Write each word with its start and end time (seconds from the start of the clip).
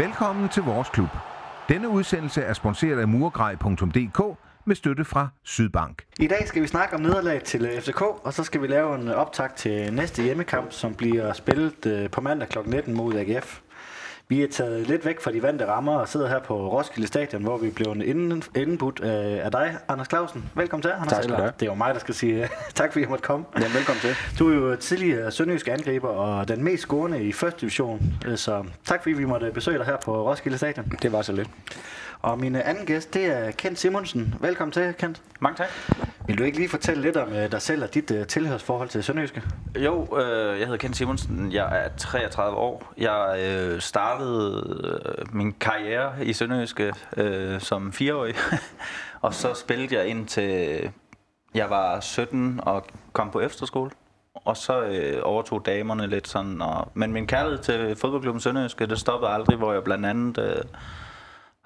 Velkommen 0.00 0.48
til 0.48 0.62
vores 0.62 0.88
klub. 0.88 1.08
Denne 1.68 1.88
udsendelse 1.88 2.42
er 2.42 2.52
sponsoreret 2.52 3.00
af 3.00 3.08
murgrej.dk 3.08 4.38
med 4.64 4.76
støtte 4.76 5.04
fra 5.04 5.28
Sydbank. 5.44 6.02
I 6.18 6.26
dag 6.26 6.48
skal 6.48 6.62
vi 6.62 6.66
snakke 6.66 6.94
om 6.94 7.00
nederlag 7.00 7.42
til 7.42 7.64
øh, 7.64 7.80
FCK, 7.80 8.00
og 8.00 8.32
så 8.32 8.44
skal 8.44 8.62
vi 8.62 8.66
lave 8.66 8.94
en 8.94 9.08
optakt 9.08 9.56
til 9.56 9.92
næste 9.92 10.22
hjemmekamp, 10.22 10.72
som 10.72 10.94
bliver 10.94 11.32
spillet 11.32 11.86
øh, 11.86 12.10
på 12.10 12.20
mandag 12.20 12.48
kl. 12.48 12.58
19 12.66 12.94
mod 12.94 13.14
AGF. 13.14 13.60
Vi 14.30 14.42
er 14.42 14.48
taget 14.48 14.86
lidt 14.86 15.04
væk 15.04 15.20
fra 15.20 15.32
de 15.32 15.42
vante 15.42 15.66
rammer 15.66 15.92
og 15.96 16.08
sidder 16.08 16.28
her 16.28 16.40
på 16.40 16.70
Roskilde 16.70 17.06
Stadion, 17.06 17.42
hvor 17.42 17.58
vi 17.58 17.70
blevet 17.70 18.02
inden, 18.02 18.42
indenbudt 18.56 19.00
øh, 19.02 19.44
af 19.44 19.50
dig, 19.50 19.76
Anders 19.88 20.08
Clausen. 20.08 20.50
Velkommen 20.54 20.82
til, 20.82 20.90
Anders. 20.90 21.12
Tak 21.12 21.22
skal 21.22 21.36
du 21.36 21.40
have. 21.40 21.52
Det 21.60 21.66
er 21.66 21.70
jo 21.70 21.74
mig, 21.74 21.94
der 21.94 22.00
skal 22.00 22.14
sige 22.14 22.48
tak, 22.74 22.92
fordi 22.92 23.02
jeg 23.02 23.10
måtte 23.10 23.22
komme. 23.22 23.46
Ja, 23.60 23.64
velkommen 23.74 24.00
til. 24.00 24.14
Du 24.38 24.50
er 24.50 24.54
jo 24.54 24.76
tidligere 24.76 25.30
sønderjysk 25.30 25.68
angriber 25.68 26.08
og 26.08 26.48
den 26.48 26.64
mest 26.64 26.82
scorende 26.82 27.22
i 27.24 27.32
første 27.32 27.60
division, 27.60 28.02
øh, 28.26 28.36
så 28.36 28.64
tak 28.84 29.02
fordi 29.02 29.12
vi 29.12 29.24
måtte 29.24 29.50
besøge 29.50 29.78
dig 29.78 29.86
her 29.86 29.96
på 30.04 30.30
Roskilde 30.30 30.58
Stadion. 30.58 30.92
Det 31.02 31.12
var 31.12 31.22
så 31.22 31.32
lidt. 31.32 31.48
Og 32.22 32.38
min 32.38 32.56
øh, 32.56 32.62
anden 32.64 32.86
gæst, 32.86 33.14
det 33.14 33.24
er 33.26 33.50
Kent 33.50 33.78
Simonsen. 33.78 34.34
Velkommen 34.40 34.72
til, 34.72 34.94
Kent. 34.94 35.22
Mange 35.40 35.56
tak. 35.56 35.68
Vil 36.26 36.38
du 36.38 36.42
ikke 36.42 36.58
lige 36.58 36.68
fortælle 36.68 37.02
lidt 37.02 37.16
om 37.16 37.32
øh, 37.32 37.52
dig 37.52 37.62
selv 37.62 37.82
og 37.82 37.94
dit 37.94 38.10
uh, 38.10 38.26
tilhørsforhold 38.26 38.88
til 38.88 39.02
Sønderjyske? 39.02 39.42
Jo, 39.78 40.18
øh, 40.18 40.58
jeg 40.58 40.66
hedder 40.66 40.76
Kent 40.76 40.96
Simonsen. 40.96 41.52
Jeg 41.52 41.84
er 41.84 41.88
33 41.96 42.56
år. 42.56 42.92
Jeg 42.98 43.40
øh, 43.40 43.80
startede 43.80 44.78
øh, 44.84 45.34
min 45.36 45.52
karriere 45.52 46.12
i 46.22 46.32
Sønderjyske 46.32 46.92
øh, 47.16 47.60
som 47.60 47.92
fireårig. 47.92 48.34
og 49.22 49.34
så 49.34 49.54
spillede 49.54 49.96
jeg 49.96 50.06
ind 50.06 50.26
til 50.26 50.80
jeg 51.54 51.70
var 51.70 52.00
17 52.00 52.60
og 52.62 52.86
kom 53.12 53.30
på 53.30 53.40
efterskole. 53.40 53.90
Og 54.34 54.56
så 54.56 54.82
øh, 54.82 55.20
overtog 55.22 55.66
damerne 55.66 56.06
lidt 56.06 56.28
sådan. 56.28 56.62
Og, 56.62 56.90
men 56.94 57.12
min 57.12 57.26
kærlighed 57.26 57.58
til 57.58 57.96
fodboldklubben 57.96 58.40
Sønderjyske, 58.40 58.86
det 58.86 58.98
stoppede 58.98 59.32
aldrig, 59.32 59.56
hvor 59.56 59.72
jeg 59.72 59.84
blandt 59.84 60.06
andet 60.06 60.38
øh, 60.38 60.64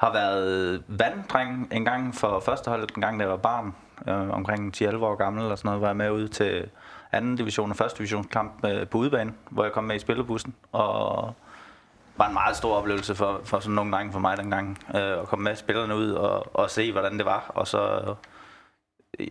har 0.05 0.13
været 0.13 0.83
vanddreng 0.89 1.69
en 1.73 1.85
gang 1.85 2.15
for 2.15 2.41
førsteholdet, 2.41 2.93
en 2.97 3.03
gang 3.03 3.19
da 3.19 3.23
jeg 3.23 3.31
var 3.31 3.37
barn, 3.37 3.75
øh, 4.09 4.31
omkring 4.31 4.75
10-11 4.77 4.97
år 4.97 5.15
gammel, 5.15 5.45
og 5.45 5.59
sådan 5.59 5.69
noget, 5.69 5.81
var 5.81 5.89
jeg 5.89 5.97
med 5.97 6.11
ud 6.11 6.29
til 6.29 6.71
anden 7.13 7.37
division 7.37 7.71
og 7.71 7.77
første 7.77 7.99
divisionskamp 7.99 8.65
øh, 8.65 8.87
på 8.87 8.99
udebane, 8.99 9.33
hvor 9.51 9.65
jeg 9.65 9.73
kom 9.73 9.85
med 9.85 9.97
i 9.97 9.99
spillerbussen, 9.99 10.55
og 10.73 11.35
var 12.17 12.29
en 12.29 12.33
meget 12.33 12.57
stor 12.57 12.77
oplevelse 12.77 13.15
for, 13.15 13.41
for 13.45 13.61
sådan 13.61 13.75
nogle 13.75 13.93
drenge 13.93 14.13
for 14.13 14.19
mig 14.19 14.37
dengang, 14.37 14.79
øh, 14.95 15.21
at 15.21 15.27
komme 15.29 15.43
med 15.43 15.57
spillerne 15.57 15.97
ud 15.97 16.11
og, 16.11 16.57
og 16.57 16.71
se, 16.71 16.93
hvordan 16.93 17.19
det 17.19 17.25
var, 17.25 17.53
og 17.55 17.67
så... 17.67 18.15
Øh, 19.19 19.27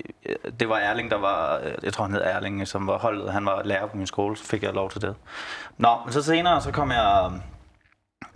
det 0.60 0.70
var 0.70 0.78
Erling, 0.78 1.12
der 1.12 1.18
var, 1.18 1.60
øh, 1.64 1.72
jeg 1.84 1.94
tror 1.94 2.06
han 2.06 2.14
hed 2.14 2.22
Erling, 2.22 2.68
som 2.68 2.88
var 2.88 2.98
holdet, 2.98 3.32
han 3.32 3.46
var 3.46 3.64
lærer 3.64 3.88
på 3.88 3.98
min 3.98 4.08
skole, 4.08 4.38
så 4.38 4.46
fik 4.46 4.64
jeg 4.64 4.74
lov 4.74 4.90
til 4.90 5.02
det. 5.02 5.16
Nå, 5.78 5.98
men 6.06 6.14
så 6.14 6.24
senere, 6.24 6.62
så 6.62 6.72
kom 6.72 6.92
jeg, 6.92 7.32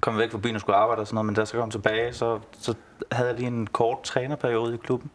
kom 0.01 0.17
væk 0.17 0.31
fra 0.31 0.37
byen 0.37 0.55
og 0.55 0.61
skulle 0.61 0.75
arbejde 0.75 0.99
og 0.99 1.07
sådan 1.07 1.15
noget, 1.15 1.25
men 1.25 1.35
da 1.35 1.41
jeg 1.41 1.47
så 1.47 1.57
kom 1.57 1.71
tilbage, 1.71 2.13
så, 2.13 2.39
så 2.59 2.75
havde 3.11 3.29
jeg 3.29 3.37
lige 3.37 3.47
en 3.47 3.67
kort 3.67 4.03
trænerperiode 4.03 4.73
i 4.73 4.77
klubben, 4.77 5.11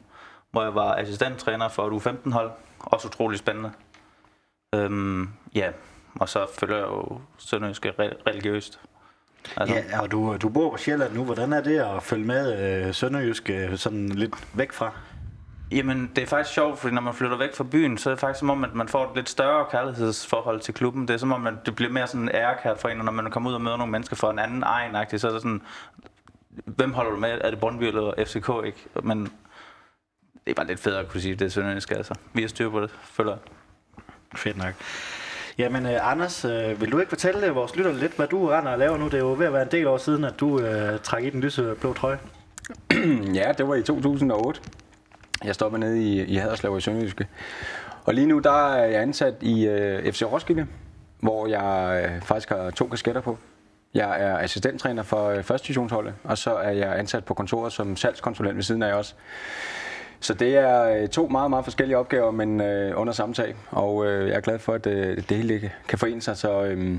hvor 0.50 0.62
jeg 0.62 0.74
var 0.74 0.94
assistenttræner 0.94 1.68
for 1.68 1.86
et 1.86 2.00
U15-hold. 2.00 2.50
Også 2.78 3.08
utrolig 3.08 3.38
spændende. 3.38 3.72
Øhm, 4.74 5.28
ja, 5.54 5.70
og 6.20 6.28
så 6.28 6.46
følger 6.58 6.76
jeg 6.76 6.86
jo 6.86 7.20
Sønderjyske 7.38 7.92
religiøst. 8.26 8.80
Altså, 9.56 9.74
Ja, 9.74 10.00
og 10.00 10.10
du, 10.10 10.36
du 10.36 10.48
bor 10.48 10.70
på 10.70 10.76
Sjælland 10.76 11.14
nu. 11.14 11.24
Hvordan 11.24 11.52
er 11.52 11.60
det 11.60 11.78
at 11.78 12.02
følge 12.02 12.24
med 12.26 12.84
øh, 12.86 12.94
Sønderjysk 12.94 13.50
øh, 13.50 13.76
sådan 13.76 14.08
lidt 14.08 14.34
væk 14.54 14.72
fra? 14.72 14.92
Jamen, 15.72 16.10
det 16.16 16.22
er 16.22 16.26
faktisk 16.26 16.54
sjovt, 16.54 16.78
fordi 16.78 16.94
når 16.94 17.02
man 17.02 17.14
flytter 17.14 17.36
væk 17.36 17.54
fra 17.54 17.64
byen, 17.64 17.98
så 17.98 18.10
er 18.10 18.14
det 18.14 18.20
faktisk 18.20 18.38
som 18.38 18.50
om, 18.50 18.64
at 18.64 18.74
man 18.74 18.88
får 18.88 19.10
et 19.10 19.16
lidt 19.16 19.28
større 19.28 19.66
kærlighedsforhold 19.70 20.60
til 20.60 20.74
klubben. 20.74 21.08
Det 21.08 21.14
er 21.14 21.18
som 21.18 21.32
om, 21.32 21.46
at 21.46 21.54
det 21.66 21.74
bliver 21.76 21.92
mere 21.92 22.06
sådan 22.06 22.22
en 22.22 22.30
ærekært 22.34 22.78
for 22.78 22.88
en, 22.88 22.98
og 22.98 23.04
når 23.04 23.12
man 23.12 23.30
kommer 23.30 23.50
ud 23.50 23.54
og 23.54 23.60
møder 23.60 23.76
nogle 23.76 23.92
mennesker 23.92 24.16
fra 24.16 24.30
en 24.30 24.38
anden 24.38 24.62
egen 24.62 25.18
så 25.18 25.28
er 25.28 25.32
det 25.32 25.42
sådan, 25.42 25.62
hvem 26.64 26.92
holder 26.92 27.10
du 27.10 27.16
med? 27.16 27.38
Er 27.40 27.50
det 27.50 27.60
Brøndby 27.60 27.82
eller 27.82 28.24
FCK, 28.24 28.50
ikke? 28.66 28.78
Men 29.02 29.24
det 30.44 30.50
er 30.50 30.54
bare 30.54 30.66
lidt 30.66 30.80
federe 30.80 31.00
at 31.00 31.08
kunne 31.08 31.20
sige, 31.20 31.34
det 31.34 31.44
er 31.44 31.48
Sønderjyske, 31.48 31.96
altså. 31.96 32.14
Vi 32.32 32.40
har 32.40 32.48
styr 32.48 32.70
på 32.70 32.80
det, 32.80 32.90
føler 33.02 33.30
jeg. 33.30 33.40
Fedt 34.34 34.56
nok. 34.56 34.74
Jamen, 35.58 35.86
øh, 35.86 36.10
Anders, 36.10 36.44
øh, 36.44 36.80
vil 36.80 36.92
du 36.92 36.98
ikke 36.98 37.10
fortælle 37.10 37.46
øh, 37.46 37.54
vores 37.54 37.76
lytter 37.76 37.92
lidt, 37.92 38.16
hvad 38.16 38.26
du 38.26 38.48
render 38.48 38.72
og 38.72 38.78
laver 38.78 38.96
nu? 38.96 39.04
Det 39.04 39.14
er 39.14 39.18
jo 39.18 39.34
ved 39.38 39.46
at 39.46 39.52
være 39.52 39.62
en 39.62 39.70
del 39.70 39.86
år 39.86 39.98
siden, 39.98 40.24
at 40.24 40.40
du 40.40 40.60
øh, 40.60 41.00
trækker 41.00 41.28
i 41.28 41.32
den 41.32 41.40
lyseblå 41.40 41.92
trøje. 41.92 42.18
Ja, 43.34 43.52
det 43.58 43.68
var 43.68 43.74
i 43.74 43.82
2008. 43.82 44.60
Jeg 45.44 45.54
stopper 45.54 45.78
nede 45.78 46.02
i, 46.02 46.22
i 46.22 46.36
Haderslev 46.36 46.78
i 46.78 46.80
Sønderjyske. 46.80 47.26
Og 48.04 48.14
lige 48.14 48.26
nu 48.26 48.38
der 48.38 48.72
er 48.74 48.84
jeg 48.86 49.02
ansat 49.02 49.34
i 49.40 49.66
øh, 49.66 50.12
FC 50.12 50.22
Roskilde, 50.22 50.66
hvor 51.20 51.46
jeg 51.46 52.02
øh, 52.04 52.20
faktisk 52.22 52.48
har 52.48 52.70
to 52.70 52.86
kasketter 52.86 53.20
på. 53.20 53.38
Jeg 53.94 54.22
er 54.22 54.38
assistenttræner 54.38 55.02
for 55.02 55.26
øh, 55.28 55.42
første 55.42 55.66
divisionsholdet, 55.66 56.14
og 56.24 56.38
så 56.38 56.54
er 56.54 56.70
jeg 56.70 56.98
ansat 56.98 57.24
på 57.24 57.34
kontoret 57.34 57.72
som 57.72 57.96
salgskonsulent 57.96 58.56
ved 58.56 58.62
siden 58.62 58.82
af 58.82 58.94
også. 58.94 59.14
Så 60.20 60.34
det 60.34 60.56
er 60.56 60.82
øh, 61.02 61.08
to 61.08 61.28
meget, 61.28 61.50
meget 61.50 61.64
forskellige 61.64 61.98
opgaver, 61.98 62.30
men 62.30 62.60
øh, 62.60 63.00
under 63.00 63.12
samme 63.12 63.34
tag. 63.34 63.54
Og 63.70 64.06
øh, 64.06 64.28
jeg 64.28 64.36
er 64.36 64.40
glad 64.40 64.58
for, 64.58 64.72
at 64.74 64.86
øh, 64.86 65.16
det 65.16 65.36
hele 65.36 65.58
kan- 65.60 65.70
kan 65.88 65.98
forene 65.98 66.20
sig. 66.22 66.36
Så, 66.36 66.62
øh, 66.64 66.98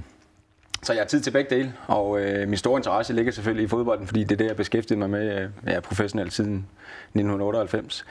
så 0.83 0.93
jeg 0.93 1.01
har 1.01 1.07
tid 1.07 1.21
til 1.21 1.31
begge 1.31 1.55
dele, 1.55 1.73
og 1.87 2.21
øh, 2.21 2.47
min 2.47 2.57
store 2.57 2.79
interesse 2.79 3.13
ligger 3.13 3.31
selvfølgelig 3.31 3.65
i 3.65 3.67
fodbolden, 3.67 4.07
fordi 4.07 4.23
det 4.23 4.31
er 4.31 4.37
det, 4.37 4.47
jeg 4.47 4.55
beskæftiger 4.55 4.99
mig 4.99 5.09
med 5.09 5.41
øh, 5.41 5.49
ja, 5.67 5.79
professionelt 5.79 6.33
siden 6.33 6.55
1998. 6.55 8.05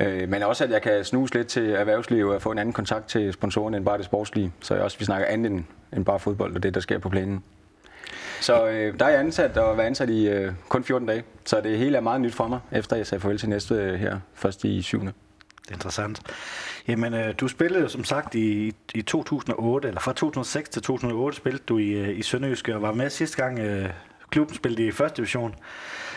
Øh, 0.00 0.28
men 0.28 0.42
også, 0.42 0.64
at 0.64 0.70
jeg 0.70 0.82
kan 0.82 1.04
snuse 1.04 1.34
lidt 1.34 1.48
til 1.48 1.70
erhvervslivet 1.70 2.34
og 2.34 2.42
få 2.42 2.50
en 2.50 2.58
anden 2.58 2.72
kontakt 2.72 3.08
til 3.08 3.32
sponsorerne 3.32 3.76
end 3.76 3.84
bare 3.84 3.98
det 3.98 4.04
sportslige. 4.04 4.52
Så 4.60 4.74
jeg 4.74 4.82
også, 4.82 4.98
vi 4.98 5.04
snakker 5.04 5.26
andet 5.26 5.52
end, 5.52 5.64
end 5.96 6.04
bare 6.04 6.18
fodbold 6.18 6.56
og 6.56 6.62
det, 6.62 6.74
der 6.74 6.80
sker 6.80 6.98
på 6.98 7.08
planen. 7.08 7.42
Så 8.40 8.66
øh, 8.68 8.98
der 8.98 9.04
er 9.04 9.10
jeg 9.10 9.20
ansat 9.20 9.56
og 9.56 9.76
været 9.76 9.86
ansat 9.86 10.10
i 10.10 10.28
øh, 10.28 10.52
kun 10.68 10.84
14 10.84 11.08
dage. 11.08 11.24
Så 11.44 11.60
det 11.60 11.78
hele 11.78 11.96
er 11.96 12.00
meget 12.00 12.20
nyt 12.20 12.34
for 12.34 12.48
mig, 12.48 12.58
efter 12.72 12.96
jeg 12.96 13.06
sagde 13.06 13.22
farvel 13.22 13.38
til 13.38 13.48
næste 13.48 13.74
øh, 13.74 13.94
her, 13.94 14.18
først 14.34 14.64
i 14.64 14.82
7. 14.82 15.00
Det 15.64 15.70
er 15.70 15.74
interessant. 15.74 16.20
Jamen, 16.88 17.14
øh, 17.14 17.34
du 17.40 17.48
spillede 17.48 17.88
som 17.88 18.04
sagt 18.04 18.34
i, 18.34 18.74
i 18.94 19.02
2008, 19.02 19.88
eller 19.88 20.00
fra 20.00 20.12
2006 20.12 20.68
til 20.68 20.82
2008 20.82 21.36
spillede 21.36 21.62
du 21.68 21.78
i, 21.78 21.88
øh, 21.88 22.18
i 22.18 22.22
Sønderjyske 22.22 22.74
og 22.74 22.82
var 22.82 22.92
med 22.92 23.10
sidste 23.10 23.36
gang 23.36 23.58
øh, 23.58 23.90
klubben 24.30 24.56
spillede 24.56 24.86
i 24.86 24.90
første 24.90 25.16
division. 25.16 25.54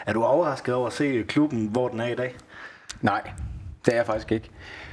Er 0.06 0.14
du 0.14 0.24
overrasket 0.24 0.76
over 0.76 0.88
at 0.88 0.94
se 0.94 1.24
klubben, 1.28 1.68
hvor 1.68 1.88
den 1.88 2.00
er 2.00 2.08
i 2.08 2.16
dag? 2.16 2.36
Nej, 3.02 3.22
det 3.86 3.92
er 3.92 3.98
jeg 3.98 4.06
faktisk 4.06 4.32
ikke. 4.32 4.50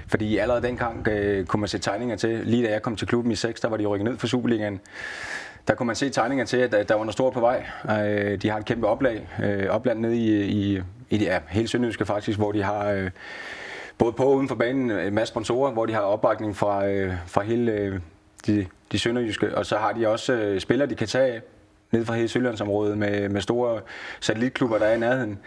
Fordi 0.09 0.39
allerede 0.39 0.63
dengang 0.63 1.09
øh, 1.09 1.47
kunne 1.47 1.61
man 1.61 1.69
se 1.69 1.79
tegninger 1.79 2.17
til, 2.17 2.41
lige 2.45 2.67
da 2.67 2.73
jeg 2.73 2.83
kom 2.83 2.97
til 2.97 3.09
klubben 3.09 3.33
i 3.33 3.37
6, 3.37 3.61
der 3.61 3.69
var 3.69 3.77
de 3.77 3.87
rykket 3.87 4.05
ned 4.05 4.19
for 4.19 4.27
Superligaen. 4.27 4.81
Der 5.69 5.75
kunne 5.75 5.87
man 5.87 5.97
se 5.97 6.11
tegninger 6.11 6.45
til, 6.45 6.57
at, 6.57 6.75
at 6.75 6.89
der 6.89 6.95
var 6.95 7.05
noget 7.05 7.13
stort 7.13 7.33
på 7.33 7.41
vej. 7.41 7.67
Øh, 7.91 8.43
de 8.43 8.49
har 8.51 8.59
et 8.59 8.65
kæmpe 8.65 8.87
oplag, 8.87 9.29
øh, 9.43 9.67
opland 9.71 10.01
nede 10.01 10.17
i, 10.17 10.43
i, 10.45 10.83
i 11.11 11.19
det, 11.19 11.27
ja, 11.27 11.39
hele 11.49 11.69
Sønderjyske 11.69 12.07
faktisk, 12.07 12.39
hvor 12.39 12.53
de 12.53 12.63
har 12.63 12.91
øh, 12.91 13.11
både 13.99 14.13
på 14.13 14.23
og 14.23 14.37
uden 14.37 14.49
for 14.49 14.55
banen 14.55 14.91
øh, 14.91 15.07
en 15.07 15.15
masse 15.15 15.33
sponsorer, 15.33 15.73
hvor 15.73 15.87
de 15.87 15.93
har 15.93 16.01
opbakning 16.01 16.57
fra, 16.57 16.87
øh, 16.87 17.13
fra 17.27 17.43
hele 17.43 17.73
øh, 17.73 18.01
de, 18.47 18.67
de 18.93 18.99
sønderjyske. 18.99 19.57
Og 19.57 19.67
så 19.67 19.77
har 19.77 19.93
de 19.93 20.09
også 20.09 20.33
øh, 20.33 20.61
spillere, 20.61 20.89
de 20.89 20.95
kan 20.95 21.07
tage 21.07 21.33
af 21.35 21.41
ned 21.95 22.05
fra 22.05 22.15
hele 22.15 22.29
Sydlandsområdet 22.29 22.99
med, 22.99 23.29
med 23.29 23.41
store 23.41 23.81
satellitklubber, 24.21 24.79
der 24.79 24.87
er 24.87 24.95
i 24.95 24.99
nærheden. 24.99 25.39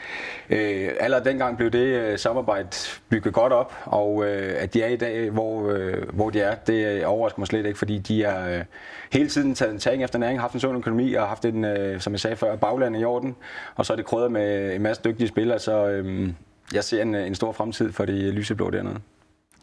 Øh, 0.50 0.90
allerede 1.00 1.26
dengang 1.26 1.58
blev 1.58 1.70
det 1.70 1.80
øh, 1.80 2.18
samarbejde 2.18 2.70
bygget 3.10 3.34
godt 3.34 3.54
op, 3.54 3.74
og 3.86 4.26
øh, 4.26 4.56
at 4.58 4.74
de 4.74 4.82
er 4.82 4.88
i 4.88 4.96
dag, 4.96 5.30
hvor, 5.30 5.72
øh, 5.72 6.10
hvor 6.14 6.30
de 6.30 6.42
er, 6.42 6.56
det 6.56 6.88
øh, 6.88 7.02
overrasker 7.06 7.40
mig 7.40 7.48
slet 7.48 7.66
ikke, 7.66 7.80
fordi 7.80 7.98
de 7.98 8.24
har 8.24 8.50
øh, 8.50 8.64
hele 9.12 9.30
tiden 9.30 9.56
taget 9.56 9.74
en 9.74 9.80
tagning 9.80 10.04
efter 10.04 10.20
næring, 10.20 10.40
haft 10.40 10.54
en 10.54 10.60
sund 10.60 10.78
økonomi 10.78 11.14
og 11.14 11.28
haft 11.28 11.46
en, 11.46 11.66
øh, 11.66 12.02
som 12.02 12.14
jeg 12.14 12.20
sagde 12.20 12.36
før, 12.36 12.56
bagland 12.56 12.98
i 12.98 13.04
orden, 13.04 13.36
og 13.76 13.86
så 13.86 13.94
er 13.94 13.98
det 13.98 14.06
krydret 14.06 14.32
med 14.32 14.76
en 14.76 14.82
masse 14.82 15.02
dygtige 15.06 15.28
spillere, 15.28 15.60
så 15.60 15.88
øh, 15.88 16.30
jeg 16.74 16.84
ser 16.84 17.02
en, 17.02 17.16
en 17.16 17.36
stor 17.36 17.52
fremtid 17.52 17.92
for 17.92 18.06
de 18.06 18.32
lyseblå 18.32 18.70
dernede. 18.70 19.00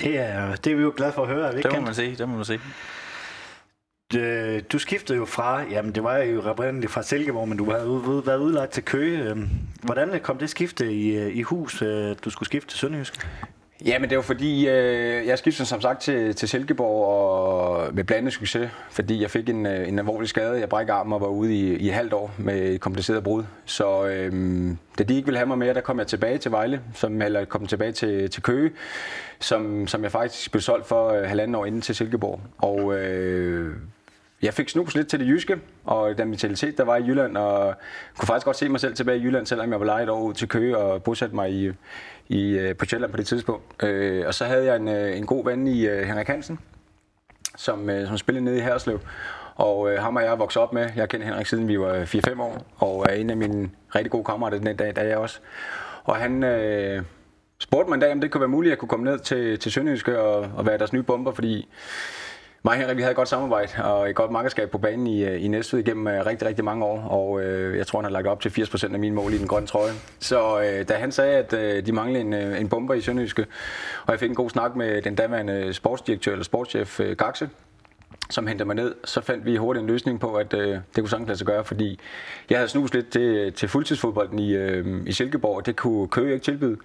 Det 0.00 0.18
er, 0.18 0.54
det 0.56 0.72
er 0.72 0.76
vi 0.76 0.82
jo 0.82 0.92
glade 0.96 1.12
for 1.12 1.22
at 1.22 1.28
høre, 1.28 1.46
er 1.48 1.52
vi 1.52 1.58
ikke 1.58 1.68
Det 1.68 1.78
må 1.78 1.84
man 1.84 1.94
sige, 1.94 2.16
det 2.16 2.28
må 2.28 2.36
man 2.36 2.44
sige. 2.44 2.60
Øh, 4.16 4.62
Du 4.72 4.78
skiftede 4.78 5.18
jo 5.18 5.24
fra, 5.24 5.62
jamen 5.62 5.92
det 5.94 6.04
var 6.04 6.16
jo 6.16 6.42
oprindeligt 6.42 6.92
fra 6.92 7.02
Silkeborg, 7.02 7.48
men 7.48 7.58
du 7.58 7.70
har 7.70 7.84
ud- 7.84 8.22
været 8.24 8.38
udlagt 8.38 8.72
til 8.72 8.82
Køge. 8.84 9.22
Øhm, 9.30 9.48
Hvordan 9.82 10.20
kom 10.22 10.38
det 10.38 10.50
skifte 10.50 10.92
i, 10.92 11.16
øh, 11.16 11.36
i 11.36 11.42
hus, 11.42 11.82
øh, 11.82 12.16
du 12.24 12.30
skulle 12.30 12.46
skifte 12.46 12.68
til 12.70 12.78
Sønderjysk? 12.78 13.26
Ja, 13.86 13.98
men 13.98 14.10
det 14.10 14.16
var 14.16 14.22
fordi, 14.22 14.68
øh, 14.68 15.26
jeg 15.26 15.38
skiftede 15.38 15.68
som 15.68 15.80
sagt 15.80 16.00
til, 16.00 16.34
til 16.34 16.48
Silkeborg 16.48 17.06
og 17.06 17.94
med 17.94 18.04
blandet 18.04 18.32
succes, 18.32 18.70
fordi 18.90 19.22
jeg 19.22 19.30
fik 19.30 19.48
en, 19.48 19.66
øh, 19.66 19.88
en 19.88 19.98
alvorlig 19.98 20.28
skade. 20.28 20.60
Jeg 20.60 20.68
brækkede 20.68 20.96
armen 20.96 21.12
og 21.12 21.20
var 21.20 21.26
ude 21.26 21.54
i, 21.54 21.76
i 21.76 21.88
et 21.88 21.94
halvt 21.94 22.12
år 22.12 22.34
med 22.38 22.62
et 22.62 22.80
kompliceret 22.80 23.24
brud. 23.24 23.44
Så 23.64 24.06
øh, 24.06 24.32
da 24.98 25.04
de 25.04 25.14
ikke 25.14 25.26
ville 25.26 25.38
have 25.38 25.46
mig 25.46 25.58
mere, 25.58 25.74
der 25.74 25.80
kom 25.80 25.98
jeg 25.98 26.06
tilbage 26.06 26.38
til 26.38 26.50
Vejle, 26.50 26.80
som, 26.94 27.22
eller 27.22 27.44
kom 27.44 27.66
tilbage 27.66 27.92
til, 27.92 28.30
til 28.30 28.42
Køge, 28.42 28.70
som, 29.40 29.86
som 29.86 30.02
jeg 30.02 30.12
faktisk 30.12 30.50
blev 30.50 30.60
solgt 30.60 30.86
for 30.86 31.08
øh, 31.08 31.28
halvanden 31.28 31.54
år 31.54 31.66
inden 31.66 31.80
til 31.80 31.94
Silkeborg. 31.94 32.40
Og 32.58 32.94
øh, 32.94 33.74
jeg 34.42 34.54
fik 34.54 34.68
snus 34.68 34.94
lidt 34.94 35.08
til 35.08 35.20
det 35.20 35.26
jyske, 35.26 35.58
og 35.84 36.18
den 36.18 36.28
mentalitet, 36.28 36.78
der 36.78 36.84
var 36.84 36.96
i 36.96 37.02
Jylland, 37.02 37.36
og 37.36 37.74
kunne 38.18 38.26
faktisk 38.26 38.44
godt 38.44 38.56
se 38.56 38.68
mig 38.68 38.80
selv 38.80 38.94
tilbage 38.94 39.18
i 39.18 39.22
Jylland, 39.22 39.46
selvom 39.46 39.70
jeg 39.70 39.80
var 39.80 39.86
lejet 39.86 40.08
over 40.08 40.32
til 40.32 40.48
Køge 40.48 40.76
og 40.76 41.02
bosat 41.02 41.32
mig 41.32 41.52
i, 41.52 41.72
i, 42.28 42.58
øh, 42.58 42.76
på 42.76 42.84
Sjælland 42.84 43.10
på 43.10 43.16
det 43.16 43.26
tidspunkt. 43.26 43.82
Øh, 43.82 44.26
og 44.26 44.34
så 44.34 44.44
havde 44.44 44.64
jeg 44.64 44.76
en, 44.76 44.88
øh, 44.88 45.18
en 45.18 45.26
god 45.26 45.44
ven 45.44 45.66
i 45.66 45.86
øh, 45.86 46.06
Henrik 46.06 46.26
Hansen, 46.26 46.58
som, 47.56 47.90
som 48.06 48.18
spillede 48.18 48.44
nede 48.44 48.58
i 48.58 48.60
Herslev. 48.60 49.00
Og 49.54 49.92
øh, 49.92 49.98
ham 50.02 50.16
og 50.16 50.22
jeg 50.22 50.32
er 50.32 50.36
vokset 50.36 50.62
op 50.62 50.72
med. 50.72 50.90
Jeg 50.96 51.08
kender 51.08 51.26
Henrik 51.26 51.46
siden 51.46 51.68
vi 51.68 51.80
var 51.80 52.04
4-5 52.04 52.40
år, 52.42 52.66
og 52.76 53.06
er 53.08 53.14
en 53.14 53.30
af 53.30 53.36
mine 53.36 53.70
rigtig 53.94 54.10
gode 54.10 54.24
kammerater 54.24 54.58
den 54.58 54.76
dag, 54.76 54.96
der 54.96 55.02
er 55.02 55.06
jeg 55.06 55.16
også. 55.16 55.40
Og 56.04 56.16
han 56.16 56.44
øh, 56.44 57.02
spurgte 57.58 57.88
mig 57.88 57.94
en 57.94 58.00
dag, 58.00 58.12
om 58.12 58.20
det 58.20 58.30
kunne 58.30 58.40
være 58.40 58.48
muligt, 58.48 58.70
at 58.70 58.72
jeg 58.72 58.78
kunne 58.78 58.88
komme 58.88 59.04
ned 59.04 59.18
til, 59.18 59.58
til 59.58 59.72
Sønderjyske 59.72 60.20
og, 60.20 60.50
og 60.56 60.66
være 60.66 60.78
deres 60.78 60.92
nye 60.92 61.02
bomber, 61.02 61.32
fordi 61.32 61.68
mig 62.64 62.72
og 62.72 62.78
Henrik, 62.78 62.96
vi 62.96 63.02
havde 63.02 63.10
et 63.10 63.16
godt 63.16 63.28
samarbejde 63.28 63.84
og 63.84 64.10
et 64.10 64.16
godt 64.16 64.30
markedskab 64.30 64.70
på 64.70 64.78
banen 64.78 65.06
i, 65.06 65.24
øh, 65.24 65.44
i 65.44 65.48
Næstved 65.48 65.80
igennem 65.80 66.06
øh, 66.06 66.26
rigtig, 66.26 66.48
rigtig 66.48 66.64
mange 66.64 66.84
år, 66.84 67.00
og 67.00 67.42
øh, 67.42 67.78
jeg 67.78 67.86
tror, 67.86 67.98
han 67.98 68.04
har 68.04 68.10
lagt 68.10 68.26
op 68.26 68.40
til 68.40 68.48
80% 68.48 68.92
af 68.92 68.98
mine 68.98 69.14
mål 69.14 69.32
i 69.32 69.38
den 69.38 69.46
grønne 69.46 69.66
trøje. 69.66 69.92
Så 70.18 70.60
øh, 70.60 70.88
da 70.88 70.94
han 70.94 71.12
sagde, 71.12 71.36
at 71.36 71.52
øh, 71.52 71.86
de 71.86 71.92
manglede 71.92 72.20
en, 72.20 72.32
øh, 72.32 72.60
en 72.60 72.68
bomber 72.68 72.94
i 72.94 73.00
Sønderjyske, 73.00 73.46
og 74.06 74.12
jeg 74.12 74.20
fik 74.20 74.28
en 74.28 74.34
god 74.34 74.50
snak 74.50 74.76
med 74.76 75.02
den 75.02 75.14
daværende 75.14 75.72
sportsdirektør 75.72 76.32
eller 76.32 76.44
sportschef 76.44 77.00
øh, 77.00 77.16
Gaxe, 77.16 77.48
som 78.30 78.46
hentede 78.46 78.66
mig 78.66 78.76
ned, 78.76 78.94
så 79.04 79.20
fandt 79.20 79.46
vi 79.46 79.56
hurtigt 79.56 79.82
en 79.82 79.90
løsning 79.90 80.20
på, 80.20 80.34
at 80.34 80.54
øh, 80.54 80.68
det 80.68 80.82
kunne 80.98 81.08
sagtens 81.08 81.28
lade 81.28 81.38
sig 81.38 81.46
gøre, 81.46 81.64
fordi 81.64 82.00
jeg 82.50 82.58
havde 82.58 82.68
snus 82.68 82.94
lidt 82.94 83.10
til, 83.10 83.52
til 83.52 83.68
fuldtidsfodbolden 83.68 84.38
i, 84.38 84.54
øh, 84.54 85.02
i 85.06 85.12
Silkeborg, 85.12 85.56
og 85.56 85.66
det 85.66 85.76
kunne 85.76 86.08
Køge 86.08 86.32
ikke 86.32 86.44
tilbyde. 86.44 86.76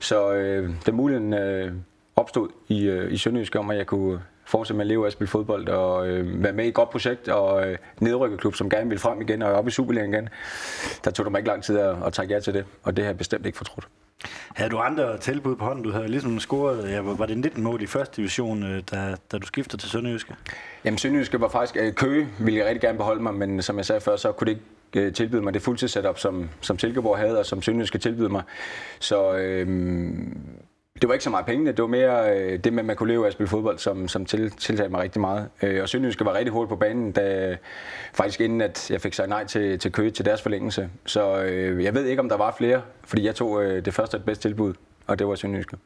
Så 0.00 0.32
øh, 0.32 0.70
den 0.86 0.94
muligheden 0.94 1.34
øh, 1.34 1.72
opstod 2.16 2.48
i, 2.68 2.84
øh, 2.84 3.12
i 3.12 3.16
Sønderjysk 3.16 3.56
om, 3.56 3.70
at 3.70 3.76
jeg 3.76 3.86
kunne 3.86 4.20
fortsætte 4.44 4.76
med 4.76 4.84
at 4.84 4.88
leve 4.88 5.06
at 5.06 5.12
spille 5.12 5.28
fodbold 5.28 5.68
og 5.68 6.08
øh, 6.08 6.42
være 6.42 6.52
med 6.52 6.64
i 6.64 6.68
et 6.68 6.74
godt 6.74 6.90
projekt 6.90 7.28
og 7.28 7.68
øh, 7.68 7.78
nedrykkerklub, 8.00 8.54
som 8.54 8.70
gerne 8.70 8.88
ville 8.88 9.00
frem 9.00 9.20
igen 9.20 9.42
og 9.42 9.52
op 9.52 9.68
i 9.68 9.70
Superligaen 9.70 10.14
igen. 10.14 10.28
Der 11.04 11.10
tog 11.10 11.26
det 11.26 11.32
mig 11.32 11.38
ikke 11.38 11.48
lang 11.48 11.62
tid 11.62 11.78
at, 11.78 11.96
at 12.06 12.12
trække 12.12 12.34
ja 12.34 12.40
til 12.40 12.54
det, 12.54 12.64
og 12.82 12.96
det 12.96 13.04
har 13.04 13.10
jeg 13.10 13.18
bestemt 13.18 13.46
ikke 13.46 13.58
fortrudt. 13.58 13.88
Havde 14.54 14.70
du 14.70 14.78
andre 14.78 15.18
tilbud 15.18 15.56
på 15.56 15.64
hånden? 15.64 15.84
Du 15.84 15.90
havde 15.90 16.08
ligesom 16.08 16.40
scoret, 16.40 16.90
ja, 16.90 17.00
var 17.00 17.26
det 17.26 17.38
19 17.38 17.62
mål 17.62 17.82
i 17.82 17.86
første 17.86 18.16
division, 18.16 18.62
øh, 18.62 18.82
da, 18.90 19.16
da 19.32 19.38
du 19.38 19.46
skiftede 19.46 19.82
til 19.82 19.90
Sønderjyske? 19.90 20.34
Jamen 20.84 20.98
Sønderjyske 20.98 21.40
var 21.40 21.48
faktisk, 21.48 21.76
øh, 21.76 21.92
Køge 21.92 22.28
ville 22.38 22.58
jeg 22.58 22.66
rigtig 22.66 22.80
gerne 22.80 22.98
beholde 22.98 23.22
mig, 23.22 23.34
men 23.34 23.62
som 23.62 23.76
jeg 23.76 23.84
sagde 23.84 24.00
før, 24.00 24.16
så 24.16 24.32
kunne 24.32 24.46
det 24.46 24.60
ikke 24.92 25.06
øh, 25.06 25.12
tilbyde 25.12 25.42
mig 25.42 25.54
det 25.54 25.62
fuldtidssetup, 25.62 26.18
som, 26.18 26.50
som 26.60 26.78
Silkeborg 26.78 27.18
havde, 27.18 27.38
og 27.38 27.46
som 27.46 27.62
Sønderjyske 27.62 27.98
tilbyde 27.98 28.28
mig. 28.28 28.42
Så 29.00 29.36
øh, 29.36 29.66
det 31.00 31.08
var 31.08 31.14
ikke 31.14 31.24
så 31.24 31.30
meget 31.30 31.46
pengene, 31.46 31.72
det 31.72 31.82
var 31.82 31.88
mere 31.88 32.36
øh, 32.38 32.58
det 32.64 32.72
med, 32.72 32.80
at 32.80 32.86
man 32.86 32.96
kunne 32.96 33.08
leve 33.08 33.24
af 33.24 33.26
at 33.26 33.32
spille 33.32 33.48
fodbold, 33.48 33.78
som, 33.78 34.08
som 34.08 34.26
til, 34.26 34.50
tiltalte 34.50 34.90
mig 34.90 35.00
rigtig 35.00 35.20
meget. 35.20 35.48
Øh, 35.62 35.82
og 35.82 35.88
Sønderjyske 35.88 36.24
var 36.24 36.34
rigtig 36.34 36.52
hurtigt 36.52 36.68
på 36.68 36.76
banen, 36.76 37.12
da, 37.12 37.56
faktisk 38.12 38.40
inden 38.40 38.60
at 38.60 38.90
jeg 38.90 39.00
fik 39.00 39.14
sagt 39.14 39.28
nej 39.28 39.44
til, 39.46 39.78
til 39.78 39.92
Køge 39.92 40.10
til 40.10 40.24
deres 40.24 40.42
forlængelse. 40.42 40.90
Så 41.06 41.42
øh, 41.42 41.84
jeg 41.84 41.94
ved 41.94 42.04
ikke, 42.06 42.22
om 42.22 42.28
der 42.28 42.36
var 42.36 42.54
flere, 42.58 42.82
fordi 43.04 43.24
jeg 43.24 43.34
tog 43.34 43.64
øh, 43.64 43.84
det 43.84 43.94
første 43.94 44.14
og 44.14 44.18
det 44.18 44.26
bedste 44.26 44.48
tilbud, 44.48 44.74
og 45.06 45.18
det 45.18 45.26
var 45.26 45.34
Sønderjyske. 45.34 45.76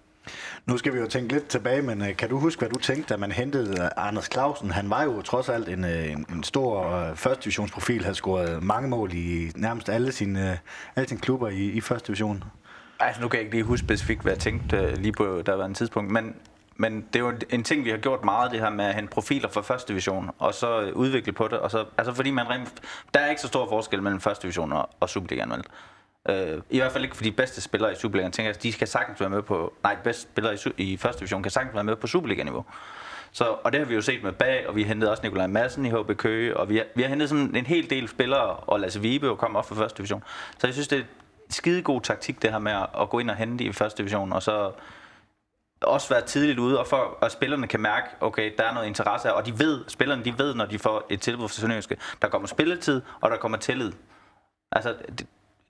Nu 0.67 0.77
skal 0.77 0.95
vi 0.95 0.99
jo 0.99 1.07
tænke 1.07 1.33
lidt 1.33 1.49
tilbage, 1.49 1.83
men 1.83 2.03
øh, 2.03 2.17
kan 2.17 2.29
du 2.29 2.39
huske, 2.39 2.61
hvad 2.61 2.69
du 2.69 2.79
tænkte, 2.79 3.15
da 3.15 3.19
man 3.19 3.33
hentede 3.33 3.91
Anders 3.97 4.29
Clausen? 4.33 4.71
Han 4.71 4.91
var 4.91 5.05
jo 5.05 5.23
trods 5.23 5.49
alt 5.49 5.69
en, 5.69 5.85
øh, 5.85 6.13
en, 6.13 6.27
en 6.33 6.43
stor 6.43 6.93
øh, 6.93 7.17
første 7.17 7.45
divisionsprofil, 7.45 8.03
havde 8.03 8.15
scoret 8.15 8.63
mange 8.63 8.89
mål 8.89 9.11
i 9.15 9.51
nærmest 9.57 9.89
alle 9.89 10.13
sine, 10.13 10.51
øh, 10.51 10.57
alle 10.97 11.09
sine 11.09 11.21
klubber 11.21 11.49
i, 11.49 11.65
i 11.65 11.81
første 11.81 12.07
division. 12.07 12.45
Altså, 13.01 13.23
nu 13.23 13.29
kan 13.29 13.39
jeg 13.39 13.45
ikke 13.45 13.57
lige 13.57 13.65
huske 13.65 13.87
specifikt, 13.87 14.23
hvad 14.23 14.33
jeg 14.33 14.39
tænkte 14.39 14.77
øh, 14.77 14.97
lige 14.97 15.13
på 15.13 15.43
der 15.47 15.55
var 15.55 15.65
en 15.65 15.75
tidspunkt, 15.75 16.11
men, 16.11 16.37
men 16.77 17.07
det 17.13 17.17
er 17.17 17.21
jo 17.21 17.33
en 17.51 17.65
ting, 17.65 17.85
vi 17.85 17.91
har 17.91 17.97
gjort 17.97 18.25
meget, 18.25 18.51
det 18.51 18.61
her 18.61 18.71
med 18.71 18.85
at 18.85 18.95
hente 18.95 19.11
profiler 19.11 19.49
fra 19.49 19.61
første 19.61 19.89
division, 19.89 20.31
og 20.39 20.55
så 20.55 20.81
øh, 20.81 20.93
udvikle 20.93 21.33
på 21.33 21.49
det, 21.49 21.59
og 21.59 21.71
så, 21.71 21.85
altså 21.99 22.15
fordi 22.15 22.31
man 22.31 22.51
rent, 22.51 22.83
der 23.15 23.21
er 23.21 23.31
ikke 23.31 23.43
så 23.43 23.49
stor 23.49 23.69
forskel 23.69 24.03
mellem 24.03 24.21
første 24.21 24.43
division 24.43 24.73
og, 24.73 24.91
og 25.01 25.09
Superligaen, 25.09 25.51
vel? 25.51 25.65
Uh, 26.29 26.63
I 26.71 26.79
hvert 26.79 26.93
fald 26.93 27.05
ikke 27.05 27.17
for 27.17 27.25
de 27.25 27.33
bedste 27.33 27.61
spillere 27.61 27.93
i 27.93 27.95
Superligaen, 27.95 28.33
tænker 28.33 28.51
jeg, 28.51 28.63
de 28.63 28.73
skal 28.73 28.89
sagtens 28.89 29.21
være 29.21 29.31
med 29.31 29.43
på, 29.43 29.73
nej, 29.83 29.95
de 29.95 30.01
bedste 30.05 30.23
spillere 30.23 30.55
i, 30.55 30.93
i 30.93 30.97
første 30.97 31.21
division 31.21 31.43
kan 31.43 31.53
sagtens 31.53 31.75
være 31.75 31.85
med 31.85 31.97
på 31.97 32.07
Superliga-niveau. 32.07 32.65
Så, 33.33 33.45
og 33.45 33.73
det 33.73 33.81
har 33.81 33.87
vi 33.87 33.95
jo 33.95 34.01
set 34.01 34.23
med 34.23 34.33
bag, 34.33 34.69
og 34.69 34.77
vi 34.77 34.83
har 34.83 34.89
hentet 34.89 35.11
også 35.11 35.23
Nikolaj 35.23 35.47
Madsen 35.47 35.87
i 35.87 35.91
HB 35.91 36.17
Køge, 36.17 36.57
og 36.57 36.69
vi 36.69 36.77
har, 36.77 36.85
vi 36.95 37.03
har 37.03 37.09
hentet 37.09 37.29
sådan 37.29 37.57
en 37.57 37.67
hel 37.67 37.91
del 37.91 38.09
spillere, 38.09 38.57
og 38.57 38.81
Lasse 38.81 39.01
Vibe 39.01 39.37
kom 39.37 39.57
op 39.57 39.69
fra 39.69 39.75
første 39.75 39.97
division. 39.97 40.25
Så 40.59 40.67
jeg 40.67 40.75
synes, 40.75 40.89
det, 40.89 41.07
skide 41.51 41.83
god 41.83 42.01
taktik, 42.01 42.43
det 42.43 42.51
her 42.51 42.59
med 42.59 42.73
at 43.01 43.11
gå 43.11 43.19
ind 43.19 43.31
og 43.31 43.37
hente 43.37 43.65
i 43.65 43.73
første 43.73 43.99
division, 43.99 44.33
og 44.33 44.43
så 44.43 44.73
også 45.81 46.09
være 46.09 46.27
tidligt 46.27 46.59
ude, 46.59 46.81
og 46.81 46.87
for 46.87 47.19
at 47.23 47.33
spillerne 47.33 47.67
kan 47.67 47.81
mærke, 47.81 48.07
okay, 48.21 48.53
der 48.59 48.65
er 48.65 48.75
noget 48.75 48.87
interesse 48.87 49.29
her, 49.29 49.35
og 49.35 49.47
de 49.47 49.59
ved, 49.59 49.85
spillerne 49.89 50.25
de 50.25 50.39
ved, 50.39 50.55
når 50.55 50.67
de 50.67 50.79
får 50.79 51.07
et 51.11 51.21
tilbud 51.21 51.49
fra 51.49 51.55
Sønderjyske, 51.55 51.97
der 52.23 52.29
kommer 52.29 52.49
spilletid, 52.49 53.03
og 53.21 53.31
der 53.31 53.37
kommer 53.37 53.59
tillid. 53.59 53.93
Altså, 54.73 54.97
det, 55.19 55.27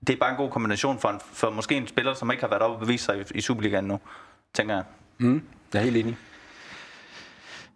det 0.07 0.13
er 0.13 0.17
bare 0.17 0.31
en 0.31 0.37
god 0.37 0.49
kombination 0.49 0.99
for, 0.99 1.09
en, 1.09 1.19
for 1.33 1.49
måske 1.49 1.75
en 1.75 1.87
spiller, 1.87 2.13
som 2.13 2.31
ikke 2.31 2.43
har 2.43 2.49
været 2.49 2.61
oppe 2.61 2.75
og 2.75 2.79
bevise 2.79 3.05
sig 3.05 3.19
i, 3.19 3.23
i 3.35 3.41
Superligaen 3.41 3.85
nu, 3.85 3.99
tænker 4.53 4.75
jeg. 4.75 4.83
Mm, 5.17 5.43
jeg 5.73 5.79
er 5.79 5.83
helt 5.83 5.97
enig. 5.97 6.17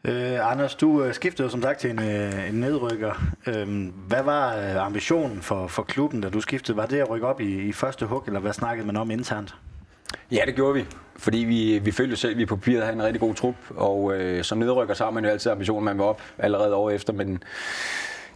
Øh, 0.08 0.52
Anders, 0.52 0.76
du 0.76 1.04
øh, 1.04 1.14
skiftede 1.14 1.50
som 1.50 1.62
sagt 1.62 1.80
til 1.80 1.90
en, 1.90 2.00
øh, 2.00 2.50
en 2.50 2.56
nedrykker. 2.56 3.24
Øh, 3.48 3.88
hvad 4.08 4.24
var 4.24 4.56
øh, 4.56 4.86
ambitionen 4.86 5.42
for, 5.42 5.68
for 5.68 5.84
klubben, 5.84 6.22
da 6.22 6.30
du 6.30 6.42
skiftede? 6.42 6.78
Var 6.78 6.86
det 6.86 7.00
at 7.00 7.10
rykke 7.10 7.28
op 7.28 7.42
i, 7.42 7.68
i 7.68 7.74
første 7.74 8.06
hug, 8.06 8.24
eller 8.28 8.40
hvad 8.40 8.54
snakkede 8.54 8.88
man 8.88 8.96
om 8.98 9.12
internt? 9.12 9.56
Ja, 10.32 10.42
det 10.46 10.56
gjorde 10.56 10.74
vi. 10.74 10.86
Fordi 11.16 11.38
vi, 11.38 11.80
vi 11.80 11.92
følte 11.92 12.16
selv, 12.16 12.32
at 12.32 12.38
vi 12.38 12.46
på 12.46 12.56
papiret 12.56 12.84
havde 12.84 12.96
en 12.96 13.04
rigtig 13.04 13.20
god 13.20 13.36
trup. 13.36 13.56
Og 13.70 14.14
øh, 14.14 14.44
som 14.44 14.58
nedrykker, 14.58 14.94
så 14.94 15.04
har 15.04 15.12
man 15.12 15.26
jo 15.26 15.30
altid 15.30 15.52
ambitionen, 15.52 15.86
man 15.86 15.98
vil 15.98 16.04
op 16.04 16.22
allerede 16.38 16.74
over 16.74 16.92
efter. 16.92 17.14
Men 17.14 17.44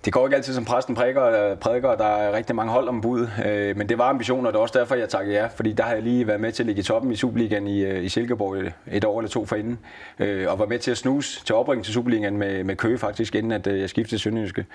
det 0.06 0.14
går 0.14 0.26
ikke 0.26 0.36
altid 0.36 0.54
som 0.54 0.66
præsten 0.66 0.96
prædiker, 0.96 1.24
øh, 1.24 1.58
prædiker 1.58 1.96
der 1.96 2.06
er 2.06 2.34
rigtig 2.34 2.56
mange 2.56 2.72
hold 2.72 2.88
om 2.88 3.02
bud, 3.02 3.28
øh, 3.46 3.78
men 3.78 3.90
det 3.90 3.98
var 3.98 4.10
ambitioner, 4.10 4.48
og 4.48 4.54
det 4.54 4.58
er 4.58 4.62
også 4.62 4.80
derfor, 4.80 4.96
jeg 4.96 5.10
takkede 5.10 5.38
ja, 5.38 5.48
fordi 5.48 5.74
der 5.74 5.84
har 5.84 5.94
jeg 5.94 6.04
lige 6.04 6.28
været 6.28 6.40
med 6.40 6.52
til 6.52 6.64
at 6.64 6.68
ligge 6.68 6.80
i 6.80 6.84
toppen 6.84 7.12
i 7.12 7.16
Superligaen 7.16 7.68
i, 7.68 7.84
øh, 7.84 8.04
i 8.04 8.10
Silkeborg 8.10 8.72
et 8.92 9.06
år 9.06 9.20
eller 9.20 9.30
to 9.30 9.46
forinden, 9.46 9.80
øh, 10.20 10.52
og 10.52 10.60
var 10.60 10.66
med 10.66 10.80
til 10.80 10.92
at 10.92 10.98
snuse 10.98 11.46
til 11.46 11.56
opringen 11.56 11.84
til 11.84 11.94
Superligaen 11.94 12.38
med, 12.38 12.64
med 12.64 12.76
Køge 12.76 12.98
faktisk, 12.98 13.36
inden 13.36 13.52
at 13.52 13.68
øh, 13.68 13.80
jeg 13.80 13.90
skiftede 13.90 14.12
til 14.12 14.20
Sønderjyske. 14.20 14.66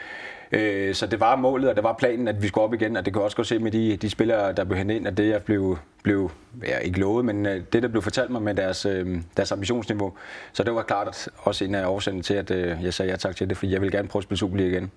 Øh, 0.52 0.94
så 0.94 1.06
det 1.06 1.20
var 1.20 1.36
målet, 1.36 1.70
og 1.70 1.76
det 1.76 1.84
var 1.84 1.92
planen, 1.92 2.28
at 2.28 2.42
vi 2.42 2.48
skulle 2.48 2.64
op 2.64 2.74
igen, 2.74 2.96
og 2.96 3.04
det 3.04 3.12
kan 3.12 3.22
også 3.22 3.36
godt 3.36 3.46
se 3.46 3.58
med 3.58 3.70
de, 3.70 3.96
de 3.96 4.10
spillere, 4.10 4.52
der 4.52 4.64
blev 4.64 4.78
hentet 4.78 4.94
ind, 4.94 5.06
at 5.06 5.16
det 5.16 5.28
jeg 5.28 5.42
blev, 5.42 5.78
blev 6.02 6.30
ja, 6.66 6.78
ikke 6.78 7.00
lovet, 7.00 7.24
men 7.24 7.46
øh, 7.46 7.62
det, 7.72 7.82
der 7.82 7.88
blev 7.88 8.02
fortalt 8.02 8.30
mig 8.30 8.42
med 8.42 8.54
deres, 8.54 8.86
øh, 8.86 9.20
deres 9.36 9.52
ambitionsniveau. 9.52 10.12
Så 10.52 10.62
det 10.62 10.74
var 10.74 10.82
klart 10.82 11.28
også 11.38 11.64
en 11.64 11.74
af 11.74 11.86
årsagerne 11.86 12.22
til, 12.22 12.34
at 12.34 12.50
jeg 12.82 12.94
sagde 12.94 13.10
ja 13.10 13.16
tak 13.16 13.36
til 13.36 13.48
det, 13.48 13.56
fordi 13.56 13.72
jeg 13.72 13.80
vil 13.80 13.90
gerne 13.90 14.08
prøve 14.08 14.20
at 14.20 14.24
spille 14.24 14.38
Superliga 14.38 14.68
igen. 14.68 14.90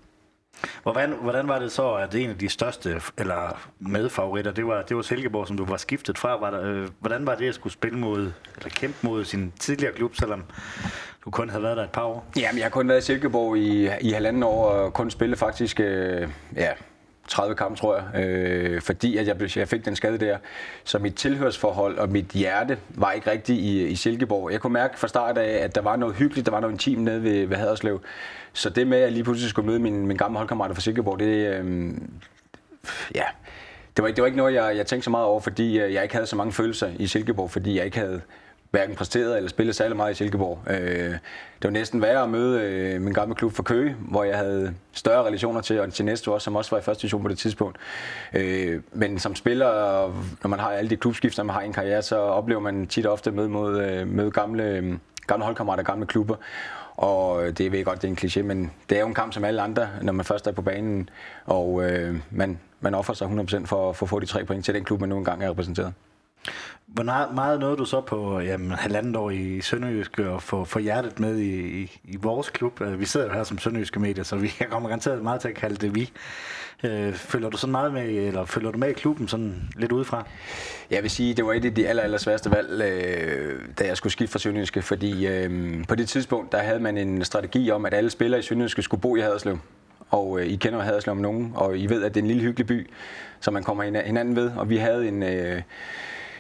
Hvordan, 0.83 1.13
hvordan 1.21 1.47
var 1.47 1.59
det 1.59 1.71
så, 1.71 1.93
at 1.93 2.15
en 2.15 2.29
af 2.29 2.37
de 2.37 2.49
største 2.49 3.01
eller 3.17 3.69
medfavoritter, 3.79 4.51
det 4.51 4.67
var, 4.67 4.81
det 4.81 4.95
var 4.95 5.01
Silkeborg, 5.01 5.47
som 5.47 5.57
du 5.57 5.65
var 5.65 5.77
skiftet 5.77 6.17
fra? 6.17 6.39
Var 6.39 6.51
der, 6.51 6.62
øh, 6.62 6.88
hvordan 7.00 7.25
var 7.25 7.35
det 7.35 7.50
at 7.50 7.55
skulle 7.55 7.74
spille 7.74 8.00
mod, 8.00 8.31
eller 8.57 8.69
kæmpe 8.69 8.97
mod 9.01 9.25
sin 9.25 9.53
tidligere 9.59 9.93
klub, 9.93 10.15
selvom 10.15 10.43
du 11.25 11.32
kun 11.32 11.50
havde 11.50 11.63
været 11.63 11.77
der 11.77 11.84
et 11.84 11.89
par 11.89 12.03
år? 12.03 12.25
Jamen, 12.38 12.58
jeg 12.58 12.65
har 12.65 12.70
kun 12.70 12.88
været 12.88 13.01
i 13.01 13.05
Silkeborg 13.05 13.58
i, 13.58 13.89
i 14.01 14.12
halvanden 14.12 14.44
år, 14.44 14.65
og 14.65 14.94
kun 14.94 15.12
spillet 15.12 15.39
faktisk, 15.39 15.79
øh, 15.79 16.27
ja, 16.55 16.70
30 17.27 17.55
kampe, 17.55 17.77
tror 17.79 17.96
jeg, 17.96 18.25
øh, 18.25 18.82
fordi 18.82 19.17
at 19.17 19.27
jeg, 19.27 19.58
jeg 19.58 19.67
fik 19.67 19.86
den 19.86 19.96
skade 19.96 20.17
der. 20.17 20.38
Så 20.84 21.00
mit 21.00 21.15
tilhørsforhold 21.15 21.98
og 21.98 22.10
mit 22.10 22.25
hjerte 22.25 22.77
var 22.89 23.12
ikke 23.12 23.32
rigtigt 23.32 23.60
i, 23.60 23.88
i 23.88 23.96
Silkeborg. 23.96 24.51
Jeg 24.51 24.62
kunne 24.62 24.74
mærke 24.74 25.00
fra 25.00 25.08
start 25.08 25.38
af, 25.38 25.63
at 25.63 25.75
der 25.75 25.82
var 25.82 25.96
noget 25.96 26.15
hyggeligt, 26.15 26.46
der 26.46 26.51
var 26.51 26.60
noget 26.60 26.74
intimt 26.74 27.03
nede 27.03 27.24
ved, 27.24 27.46
ved 27.46 27.58
Haderslev. 27.58 28.01
Så 28.53 28.70
det 28.70 28.88
med, 28.88 28.98
at 28.98 29.03
jeg 29.03 29.12
lige 29.12 29.24
pludselig 29.24 29.50
skulle 29.50 29.65
møde 29.65 29.79
min, 29.79 30.08
min 30.08 30.17
gamle 30.17 30.38
holdkammerater 30.38 30.75
fra 30.75 30.82
Silkeborg, 30.82 31.20
det, 31.20 31.25
øh, 31.25 31.91
ja, 33.15 33.24
det 33.98 34.03
var, 34.03 34.08
det 34.08 34.22
var 34.22 34.25
ikke 34.25 34.38
noget, 34.38 34.53
jeg, 34.53 34.77
jeg 34.77 34.88
tænkte 34.88 35.03
så 35.03 35.10
meget 35.10 35.25
over, 35.25 35.39
fordi 35.39 35.79
øh, 35.79 35.94
jeg 35.94 36.03
ikke 36.03 36.15
havde 36.15 36.27
så 36.27 36.36
mange 36.36 36.53
følelser 36.53 36.89
i 37.00 37.08
Silkeborg, 37.08 37.51
fordi 37.51 37.77
jeg 37.77 37.86
ikke 37.86 38.00
havde 38.00 38.22
hverken 38.72 38.95
præsteret 38.95 39.38
eller 39.38 39.50
spillet 39.50 39.75
særlig 39.75 39.98
meget 39.98 40.12
i 40.12 40.15
Silkeborg. 40.15 40.60
Øh, 40.69 41.12
det 41.62 41.63
var 41.63 41.69
næsten 41.69 42.01
værre 42.01 42.24
at 42.24 42.29
møde 42.29 42.62
øh, 42.62 43.01
min 43.01 43.13
gamle 43.13 43.36
klub 43.36 43.53
for 43.53 43.63
Køge, 43.63 43.95
hvor 44.00 44.24
jeg 44.24 44.38
havde 44.38 44.74
større 44.91 45.25
relationer 45.25 45.62
til, 45.62 45.79
og 45.79 45.93
til 45.93 46.05
næste 46.05 46.31
år, 46.31 46.38
som 46.38 46.55
også 46.55 46.72
var 46.72 46.77
i 46.77 46.81
første 46.81 47.01
division 47.01 47.22
på 47.22 47.27
det 47.27 47.38
tidspunkt. 47.38 47.77
Øh, 48.34 48.81
men 48.93 49.19
som 49.19 49.36
spiller, 49.36 49.67
når 50.43 50.48
man 50.48 50.60
har 50.60 50.69
alle 50.69 50.89
de 50.89 50.98
klubskifter, 50.98 51.43
man 51.43 51.53
har 51.53 51.62
i 51.62 51.65
en 51.65 51.74
karriere, 51.74 52.01
så 52.01 52.17
oplever 52.17 52.62
man 52.62 52.88
tit 52.88 53.05
og 53.05 53.13
ofte 53.13 53.31
møde, 53.31 53.50
mod, 53.50 53.81
øh, 53.81 54.07
møde 54.07 54.31
gamle, 54.31 55.00
gamle 55.27 55.45
holdkammerater, 55.45 55.84
gamle 55.84 56.05
klubber. 56.05 56.36
Og 56.98 57.48
øh, 57.48 57.57
det 57.57 57.72
ved 57.72 57.79
jeg 57.79 57.86
godt, 57.86 58.01
det 58.01 58.07
er 58.07 58.12
en 58.12 58.17
kliché, 58.22 58.41
men 58.41 58.72
det 58.89 58.95
er 58.95 59.01
jo 59.01 59.07
en 59.07 59.13
kamp 59.13 59.34
som 59.34 59.43
alle 59.43 59.62
andre, 59.62 59.89
når 60.01 60.13
man 60.13 60.25
først 60.25 60.48
er 60.48 60.51
på 60.51 60.62
banen, 60.62 61.10
og 61.45 61.84
øh, 61.84 62.19
man, 62.31 62.60
man 62.81 62.95
offer 62.95 63.13
sig 63.13 63.27
100% 63.27 63.65
for, 63.65 63.93
for 63.93 64.05
at 64.05 64.10
få 64.10 64.19
de 64.19 64.25
tre 64.25 64.45
point 64.45 64.65
til 64.65 64.74
den 64.74 64.84
klub, 64.84 65.00
man 65.00 65.10
nu 65.10 65.17
engang 65.17 65.43
er 65.43 65.50
repræsenteret. 65.50 65.93
Hvor 66.95 67.33
meget 67.33 67.59
nåede 67.59 67.77
du 67.77 67.85
så 67.85 68.01
på 68.01 68.39
jamen, 68.39 68.71
halvandet 68.71 69.15
år 69.15 69.29
i 69.29 69.61
Sønderjysk 69.61 70.19
og 70.19 70.43
få, 70.43 70.65
få 70.65 70.79
hjertet 70.79 71.19
med 71.19 71.37
i, 71.37 71.81
i, 71.81 72.01
i 72.03 72.15
vores 72.15 72.49
klub? 72.49 72.81
Øh, 72.81 72.99
vi 72.99 73.05
sidder 73.05 73.27
jo 73.27 73.33
her 73.33 73.43
som 73.43 73.57
Sønderjyske 73.57 73.99
medier, 73.99 74.23
så 74.23 74.35
vi 74.35 74.47
kommer 74.71 74.89
garanteret 74.89 75.23
meget 75.23 75.41
til 75.41 75.47
at 75.47 75.55
kalde 75.55 75.75
det 75.75 75.95
vi. 75.95 76.11
Øh, 76.83 77.13
følger 77.13 77.49
du 77.49 77.57
sådan 77.57 77.71
meget 77.71 77.93
med, 77.93 78.03
eller 78.03 78.45
følger 78.45 78.71
du 78.71 78.77
med 78.77 78.89
i 78.89 78.93
klubben 78.93 79.27
sådan 79.27 79.69
lidt 79.75 79.91
udefra? 79.91 80.27
Jeg 80.91 81.03
vil 81.03 81.11
sige, 81.11 81.33
det 81.33 81.45
var 81.45 81.53
et 81.53 81.65
af 81.65 81.73
de 81.73 81.87
aller, 81.87 82.03
aller 82.03 82.17
sværeste 82.17 82.51
valg, 82.51 82.81
øh, 82.81 83.59
da 83.79 83.87
jeg 83.87 83.97
skulle 83.97 84.13
skifte 84.13 84.31
fra 84.31 84.39
Sønderjyske, 84.39 84.81
fordi 84.81 85.27
øh, 85.27 85.73
på 85.87 85.95
det 85.95 86.09
tidspunkt, 86.09 86.51
der 86.51 86.57
havde 86.57 86.79
man 86.79 86.97
en 86.97 87.25
strategi 87.25 87.71
om, 87.71 87.85
at 87.85 87.93
alle 87.93 88.09
spillere 88.09 88.39
i 88.39 88.43
Sønderjyske 88.43 88.81
skulle 88.81 89.01
bo 89.01 89.15
i 89.15 89.19
Haderslev. 89.19 89.59
Og 90.09 90.39
øh, 90.39 90.45
I 90.45 90.55
kender 90.55 90.79
Haderslev 90.79 91.11
om 91.11 91.17
nogen, 91.17 91.51
og 91.55 91.77
I 91.77 91.85
ved, 91.87 92.03
at 92.03 92.13
det 92.13 92.19
er 92.19 92.23
en 92.23 92.27
lille 92.27 92.43
hyggelig 92.43 92.67
by, 92.67 92.89
som 93.39 93.53
man 93.53 93.63
kommer 93.63 93.83
hinanden 93.83 94.35
ved. 94.35 94.51
Og 94.57 94.69
vi 94.69 94.77
havde 94.77 95.07
en... 95.07 95.23
Øh, 95.23 95.61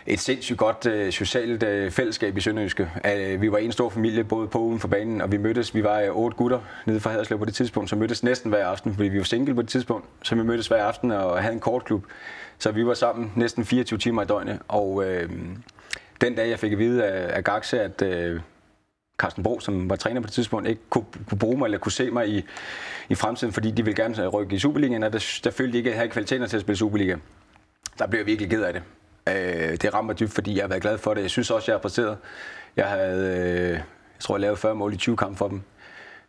et 0.07 0.19
sindssygt 0.19 0.57
godt 0.59 0.85
øh, 0.85 1.11
socialt 1.11 1.63
øh, 1.63 1.91
fællesskab 1.91 2.37
i 2.37 2.41
Sønderjyske. 2.41 2.91
Øh, 3.15 3.41
vi 3.41 3.51
var 3.51 3.57
en 3.57 3.71
stor 3.71 3.89
familie, 3.89 4.23
både 4.23 4.47
på 4.47 4.59
uden 4.59 4.79
for 4.79 4.87
banen, 4.87 5.21
og 5.21 5.31
vi 5.31 5.37
mødtes, 5.37 5.75
vi 5.75 5.83
var 5.83 5.99
øh, 5.99 6.09
otte 6.09 6.37
gutter 6.37 6.59
nede 6.85 6.99
fra 6.99 7.09
Haderslev 7.09 7.39
på 7.39 7.45
det 7.45 7.53
tidspunkt, 7.53 7.89
så 7.89 7.95
mødtes 7.95 8.23
næsten 8.23 8.49
hver 8.49 8.65
aften, 8.65 8.93
fordi 8.93 9.09
vi 9.09 9.17
var 9.17 9.23
single 9.23 9.55
på 9.55 9.61
det 9.61 9.69
tidspunkt, 9.69 10.05
så 10.23 10.35
vi 10.35 10.43
mødtes 10.43 10.67
hver 10.67 10.83
aften 10.83 11.11
og 11.11 11.41
havde 11.41 11.53
en 11.53 11.59
kortklub. 11.59 12.05
Så 12.57 12.71
vi 12.71 12.85
var 12.85 12.93
sammen 12.93 13.31
næsten 13.35 13.65
24 13.65 13.99
timer 13.99 14.21
i 14.21 14.25
døgnet, 14.25 14.59
og 14.67 15.05
øh, 15.05 15.29
den 16.21 16.35
dag 16.35 16.49
jeg 16.49 16.59
fik 16.59 16.71
at 16.71 16.79
vide 16.79 17.05
af, 17.05 17.37
af 17.37 17.43
Gaxe, 17.43 17.81
at 17.81 18.01
øh, 18.01 18.39
Carsten 19.17 19.43
Bro, 19.43 19.59
som 19.59 19.89
var 19.89 19.95
træner 19.95 20.21
på 20.21 20.25
det 20.25 20.33
tidspunkt, 20.33 20.67
ikke 20.67 20.81
kunne, 20.89 21.05
kunne 21.29 21.39
bruge 21.39 21.57
mig 21.57 21.65
eller 21.65 21.77
kunne 21.77 21.91
se 21.91 22.11
mig 22.11 22.29
i, 22.29 22.45
i 23.09 23.15
fremtiden, 23.15 23.53
fordi 23.53 23.71
de 23.71 23.85
ville 23.85 24.03
gerne 24.03 24.23
øh, 24.23 24.27
rykke 24.27 24.55
i 24.55 24.59
Superligaen, 24.59 25.03
og 25.03 25.13
der, 25.13 25.39
der 25.43 25.51
følte 25.51 25.73
de 25.73 25.77
ikke, 25.77 25.89
at 25.89 25.91
jeg 25.91 25.99
havde 25.99 26.11
kvaliteter 26.11 26.47
til 26.47 26.57
at 26.57 26.61
spille 26.61 26.77
Superliga. 26.77 27.15
Der 27.99 28.07
blev 28.07 28.19
jeg 28.19 28.27
virkelig 28.27 28.49
ked 28.49 28.63
af 28.63 28.73
det. 28.73 28.81
Øh, 29.29 29.77
det 29.81 29.93
rammer 29.93 30.13
dybt, 30.13 30.31
fordi 30.31 30.55
jeg 30.55 30.63
har 30.63 30.67
været 30.67 30.81
glad 30.81 30.97
for 30.97 31.13
det. 31.13 31.21
Jeg 31.21 31.29
synes 31.29 31.51
også, 31.51 31.71
jeg 31.71 31.73
har 31.73 31.81
præsteret. 31.81 32.17
Jeg 32.75 32.85
havde, 32.85 33.37
øh, 33.37 33.69
jeg 33.69 33.81
tror, 34.19 34.35
jeg 34.35 34.41
lavede 34.41 34.57
40 34.57 34.75
mål 34.75 34.93
i 34.93 34.97
20 34.97 35.17
kampe 35.17 35.37
for 35.37 35.47
dem. 35.47 35.61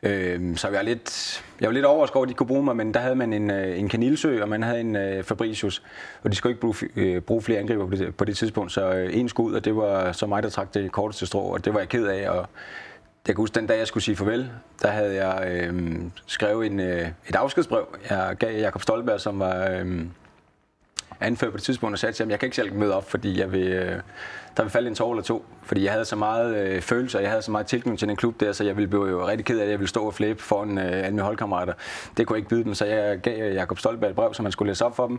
Øh, 0.02 0.56
så 0.56 0.68
jeg 0.68 0.76
var 0.76 0.82
lidt, 0.82 1.44
jeg 1.60 1.68
var 1.68 1.72
lidt 1.72 1.84
overrasket 1.84 2.16
over, 2.16 2.24
at 2.24 2.28
de 2.28 2.34
kunne 2.34 2.46
bruge 2.46 2.64
mig, 2.64 2.76
men 2.76 2.94
der 2.94 3.00
havde 3.00 3.14
man 3.14 3.32
en, 3.32 3.50
øh, 3.50 3.78
en 3.78 3.88
Kanilsø, 3.88 4.42
og 4.42 4.48
man 4.48 4.62
havde 4.62 4.80
en 4.80 4.96
øh, 4.96 5.24
Fabricius, 5.24 5.82
og 6.22 6.30
de 6.30 6.36
skulle 6.36 6.50
ikke 6.50 6.60
bruge, 6.60 6.76
øh, 6.96 7.20
bruge 7.20 7.42
flere 7.42 7.58
angriber 7.58 7.86
på 7.86 7.96
det, 7.96 8.16
på 8.16 8.24
det 8.24 8.36
tidspunkt, 8.36 8.72
så 8.72 8.92
øh, 8.92 9.16
en 9.16 9.28
skulle 9.28 9.50
ud, 9.50 9.54
og 9.54 9.64
det 9.64 9.76
var 9.76 10.12
så 10.12 10.26
mig, 10.26 10.42
der 10.42 10.50
trak 10.50 10.74
det 10.74 10.92
korteste 10.92 11.26
strå, 11.26 11.40
og 11.40 11.64
det 11.64 11.74
var 11.74 11.80
jeg 11.80 11.88
ked 11.88 12.06
af, 12.06 12.30
og 12.30 12.36
jeg 13.26 13.34
kan 13.34 13.36
huske, 13.36 13.54
den 13.54 13.66
dag 13.66 13.78
jeg 13.78 13.86
skulle 13.86 14.04
sige 14.04 14.16
farvel, 14.16 14.50
der 14.82 14.88
havde 14.88 15.24
jeg 15.24 15.48
øh, 15.50 16.02
skrevet 16.26 16.66
en, 16.66 16.80
øh, 16.80 17.08
et 17.28 17.34
afskedsbrev, 17.34 17.86
jeg 18.10 18.36
gav 18.38 18.58
Jakob 18.58 18.82
Stolberg, 18.82 19.20
som 19.20 19.38
var 19.38 19.68
øh, 19.70 20.04
anfører 21.20 21.50
på 21.50 21.56
det 21.56 21.64
tidspunkt, 21.64 21.92
og 21.92 21.98
sagde 21.98 22.12
til 22.12 22.24
ham, 22.24 22.30
jeg 22.30 22.38
kan 22.38 22.46
ikke 22.46 22.56
selv 22.56 22.74
møde 22.74 22.94
op, 22.94 23.10
fordi 23.10 23.40
jeg 23.40 23.52
vil, 23.52 23.66
øh, 23.66 24.00
der 24.56 24.62
vil 24.62 24.70
falde 24.70 24.88
en 24.88 24.94
tår 24.94 25.12
eller 25.12 25.22
to. 25.22 25.44
Fordi 25.62 25.84
jeg 25.84 25.92
havde 25.92 26.04
så 26.04 26.16
meget 26.16 26.56
øh, 26.56 26.82
følelser, 26.82 27.20
jeg 27.20 27.30
havde 27.30 27.42
så 27.42 27.50
meget 27.50 27.66
tilknytning 27.66 27.98
til 27.98 28.08
den 28.08 28.16
klub 28.16 28.40
der, 28.40 28.52
så 28.52 28.64
jeg 28.64 28.76
ville 28.76 28.88
blive 28.88 29.08
jo 29.08 29.26
rigtig 29.26 29.44
ked 29.46 29.58
af, 29.58 29.64
at 29.64 29.70
jeg 29.70 29.78
ville 29.78 29.88
stå 29.88 30.06
og 30.06 30.14
flæbe 30.14 30.42
foran 30.42 30.78
øh, 30.78 30.84
alle 30.84 31.10
mine 31.10 31.22
holdkammerater. 31.22 31.72
Det 32.16 32.26
kunne 32.26 32.34
jeg 32.34 32.38
ikke 32.38 32.48
byde 32.48 32.64
dem, 32.64 32.74
så 32.74 32.84
jeg 32.84 33.18
gav 33.18 33.42
øh, 33.42 33.54
Jakob 33.54 33.78
Stolberg 33.78 34.10
et 34.10 34.16
brev, 34.16 34.34
som 34.34 34.44
han 34.44 34.52
skulle 34.52 34.70
læse 34.70 34.84
op 34.84 34.96
for 34.96 35.06
dem. 35.06 35.18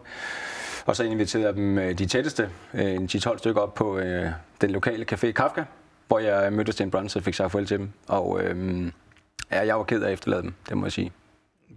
Og 0.86 0.96
så 0.96 1.04
inviterede 1.04 1.48
jeg 1.48 1.56
dem 1.56 1.78
øh, 1.78 1.98
de 1.98 2.06
tætteste, 2.06 2.50
øh, 2.74 2.86
en 2.86 3.10
10-12 3.12 3.38
stykker 3.38 3.62
op 3.62 3.74
på 3.74 3.98
øh, 3.98 4.30
den 4.62 4.70
lokale 4.70 5.06
café 5.12 5.32
Kafka, 5.32 5.64
hvor 6.08 6.20
jeg 6.20 6.54
mødte 6.54 6.72
Sten 6.72 6.92
Brunson 6.92 7.20
og 7.20 7.24
fik 7.24 7.34
sagt 7.34 7.52
farvel 7.52 7.68
til 7.68 7.78
dem. 7.80 7.90
Og 8.08 8.44
øh, 8.44 8.86
ja, 9.52 9.66
jeg 9.66 9.78
var 9.78 9.84
ked 9.84 10.02
af 10.02 10.08
at 10.08 10.14
efterlade 10.14 10.42
dem, 10.42 10.54
det 10.70 10.78
må 10.78 10.86
jeg 10.86 10.92
sige. 10.92 11.12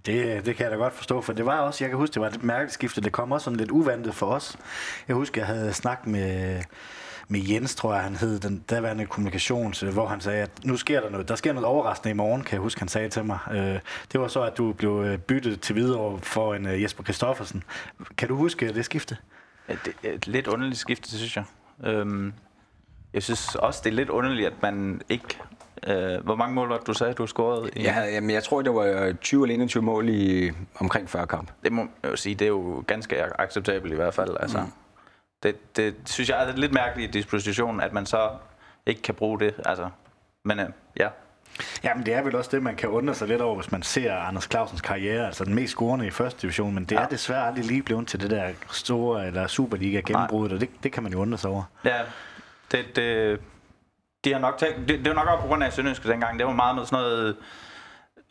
Det, 0.07 0.47
det 0.47 0.57
kan 0.57 0.64
jeg 0.64 0.73
da 0.73 0.76
godt 0.76 0.92
forstå, 0.92 1.21
for 1.21 1.33
det 1.33 1.47
var 1.47 1.59
også, 1.61 1.85
jeg 1.85 1.90
kan 1.90 1.99
huske, 1.99 2.14
det 2.14 2.23
var 2.23 2.28
et 2.28 2.42
mærkeskifte, 2.42 3.00
det 3.00 3.12
kom 3.12 3.33
også 3.33 3.45
sådan 3.45 3.57
lidt 3.57 3.71
uventet 3.71 4.14
for 4.14 4.26
os. 4.26 4.57
Jeg 5.09 5.16
husker, 5.16 5.40
jeg 5.40 5.47
havde 5.47 5.73
snakket 5.73 6.07
med, 6.07 6.62
med 7.28 7.40
Jens, 7.40 7.75
tror 7.75 7.95
jeg 7.95 8.02
han 8.02 8.16
hed, 8.16 8.38
den 8.38 8.59
daværende 8.59 9.07
kommunikations, 9.07 9.83
øh, 9.83 9.92
hvor 9.92 10.07
han 10.07 10.21
sagde, 10.21 10.42
at 10.42 10.50
nu 10.64 10.76
sker 10.76 11.00
der 11.00 11.11
noget, 11.11 11.28
der 11.28 11.35
sker 11.35 11.52
noget 11.52 11.66
overraskende 11.66 12.11
i 12.11 12.14
morgen, 12.14 12.42
kan 12.42 12.52
jeg 12.52 12.61
huske, 12.61 12.80
han 12.80 12.88
sagde 12.88 13.09
til 13.09 13.25
mig. 13.25 13.38
Øh, 13.50 13.78
det 14.12 14.21
var 14.21 14.28
så, 14.28 14.42
at 14.42 14.59
du 14.59 14.73
blev 14.73 15.02
øh, 15.07 15.19
byttet 15.19 15.61
til 15.61 15.76
videre 15.76 16.19
for 16.23 16.54
en 16.54 16.66
øh, 16.66 16.83
Jesper 16.83 17.02
Kristoffersen. 17.02 17.62
Kan 18.16 18.28
du 18.28 18.37
huske 18.37 18.75
det 18.75 18.85
skifte? 18.85 19.16
Ja, 19.69 19.75
det 19.85 19.95
er 20.04 20.12
et 20.12 20.26
lidt 20.26 20.47
underligt 20.47 20.78
skifte, 20.78 21.11
synes 21.11 21.37
jeg. 21.37 21.45
Øhm, 21.85 22.33
jeg 23.12 23.23
synes 23.23 23.54
også, 23.54 23.80
det 23.85 23.90
er 23.90 23.95
lidt 23.95 24.09
underligt, 24.09 24.47
at 24.47 24.62
man 24.62 25.00
ikke... 25.09 25.38
Øh, 25.87 26.25
hvor 26.25 26.34
mange 26.34 26.54
mål 26.54 26.68
var 26.68 26.76
det, 26.76 26.87
du 26.87 26.94
sagde, 26.94 27.14
du 27.14 27.26
scorede? 27.26 27.70
I? 27.76 27.82
Ja, 27.82 28.00
jamen, 28.00 28.30
jeg 28.30 28.42
tror, 28.42 28.62
det 28.62 28.75
var 28.75 29.12
20 29.20 29.44
eller 29.44 29.54
21 29.54 29.82
mål 29.82 30.08
i 30.08 30.50
omkring 30.75 31.10
40 31.10 31.26
kamp. 31.26 31.50
Det 31.64 31.72
må 31.72 31.87
jeg 32.02 32.10
jo 32.10 32.16
sige, 32.16 32.34
det 32.34 32.44
er 32.44 32.49
jo 32.49 32.84
ganske 32.87 33.40
acceptabelt 33.40 33.92
i 33.92 33.96
hvert 33.96 34.14
fald. 34.14 34.37
Altså, 34.40 34.58
mm. 34.60 34.72
det, 35.42 35.76
det 35.76 35.94
synes 36.04 36.30
jeg 36.30 36.49
er 36.49 36.56
lidt 36.56 36.72
mærkeligt 36.72 37.08
i 37.08 37.18
dispositionen, 37.18 37.80
at 37.80 37.92
man 37.92 38.06
så 38.06 38.30
ikke 38.87 39.02
kan 39.02 39.14
bruge 39.14 39.40
det. 39.40 39.54
Altså, 39.64 39.88
men 40.44 40.58
øh, 40.60 40.66
ja, 40.96 41.08
Jamen 41.84 42.06
det 42.06 42.14
er 42.14 42.22
vel 42.22 42.37
også 42.37 42.50
det, 42.52 42.62
man 42.62 42.76
kan 42.76 42.88
undre 42.88 43.14
sig 43.14 43.28
lidt 43.28 43.40
over, 43.40 43.54
hvis 43.54 43.72
man 43.72 43.82
ser 43.82 44.14
Anders 44.14 44.49
Clausens 44.50 44.80
karriere, 44.80 45.26
altså 45.26 45.44
den 45.44 45.54
mest 45.54 45.70
scorende 45.70 46.06
i 46.06 46.10
første 46.10 46.42
division, 46.42 46.75
men 46.75 46.84
det 46.84 46.96
ja. 46.96 47.00
er 47.00 47.08
desværre 47.08 47.46
aldrig 47.46 47.64
lige 47.64 47.82
blevet 47.82 48.08
til 48.08 48.20
det 48.20 48.30
der 48.30 48.49
store 48.70 49.26
eller 49.26 49.46
Superliga 49.46 50.00
gennembrud, 50.00 50.50
og 50.50 50.60
det, 50.60 50.70
det 50.82 50.92
kan 50.92 51.02
man 51.02 51.12
jo 51.12 51.18
undre 51.18 51.38
sig 51.38 51.50
over. 51.50 51.62
Ja, 51.84 51.99
det, 52.72 52.96
det, 52.96 53.40
de 54.25 54.33
har 54.33 54.41
nok 54.41 54.59
tænkt, 54.59 54.89
det, 54.89 54.99
det 54.99 55.09
var 55.09 55.15
nok 55.15 55.29
også 55.29 55.41
på 55.41 55.47
grund 55.49 55.65
af 55.65 55.73
Sønderjyske 55.73 56.09
dengang. 56.09 56.39
Det 56.39 56.47
var 56.47 56.53
meget 56.53 56.77
med 56.77 56.85
sådan 56.85 56.99
noget 56.99 57.37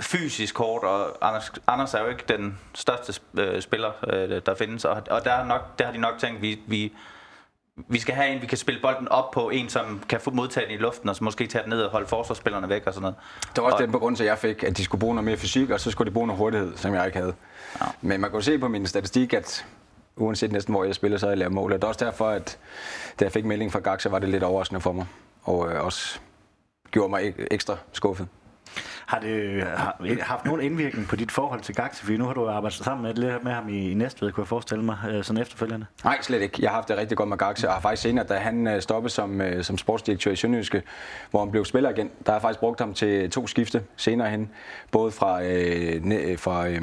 fysisk 0.01 0.55
kort, 0.55 0.83
og 0.83 1.27
Anders, 1.27 1.51
Anders 1.67 1.93
er 1.93 2.01
jo 2.01 2.07
ikke 2.07 2.23
den 2.27 2.59
største 2.73 3.21
øh, 3.37 3.61
spiller, 3.61 3.91
øh, 4.13 4.41
der 4.45 4.55
findes. 4.55 4.85
Og, 4.85 5.01
og 5.09 5.25
der, 5.25 5.31
er 5.31 5.45
nok, 5.45 5.79
der 5.79 5.85
har 5.85 5.91
de 5.91 5.97
nok 5.97 6.13
tænkt, 6.19 6.35
at 6.35 6.41
vi, 6.41 6.59
vi, 6.67 6.93
vi 7.87 7.99
skal 7.99 8.15
have 8.15 8.29
en, 8.29 8.41
vi 8.41 8.47
kan 8.47 8.57
spille 8.57 8.81
bolden 8.81 9.07
op 9.07 9.31
på, 9.31 9.49
en 9.49 9.69
som 9.69 10.01
kan 10.09 10.19
få 10.19 10.31
modtage 10.31 10.65
den 10.65 10.75
i 10.75 10.77
luften, 10.77 11.09
og 11.09 11.15
så 11.15 11.23
måske 11.23 11.47
tage 11.47 11.63
den 11.63 11.69
ned 11.69 11.81
og 11.81 11.91
holde 11.91 12.07
forsvarsspillerne 12.07 12.69
væk 12.69 12.87
og 12.87 12.93
sådan 12.93 13.01
noget. 13.01 13.15
Det 13.55 13.57
var 13.57 13.63
også 13.63 13.75
og, 13.75 13.81
den 13.81 13.91
begrundelse, 13.91 14.23
jeg 14.23 14.37
fik, 14.37 14.63
at 14.63 14.77
de 14.77 14.83
skulle 14.83 14.99
bruge 14.99 15.15
noget 15.15 15.25
mere 15.25 15.37
fysik, 15.37 15.69
og 15.69 15.79
så 15.79 15.91
skulle 15.91 16.09
de 16.09 16.13
bruge 16.13 16.27
noget 16.27 16.37
hurtighed, 16.37 16.77
som 16.77 16.93
jeg 16.93 17.05
ikke 17.05 17.19
havde. 17.19 17.33
Ja. 17.81 17.85
Men 18.01 18.21
man 18.21 18.31
kan 18.31 18.41
se 18.41 18.59
på 18.59 18.67
min 18.67 18.87
statistik, 18.87 19.33
at 19.33 19.65
uanset 20.15 20.51
næsten 20.51 20.73
hvor 20.73 20.83
jeg 20.83 20.95
spiller, 20.95 21.17
så 21.17 21.25
har 21.25 21.31
jeg 21.31 21.37
lavet 21.37 21.53
mål. 21.53 21.73
Og 21.73 21.79
det 21.79 21.83
er 21.83 21.87
også 21.87 22.05
derfor, 22.05 22.29
at 22.29 22.57
da 23.19 23.25
jeg 23.25 23.31
fik 23.31 23.45
melding 23.45 23.71
fra 23.71 23.79
GAG, 23.79 24.01
så 24.01 24.09
var 24.09 24.19
det 24.19 24.29
lidt 24.29 24.43
overraskende 24.43 24.81
for 24.81 24.91
mig. 24.91 25.05
Og 25.49 25.71
øh, 25.71 25.85
også 25.85 26.19
gjorde 26.91 27.09
mig 27.09 27.33
ekstra 27.51 27.77
skuffet. 27.91 28.27
Har 29.05 29.19
det 29.19 29.63
har, 29.63 29.95
haft 30.19 30.45
nogen 30.45 30.61
indvirkning 30.61 31.07
på 31.07 31.15
dit 31.15 31.31
forhold 31.31 31.61
til 31.61 31.75
Gaxe? 31.75 32.05
For 32.05 32.11
nu 32.11 32.25
har 32.25 32.33
du 32.33 32.47
arbejdet 32.47 32.77
sammen 32.77 33.03
med, 33.03 33.13
lidt 33.13 33.43
med 33.43 33.51
ham 33.51 33.69
i, 33.69 33.91
i 33.91 33.93
Næstved, 33.93 34.31
kunne 34.31 34.41
jeg 34.41 34.47
forestille 34.47 34.83
mig, 34.83 34.97
øh, 35.09 35.23
sådan 35.23 35.41
efterfølgende. 35.41 35.85
Nej, 36.03 36.21
slet 36.21 36.41
ikke. 36.41 36.57
Jeg 36.59 36.69
har 36.69 36.75
haft 36.75 36.87
det 36.87 36.97
rigtig 36.97 37.17
godt 37.17 37.29
med 37.29 37.37
Gaxe, 37.37 37.67
og 37.67 37.73
har 37.73 37.81
faktisk 37.81 38.01
senere, 38.01 38.25
da 38.25 38.33
han 38.33 38.67
øh, 38.67 38.81
stoppede 38.81 39.13
som, 39.13 39.41
øh, 39.41 39.63
som 39.63 39.77
sportsdirektør 39.77 40.31
i 40.31 40.35
Sønderjyske, 40.35 40.83
hvor 41.31 41.39
han 41.39 41.51
blev 41.51 41.65
spiller 41.65 41.89
igen, 41.89 42.07
der 42.25 42.31
har 42.31 42.33
jeg 42.33 42.41
faktisk 42.41 42.59
brugt 42.59 42.79
ham 42.79 42.93
til 42.93 43.31
to 43.31 43.47
skifte 43.47 43.83
senere 43.95 44.29
hen, 44.29 44.51
både 44.91 45.11
fra, 45.11 45.43
øh, 45.43 46.37
fra 46.37 46.67
øh, 46.67 46.81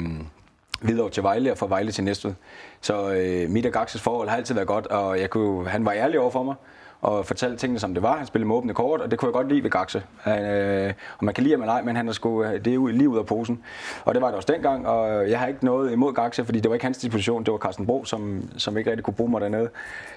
videre 0.81 1.09
til 1.09 1.23
Vejle 1.23 1.51
og 1.51 1.57
fra 1.57 1.67
Vejle 1.67 1.91
til 1.91 2.03
Næstved. 2.03 2.33
Så 2.81 3.13
øh, 3.13 3.49
mit 3.49 3.65
og 3.65 3.71
Gaxes 3.71 4.01
forhold 4.01 4.29
har 4.29 4.37
altid 4.37 4.55
været 4.55 4.67
godt, 4.67 4.87
og 4.87 5.19
jeg 5.19 5.29
kunne, 5.29 5.69
han 5.69 5.85
var 5.85 5.91
ærlig 5.91 6.19
over 6.19 6.31
for 6.31 6.43
mig 6.43 6.55
og 7.01 7.25
fortalte 7.25 7.57
tingene, 7.57 7.79
som 7.79 7.93
det 7.93 8.03
var. 8.03 8.17
Han 8.17 8.27
spillede 8.27 8.47
med 8.47 8.55
åbne 8.55 8.73
kort, 8.73 9.01
og 9.01 9.11
det 9.11 9.19
kunne 9.19 9.27
jeg 9.27 9.33
godt 9.33 9.49
lide 9.49 9.63
ved 9.63 9.69
Gaxe. 9.69 10.03
Han, 10.21 10.45
øh, 10.45 10.93
og 11.17 11.25
man 11.25 11.33
kan 11.33 11.43
lide 11.43 11.53
ham 11.53 11.61
eller 11.61 11.73
ej, 11.73 11.81
men 11.81 11.95
han 11.95 12.07
er 12.07 12.11
sgu, 12.11 12.43
øh, 12.43 12.65
det 12.65 12.73
er 12.73 12.87
lige 12.87 13.09
ud 13.09 13.17
af 13.17 13.25
posen. 13.25 13.63
Og 14.05 14.13
det 14.13 14.21
var 14.21 14.27
det 14.27 14.35
også 14.35 14.53
dengang, 14.53 14.87
og 14.87 15.29
jeg 15.29 15.39
har 15.39 15.47
ikke 15.47 15.65
noget 15.65 15.91
imod 15.91 16.13
Gaxe, 16.13 16.45
fordi 16.45 16.59
det 16.59 16.69
var 16.69 16.75
ikke 16.75 16.85
hans 16.85 16.97
disposition, 16.97 17.43
det 17.43 17.51
var 17.51 17.57
Carsten 17.57 17.85
Bro, 17.85 18.05
som, 18.05 18.49
som 18.57 18.77
ikke 18.77 18.89
rigtig 18.89 19.03
kunne 19.03 19.13
bruge 19.13 19.31
mig 19.31 19.41
dernede. 19.41 19.69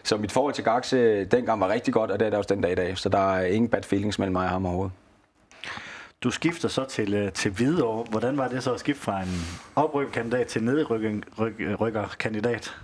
Så 0.03 0.17
mit 0.17 0.33
forhold 0.33 0.55
til 0.55 0.65
Gaxe 0.65 1.25
dengang 1.25 1.61
var 1.61 1.69
rigtig 1.69 1.95
godt, 1.95 2.11
og 2.11 2.21
det 2.21 2.27
er 2.27 2.31
det 2.31 2.39
også 2.39 2.55
den 2.55 2.63
dag 2.63 2.73
i 2.73 2.75
dag. 2.75 2.99
Så 2.99 3.09
der 3.09 3.35
er 3.35 3.47
ingen 3.47 3.69
bad 3.69 3.83
feelings 3.83 4.19
mellem 4.19 4.33
mig 4.33 4.45
og 4.45 4.51
ham 4.51 4.67
overhovedet. 4.67 4.93
Du 6.23 6.31
skifter 6.31 6.69
så 6.69 6.85
til, 6.85 7.15
øh, 7.15 7.33
til 7.33 7.51
Hvidovre. 7.51 8.05
Hvordan 8.11 8.39
var 8.39 8.49
det 8.49 8.63
så 8.63 8.75
at 8.75 8.81
skifte 8.81 9.03
fra 9.03 9.21
en 9.21 9.61
oprykkerkandidat 9.77 10.47
til 10.47 10.65
nedrykkerkandidat? 10.65 12.77
Øh, 12.77 12.83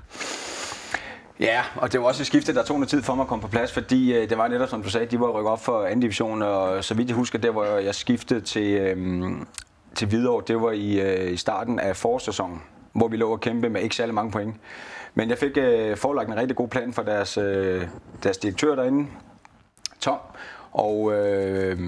Ja, 1.41 1.63
og 1.75 1.93
det 1.93 2.01
var 2.01 2.07
også 2.07 2.23
et 2.23 2.27
skifte, 2.27 2.55
der 2.55 2.63
tog 2.63 2.77
noget 2.79 2.89
tid 2.89 3.03
for 3.03 3.15
mig 3.15 3.23
at 3.23 3.29
komme 3.29 3.43
på 3.43 3.49
plads, 3.49 3.73
fordi 3.73 4.15
øh, 4.15 4.31
det 4.31 4.39
var 4.39 4.49
netop, 4.49 4.69
som 4.69 4.83
du 4.83 4.91
sagde, 4.91 5.07
de 5.07 5.21
var 5.21 5.31
rykket 5.31 5.53
op 5.53 5.65
for 5.65 5.85
anden 5.85 6.01
division, 6.01 6.43
og 6.43 6.85
så 6.85 6.95
vidt 6.95 7.09
jeg 7.09 7.17
husker, 7.17 7.39
det 7.39 7.55
var 7.55 7.65
jeg 7.67 7.95
skiftede 7.95 8.41
til, 8.41 8.73
øh, 8.81 9.31
til 9.95 10.09
Hvidovre, 10.09 10.45
det 10.47 10.61
var 10.61 10.71
i, 10.71 11.01
øh, 11.01 11.33
i 11.33 11.37
starten 11.37 11.79
af 11.79 11.97
forårssæsonen, 11.97 12.63
hvor 12.93 13.09
vi 13.09 13.17
lå 13.17 13.33
og 13.33 13.41
kæmpe 13.41 13.69
med 13.69 13.83
ikke 13.83 13.97
særlig 13.97 14.15
mange 14.15 14.31
point. 14.31 14.57
Men 15.15 15.31
jeg 15.31 15.39
fik 15.39 15.57
øh, 15.57 15.97
forelagt 15.97 16.29
en 16.29 16.37
rigtig 16.37 16.57
god 16.57 16.69
plan 16.69 16.93
for 16.93 17.03
deres, 17.03 17.39
øh, 17.39 17.87
deres 18.23 18.39
direktør 18.39 18.75
derinde, 18.75 19.09
Tom, 20.01 20.19
og 20.73 21.13
øh, 21.13 21.79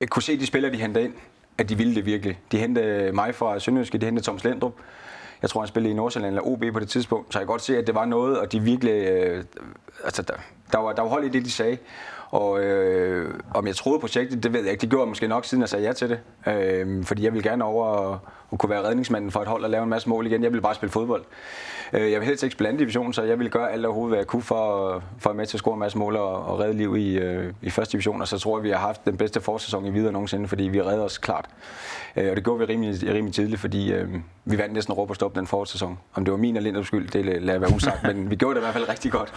jeg 0.00 0.08
kunne 0.08 0.22
se 0.22 0.38
de 0.38 0.46
spillere, 0.46 0.72
de 0.72 0.78
hentede 0.78 1.04
ind, 1.04 1.14
at 1.58 1.68
de 1.68 1.76
ville 1.76 1.94
det 1.94 2.06
virkelig. 2.06 2.40
De 2.52 2.58
hentede 2.58 3.12
mig 3.12 3.34
fra 3.34 3.58
Sønderjyske, 3.58 3.98
de 3.98 4.06
hentede 4.06 4.26
Tom 4.26 4.38
Slendrup. 4.38 4.74
Jeg 5.42 5.50
tror, 5.50 5.60
han 5.60 5.68
spillede 5.68 5.92
i 5.92 5.96
Nordsjælland 5.96 6.36
eller 6.36 6.48
OB 6.48 6.64
på 6.72 6.80
det 6.80 6.88
tidspunkt, 6.88 7.32
så 7.32 7.38
jeg 7.38 7.46
kan 7.46 7.52
godt 7.52 7.62
se, 7.62 7.78
at 7.78 7.86
det 7.86 7.94
var 7.94 8.04
noget, 8.04 8.38
og 8.38 8.52
de 8.52 8.60
virkelig... 8.60 8.92
Øh, 8.92 9.44
altså, 10.04 10.22
der, 10.22 10.34
der, 10.72 10.78
var, 10.78 10.92
der 10.92 11.02
var 11.02 11.08
hold 11.08 11.24
i 11.24 11.28
det, 11.28 11.44
de 11.44 11.50
sagde. 11.50 11.78
Og 12.30 12.60
øh, 12.60 13.34
om 13.54 13.66
jeg 13.66 13.76
troede 13.76 14.00
projektet, 14.00 14.42
det 14.42 14.52
ved 14.52 14.60
jeg 14.62 14.70
ikke. 14.70 14.80
Det 14.80 14.90
gjorde 14.90 15.02
jeg 15.02 15.08
måske 15.08 15.28
nok, 15.28 15.44
siden 15.44 15.60
jeg 15.60 15.68
sagde 15.68 15.84
ja 15.84 15.92
til 15.92 16.08
det. 16.08 16.20
Øh, 16.46 17.04
fordi 17.04 17.24
jeg 17.24 17.32
vil 17.32 17.42
gerne 17.42 17.64
over 17.64 17.86
og, 17.86 18.18
og 18.50 18.58
kunne 18.58 18.70
være 18.70 18.84
redningsmanden 18.84 19.30
for 19.30 19.40
et 19.40 19.48
hold 19.48 19.64
og 19.64 19.70
lave 19.70 19.82
en 19.82 19.88
masse 19.88 20.08
mål 20.08 20.26
igen. 20.26 20.42
Jeg 20.42 20.52
vil 20.52 20.60
bare 20.60 20.74
spille 20.74 20.92
fodbold. 20.92 21.24
Øh, 21.92 22.12
jeg 22.12 22.20
vil 22.20 22.28
helst 22.28 22.42
ikke 22.42 22.52
spille 22.52 22.68
anden 22.68 22.78
division, 22.78 23.12
så 23.12 23.22
jeg 23.22 23.38
vil 23.38 23.50
gøre 23.50 23.72
alt 23.72 23.86
overhovedet, 23.86 24.10
hvad 24.10 24.18
jeg 24.18 24.26
kunne 24.26 24.42
for, 24.42 25.02
for 25.18 25.30
at 25.30 25.36
med 25.36 25.46
til 25.46 25.56
at 25.56 25.58
score 25.58 25.74
en 25.74 25.80
masse 25.80 25.98
mål 25.98 26.16
og, 26.16 26.44
og 26.44 26.58
redde 26.58 26.76
liv 26.76 26.96
i, 26.96 27.18
øh, 27.18 27.52
i 27.62 27.70
første 27.70 27.92
division. 27.92 28.20
Og 28.20 28.28
så 28.28 28.38
tror 28.38 28.58
jeg, 28.58 28.64
vi 28.64 28.70
har 28.70 28.78
haft 28.78 29.04
den 29.04 29.16
bedste 29.16 29.40
forsæson 29.40 29.86
i 29.86 29.90
videre 29.90 30.12
nogensinde, 30.12 30.48
fordi 30.48 30.62
vi 30.62 30.82
redder 30.82 31.04
os 31.04 31.18
klart. 31.18 31.48
Øh, 32.16 32.30
og 32.30 32.36
det 32.36 32.44
gjorde 32.44 32.58
vi 32.58 32.64
rimelig, 32.64 33.14
rimelig 33.14 33.34
tidligt, 33.34 33.60
fordi 33.60 33.92
øh, 33.92 34.08
vi 34.44 34.58
vandt 34.58 34.74
næsten 34.74 34.94
råb 34.94 35.10
og 35.10 35.16
stop 35.16 35.34
den 35.34 35.46
forsæson. 35.46 35.98
Om 36.14 36.24
det 36.24 36.32
var 36.32 36.38
min 36.38 36.56
eller 36.56 36.82
skyld, 36.82 37.08
det 37.08 37.24
lader 37.24 37.52
jeg 37.52 37.60
være 37.60 37.74
usagt, 37.74 38.02
men 38.02 38.30
vi 38.30 38.36
gjorde 38.36 38.54
det 38.54 38.60
i 38.60 38.64
hvert 38.64 38.74
fald 38.74 38.88
rigtig 38.88 39.12
godt. 39.12 39.34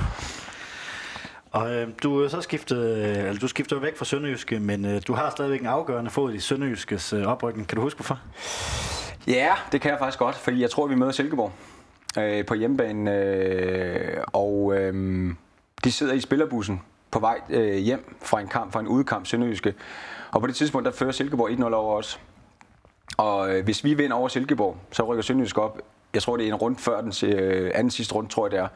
Og 1.52 1.74
øh, 1.74 1.88
du 2.04 2.22
er 2.24 2.28
så 2.28 2.42
skiftet, 2.42 2.98
øh, 2.98 3.42
du 3.42 3.48
skifter 3.48 3.80
væk 3.80 3.98
fra 3.98 4.06
Sønderjyske, 4.06 4.60
men 4.60 4.86
øh, 4.86 5.02
du 5.08 5.14
har 5.14 5.30
stadigvæk 5.30 5.62
en 5.62 5.68
afgørende 5.68 6.12
fod 6.12 6.34
i 6.34 6.40
Sønderjyskes 6.40 7.14
øh, 7.14 7.28
oprykning. 7.28 7.68
Kan 7.68 7.76
du 7.76 7.82
huske 7.82 7.98
hvorfor? 7.98 8.20
Ja, 9.28 9.54
det 9.72 9.82
kan 9.82 9.92
jeg 9.92 10.00
faktisk 10.00 10.20
godt, 10.20 10.36
fordi 10.36 10.62
jeg 10.62 10.70
tror, 10.70 10.88
vi 10.88 10.96
møder 10.96 11.12
Silkeborg. 11.12 11.52
øh, 12.18 12.46
på 12.46 12.54
hjemmebane, 12.54 13.16
øh, 13.16 14.18
og 14.34 14.74
øh, 14.78 14.94
de 15.84 15.92
sidder 15.92 16.14
i 16.14 16.20
spillerbussen 16.20 16.82
på 17.12 17.20
vej 17.20 17.40
øh, 17.50 17.76
hjem 17.76 18.16
fra 18.22 18.40
en 18.42 18.48
kamp, 18.48 18.74
fra 18.74 18.80
en 18.80 18.88
udkamp 18.88 19.26
Sønderjyske. 19.28 19.74
Og 20.32 20.42
på 20.42 20.48
det 20.48 20.56
tidspunkt, 20.56 20.86
der 20.86 20.92
fører 20.92 21.12
Silkeborg 21.12 21.50
1-0 21.52 21.74
over 21.74 21.98
os. 21.98 22.20
Og 23.18 23.56
øh, 23.56 23.64
hvis 23.64 23.84
vi 23.84 23.94
vinder 23.94 24.16
over 24.16 24.28
Silkeborg, 24.28 24.78
så 24.92 25.04
rykker 25.04 25.22
Sønderjysk 25.22 25.58
op. 25.58 25.80
Jeg 26.14 26.22
tror, 26.22 26.38
det 26.38 26.44
er 26.44 26.48
en 26.48 26.56
runde 26.56 26.80
før 26.80 27.02
den 27.02 27.14
øh, 27.30 27.72
anden 27.74 27.92
sidste 27.92 28.16
runde, 28.16 28.30
tror 28.30 28.46
jeg 28.46 28.52
det 28.52 28.60
er. 28.60 28.68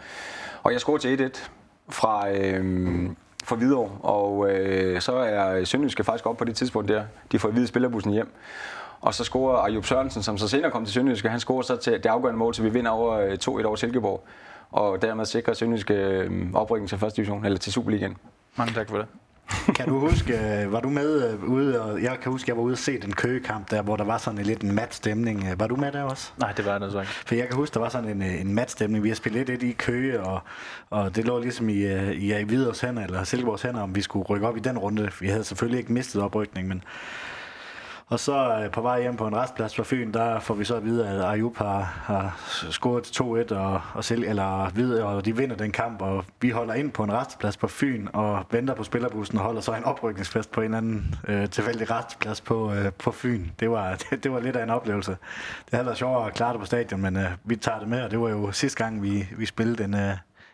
Og 0.64 0.72
jeg 0.72 0.80
scorer 0.80 0.98
til 0.98 1.32
1-1 1.36 1.50
fra, 1.90 2.30
øh, 2.32 3.10
fra 3.44 3.56
Hvidovre, 3.56 3.98
og 4.04 4.52
øh, 4.52 5.02
så 5.02 5.14
er 5.16 5.64
Sønderjyske 5.64 6.04
faktisk 6.04 6.26
op 6.26 6.38
på 6.38 6.44
det 6.46 6.56
tidspunkt 6.56 6.90
der. 6.90 7.04
De 7.32 7.40
får 7.40 7.50
hvide 7.50 7.68
spillerbussen 7.68 8.12
hjem. 8.12 8.32
Og 9.02 9.14
så 9.14 9.24
scorer 9.24 9.58
Ayub 9.58 9.86
Sørensen, 9.86 10.24
som 10.24 10.38
så 10.38 10.48
senere 10.48 10.72
kom 10.72 10.86
til 10.86 10.94
Sønderjyske, 10.94 11.30
han 11.30 11.40
scorer 11.40 11.62
så 11.62 11.76
til 11.76 11.94
det 11.94 12.06
afgørende 12.06 12.40
mål, 12.40 12.54
så 12.54 12.64
vi 12.64 12.70
vinder 12.70 12.92
over 12.92 13.36
2-1 13.36 13.60
øh, 13.60 13.66
over 13.66 13.76
Silkeborg. 13.76 14.24
Og 14.72 15.02
dermed 15.02 15.26
sikrer 15.26 15.54
Sønderjyske 15.54 15.94
øh, 15.94 16.54
oprykning 16.54 16.90
til 16.90 16.98
første 16.98 17.18
division, 17.18 17.46
eller 17.46 17.58
til 17.58 17.74
Superligaen. 17.74 18.18
Mange 18.56 18.74
tak 18.74 18.90
for 18.90 18.98
det. 18.98 19.08
kan 19.78 19.88
du 19.88 20.00
huske, 20.00 20.34
øh, 20.34 20.72
var 20.72 20.80
du 20.80 20.90
med 20.90 21.38
ude, 21.48 21.82
og 21.82 22.04
jeg 22.04 22.18
kan 22.22 22.32
huske, 22.32 22.50
jeg 22.50 22.58
var 22.58 22.64
ude 22.64 22.74
og 22.74 22.78
se 22.78 23.02
den 23.02 23.14
køgekamp 23.14 23.72
der, 23.72 23.82
hvor 23.82 23.96
der 23.96 24.04
var 24.04 24.18
sådan 24.18 24.40
en 24.40 24.46
lidt 24.46 24.62
en 24.62 24.76
mat 24.76 24.94
stemning. 24.94 25.60
Var 25.60 25.68
du 25.68 25.76
med 25.76 25.92
der 25.92 26.04
også? 26.04 26.32
Nej, 26.38 26.52
det 26.52 26.66
var 26.66 26.78
det 26.78 26.92
så 26.92 27.00
ikke. 27.00 27.12
For 27.12 27.36
jeg 27.36 27.48
kan 27.48 27.56
huske, 27.56 27.74
der 27.74 27.80
var 27.80 27.90
sådan 27.90 28.10
en, 28.10 28.22
en 28.22 28.54
mat 28.54 28.72
stemning. 28.72 29.04
Vi 29.04 29.10
har 29.10 29.16
spillet 29.16 29.48
lidt 29.48 29.64
i 29.64 29.72
Køge, 29.72 30.20
og, 30.20 30.40
og 30.90 31.16
det 31.16 31.26
lå 31.26 31.40
ligesom 31.40 31.70
i, 31.70 31.74
i, 32.14 32.40
i 32.40 32.44
Hvidovs 32.44 32.82
hænder, 32.82 33.04
eller 33.04 33.24
Silkeborgs 33.24 33.62
hænder, 33.62 33.82
om 33.82 33.96
vi 33.96 34.02
skulle 34.02 34.26
rykke 34.26 34.48
op 34.48 34.58
i 34.58 34.60
den 34.60 34.78
runde. 34.78 35.12
Vi 35.20 35.28
havde 35.28 35.44
selvfølgelig 35.44 35.80
ikke 35.80 35.94
mistet 35.94 36.22
oprykning, 36.22 36.68
men 36.68 36.84
og 38.08 38.20
så 38.20 38.60
øh, 38.64 38.72
på 38.72 38.82
vej 38.82 39.02
hjem 39.02 39.18
på 39.18 39.28
en 39.28 39.36
restplads 39.36 39.76
på 39.76 39.84
Fyn, 39.84 40.12
der 40.12 40.40
får 40.40 40.54
vi 40.54 40.66
så 40.66 40.76
at 40.76 40.86
vide, 40.86 41.08
at 41.08 41.22
Ayub 41.22 41.58
har, 41.58 41.82
har 42.04 42.40
scoret 42.72 43.22
2-1, 43.52 43.56
og, 43.56 43.82
og, 43.94 44.04
selv, 44.04 44.24
eller 44.24 44.70
videre, 44.70 45.06
og 45.06 45.26
de 45.26 45.38
vinder 45.38 45.56
den 45.56 45.72
kamp, 45.72 46.02
og 46.02 46.26
vi 46.42 46.50
holder 46.50 46.74
ind 46.74 46.92
på 46.92 47.04
en 47.04 47.14
restplads 47.14 47.58
på 47.58 47.68
Fyn, 47.68 48.08
og 48.14 48.46
venter 48.52 48.74
på 48.74 48.84
spillerbussen, 48.84 49.38
og 49.38 49.44
holder 49.44 49.62
så 49.62 49.74
en 49.74 49.84
oprykningsfest 49.84 50.52
på 50.52 50.62
en 50.62 50.74
anden 50.74 51.16
øh, 51.28 51.50
tilfældig 51.50 51.92
restplads 51.92 52.42
på, 52.42 52.74
øh, 52.74 52.92
på 52.94 53.12
Fyn. 53.12 53.46
Det 53.60 53.72
var, 53.72 53.96
det, 54.10 54.24
det 54.24 54.32
var 54.32 54.40
lidt 54.40 54.56
af 54.56 54.64
en 54.64 54.70
oplevelse. 54.70 55.12
Det 55.66 55.74
havde 55.74 55.86
været 55.86 55.98
sjovere 55.98 56.28
at 56.28 56.34
klare 56.34 56.54
det 56.54 56.60
på 56.60 56.66
stadion, 56.66 57.02
men 57.02 57.18
øh, 57.18 57.32
vi 57.44 57.56
tager 57.56 57.80
det 57.80 57.88
med, 57.88 58.02
og 58.02 58.12
det 58.12 58.20
var 58.20 58.30
jo 58.30 58.52
sidste 58.52 58.84
gang, 58.84 59.04
vi, 59.04 59.28
vi 59.38 59.46
spillede 59.46 59.84
en, 59.84 59.94
øh, 59.94 60.14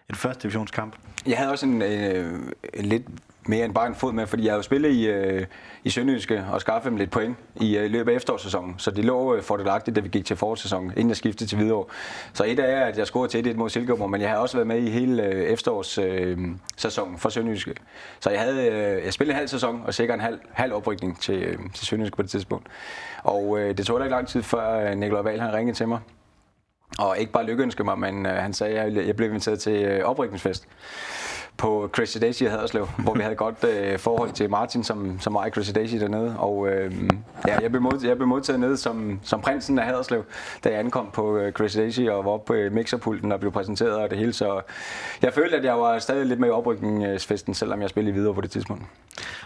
en 0.09 0.15
første 0.15 0.43
divisionskamp. 0.43 0.95
Jeg 1.25 1.37
havde 1.37 1.51
også 1.51 1.65
en, 1.65 1.81
øh, 1.81 2.39
en 2.73 2.85
lidt 2.85 3.03
mere 3.45 3.65
end 3.65 3.73
bare 3.73 3.87
en 3.87 3.95
fod 3.95 4.13
med, 4.13 4.27
fordi 4.27 4.43
jeg 4.43 4.51
har 4.51 4.57
jo 4.57 4.61
spillet 4.61 4.89
i, 4.89 5.07
øh, 5.07 5.45
i 5.83 5.89
Sønderjyske 5.89 6.45
og 6.51 6.61
skaffet 6.61 6.89
dem 6.89 6.97
lidt 6.97 7.11
point 7.11 7.37
i 7.55 7.77
øh, 7.77 7.91
løbet 7.91 8.11
af 8.11 8.15
efterårssæsonen. 8.15 8.75
Så 8.77 8.91
det 8.91 9.05
lå 9.05 9.35
øh, 9.35 9.43
fordelagtigt, 9.43 9.95
da 9.95 10.01
vi 10.01 10.09
gik 10.09 10.25
til 10.25 10.35
forårssæsonen, 10.35 10.91
inden 10.91 11.09
jeg 11.09 11.17
skiftede 11.17 11.49
til 11.49 11.57
Hvidovre. 11.57 11.85
Så 12.33 12.43
et 12.43 12.59
er, 12.59 12.85
at 12.85 12.97
jeg 12.97 13.07
scorede 13.07 13.31
til 13.31 13.47
et 13.47 13.57
mod 13.57 13.69
Silkeborg, 13.69 14.09
men 14.09 14.21
jeg 14.21 14.29
har 14.29 14.37
også 14.37 14.57
været 14.57 14.67
med 14.67 14.77
i 14.77 14.89
hele 14.89 15.23
øh, 15.23 15.43
efterårssæsonen 15.43 17.13
øh, 17.13 17.19
for 17.19 17.29
Sønderjyske. 17.29 17.75
Så 18.19 18.29
jeg, 18.29 18.39
havde, 18.39 18.67
øh, 18.67 19.05
jeg 19.05 19.13
spillede 19.13 19.33
en 19.33 19.37
halv 19.37 19.47
sæson 19.47 19.81
og 19.85 19.93
sikkert 19.93 20.15
en 20.15 20.21
halv, 20.21 20.39
halv 20.51 20.73
oprykning 20.73 21.21
til, 21.21 21.43
øh, 21.43 21.57
til 21.73 21.87
Sønderjyske 21.87 22.15
på 22.15 22.21
det 22.21 22.29
tidspunkt. 22.29 22.67
Og 23.23 23.59
øh, 23.59 23.77
det 23.77 23.85
tog 23.85 23.99
da 23.99 24.03
ikke 24.03 24.15
lang 24.15 24.27
tid, 24.27 24.43
før 24.43 24.89
øh, 24.89 24.97
Nikolaj 24.97 25.21
Wahl 25.21 25.39
han 25.39 25.53
ringede 25.53 25.77
til 25.77 25.87
mig. 25.87 25.99
Og 26.99 27.17
ikke 27.17 27.31
bare 27.31 27.45
lykkeønske 27.45 27.83
mig, 27.83 27.99
men 27.99 28.25
øh, 28.25 28.33
han 28.33 28.53
sagde, 28.53 28.79
at 28.79 29.07
jeg 29.07 29.15
blev 29.15 29.29
inviteret 29.29 29.59
til 29.59 29.73
øh, 29.73 30.03
oprykningsfest 30.03 30.67
på 31.57 31.89
Crazy 31.91 32.17
Daisy 32.17 32.43
i 32.43 32.45
Haderslev, 32.45 32.87
hvor 32.97 33.13
vi 33.13 33.21
havde 33.21 33.35
godt 33.35 33.63
øh, 33.63 33.99
forhold 33.99 34.31
til 34.31 34.49
Martin, 34.49 34.83
som, 34.83 35.19
som 35.19 35.33
var 35.33 35.45
i 35.45 35.49
Crazy 35.49 35.71
Daisy 35.75 35.95
dernede. 35.95 36.35
Og 36.39 36.67
øh, 36.67 36.93
ja, 37.47 37.59
jeg 37.59 37.71
blev, 37.71 37.81
modtaget, 37.81 38.09
jeg 38.09 38.17
blev 38.17 38.27
modtaget 38.27 38.59
nede 38.59 38.77
som, 38.77 39.19
som 39.23 39.41
prinsen 39.41 39.79
af 39.79 39.85
Haderslev, 39.85 40.25
da 40.63 40.69
jeg 40.69 40.79
ankom 40.79 41.09
på 41.13 41.37
øh, 41.37 41.53
Crazy 41.53 41.77
Daisy 41.77 42.01
og 42.01 42.25
var 42.25 42.31
oppe 42.31 42.47
på 42.47 42.53
øh, 42.53 42.71
mixerpulten 42.71 43.31
og 43.31 43.39
blev 43.39 43.51
præsenteret 43.51 43.95
og 43.95 44.09
det 44.09 44.17
hele. 44.17 44.33
Så 44.33 44.61
jeg 45.21 45.33
følte, 45.33 45.57
at 45.57 45.63
jeg 45.63 45.79
var 45.79 45.99
stadig 45.99 46.25
lidt 46.25 46.39
med 46.39 46.47
i 46.47 46.51
oprykningsfesten, 46.51 47.53
selvom 47.53 47.81
jeg 47.81 47.89
spillede 47.89 48.13
videre 48.13 48.33
på 48.33 48.41
det 48.41 48.51
tidspunkt. 48.51 48.83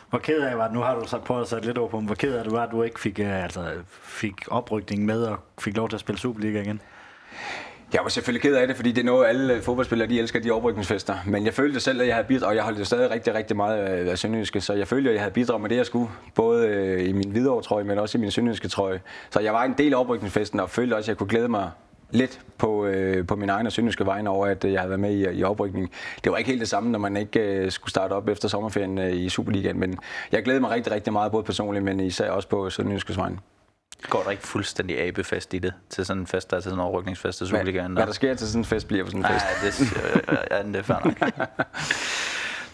Hvor 0.10 0.20
ked 0.20 0.41
af 0.41 0.58
var 0.58 0.70
nu 0.72 0.80
har 0.80 0.96
du 0.96 1.08
så 1.08 1.18
prøvet 1.18 1.41
at 1.41 1.48
sætte 1.48 1.65
lidt 1.65 1.78
over 1.78 1.89
på, 1.89 2.00
hvor 2.00 2.15
ked 2.15 2.34
af 2.34 2.44
det 2.44 2.54
var, 2.54 2.63
at 2.63 2.72
du 2.72 2.84
ikke 2.84 3.00
fik, 3.00 3.20
øh, 3.20 3.44
altså, 3.44 3.72
fik 4.02 4.34
oprykning 4.48 5.06
med 5.06 5.24
og 5.24 5.38
fik 5.60 5.78
lov 5.78 5.89
til 5.89 5.96
at 5.96 6.00
spille 6.00 6.20
Superliga 6.20 6.62
igen? 6.62 6.82
Jeg 7.93 8.04
var 8.04 8.10
selvfølgelig 8.10 8.41
ked 8.41 8.56
af 8.56 8.67
det, 8.67 8.76
fordi 8.76 8.91
det 8.91 9.02
er 9.02 9.06
noget, 9.06 9.28
alle 9.28 9.54
øh, 9.54 9.62
fodboldspillere 9.62 10.10
de 10.10 10.19
elsker, 10.19 10.39
de 10.39 10.52
oprykningsfester. 10.52 11.15
Men 11.26 11.45
jeg 11.45 11.54
følte 11.54 11.80
selv, 11.80 12.02
at 12.02 12.08
jeg 12.08 12.15
havde 12.15 12.28
bidraget, 12.28 12.50
og 12.50 12.56
jeg 12.56 12.63
holdt 12.63 12.80
jo 12.80 12.86
stadig 12.86 13.12
rigtig, 13.12 13.34
rigtig 13.34 13.58
meget 13.58 14.00
øh, 14.00 14.12
af 14.12 14.17
Sønderjyske, 14.17 14.62
så 14.62 14.74
jeg 14.74 14.88
følte, 14.88 15.10
at 15.10 15.13
jeg 15.13 15.21
havde 15.21 15.34
bidraget 15.34 15.62
med 15.62 15.69
det, 15.69 15.76
jeg 15.76 15.86
skulle. 15.86 16.10
Både 16.36 16.67
øh, 16.67 17.10
i 17.10 17.12
min 17.12 17.32
hvidovre 17.32 17.63
trøje, 17.63 17.84
men 17.84 17.98
også 17.98 18.17
i 18.17 18.21
min 18.21 18.32
Sønderjyske 18.32 18.67
trøje. 18.67 19.02
Så 19.30 19.39
jeg 19.39 19.54
var 19.54 19.63
en 19.63 19.74
del 19.78 19.93
af 19.93 20.00
oprykningsfesten, 20.00 20.60
og 20.60 20.69
følte 20.69 20.93
også, 20.93 21.06
at 21.06 21.08
jeg 21.08 21.17
kunne 21.17 21.30
glæde 21.30 21.48
mig 21.48 21.69
lidt 22.12 22.39
på, 22.58 22.86
øh, 22.86 23.28
på 23.28 23.36
min 23.36 23.50
egen 23.50 23.65
og 23.65 23.71
sønderjyske 23.71 24.06
vegne 24.06 24.30
over, 24.30 24.48
at 24.48 24.65
jeg 24.65 24.80
havde 24.80 24.89
været 24.89 25.00
med 25.00 25.12
i, 25.12 25.39
i 25.39 25.43
oprykningen. 25.43 25.89
Det 26.24 26.32
var 26.32 26.38
ikke 26.38 26.50
helt 26.50 26.62
det 26.62 26.69
samme, 26.69 26.91
når 26.91 27.00
man 27.00 27.17
ikke 27.17 27.39
øh, 27.39 27.71
skulle 27.71 27.89
starte 27.89 28.13
op 28.13 28.30
efter 28.30 28.48
sommerferien 28.48 28.98
øh, 28.98 29.13
i 29.13 29.30
Superligaen, 29.30 29.80
men 29.80 29.98
jeg 30.32 30.43
glæder 30.43 30.60
mig 30.60 30.69
rigtig, 30.69 30.93
rigtig 30.93 31.13
meget, 31.13 31.32
både 31.32 31.43
personligt, 31.43 31.86
men 31.86 32.00
især 32.00 32.30
også 32.30 32.48
på 32.48 32.69
sønderjyskes 32.69 33.17
vegne. 33.17 33.38
Går 34.10 34.24
der 34.24 34.32
ikke 34.32 34.44
fuldstændig 34.44 35.00
abefest 35.00 35.54
i 35.54 35.60
det, 35.60 35.74
til 35.89 36.06
sådan 36.06 36.22
en 36.22 36.28
fest, 36.28 36.52
der 36.52 36.58
er 36.58 36.62
til 36.62 36.70
sådan 36.70 36.80
en 36.80 36.86
overrykningsfest 36.86 37.38
til 37.38 37.48
Superligaen? 37.48 37.91
Hvad, 37.91 38.04
hvad 38.04 38.08
der 38.08 38.13
sker 38.13 38.36
til 38.36 38.48
sådan 38.48 38.62
en 38.62 38.65
fest, 38.65 38.88
bliver 38.88 39.04
på 39.04 39.12
sådan 39.12 39.26
en 39.26 39.32
fest. 39.32 39.46
Nej, 39.46 39.54
det, 39.63 40.52
ja, 40.52 40.63
det 40.63 40.76
er 40.76 40.82
fair 40.82 41.46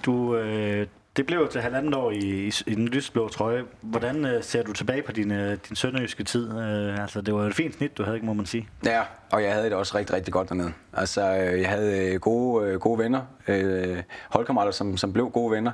Du, 0.05 0.35
øh, 0.35 0.87
det 1.17 1.25
blev 1.25 1.47
til 1.47 1.61
halvandet 1.61 1.95
år 1.95 2.11
i, 2.11 2.17
i, 2.17 2.51
i 2.67 2.75
den 2.75 2.87
lysblå 2.87 3.27
trøje. 3.27 3.63
Hvordan 3.81 4.25
øh, 4.25 4.43
ser 4.43 4.63
du 4.63 4.73
tilbage 4.73 5.01
på 5.01 5.11
din, 5.11 5.31
øh, 5.31 5.57
din 5.69 5.75
sønderjyske 5.75 6.23
tid? 6.23 6.59
Øh, 6.59 7.01
altså, 7.01 7.21
det 7.21 7.33
var 7.33 7.41
et 7.41 7.55
fint 7.55 7.75
snit, 7.75 7.97
du 7.97 8.03
havde, 8.03 8.17
ikke, 8.17 8.25
må 8.25 8.33
man 8.33 8.45
sige. 8.45 8.67
Ja, 8.85 9.01
og 9.31 9.43
jeg 9.43 9.53
havde 9.53 9.65
det 9.65 9.73
også 9.73 9.97
rigtig, 9.97 10.15
rigtig 10.15 10.33
godt 10.33 10.49
dernede. 10.49 10.73
Altså, 10.93 11.21
øh, 11.21 11.61
jeg 11.61 11.69
havde 11.69 12.13
øh, 12.13 12.19
gode, 12.19 12.67
øh, 12.67 12.79
gode 12.79 12.99
venner, 12.99 13.21
øh, 13.47 14.03
holdkammerater, 14.29 14.71
som, 14.71 14.97
som 14.97 15.13
blev 15.13 15.29
gode 15.29 15.51
venner. 15.51 15.71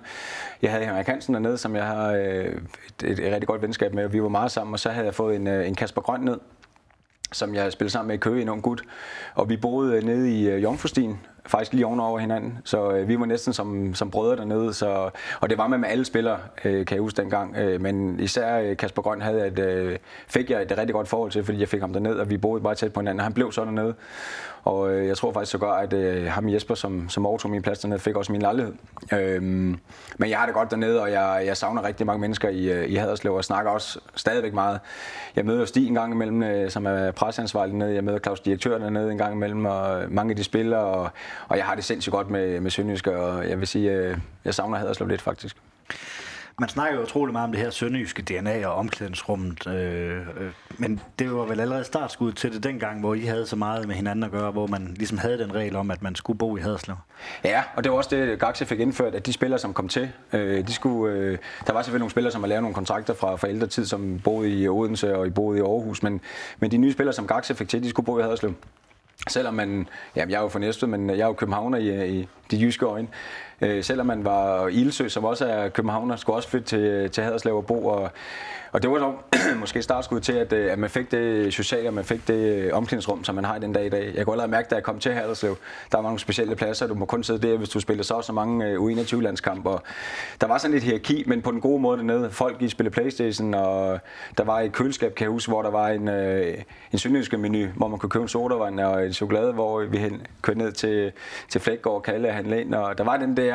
Jeg 0.62 0.72
havde 0.72 0.86
Henrik 0.86 1.08
Hansen 1.08 1.34
dernede, 1.34 1.58
som 1.58 1.76
jeg 1.76 1.86
har 1.86 2.12
øh, 2.12 2.46
et, 2.46 3.04
et, 3.04 3.20
et 3.20 3.34
rigtig 3.34 3.48
godt 3.48 3.62
venskab 3.62 3.94
med, 3.94 4.08
vi 4.08 4.22
var 4.22 4.30
meget 4.30 4.52
sammen, 4.52 4.74
og 4.74 4.80
så 4.80 4.90
havde 4.90 5.06
jeg 5.06 5.16
fået 5.16 5.36
en, 5.36 5.48
øh, 5.48 5.68
en 5.68 5.76
Kasper 5.76 6.02
Grøn 6.02 6.20
ned, 6.20 6.40
som 7.32 7.56
jeg 7.56 7.72
spillede 7.72 7.92
sammen 7.92 8.08
med 8.08 8.16
i 8.16 8.20
Køge, 8.20 8.42
en 8.42 8.50
ung 8.50 8.62
gut. 8.62 8.82
Og 9.36 9.50
vi 9.50 9.58
boede 9.58 9.98
øh, 9.98 10.04
nede 10.04 10.42
i 10.42 10.56
uh, 10.56 10.64
Jomfrustien, 10.64 11.20
faktisk 11.48 11.74
lige 11.74 11.86
ovenover 11.86 12.20
hinanden. 12.20 12.58
Så 12.64 12.92
øh, 12.92 13.08
vi 13.08 13.20
var 13.20 13.26
næsten 13.26 13.54
som, 13.54 13.96
som 13.96 14.12
brødre 14.12 14.36
dernede. 14.36 14.74
Så, 14.74 15.10
og 15.42 15.50
det 15.50 15.58
var 15.58 15.68
med 15.68 15.78
med 15.78 15.90
alle 15.90 16.06
spillere, 16.06 16.40
øh, 16.66 16.86
kan 16.86 16.96
jeg 16.96 17.02
huske 17.02 17.22
dengang. 17.22 17.58
øh, 17.58 17.82
men 17.82 18.20
især 18.20 18.58
øh, 18.60 18.78
Kasper 18.78 19.02
Grøn 19.02 19.22
havde 19.22 19.48
et, 19.48 19.60
øh, 19.60 19.98
fik 20.28 20.50
jeg 20.50 20.62
et 20.62 20.78
rigtig 20.78 20.94
godt 20.94 21.08
forhold 21.08 21.32
til, 21.32 21.44
fordi 21.44 21.60
jeg 21.60 21.70
fik 21.70 21.82
ham 21.82 21.94
derned, 21.94 22.16
og 22.16 22.30
vi 22.30 22.38
boede 22.38 22.62
bare 22.62 22.76
tæt 22.76 22.94
på 22.94 23.00
hinanden. 23.00 23.24
Han 23.24 23.34
blev 23.34 23.52
så 23.52 23.66
dernede. 23.66 23.94
Og 24.64 24.92
øh, 24.92 25.08
jeg 25.08 25.18
tror 25.18 25.34
faktisk 25.34 25.52
så 25.52 25.58
godt, 25.58 25.94
at 25.94 26.00
øh, 26.00 26.26
ham 26.26 26.50
Jesper, 26.50 26.76
som, 26.76 27.10
som 27.10 27.26
overtog 27.26 27.52
min 27.52 27.62
plads 27.62 27.80
dernede, 27.80 28.00
fik 28.00 28.16
også 28.16 28.32
min 28.32 28.42
lejlighed. 28.42 28.74
Øhm, 29.14 29.80
men 30.18 30.30
jeg 30.30 30.40
har 30.40 30.46
det 30.46 30.56
godt 30.56 30.72
dernede, 30.72 31.02
og 31.02 31.12
jeg, 31.12 31.44
jeg 31.46 31.58
savner 31.58 31.84
rigtig 31.84 32.06
mange 32.06 32.22
mennesker 32.22 32.50
i, 32.50 32.72
øh, 32.72 32.90
i 32.90 32.96
Haderslev, 32.96 33.34
og 33.34 33.46
snakker 33.46 33.72
også 33.72 34.00
stadigvæk 34.16 34.54
meget. 34.54 34.80
Jeg 35.36 35.46
møder 35.46 35.66
Stig 35.66 35.88
en 35.88 35.94
gang 35.94 36.14
imellem, 36.14 36.44
øh, 36.44 36.70
som 36.70 36.86
er 36.86 37.12
presseansvarlig 37.12 37.74
dernede. 37.74 37.96
Jeg 37.96 38.04
møder 38.04 38.20
Claus 38.20 38.40
Direktør 38.40 38.78
dernede 38.78 39.12
en 39.12 39.18
gang 39.18 39.34
imellem, 39.34 39.66
og 39.66 40.04
mange 40.10 40.32
af 40.32 40.36
de 40.36 40.44
spillere. 40.44 40.82
Og, 40.82 41.10
og 41.48 41.58
jeg 41.58 41.66
har 41.66 41.76
det 41.76 41.84
sindssygt 41.84 42.14
godt 42.14 42.30
med, 42.30 42.60
med 42.60 42.72
Sønderjyske, 42.72 43.18
og 43.18 43.50
jeg 43.50 43.60
vil 43.60 43.68
sige, 43.68 43.92
øh, 43.92 44.18
jeg 44.46 44.54
savner 44.54 44.78
Haderslev 44.78 45.08
lidt 45.08 45.22
faktisk. 45.22 45.58
Man 46.62 46.70
snakker 46.70 46.98
jo 46.98 47.04
utrolig 47.04 47.34
meget 47.34 47.46
om 47.46 47.52
det 47.52 47.62
her 47.62 47.70
sønderjyske 47.70 48.22
DNA 48.22 48.68
og 48.68 48.76
omklædningsrummet, 48.76 49.68
øh, 49.68 50.18
øh, 50.18 50.52
men 50.78 51.00
det 51.20 51.34
var 51.34 51.46
vel 51.46 51.60
allerede 51.60 51.84
startskud 51.84 52.32
til 52.32 52.54
det 52.54 52.64
dengang, 52.64 53.00
hvor 53.00 53.14
I 53.14 53.22
havde 53.22 53.48
så 53.48 53.56
meget 53.56 53.88
med 53.88 53.96
hinanden 53.96 54.24
at 54.24 54.32
gøre, 54.32 54.52
hvor 54.52 54.68
man 54.68 54.94
ligesom 54.96 55.18
havde 55.18 55.38
den 55.38 55.56
regel 55.56 55.76
om, 55.76 55.92
at 55.92 56.02
man 56.02 56.16
skulle 56.16 56.40
bo 56.40 56.58
i 56.58 56.60
Haderslev. 56.60 56.96
Ja, 57.44 57.64
og 57.76 57.84
det 57.84 57.92
var 57.92 57.98
også 57.98 58.16
det, 58.16 58.40
Gaxe 58.40 58.66
fik 58.66 58.80
indført, 58.80 59.16
at 59.16 59.26
de 59.26 59.34
spillere, 59.34 59.60
som 59.60 59.74
kom 59.74 59.88
til, 59.88 60.10
øh, 60.34 60.68
de 60.68 60.74
skulle, 60.74 61.14
øh, 61.14 61.38
der 61.68 61.74
var 61.74 61.82
selvfølgelig 61.82 62.00
nogle 62.00 62.12
spillere, 62.12 62.32
som 62.32 62.42
havde 62.42 62.50
lavet 62.50 62.64
nogle 62.64 62.76
kontrakter 62.76 63.14
fra, 63.14 63.36
fra 63.36 63.50
ældre 63.50 63.68
tid, 63.68 63.86
som 63.86 64.20
boede 64.24 64.50
i 64.50 64.68
Odense 64.68 65.18
og 65.18 65.28
I 65.28 65.30
boede 65.30 65.60
i 65.60 65.62
Aarhus, 65.62 66.04
men, 66.04 66.22
men 66.60 66.72
de 66.72 66.78
nye 66.78 66.92
spillere, 66.92 67.14
som 67.14 67.28
Gaxe 67.28 67.56
fik 67.56 67.70
til, 67.70 67.84
de 67.84 67.90
skulle 67.90 68.06
bo 68.06 68.20
i 68.20 68.22
Haderslev. 68.22 68.54
Selvom 69.30 69.54
man, 69.54 69.88
jamen 70.16 70.32
jeg 70.32 70.38
er 70.38 70.42
jo 70.42 70.50
fra 70.50 70.60
Næstved, 70.60 70.90
men 70.90 71.10
jeg 71.10 71.20
er 71.20 71.26
jo 71.26 71.34
københavner 71.34 71.78
i, 71.78 72.20
i 72.20 72.28
de 72.52 72.62
jyske 72.62 72.86
øjne. 72.86 73.08
Øh, 73.62 73.84
selvom 73.84 74.08
man 74.08 74.26
var 74.26 74.68
Ilsø, 74.68 75.08
som 75.08 75.26
også 75.26 75.46
er 75.46 75.70
københavner, 75.70 76.16
skulle 76.16 76.36
også 76.36 76.50
flytte 76.50 76.68
til, 76.68 77.10
til 77.10 77.24
Haderslev 77.24 77.56
og 77.56 77.66
bo. 77.66 77.86
Og, 77.86 78.12
og 78.72 78.84
det 78.84 78.92
var 78.92 79.00
så 79.00 79.14
måske 79.60 79.82
startskud 79.82 80.20
til, 80.20 80.34
at, 80.34 80.54
øh, 80.54 80.72
at 80.72 80.80
man 80.80 80.90
fik 80.90 81.12
det 81.12 81.54
sociale, 81.54 81.88
og 81.88 81.94
man 81.94 82.04
fik 82.04 82.28
det 82.28 82.34
øh, 82.34 82.74
omklædningsrum, 82.74 83.24
som 83.24 83.36
man 83.36 83.46
har 83.46 83.56
i 83.56 83.60
den 83.60 83.74
dag 83.74 83.86
i 83.86 83.90
dag. 83.90 84.14
Jeg 84.16 84.26
kunne 84.26 84.34
allerede 84.34 84.52
mærke, 84.52 84.68
da 84.70 84.76
jeg 84.76 84.84
kom 84.84 85.00
til 85.00 85.14
Haderslev, 85.14 85.58
der 85.92 85.98
var 85.98 86.02
nogle 86.02 86.20
specielle 86.20 86.56
pladser. 86.56 86.88
Du 86.88 86.94
må 86.94 87.06
kun 87.06 87.24
sidde 87.24 87.48
der, 87.48 87.58
hvis 87.58 87.70
du 87.70 87.80
spiller 87.80 88.04
så 88.04 88.22
så 88.22 88.34
mange 88.34 88.66
øh, 88.66 88.80
U21-landskampe. 88.80 89.70
Der 90.42 90.48
var 90.48 90.58
sådan 90.58 90.74
lidt 90.74 90.84
hierarki, 90.84 91.24
men 91.28 91.42
på 91.42 91.52
den 91.52 91.62
gode 91.62 91.82
måde 91.82 91.98
dernede. 91.98 92.30
Folk 92.32 92.62
i 92.62 92.70
spille 92.70 92.90
Playstation, 92.90 93.54
og 93.54 94.00
der 94.38 94.44
var 94.44 94.60
et 94.60 94.72
køleskab, 94.72 95.16
kan 95.16 95.26
jeg 95.26 95.32
huske, 95.32 95.52
hvor 95.52 95.62
der 95.62 95.72
var 95.72 95.88
en, 95.88 96.08
øh, 96.08 96.58
en 96.92 97.00
sønderjyske 97.00 97.38
menu, 97.38 97.68
hvor 97.76 97.88
man 97.88 98.00
kunne 98.00 98.10
købe 98.10 98.24
en 98.24 98.30
sodavand 98.30 98.80
og 98.80 99.06
en 99.06 99.14
chokolade, 99.14 99.54
hvor 99.54 99.82
vi 99.82 100.00
kørte 100.42 100.60
ned 100.60 100.72
til, 100.72 101.12
til 101.50 101.62
Flækgaard 101.62 101.96
og 101.96 102.04
Kalle 102.04 102.28
og 102.28 102.34
handle 102.34 102.62
ind. 102.62 102.74
Og 102.74 102.98
der 102.98 103.04
var 103.04 103.18
den 103.18 103.38
der 103.38 103.47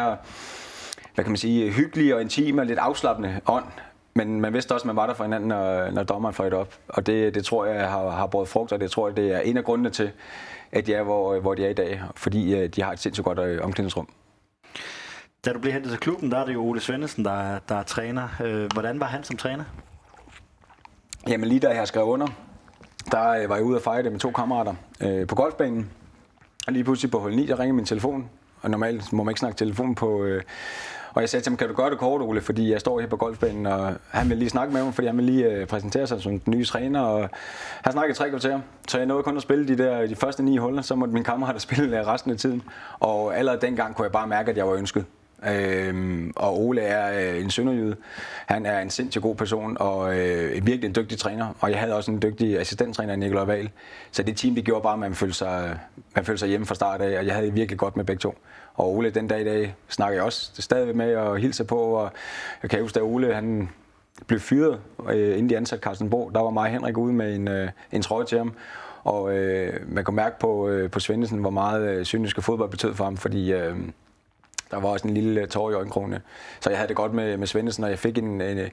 hvad 1.15 1.25
kan 1.25 1.29
man 1.29 1.37
sige, 1.37 1.71
hyggelige 1.73 2.15
og 2.15 2.21
intime 2.21 2.63
og 2.63 2.67
lidt 2.67 2.79
afslappende 2.79 3.41
ånd, 3.47 3.65
men 4.15 4.41
man 4.41 4.53
vidste 4.53 4.73
også, 4.73 4.83
at 4.85 4.87
man 4.87 4.97
var 4.97 5.07
der 5.07 5.15
for 5.15 5.25
hinanden, 5.25 5.49
når, 5.49 5.91
når 5.91 6.03
dommeren 6.03 6.35
fløjte 6.35 6.55
op. 6.55 6.75
Og 6.89 7.07
det, 7.07 7.35
det 7.35 7.45
tror 7.45 7.65
jeg 7.65 7.91
har, 7.91 8.11
har 8.11 8.27
båret 8.27 8.49
frugt, 8.49 8.73
og 8.73 8.81
det 8.81 8.91
tror 8.91 9.09
jeg, 9.09 9.17
det 9.17 9.33
er 9.33 9.39
en 9.41 9.57
af 9.57 9.65
grundene 9.65 9.91
til, 9.91 10.11
at 10.73 10.87
de 10.87 10.95
er, 10.95 11.03
hvor, 11.03 11.41
hvor 11.41 11.55
de 11.55 11.65
er 11.67 11.71
i 11.71 11.75
dag. 11.75 12.03
Fordi 12.17 12.55
øh, 12.55 12.69
de 12.69 12.83
har 12.83 12.93
et 12.93 12.99
sindssygt 12.99 13.25
godt 13.25 13.39
øh, 13.39 13.65
omklædningsrum. 13.65 14.09
Da 15.45 15.53
du 15.53 15.59
blev 15.59 15.73
hentet 15.73 15.91
til 15.91 16.01
klubben, 16.01 16.31
der 16.31 16.39
er 16.39 16.45
det 16.47 16.55
jo 16.55 16.63
Ole 16.65 16.81
Svendesen, 16.81 17.25
der, 17.25 17.33
er- 17.55 17.59
der 17.69 17.75
er 17.75 17.83
træner. 17.83 18.29
Øh, 18.45 18.73
Hvordan 18.73 19.01
var 19.01 19.07
han 19.07 19.25
som 19.25 19.37
træner? 19.37 19.65
Jamen 21.29 21.49
lige 21.49 21.61
da 21.61 21.69
jeg 21.69 21.89
skrev 21.89 22.05
under, 22.05 22.27
der 23.11 23.47
var 23.49 23.55
jeg 23.57 23.65
ude 23.65 23.77
at 23.77 23.83
fejre 23.83 24.03
det 24.03 24.13
med 24.13 24.21
to 24.21 24.31
kammerater 24.31 24.75
øh, 25.01 25.27
på 25.27 25.35
golfbanen. 25.35 25.91
Og 26.67 26.73
lige 26.73 26.85
pludselig 26.85 27.11
på 27.11 27.19
hul 27.21 27.35
9, 27.37 27.47
der 27.47 27.59
ringer 27.59 27.75
min 27.75 27.85
telefon. 27.87 28.31
Og 28.63 28.71
normalt 28.71 29.13
må 29.13 29.23
man 29.23 29.31
ikke 29.31 29.39
snakke 29.39 29.59
telefon 29.59 29.95
på... 29.95 30.25
Øh, 30.25 30.43
og 31.15 31.21
jeg 31.21 31.29
sagde 31.29 31.45
til 31.45 31.51
ham, 31.51 31.57
kan 31.57 31.69
du 31.69 31.75
gøre 31.75 31.91
det 31.91 31.99
kort, 31.99 32.23
Ole, 32.23 32.41
fordi 32.41 32.73
jeg 32.73 32.81
står 32.81 33.01
her 33.01 33.07
på 33.07 33.17
golfbanen, 33.17 33.67
og 33.67 33.95
han 34.11 34.29
vil 34.29 34.39
lige 34.39 34.51
snakke 34.51 34.75
med 34.75 34.85
mig, 34.85 34.95
fordi 34.95 35.07
han 35.07 35.17
vil 35.17 35.25
lige 35.25 35.47
øh, 35.47 35.67
præsentere 35.67 36.07
sig 36.07 36.23
som 36.23 36.41
den 36.41 36.51
nye 36.51 36.65
træner. 36.65 37.01
Og 37.01 37.29
han 37.83 37.93
snakkede 37.93 38.19
tre 38.19 38.31
kvarter, 38.31 38.61
så 38.89 38.99
jeg 38.99 39.07
nåede 39.07 39.23
kun 39.23 39.37
at 39.37 39.43
spille 39.43 39.69
de, 39.69 39.79
der, 39.79 40.07
de 40.07 40.17
første 40.17 40.43
ni 40.43 40.57
huller, 40.57 40.83
så 40.83 40.95
måtte 40.95 41.15
min 41.15 41.25
kammerater 41.25 41.61
spille 41.69 42.01
øh, 42.01 42.07
resten 42.07 42.31
af 42.31 42.37
tiden. 42.37 42.63
Og 43.01 43.39
allerede 43.39 43.61
dengang 43.61 43.95
kunne 43.95 44.05
jeg 44.05 44.13
bare 44.13 44.27
mærke, 44.27 44.51
at 44.51 44.57
jeg 44.57 44.67
var 44.67 44.75
ønsket. 44.75 45.05
Øhm, 45.51 46.33
og 46.37 46.61
Ole 46.61 46.81
er 46.81 47.35
øh, 47.35 47.43
en 47.43 47.51
sønderjyde. 47.51 47.97
Han 48.47 48.67
er 48.67 48.81
en 48.81 48.91
sindssygt 48.91 49.23
god 49.23 49.35
person 49.35 49.77
og 49.81 50.19
øh, 50.19 50.67
virkelig 50.67 50.85
en 50.85 50.95
dygtig 50.95 51.19
træner. 51.19 51.55
Og 51.61 51.71
jeg 51.71 51.81
havde 51.81 51.97
også 51.97 52.11
en 52.11 52.23
dygtig 52.23 52.61
assistenttræner, 52.61 53.17
Nikolaj 53.17 53.45
Wahl. 53.45 53.71
Så 54.11 54.23
det 54.23 54.37
team, 54.37 54.55
det 54.55 54.65
gjorde 54.65 54.83
bare, 54.83 54.93
at 54.93 54.99
man 54.99 55.15
følte 55.15 55.37
sig, 55.37 55.79
man 56.15 56.25
følte 56.25 56.39
sig 56.39 56.49
hjemme 56.49 56.67
fra 56.67 56.75
start 56.75 57.01
af, 57.01 57.19
og 57.19 57.27
jeg 57.27 57.35
havde 57.35 57.47
det 57.47 57.55
virkelig 57.55 57.79
godt 57.79 57.97
med 57.97 58.05
begge 58.05 58.21
to. 58.21 58.35
Og 58.75 58.97
Ole, 58.97 59.11
den 59.11 59.29
dag 59.29 59.41
i 59.41 59.45
dag, 59.45 59.75
snakker 59.89 60.17
jeg 60.17 60.25
også 60.25 60.63
stadig 60.63 60.97
med 60.97 61.17
og 61.17 61.39
hilser 61.39 61.65
på, 61.65 61.79
og 61.79 62.13
jeg 62.63 62.71
kan 62.71 62.81
huske, 62.81 63.01
at 63.01 63.05
Ole, 63.05 63.35
han 63.35 63.69
blev 64.27 64.41
fyret, 64.41 64.79
øh, 65.11 65.33
inden 65.33 65.51
de 65.51 65.57
ansatte 65.57 65.83
Carsten 65.83 66.11
Bo. 66.11 66.31
Der 66.35 66.41
var 66.41 66.51
mig 66.51 66.63
og 66.63 66.69
Henrik 66.69 66.99
ude 66.99 67.13
med 67.13 67.35
en, 67.35 67.49
øh, 67.49 67.69
en 67.93 68.03
trøje 68.03 68.27
til 68.27 68.39
ham. 68.39 68.53
Og 69.05 69.37
øh, 69.37 69.81
man 69.89 70.05
kunne 70.05 70.17
mærke 70.17 70.39
på, 70.39 70.69
øh, 70.69 70.91
på 70.91 71.01
Svendesen, 71.01 71.39
hvor 71.39 71.51
meget 71.51 71.89
øh, 71.89 72.05
syndiske 72.05 72.43
fodbold 72.43 72.71
betød 72.71 72.95
for 72.95 73.05
ham, 73.05 73.17
fordi 73.17 73.53
øh, 73.53 73.77
der 74.73 74.81
var 74.81 74.89
også 74.89 75.09
en 75.09 75.15
lille 75.15 75.41
øh, 75.41 75.49
tår 75.49 75.71
i 75.71 75.75
øjenkrogene. 75.75 76.21
Så 76.61 76.71
jeg 76.71 76.79
havde 76.79 76.89
det 76.89 76.97
godt 76.97 77.15
med, 77.15 77.37
med 77.37 77.47
Svendesen, 77.47 77.85
og 77.85 77.91
jeg 77.91 77.99
fik 77.99 78.19
en, 78.19 78.41
en 78.41 78.59
øh, 78.59 78.71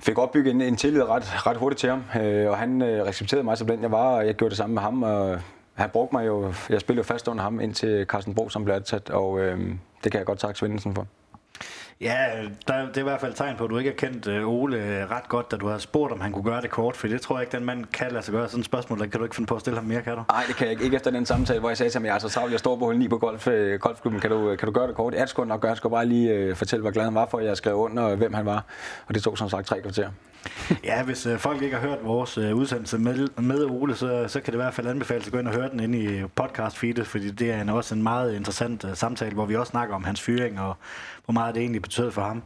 fik 0.00 0.18
opbygget 0.18 0.54
en, 0.54 0.60
en 0.60 0.76
tillid 0.76 1.02
ret, 1.02 1.46
ret 1.46 1.56
hurtigt 1.56 1.80
til 1.80 1.90
ham. 1.90 2.04
Øh, 2.22 2.50
og 2.50 2.58
han 2.58 2.82
øh, 2.82 3.04
respekterede 3.04 3.44
mig 3.44 3.58
som 3.58 3.66
den 3.66 3.82
jeg 3.82 3.90
var, 3.90 4.16
og 4.16 4.26
jeg 4.26 4.34
gjorde 4.34 4.50
det 4.50 4.58
samme 4.58 4.74
med 4.74 4.82
ham. 4.82 5.02
Og 5.02 5.40
han 5.74 5.90
brugte 5.90 6.14
mig 6.14 6.26
jo, 6.26 6.52
jeg 6.70 6.80
spillede 6.80 6.98
jo 6.98 7.14
fast 7.14 7.28
under 7.28 7.42
ham 7.42 7.60
indtil 7.60 8.06
Carsten 8.08 8.34
Bro, 8.34 8.48
som 8.48 8.64
blev 8.64 8.74
ansat, 8.74 9.10
og 9.10 9.40
øh, 9.40 9.58
det 10.04 10.12
kan 10.12 10.18
jeg 10.18 10.26
godt 10.26 10.38
takke 10.38 10.58
Svendesen 10.58 10.94
for. 10.94 11.06
Ja, 12.00 12.26
der, 12.68 12.86
det 12.86 12.96
er 12.96 13.00
i 13.00 13.02
hvert 13.02 13.20
fald 13.20 13.32
et 13.32 13.36
tegn 13.36 13.56
på, 13.56 13.64
at 13.64 13.70
du 13.70 13.78
ikke 13.78 13.90
har 13.90 14.08
kendt 14.08 14.26
øh, 14.26 14.48
Ole 14.48 14.76
øh, 14.76 15.10
ret 15.10 15.28
godt, 15.28 15.50
da 15.50 15.56
du 15.56 15.68
har 15.68 15.78
spurgt, 15.78 16.12
om 16.12 16.20
han 16.20 16.32
kunne 16.32 16.44
gøre 16.44 16.60
det 16.60 16.70
kort, 16.70 16.96
for 16.96 17.08
det 17.08 17.20
tror 17.20 17.36
jeg 17.36 17.42
ikke, 17.42 17.56
den 17.56 17.64
mand 17.66 17.84
kan 17.84 18.12
lade 18.12 18.22
sig 18.22 18.32
gøre. 18.32 18.48
Sådan 18.48 18.60
et 18.60 18.66
spørgsmål, 18.66 18.98
der 18.98 19.06
kan 19.06 19.18
du 19.20 19.24
ikke 19.24 19.36
finde 19.36 19.46
på 19.46 19.54
at 19.54 19.60
stille 19.60 19.78
ham 19.78 19.86
mere, 19.86 20.02
kan 20.02 20.16
du? 20.16 20.22
Nej, 20.28 20.44
det 20.48 20.56
kan 20.56 20.66
jeg 20.66 20.72
ikke. 20.72 20.84
Ikke 20.84 20.96
efter 20.96 21.10
den 21.10 21.26
samtale, 21.26 21.60
hvor 21.60 21.68
jeg 21.68 21.76
sagde 21.76 21.90
til 21.90 21.98
ham, 21.98 22.06
jeg 22.06 22.14
er 22.14 22.18
så 22.18 22.28
travlt, 22.28 22.52
jeg 22.52 22.58
står 22.60 22.76
på 22.76 22.84
hul 22.84 22.98
9 22.98 23.08
på 23.08 23.18
golf, 23.18 23.48
øh, 23.48 23.80
golfklubben. 23.80 24.20
Kan 24.20 24.30
du, 24.30 24.50
øh, 24.50 24.58
kan 24.58 24.66
du 24.66 24.72
gøre 24.72 24.86
det 24.86 24.94
kort? 24.94 25.14
Ja, 25.14 25.20
det 25.20 25.28
skulle 25.28 25.48
nok 25.48 25.60
gøre. 25.60 25.68
Jeg 25.70 25.76
skulle 25.76 25.92
bare 25.92 26.06
lige 26.06 26.32
øh, 26.32 26.56
fortælle, 26.56 26.80
hvor 26.82 26.90
glad 26.90 27.04
han 27.04 27.14
var 27.14 27.26
for, 27.26 27.38
at 27.38 27.44
jeg 27.44 27.56
skrev 27.56 27.74
under, 27.74 28.02
og 28.02 28.16
hvem 28.16 28.34
han 28.34 28.46
var. 28.46 28.64
Og 29.06 29.14
det 29.14 29.22
tog 29.22 29.38
som 29.38 29.48
sagt 29.48 29.66
tre 29.66 29.80
kvarter. 29.80 30.08
Ja, 30.84 31.02
hvis 31.02 31.26
øh, 31.26 31.38
folk 31.38 31.62
ikke 31.62 31.76
har 31.76 31.88
hørt 31.88 31.98
vores 32.04 32.38
øh, 32.38 32.56
udsendelse 32.56 32.98
med, 32.98 33.28
med 33.42 33.64
Ole, 33.64 33.96
så, 33.96 34.24
så 34.28 34.40
kan 34.40 34.52
det 34.52 34.58
i 34.58 34.62
hvert 34.62 34.74
fald 34.74 34.86
anbefales 34.86 35.26
at 35.26 35.32
gå 35.32 35.38
ind 35.38 35.48
og 35.48 35.54
høre 35.54 35.70
den 35.70 35.80
inde 35.80 35.98
i 35.98 36.22
podcast-feedet, 36.40 37.04
fordi 37.04 37.30
det 37.30 37.50
er 37.50 37.60
en, 37.60 37.68
også 37.68 37.94
en 37.94 38.02
meget 38.02 38.34
interessant 38.34 38.84
øh, 38.84 38.96
samtale, 38.96 39.34
hvor 39.34 39.46
vi 39.46 39.56
også 39.56 39.70
snakker 39.70 39.94
om 39.94 40.04
hans 40.04 40.20
fyring 40.20 40.60
og 40.60 40.76
hvor 41.24 41.32
meget 41.32 41.54
det 41.54 41.60
egentlig 41.60 41.82
betød 41.82 42.10
for 42.10 42.22
ham. 42.22 42.42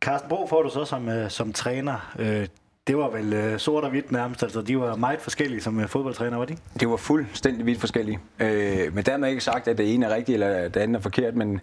Carsten 0.00 0.28
Bro 0.28 0.46
får 0.46 0.62
du 0.62 0.70
så 0.70 0.84
som, 0.84 1.08
øh, 1.08 1.30
som 1.30 1.52
træner. 1.52 2.14
Øh, 2.18 2.46
det 2.86 2.96
var 2.98 3.10
vel 3.10 3.32
øh, 3.32 3.58
sort 3.58 3.84
og 3.84 3.90
hvidt 3.90 4.12
nærmest, 4.12 4.42
altså 4.42 4.62
de 4.62 4.78
var 4.78 4.96
meget 4.96 5.20
forskellige 5.20 5.60
som 5.60 5.80
øh, 5.80 5.88
fodboldtræner, 5.88 6.36
var 6.36 6.44
de? 6.44 6.52
ikke? 6.52 6.62
Det 6.80 6.88
var 6.88 6.96
fuldstændig 6.96 7.66
vidt 7.66 7.80
forskellige. 7.80 8.18
Øh, 8.38 8.94
men 8.94 9.04
dermed 9.04 9.28
ikke 9.28 9.44
sagt, 9.44 9.68
at 9.68 9.78
det 9.78 9.94
ene 9.94 10.06
er 10.06 10.14
rigtigt, 10.14 10.34
eller 10.34 10.68
det 10.68 10.80
andet 10.80 10.96
er 10.96 11.02
forkert, 11.02 11.36
men 11.36 11.60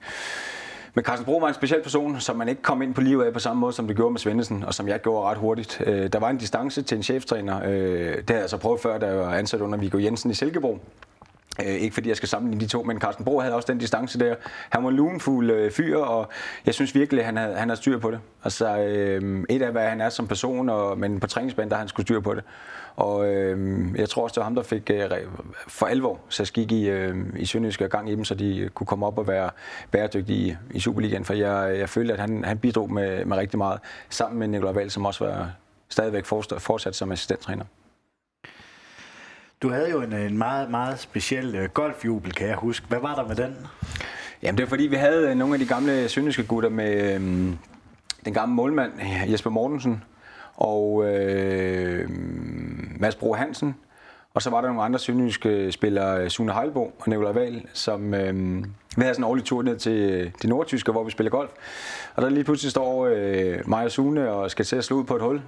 men 0.97 1.03
Carsten 1.03 1.25
Bro 1.25 1.38
var 1.38 1.47
en 1.47 1.53
speciel 1.53 1.81
person, 1.81 2.19
som 2.19 2.36
man 2.36 2.49
ikke 2.49 2.62
kom 2.62 2.81
ind 2.81 2.93
på 2.93 3.01
livet 3.01 3.25
af 3.25 3.33
på 3.33 3.39
samme 3.39 3.60
måde, 3.60 3.73
som 3.73 3.88
det 3.88 3.95
gjorde 3.95 4.12
med 4.12 4.19
Svendesen, 4.19 4.63
og 4.63 4.73
som 4.73 4.88
jeg 4.88 5.01
gjorde 5.01 5.29
ret 5.29 5.38
hurtigt. 5.38 5.81
Øh, 5.86 6.07
der 6.13 6.19
var 6.19 6.29
en 6.29 6.38
distance 6.38 6.81
til 6.81 6.97
en 6.97 7.03
cheftræner. 7.03 7.62
Øh, 7.65 8.17
det 8.17 8.29
havde 8.29 8.41
jeg 8.41 8.49
så 8.49 8.57
prøvet 8.57 8.81
før, 8.81 8.97
da 8.97 9.07
jeg 9.07 9.17
var 9.17 9.33
ansat 9.33 9.62
under 9.62 9.77
Viggo 9.77 9.97
Jensen 9.97 10.31
i 10.31 10.33
Silkeborg. 10.33 10.79
Øh, 11.62 11.65
ikke 11.65 11.93
fordi 11.93 12.10
jeg 12.10 12.17
skal 12.17 12.29
sammenligne 12.29 12.65
de 12.65 12.69
to, 12.69 12.83
men 12.83 12.99
Carsten 12.99 13.25
Bro 13.25 13.39
havde 13.39 13.55
også 13.55 13.71
den 13.71 13.77
distance 13.77 14.19
der. 14.19 14.36
Han 14.69 14.83
var 14.83 14.89
en 14.89 14.95
lunefuld 14.95 15.51
øh, 15.51 15.71
fyr, 15.71 15.97
og 15.97 16.29
jeg 16.65 16.73
synes 16.73 16.95
virkelig, 16.95 17.25
han 17.25 17.38
havde, 17.38 17.55
han 17.55 17.69
havde 17.69 17.79
styr 17.79 17.99
på 17.99 18.12
det. 18.12 18.19
Altså, 18.43 18.77
øh, 18.77 19.43
et 19.49 19.62
af, 19.62 19.71
hvad 19.71 19.89
han 19.89 20.01
er 20.01 20.10
som 20.10 20.27
person, 20.27 20.69
og, 20.69 20.99
men 20.99 21.19
på 21.19 21.27
træningsbanen, 21.27 21.71
der 21.71 21.77
han 21.77 21.88
skulle 21.88 22.05
styr 22.05 22.19
på 22.19 22.33
det. 22.33 22.43
Og 22.97 23.27
øh, 23.27 23.89
jeg 23.95 24.10
tror 24.10 24.23
også, 24.23 24.33
det 24.33 24.38
var 24.38 24.43
ham, 24.43 24.55
der 24.55 24.63
fik 24.63 24.89
øh, 24.89 25.10
for 25.67 25.86
alvor 25.86 26.19
sat 26.29 26.47
skik 26.47 26.71
i, 26.71 26.89
øh, 26.89 27.15
i 27.36 27.45
Sønderjysk 27.45 27.81
og 27.81 27.89
gang 27.89 28.10
i 28.10 28.15
dem, 28.15 28.25
så 28.25 28.36
de 28.36 28.69
kunne 28.73 28.88
komme 28.88 29.05
op 29.05 29.17
og 29.17 29.27
være 29.27 29.49
bæredygtige 29.91 30.57
i, 30.71 30.79
Superligaen. 30.79 31.25
For 31.25 31.33
jeg, 31.33 31.79
jeg 31.79 31.89
følte, 31.89 32.13
at 32.13 32.19
han, 32.19 32.43
han 32.43 32.57
bidrog 32.57 32.91
med, 32.91 33.25
med 33.25 33.38
rigtig 33.38 33.57
meget, 33.57 33.79
sammen 34.10 34.39
med 34.39 34.47
Nikolaj 34.47 34.73
Wahl, 34.73 34.91
som 34.91 35.05
også 35.05 35.25
var 35.25 35.51
stadigvæk 35.89 36.25
fortsat, 36.60 36.95
som 36.95 37.12
assistenttræner. 37.12 37.65
Du 39.62 39.69
havde 39.69 39.89
jo 39.89 40.01
en, 40.01 40.13
en 40.13 40.38
meget, 40.38 40.69
meget 40.69 40.99
speciel 40.99 41.55
øh, 41.55 41.69
golfjubel, 41.69 42.33
kan 42.33 42.47
jeg 42.47 42.55
huske. 42.55 42.86
Hvad 42.88 42.99
var 42.99 43.15
der 43.15 43.27
med 43.27 43.36
den? 43.36 43.55
Jamen 44.43 44.57
det 44.57 44.63
var 44.63 44.69
fordi, 44.69 44.83
vi 44.83 44.95
havde 44.95 45.36
nogle 45.36 45.53
af 45.53 45.60
de 45.60 45.65
gamle 45.65 46.10
sønderjyske 46.10 46.43
gutter 46.43 46.69
med 46.69 47.15
øhm, 47.15 47.57
den 48.25 48.33
gamle 48.33 48.55
målmand 48.55 48.91
Jesper 49.31 49.49
Mortensen 49.49 50.03
og 50.57 51.05
øh, 51.05 52.09
Mads 52.99 53.15
Bro 53.15 53.33
Hansen. 53.33 53.75
Og 54.33 54.41
så 54.41 54.49
var 54.49 54.61
der 54.61 54.67
nogle 54.67 54.83
andre 54.83 54.99
sønderjyske 54.99 55.71
spillere, 55.71 56.23
øh, 56.23 56.29
Sune 56.29 56.53
Heilbo 56.53 56.83
og 56.83 57.03
Nikolaj 57.07 57.31
Wahl, 57.31 57.65
som 57.73 58.13
øh, 58.13 58.57
vi 58.97 59.01
havde 59.01 59.13
sådan 59.13 59.23
en 59.23 59.29
årlig 59.29 59.45
tur 59.45 59.61
ned 59.61 59.77
til 59.77 59.91
øh, 59.91 60.31
det 60.41 60.49
nordtyske, 60.49 60.91
hvor 60.91 61.03
vi 61.03 61.11
spiller 61.11 61.31
golf. 61.31 61.51
Og 62.15 62.21
der 62.21 62.29
lige 62.29 62.43
pludselig 62.43 62.71
står 62.71 63.07
øh, 63.13 63.69
mig 63.69 63.85
og 63.85 63.91
Sune 63.91 64.31
og 64.31 64.51
skal 64.51 64.65
til 64.65 64.75
at 64.75 64.83
slå 64.83 64.97
ud 64.97 65.03
på 65.03 65.15
et 65.15 65.21
hul. 65.21 65.41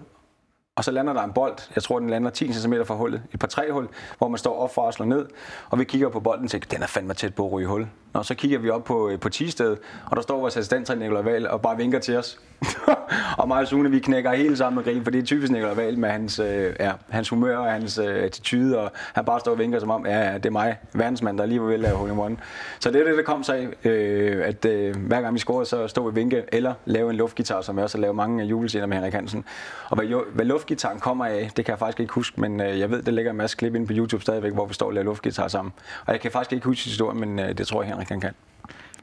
Og 0.76 0.84
så 0.84 0.92
lander 0.92 1.14
der 1.14 1.24
en 1.24 1.34
bold, 1.34 1.54
jeg 1.76 1.84
tror 1.84 2.00
den 2.00 2.10
lander 2.10 2.30
10 2.30 2.54
cm 2.54 2.74
fra 2.86 2.96
hullet, 2.96 3.22
et 3.34 3.40
par 3.40 3.48
tre 3.48 3.72
hul, 3.72 3.88
hvor 4.18 4.28
man 4.28 4.38
står 4.38 4.60
op 4.60 4.74
for 4.74 4.88
at 4.88 4.94
slå 4.94 5.06
ned, 5.06 5.26
og 5.70 5.80
vi 5.80 5.84
kigger 5.84 6.10
på 6.10 6.20
bolden 6.20 6.46
og 6.46 6.52
tænker, 6.52 6.70
den 6.70 6.84
er 6.84 6.88
fandme 6.88 7.14
tæt 7.14 7.36
på 7.36 7.46
at 7.46 7.52
ryge 7.52 7.68
hul. 7.68 7.88
Og 8.14 8.26
så 8.26 8.36
kigger 8.36 8.60
vi 8.60 8.70
op 8.70 8.84
på, 8.84 9.10
øh, 9.10 9.20
på 9.20 9.30
Tisted, 9.30 9.78
og 10.06 10.16
der 10.16 10.22
står 10.22 10.40
vores 10.40 10.58
assistenttræner 10.58 11.02
Nikolaj 11.02 11.24
Wahl 11.24 11.48
og 11.48 11.62
bare 11.62 11.78
vinker 11.78 12.00
til 12.00 12.18
os. 12.18 12.40
og 13.40 13.48
mig 13.48 13.62
og 13.62 13.68
Sune, 13.68 13.92
vi 13.92 14.00
knækker 14.00 14.32
helt 14.32 14.58
sammen 14.58 14.76
med 14.76 14.94
grin, 14.94 15.04
for 15.04 15.12
det 15.12 15.20
er 15.20 15.26
typisk 15.26 15.52
Nikolaj 15.52 15.74
Wahl 15.74 16.00
med 16.00 16.10
hans, 16.10 16.40
øh, 16.40 16.74
ja, 16.80 16.92
hans 17.10 17.30
humør 17.30 17.58
og 17.58 17.72
hans 17.72 17.98
øh, 17.98 18.24
attitude, 18.24 18.80
og 18.80 18.92
han 19.14 19.26
bare 19.26 19.40
står 19.40 19.52
og 19.52 19.60
vinker 19.60 19.80
som 19.80 19.90
om, 19.90 20.06
ja, 20.06 20.30
ja, 20.30 20.34
det 20.34 20.46
er 20.46 20.50
mig, 20.50 20.78
verdensmand, 20.94 21.38
der 21.38 21.46
lige 21.46 21.62
var 21.62 21.68
ved 21.68 21.74
at 21.74 21.80
lave 21.80 21.96
hole 21.96 22.12
one. 22.12 22.38
Så 22.80 22.92
det 22.92 23.02
er 23.02 23.06
det, 23.06 23.18
der 23.18 23.24
kom 23.24 23.44
sig 23.44 23.58
af, 23.84 23.90
øh, 23.90 24.48
at 24.48 24.66
øh, 24.66 24.96
hver 24.96 25.22
gang 25.22 25.34
vi 25.34 25.40
scorede, 25.40 25.66
så 25.66 25.88
stod 25.88 26.04
vi 26.04 26.08
og 26.08 26.16
vinke, 26.16 26.44
eller 26.52 26.74
lave 26.86 27.10
en 27.10 27.16
luftgitar, 27.16 27.62
som 27.62 27.78
jeg 27.78 27.84
også 27.84 27.98
har 27.98 28.02
lavet 28.02 28.16
mange 28.16 28.46
julescener 28.46 28.86
med 28.86 28.98
Henrik 28.98 29.14
Hansen. 29.14 29.46
Og 29.90 29.96
hvad, 29.98 30.06
jo, 30.06 30.24
hvad 30.34 30.46
luftgitaren 30.46 31.00
kommer 31.00 31.26
af, 31.26 31.52
det 31.58 31.66
kan 31.66 31.72
jeg 31.72 31.80
faktisk 31.80 32.00
ikke 32.00 32.14
huske, 32.14 32.42
men 32.42 32.62
øh, 32.62 32.80
jeg 32.80 32.92
ved, 32.92 33.02
der 33.02 33.12
ligger 33.12 33.32
en 33.32 33.38
masse 33.38 33.58
klip 33.58 33.76
inde 33.76 33.88
på 33.88 33.94
YouTube 33.96 34.22
stadigvæk, 34.22 34.54
hvor 34.54 34.66
vi 34.66 34.74
står 34.74 34.86
og 34.86 34.94
laver 34.94 35.06
luftgitar 35.06 35.48
sammen. 35.48 35.74
Og 36.06 36.14
jeg 36.14 36.22
kan 36.22 36.32
faktisk 36.32 36.54
ikke 36.54 36.66
huske 36.66 36.84
historien, 36.84 37.20
men 37.20 37.40
øh, 37.40 37.58
det 37.58 37.68
tror 37.68 37.84
jeg, 37.84 37.99
Henrik 38.00 38.10
han 38.10 38.22
kan. 38.22 38.34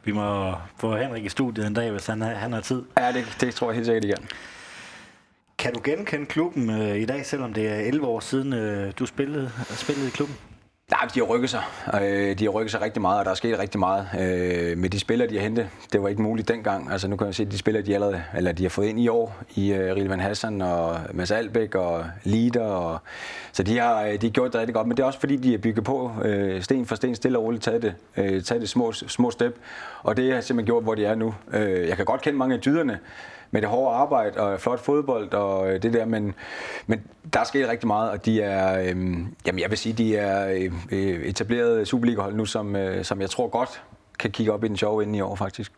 Vi 0.04 0.12
må 0.12 0.54
få 0.80 0.96
Henrik 0.96 1.24
i 1.24 1.28
studiet 1.28 1.66
en 1.66 1.74
dag, 1.74 1.90
hvis 1.90 2.06
han 2.06 2.20
har, 2.20 2.35
han 2.35 2.52
har 2.52 2.61
tid. 2.61 2.82
Ja, 2.96 3.12
det, 3.12 3.24
det 3.40 3.54
tror 3.54 3.70
jeg 3.70 3.74
helt 3.74 3.87
sikkert 3.87 4.04
igen. 4.04 4.28
Kan 5.59 5.74
du 5.74 5.80
genkende 5.85 6.26
klubben 6.26 6.70
øh, 6.70 6.96
i 6.96 7.04
dag, 7.04 7.26
selvom 7.26 7.52
det 7.52 7.68
er 7.68 7.74
11 7.74 8.06
år 8.06 8.20
siden, 8.20 8.52
øh, 8.52 8.92
du 8.98 9.06
spillede, 9.06 9.50
spillede 9.70 10.09
i 10.09 10.11
klubben? 10.11 10.37
Nej, 10.90 11.09
de 11.14 11.20
har 11.20 11.27
rykket 11.27 11.51
sig. 11.51 11.62
Øh, 12.03 12.38
de 12.38 12.44
har 12.44 12.51
rykket 12.51 12.70
sig 12.70 12.81
rigtig 12.81 13.03
meget, 13.03 13.18
og 13.18 13.25
der 13.25 13.31
er 13.31 13.35
sket 13.35 13.59
rigtig 13.59 13.81
meget 13.81 14.09
øh, 14.20 14.79
med 14.79 14.90
de 14.90 15.01
spillere, 15.01 15.29
de 15.29 15.35
har 15.35 15.42
hentet. 15.42 15.68
Det 15.92 16.03
var 16.03 16.09
ikke 16.09 16.22
muligt 16.22 16.49
dengang. 16.49 16.92
Altså 16.92 17.09
nu 17.09 17.16
kan 17.16 17.27
jeg 17.27 17.35
se, 17.35 17.42
at 17.42 17.51
de 17.51 17.59
spillere, 17.59 17.83
de 17.83 17.94
allerede, 17.94 18.22
eller 18.37 18.53
de 18.53 18.62
har 18.62 18.70
fået 18.70 18.87
ind 18.87 19.01
i 19.01 19.09
år, 19.09 19.37
i 19.55 19.72
øh, 19.72 19.96
Rilvan 19.96 20.20
Hassan 20.20 20.62
og 20.62 20.99
Mads 21.12 21.31
Albæk 21.31 21.75
og 21.75 22.05
Lider. 22.25 22.64
Og, 22.64 22.99
så 23.53 23.62
de 23.62 23.79
har, 23.79 24.05
de 24.05 24.27
har 24.27 24.31
gjort 24.31 24.53
det 24.53 24.61
rigtig 24.61 24.75
godt, 24.75 24.87
men 24.87 24.96
det 24.96 25.03
er 25.03 25.07
også 25.07 25.20
fordi, 25.20 25.37
de 25.37 25.51
har 25.51 25.59
bygget 25.59 25.85
på 25.85 26.12
sten 26.61 26.87
for 26.87 26.94
sten, 26.94 27.14
stille 27.14 27.38
og 27.38 27.44
roligt, 27.44 27.62
taget 27.62 27.83
det, 27.83 27.94
taget 28.44 28.61
det 28.61 28.68
små, 28.68 28.92
små 28.92 29.31
step. 29.31 29.57
Og 30.03 30.16
det 30.16 30.35
har 30.35 30.40
simpelthen 30.40 30.66
gjort, 30.66 30.83
hvor 30.83 30.94
de 30.94 31.05
er 31.05 31.14
nu. 31.14 31.35
Jeg 31.53 31.96
kan 31.96 32.05
godt 32.05 32.22
kende 32.22 32.38
mange 32.38 32.55
af 32.55 32.61
dyderne, 32.61 32.99
med 33.50 33.61
det 33.61 33.68
hårde 33.70 33.96
arbejde 33.96 34.40
og 34.40 34.61
flot 34.61 34.80
fodbold 34.80 35.32
og 35.32 35.70
øh, 35.70 35.82
det 35.82 35.92
der, 35.92 36.04
men, 36.04 36.35
men 36.87 37.02
der 37.32 37.40
er 37.40 37.44
sket 37.44 37.68
rigtig 37.68 37.87
meget, 37.87 38.11
og 38.11 38.24
de 38.24 38.42
er, 38.42 38.80
øh, 38.80 38.96
jamen 39.46 39.61
jeg 39.61 39.70
vil 39.70 39.78
sige, 39.78 39.92
de 39.92 40.16
er 40.16 40.68
øh, 40.90 41.22
etableret 41.22 41.88
Superliga-hold 41.88 42.35
nu, 42.35 42.46
som, 42.46 42.76
øh, 42.76 43.04
som 43.04 43.20
jeg 43.20 43.30
tror 43.30 43.48
godt 43.48 43.82
kan 44.18 44.30
kigge 44.30 44.52
op 44.52 44.64
i 44.64 44.68
den 44.68 44.76
sjove 44.76 45.02
ende 45.02 45.18
i 45.18 45.20
år 45.20 45.35
faktisk. 45.35 45.72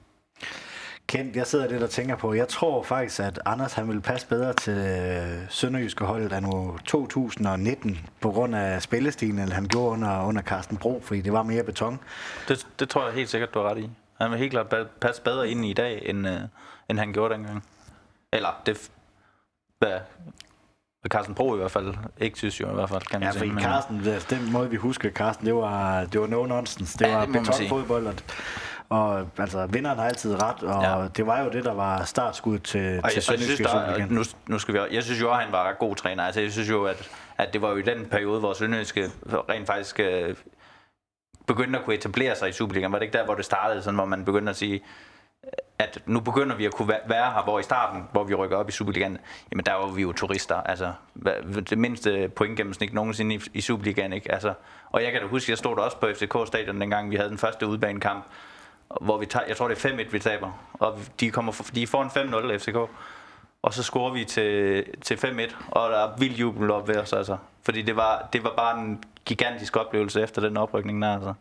Kent, 1.08 1.36
jeg 1.36 1.46
sidder 1.46 1.68
lidt 1.68 1.82
og 1.82 1.90
tænker 1.90 2.16
på, 2.16 2.34
jeg 2.34 2.48
tror 2.48 2.82
faktisk, 2.82 3.20
at 3.20 3.40
Anders 3.44 3.72
han 3.72 3.88
vil 3.88 4.00
passe 4.00 4.26
bedre 4.26 4.52
til 4.52 4.76
øh, 4.76 5.46
Sønderjyske 5.48 6.04
holdet 6.04 6.32
af 6.32 6.42
nu 6.42 6.78
2019 6.84 7.98
på 8.20 8.30
grund 8.30 8.56
af 8.56 8.82
spillestilen, 8.82 9.38
end 9.38 9.50
han 9.50 9.66
gjorde 9.66 9.90
under, 9.90 10.24
under 10.24 10.42
Carsten 10.42 10.76
Bro, 10.76 11.00
fordi 11.04 11.20
det 11.20 11.32
var 11.32 11.42
mere 11.42 11.62
beton. 11.62 12.00
Det, 12.48 12.66
det 12.80 12.88
tror 12.88 13.06
jeg 13.06 13.14
helt 13.14 13.28
sikkert, 13.28 13.54
du 13.54 13.58
har 13.58 13.70
ret 13.70 13.78
i. 13.78 13.90
Han 14.20 14.30
vil 14.30 14.38
helt 14.38 14.50
klart 14.50 14.74
passe 15.00 15.22
bedre 15.22 15.48
ind 15.48 15.64
i 15.64 15.72
dag, 15.72 16.02
end, 16.06 16.28
øh, 16.28 16.40
end 16.90 16.98
han 16.98 17.12
gjorde 17.12 17.34
dengang. 17.34 17.64
Eller 18.32 18.62
det, 18.66 18.90
hvad, 19.78 19.98
Carsten 21.08 21.34
Bro 21.34 21.54
i 21.54 21.56
hvert 21.58 21.70
fald 21.70 21.94
ikke 22.20 22.38
synes 22.38 22.60
jo 22.60 22.70
i 22.70 22.74
hvert 22.74 22.88
fald, 22.88 23.02
kan 23.02 23.22
Ja, 23.22 23.30
sige. 23.32 23.40
for 23.48 23.54
Men- 23.54 23.62
Carsten, 23.64 24.04
den 24.30 24.52
måde 24.52 24.70
vi 24.70 24.76
husker 24.76 25.10
Carsten, 25.10 25.46
det 25.46 25.54
var, 25.54 26.04
det 26.04 26.20
var 26.20 26.26
no 26.26 26.46
nonsense. 26.46 26.98
Det 26.98 27.06
Ja, 27.06 27.16
var 27.16 27.24
sige. 27.24 27.38
betonfodbold, 27.40 28.06
og, 28.06 28.14
og 28.88 29.26
altså, 29.38 29.66
vinderen 29.66 29.98
har 29.98 30.04
altid 30.06 30.42
ret, 30.42 30.62
og 30.62 30.82
Ja. 30.82 31.08
det 31.16 31.26
var 31.26 31.40
jo 31.42 31.50
det, 31.50 31.64
der 31.64 31.72
var 31.74 32.04
startskud 32.04 32.58
til, 32.58 32.80
Og 32.80 32.84
til 32.84 32.92
jeg, 32.94 33.02
og 33.04 33.12
jeg, 33.12 33.22
synes, 33.42 33.60
der, 33.60 34.06
nu, 34.06 34.22
nu 34.46 34.58
skal 34.58 34.74
vi, 34.74 34.80
jeg 34.90 35.02
synes 35.04 35.20
jo, 35.20 35.30
at 35.30 35.36
han 35.36 35.52
var 35.52 35.72
god 35.80 35.96
træner. 35.96 36.24
Altså, 36.24 36.40
jeg 36.40 36.52
synes 36.52 36.70
jo, 36.70 36.84
at, 36.84 37.10
at 37.38 37.52
det 37.52 37.62
var 37.62 37.70
jo 37.70 37.76
i 37.76 37.82
den 37.82 38.06
periode, 38.06 38.40
hvor 38.40 38.52
Sønderjyske 38.52 39.10
rent 39.48 39.66
faktisk 39.66 40.00
øh, 40.00 40.34
begyndte 41.46 41.78
at 41.78 41.84
kunne 41.84 41.94
etablere 41.96 42.36
sig 42.36 42.48
i 42.48 42.52
Superligaen. 42.52 42.92
Var 42.92 42.98
det 42.98 43.06
ikke 43.06 43.18
der, 43.18 43.24
hvor 43.24 43.34
det 43.34 43.44
startede, 43.44 43.82
sådan, 43.82 43.94
hvor 43.94 44.04
man 44.04 44.24
begyndte 44.24 44.50
at 44.50 44.56
sige, 44.56 44.80
at 45.78 45.98
nu 46.06 46.20
begynder 46.20 46.56
vi 46.56 46.64
at 46.64 46.74
kunne 46.74 46.88
være 46.88 47.32
her, 47.32 47.42
hvor 47.42 47.58
i 47.58 47.62
starten, 47.62 48.04
hvor 48.12 48.24
vi 48.24 48.34
rykker 48.34 48.56
op 48.56 48.68
i 48.68 48.72
Superligaen, 48.72 49.18
jamen 49.52 49.64
der 49.64 49.74
var 49.74 49.86
vi 49.86 50.02
jo 50.02 50.12
turister, 50.12 50.54
altså 50.54 50.92
det 51.70 51.78
mindste 51.78 52.28
pointgennemsnit 52.28 52.94
nogensinde 52.94 53.34
i, 53.34 53.40
i 53.54 53.60
Superligaen, 53.60 54.12
ikke? 54.12 54.32
Altså, 54.32 54.54
og 54.90 55.02
jeg 55.02 55.12
kan 55.12 55.20
da 55.20 55.26
huske, 55.26 55.50
jeg 55.50 55.58
stod 55.58 55.76
der 55.76 55.82
også 55.82 55.96
på 55.96 56.06
FCK-stadion, 56.06 56.80
dengang 56.80 57.10
vi 57.10 57.16
havde 57.16 57.28
den 57.28 57.38
første 57.38 57.66
udbanekamp, 57.66 58.24
hvor 59.00 59.18
vi 59.18 59.26
tager, 59.26 59.46
jeg 59.48 59.56
tror 59.56 59.68
det 59.68 59.84
er 59.84 59.88
5-1, 59.88 60.10
vi 60.10 60.18
taber, 60.18 60.50
og 60.72 60.98
de, 61.20 61.30
kommer 61.30 61.52
for, 61.52 61.64
de 61.64 61.86
får 61.86 62.02
en 62.02 62.54
5-0 62.54 62.58
FCK, 62.58 62.76
og 63.62 63.74
så 63.74 63.82
scorer 63.82 64.12
vi 64.12 64.24
til, 64.24 64.84
til 65.02 65.14
5-1, 65.14 65.54
og 65.68 65.90
der 65.90 65.98
er 65.98 66.16
vild 66.18 66.34
jubel 66.34 66.70
op 66.70 66.88
ved 66.88 66.96
os, 66.96 67.12
altså. 67.12 67.36
Fordi 67.62 67.82
det 67.82 67.96
var, 67.96 68.28
det 68.32 68.44
var 68.44 68.54
bare 68.56 68.78
en 68.80 69.04
gigantisk 69.24 69.76
oplevelse 69.76 70.22
efter 70.22 70.42
den 70.42 70.56
oprykning 70.56 71.02
der, 71.02 71.14
altså. 71.14 71.34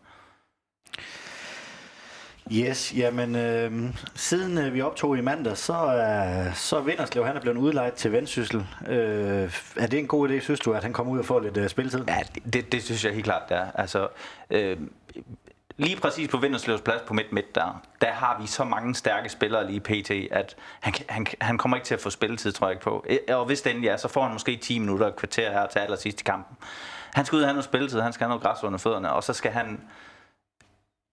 Yes, 2.52 2.94
jamen 2.98 3.36
øh, 3.36 3.94
siden 4.16 4.58
øh, 4.58 4.74
vi 4.74 4.82
optog 4.82 5.18
i 5.18 5.22
mandag, 5.22 5.58
så 5.58 5.74
er, 5.74 6.54
så 6.54 6.78
er 6.78 6.82
Vinderslev, 6.82 7.26
han 7.26 7.36
er 7.36 7.42
blevet 7.42 7.58
udlejet 7.58 7.94
til 7.94 8.12
Vendsyssel. 8.12 8.66
Øh, 8.88 9.54
er 9.76 9.88
det 9.88 10.00
en 10.00 10.08
god 10.08 10.30
idé, 10.30 10.40
synes 10.40 10.60
du, 10.60 10.74
at 10.74 10.84
han 10.84 10.94
kommer 10.94 11.14
ud 11.14 11.20
og 11.20 11.26
får 11.26 11.40
lidt 11.40 11.58
øh, 11.58 11.70
spilletid? 11.70 12.04
Ja, 12.08 12.20
det, 12.36 12.54
det, 12.54 12.72
det 12.72 12.84
synes 12.84 13.06
jeg 13.06 13.14
helt 13.14 13.26
klart, 13.26 13.50
det 13.50 13.58
er. 13.58 13.66
Altså, 13.76 14.08
øh, 14.50 14.78
lige 15.78 15.96
præcis 15.96 16.30
på 16.30 16.38
Vinderslevs 16.38 16.82
plads 16.82 17.02
på 17.08 17.14
midt 17.14 17.32
midt 17.32 17.56
der, 17.56 17.82
der 18.02 18.12
har 18.12 18.38
vi 18.42 18.48
så 18.48 18.64
mange 18.64 18.96
stærke 18.96 19.30
spillere 19.30 19.72
lige 19.72 19.80
pt, 19.80 20.12
at 20.32 20.56
han, 20.80 20.94
han, 21.10 21.28
han 21.42 21.58
kommer 21.58 21.78
ikke 21.78 21.88
til 21.88 21.94
at 21.94 22.02
få 22.02 22.10
spilletid, 22.10 22.52
tror 22.52 22.68
jeg 22.68 22.72
ikke 22.72 22.84
på. 22.84 23.06
Øh, 23.10 23.18
og 23.30 23.46
hvis 23.46 23.62
det 23.62 23.70
endelig 23.70 23.90
er, 23.90 23.98
så 23.98 24.08
får 24.08 24.24
han 24.24 24.34
måske 24.34 24.58
10 24.58 24.80
minutter 24.80 25.06
og 25.06 25.16
kvarter 25.16 25.52
her 25.52 25.68
til 25.68 25.80
allersidst 25.80 26.22
i 26.22 26.24
kampen. 26.24 26.58
Han 27.14 27.26
skal 27.26 27.36
ud 27.36 27.42
og 27.42 27.48
have 27.48 27.54
noget 27.54 27.66
spilletid, 27.66 28.00
han 28.00 28.14
skal 28.14 28.24
have 28.28 28.30
noget 28.30 28.44
græs 28.44 28.64
under 28.64 28.80
fødderne, 28.80 29.12
og 29.12 29.24
så 29.24 29.34
skal 29.34 29.52
han 29.52 29.80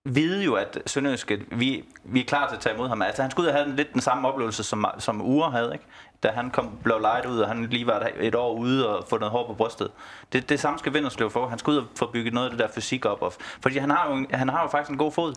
vide 0.04 0.44
jo, 0.44 0.54
at 0.54 0.78
Sønderjyske, 0.86 1.46
vi, 1.50 1.84
vi 2.04 2.20
er 2.20 2.24
klar 2.24 2.48
til 2.48 2.56
at 2.56 2.60
tage 2.60 2.74
imod 2.74 2.88
ham. 2.88 3.02
Altså, 3.02 3.22
han 3.22 3.30
skulle 3.30 3.44
ud 3.44 3.52
og 3.52 3.58
have 3.58 3.76
lidt 3.76 3.92
den 3.92 4.00
samme 4.00 4.28
oplevelse, 4.28 4.64
som, 4.64 4.86
som 4.98 5.22
Ure 5.22 5.50
havde, 5.50 5.70
ikke? 5.72 5.84
Da 6.22 6.28
han 6.28 6.50
kom, 6.50 6.78
blev 6.84 6.98
lejet 7.00 7.26
ud, 7.26 7.38
og 7.38 7.48
han 7.48 7.66
lige 7.66 7.86
var 7.86 8.08
et 8.20 8.34
år 8.34 8.54
ude 8.54 8.96
og 8.98 9.04
få 9.08 9.18
noget 9.18 9.32
hår 9.32 9.46
på 9.46 9.54
brystet. 9.54 9.90
Det, 10.32 10.48
det 10.48 10.60
samme 10.60 10.78
skal 10.78 10.94
Vinderslev 10.94 11.30
få. 11.30 11.48
Han 11.48 11.58
skal 11.58 11.70
ud 11.70 11.76
og 11.76 11.84
få 11.96 12.10
bygget 12.12 12.34
noget 12.34 12.46
af 12.46 12.50
det 12.50 12.60
der 12.60 12.68
fysik 12.74 13.04
op. 13.04 13.22
Og, 13.22 13.32
fordi 13.62 13.78
han 13.78 13.90
har, 13.90 14.10
jo, 14.10 14.26
han 14.30 14.48
har 14.48 14.62
jo 14.62 14.68
faktisk 14.68 14.90
en 14.90 14.98
god 14.98 15.12
fod. 15.12 15.34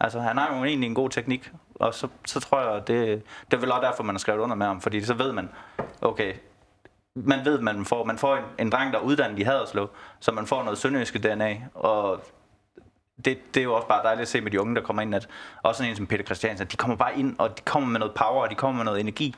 Altså, 0.00 0.20
han 0.20 0.36
har 0.36 0.56
jo 0.56 0.64
egentlig 0.64 0.86
en 0.86 0.94
god 0.94 1.10
teknik. 1.10 1.52
Og 1.74 1.94
så, 1.94 2.08
så 2.26 2.40
tror 2.40 2.60
jeg, 2.60 2.86
det, 2.86 3.22
det 3.50 3.56
er 3.56 3.60
vel 3.60 3.72
også 3.72 3.86
derfor, 3.86 4.02
man 4.02 4.14
har 4.14 4.18
skrevet 4.18 4.40
under 4.40 4.56
med 4.56 4.66
ham. 4.66 4.80
Fordi 4.80 5.04
så 5.04 5.14
ved 5.14 5.32
man, 5.32 5.48
okay, 6.02 6.34
man 7.14 7.44
ved, 7.44 7.60
man 7.60 7.84
får, 7.84 8.04
man 8.04 8.18
får 8.18 8.36
en, 8.36 8.44
en 8.58 8.72
dreng, 8.72 8.92
der 8.92 8.98
er 8.98 9.02
uddannet 9.02 9.38
i 9.38 9.42
Haderslev, 9.42 9.90
så 10.20 10.32
man 10.32 10.46
får 10.46 10.62
noget 10.62 10.78
sønderjyske 10.78 11.18
DNA, 11.18 11.56
og 11.74 12.20
det, 13.24 13.54
det 13.54 13.60
er 13.60 13.64
jo 13.64 13.74
også 13.74 13.88
bare 13.88 14.02
dejligt 14.02 14.22
at 14.22 14.28
se 14.28 14.40
med 14.40 14.50
de 14.50 14.60
unge, 14.60 14.74
der 14.74 14.82
kommer 14.82 15.02
ind, 15.02 15.14
at 15.14 15.28
også 15.62 15.78
sådan 15.78 15.90
en 15.90 15.96
som 15.96 16.06
Peter 16.06 16.24
Christiansen, 16.24 16.66
de 16.66 16.76
kommer 16.76 16.96
bare 16.96 17.18
ind, 17.18 17.36
og 17.38 17.58
de 17.58 17.62
kommer 17.62 17.88
med 17.88 17.98
noget 17.98 18.14
power, 18.14 18.42
og 18.42 18.50
de 18.50 18.54
kommer 18.54 18.76
med 18.76 18.84
noget 18.84 19.00
energi. 19.00 19.34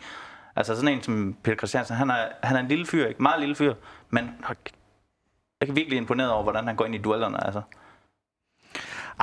Altså 0.56 0.76
sådan 0.76 0.88
en 0.88 1.02
som 1.02 1.36
Peter 1.42 1.56
Christiansen, 1.56 1.96
han 1.96 2.10
er, 2.10 2.28
han 2.42 2.56
er 2.56 2.60
en 2.60 2.68
lille 2.68 2.86
fyr, 2.86 3.06
ikke? 3.06 3.22
Meget 3.22 3.40
lille 3.40 3.54
fyr, 3.54 3.74
men 4.10 4.24
jeg 5.60 5.68
er 5.68 5.72
virkelig 5.72 5.96
imponeret 5.96 6.30
over, 6.30 6.42
hvordan 6.42 6.66
han 6.66 6.76
går 6.76 6.84
ind 6.84 6.94
i 6.94 6.98
duellerne, 6.98 7.44
altså. 7.44 7.62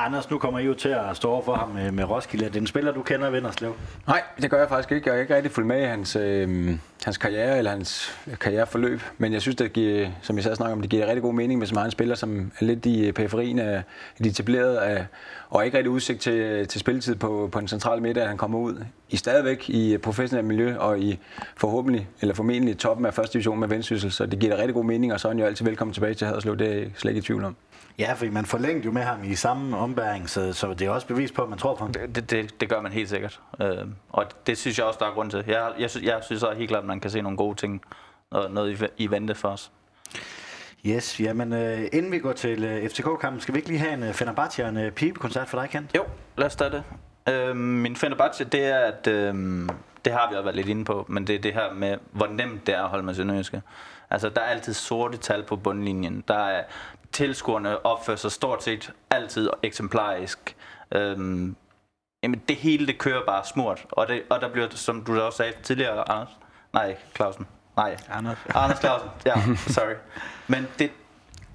Anders, 0.05 0.29
nu 0.29 0.38
kommer 0.38 0.59
I 0.59 0.65
jo 0.65 0.73
til 0.73 0.89
at 0.89 1.17
stå 1.17 1.29
over 1.29 1.41
for 1.41 1.55
ham 1.55 1.69
med, 1.69 1.91
med 1.91 2.03
Roskilde. 2.03 2.45
Er 2.45 2.49
det 2.49 2.59
en 2.59 2.67
spiller, 2.67 2.91
du 2.91 3.01
kender, 3.01 3.29
Vinderslev? 3.29 3.75
Nej, 4.07 4.21
det 4.41 4.51
gør 4.51 4.59
jeg 4.59 4.69
faktisk 4.69 4.91
ikke. 4.91 5.09
Jeg 5.09 5.15
har 5.15 5.21
ikke 5.21 5.35
rigtig 5.35 5.51
fulgt 5.51 5.67
med 5.67 5.81
i 5.81 5.85
hans, 5.85 6.15
øh, 6.15 6.69
hans 7.05 7.17
karriere 7.17 7.57
eller 7.57 7.71
hans 7.71 8.19
karriereforløb. 8.39 9.01
Men 9.17 9.33
jeg 9.33 9.41
synes, 9.41 9.55
det 9.55 9.73
giver, 9.73 10.09
som 10.21 10.35
jeg 10.35 10.43
sad 10.43 10.55
snakker 10.55 10.75
om, 10.75 10.81
det 10.81 10.89
giver 10.89 11.07
rigtig 11.07 11.21
god 11.21 11.33
mening, 11.33 11.59
med 11.59 11.67
så 11.67 11.75
mange 11.75 11.91
spillere, 11.91 12.17
som 12.17 12.51
er 12.59 12.65
lidt 12.65 12.85
i 12.85 13.07
øh, 13.07 13.13
periferien 13.13 13.59
af 13.59 13.83
de 14.23 14.29
etablerede, 14.29 14.81
af, 14.81 15.05
og 15.49 15.65
ikke 15.65 15.77
rigtig 15.77 15.91
udsigt 15.91 16.21
til, 16.21 16.33
øh, 16.33 16.67
til 16.67 16.79
spilletid 16.79 17.15
på, 17.15 17.49
på 17.51 17.59
den 17.59 17.67
centrale 17.67 18.01
midte, 18.01 18.21
at 18.21 18.27
han 18.27 18.38
kommer 18.38 18.59
ud 18.59 18.83
i 19.09 19.17
stadigvæk 19.17 19.69
i 19.69 19.97
professionelt 19.97 20.47
miljø 20.47 20.77
og 20.77 20.99
i 20.99 21.19
forhåbentlig, 21.57 22.07
eller 22.21 22.35
formentlig 22.35 22.77
toppen 22.77 23.05
af 23.05 23.13
første 23.13 23.33
division 23.33 23.59
med 23.59 23.67
Vendsyssel. 23.67 24.12
Så 24.12 24.25
det 24.25 24.39
giver 24.39 24.55
da 24.55 24.62
rigtig 24.62 24.75
god 24.75 24.85
mening, 24.85 25.13
og 25.13 25.19
så 25.19 25.27
er 25.27 25.31
han 25.31 25.39
jo 25.39 25.45
altid 25.45 25.65
velkommen 25.65 25.93
tilbage 25.93 26.13
til 26.13 26.27
Haderslev. 26.27 26.57
Det 26.57 26.67
er 26.67 26.73
jeg 26.73 26.91
slet 26.95 27.12
ikke 27.12 27.19
i 27.19 27.21
tvivl 27.21 27.43
om. 27.43 27.55
Ja, 27.99 28.13
fordi 28.13 28.29
man 28.29 28.45
forlængte 28.45 28.85
jo 28.85 28.91
med 28.91 29.01
ham 29.01 29.23
i 29.23 29.35
samme 29.35 29.77
ombæring, 29.77 30.29
så, 30.29 30.53
så 30.53 30.73
det 30.73 30.88
er 30.88 30.89
også 30.89 31.07
bevis 31.07 31.31
på, 31.31 31.41
at 31.41 31.49
man 31.49 31.59
tror 31.59 31.75
på 31.75 31.83
ham. 31.83 31.93
Det, 31.93 32.29
det, 32.29 32.62
det 32.62 32.69
gør 32.69 32.81
man 32.81 32.91
helt 32.91 33.09
sikkert. 33.09 33.39
Øh, 33.62 33.85
og 34.09 34.25
det 34.47 34.57
synes 34.57 34.77
jeg 34.77 34.85
også, 34.85 34.97
der 34.99 35.05
er 35.05 35.13
grund 35.13 35.31
til. 35.31 35.43
Jeg, 35.47 35.71
jeg, 35.79 35.89
synes, 35.89 36.05
jeg 36.05 36.19
synes 36.23 36.43
også 36.43 36.57
helt 36.57 36.69
klart, 36.69 36.83
at 36.83 36.88
man 36.88 36.99
kan 36.99 37.12
se 37.12 37.21
nogle 37.21 37.38
gode 37.38 37.55
ting, 37.55 37.81
og 38.31 38.51
noget 38.51 38.81
i, 38.81 39.03
i 39.03 39.12
vente 39.12 39.35
for 39.35 39.49
os. 39.49 39.71
Yes, 40.85 41.19
jamen 41.19 41.53
øh, 41.53 41.88
inden 41.93 42.12
vi 42.12 42.19
går 42.19 42.33
til 42.33 42.63
øh, 42.63 42.89
FCK-kampen, 42.89 43.41
skal 43.41 43.53
vi 43.53 43.59
ikke 43.59 43.69
lige 43.69 43.79
have 43.79 43.93
en 43.93 44.03
øh, 44.03 44.13
Fenerbahce 44.13 44.63
og 44.63 44.69
en 44.69 44.77
øh, 44.77 44.91
pibekoncert 44.91 45.47
for 45.49 45.59
dig, 45.59 45.69
Kent? 45.69 45.95
Jo, 45.95 46.03
lad 46.38 46.47
os 46.47 46.55
tage 46.55 46.71
det. 46.71 46.83
Øhm, 47.33 47.57
min 47.57 47.95
Fenerbahce, 47.95 48.43
det 48.43 48.65
er, 48.65 48.79
at 48.79 49.07
øhm, 49.07 49.69
det 50.05 50.13
har 50.13 50.29
vi 50.29 50.35
også 50.35 50.43
været 50.43 50.55
lidt 50.55 50.67
inde 50.67 50.85
på, 50.85 51.05
men 51.09 51.27
det 51.27 51.35
er 51.35 51.39
det 51.39 51.53
her 51.53 51.73
med, 51.73 51.97
hvor 52.12 52.27
nemt 52.27 52.67
det 52.67 52.75
er 52.75 52.83
at 52.83 52.89
holde 52.89 53.03
med 53.05 53.13
Sønderjyske. 53.13 53.62
Altså, 54.09 54.29
der 54.29 54.41
er 54.41 54.45
altid 54.45 54.73
sorte 54.73 55.17
tal 55.17 55.43
på 55.43 55.55
bundlinjen. 55.55 56.23
Der 56.27 56.38
er 56.38 56.63
tilskuerne 57.12 57.86
opfører 57.86 58.17
sig 58.17 58.32
stort 58.32 58.63
set 58.63 58.93
altid 59.10 59.50
eksemplarisk. 59.63 60.56
Øhm, 60.91 61.56
jamen, 62.24 62.41
det 62.48 62.56
hele, 62.56 62.88
det 62.88 62.98
kører 62.98 63.26
bare 63.26 63.45
smurt. 63.45 63.86
Og, 63.91 64.08
det, 64.08 64.24
og 64.30 64.41
der 64.41 64.50
bliver, 64.50 64.67
som 64.69 65.04
du 65.04 65.22
også 65.22 65.38
sagde 65.38 65.54
tidligere, 65.63 66.12
Anders, 66.12 66.38
nej, 66.74 66.98
Clausen, 67.15 67.48
nej, 67.76 67.98
Anders. 68.10 68.38
Anders 68.56 68.80
Clausen, 68.80 69.10
ja, 69.26 69.34
sorry. 69.76 69.95
Men 70.48 70.67
det, 70.80 70.91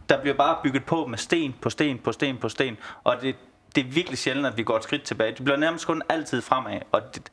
der 0.08 0.20
bliver 0.20 0.34
bare 0.36 0.58
bygget 0.62 0.84
på 0.84 1.06
med 1.06 1.18
sten 1.18 1.54
på 1.60 1.70
sten 1.70 1.98
på 1.98 2.12
sten 2.12 2.36
på 2.36 2.48
sten, 2.48 2.76
og 3.04 3.16
det, 3.22 3.36
det 3.74 3.86
er 3.86 3.90
virkelig 3.90 4.18
sjældent, 4.18 4.46
at 4.46 4.56
vi 4.56 4.62
går 4.62 4.76
et 4.76 4.82
skridt 4.82 5.02
tilbage. 5.02 5.34
Det 5.34 5.44
bliver 5.44 5.56
nærmest 5.56 5.86
kun 5.86 6.02
altid 6.08 6.42
fremad, 6.42 6.80
og 6.92 7.14
det, 7.14 7.30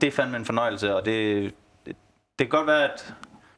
det 0.00 0.06
er 0.06 0.10
fandme 0.10 0.36
en 0.36 0.44
fornøjelse, 0.44 0.96
og 0.96 1.04
det, 1.04 1.44
det, 1.86 1.96
det 2.38 2.46
kan 2.46 2.48
godt 2.48 2.66
være, 2.66 2.92
at 2.92 3.14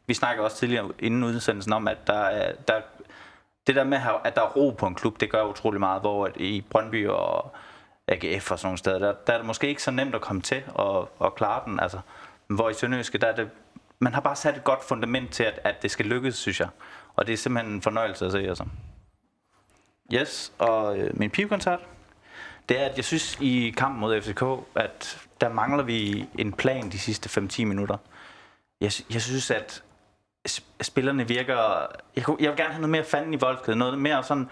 vi 0.06 0.14
snakker 0.14 0.44
også 0.44 0.56
tidligere 0.56 0.90
inden 0.98 1.24
udsendelsen 1.24 1.72
om, 1.72 1.88
at 1.88 2.06
der 2.06 2.18
er, 2.20 2.52
der, 2.68 2.80
det 3.66 3.74
der 3.74 3.84
med, 3.84 3.98
at 4.24 4.36
der 4.36 4.42
er 4.42 4.48
ro 4.48 4.70
på 4.70 4.86
en 4.86 4.94
klub, 4.94 5.20
det 5.20 5.30
gør 5.30 5.44
utrolig 5.44 5.80
meget, 5.80 6.00
hvor 6.00 6.26
at 6.26 6.36
i 6.36 6.64
Brøndby 6.70 7.08
og 7.08 7.52
AGF 8.08 8.50
og 8.50 8.58
sådan 8.58 8.66
nogle 8.66 8.78
steder, 8.78 8.98
der, 8.98 9.14
der 9.26 9.32
er 9.32 9.36
det 9.36 9.46
måske 9.46 9.68
ikke 9.68 9.82
så 9.82 9.90
nemt 9.90 10.14
at 10.14 10.20
komme 10.20 10.42
til 10.42 10.62
og, 10.74 11.10
og 11.18 11.34
klare 11.34 11.62
den. 11.64 11.80
Altså, 11.80 11.98
hvor 12.46 12.70
i 12.70 12.74
Sønderjyske, 12.74 13.18
der 13.18 13.26
er 13.26 13.36
det, 13.36 13.50
man 13.98 14.14
har 14.14 14.20
bare 14.20 14.36
sat 14.36 14.56
et 14.56 14.64
godt 14.64 14.84
fundament 14.84 15.32
til, 15.32 15.42
at, 15.42 15.60
at 15.64 15.82
det 15.82 15.90
skal 15.90 16.06
lykkes, 16.06 16.34
synes 16.34 16.60
jeg. 16.60 16.68
Og 17.16 17.26
det 17.26 17.32
er 17.32 17.36
simpelthen 17.36 17.74
en 17.74 17.82
fornøjelse 17.82 18.26
at 18.26 18.32
se, 18.32 18.38
altså. 18.38 18.64
Yes, 20.14 20.52
og 20.58 20.98
øh, 20.98 21.18
min 21.18 21.30
pivkoncert, 21.30 21.80
det 22.68 22.80
er, 22.80 22.84
at 22.84 22.96
jeg 22.96 23.04
synes 23.04 23.38
i 23.40 23.74
kampen 23.76 24.00
mod 24.00 24.20
FCK, 24.20 24.42
at 24.74 25.26
der 25.40 25.48
mangler 25.48 25.82
vi 25.82 26.28
en 26.38 26.52
plan 26.52 26.90
de 26.90 26.98
sidste 26.98 27.40
5-10 27.40 27.64
minutter. 27.64 27.96
Jeg, 28.80 28.92
jeg 29.10 29.22
synes, 29.22 29.50
at 29.50 29.82
spillerne 30.82 31.28
virker... 31.28 31.86
Jeg, 32.16 32.24
kunne- 32.24 32.36
jeg 32.40 32.50
vil 32.50 32.56
gerne 32.58 32.72
have 32.72 32.80
noget 32.80 32.90
mere 32.90 33.04
fanden 33.04 33.34
i 33.34 33.36
voldsked, 33.36 33.74
noget 33.74 33.98
mere 33.98 34.24
sådan... 34.24 34.48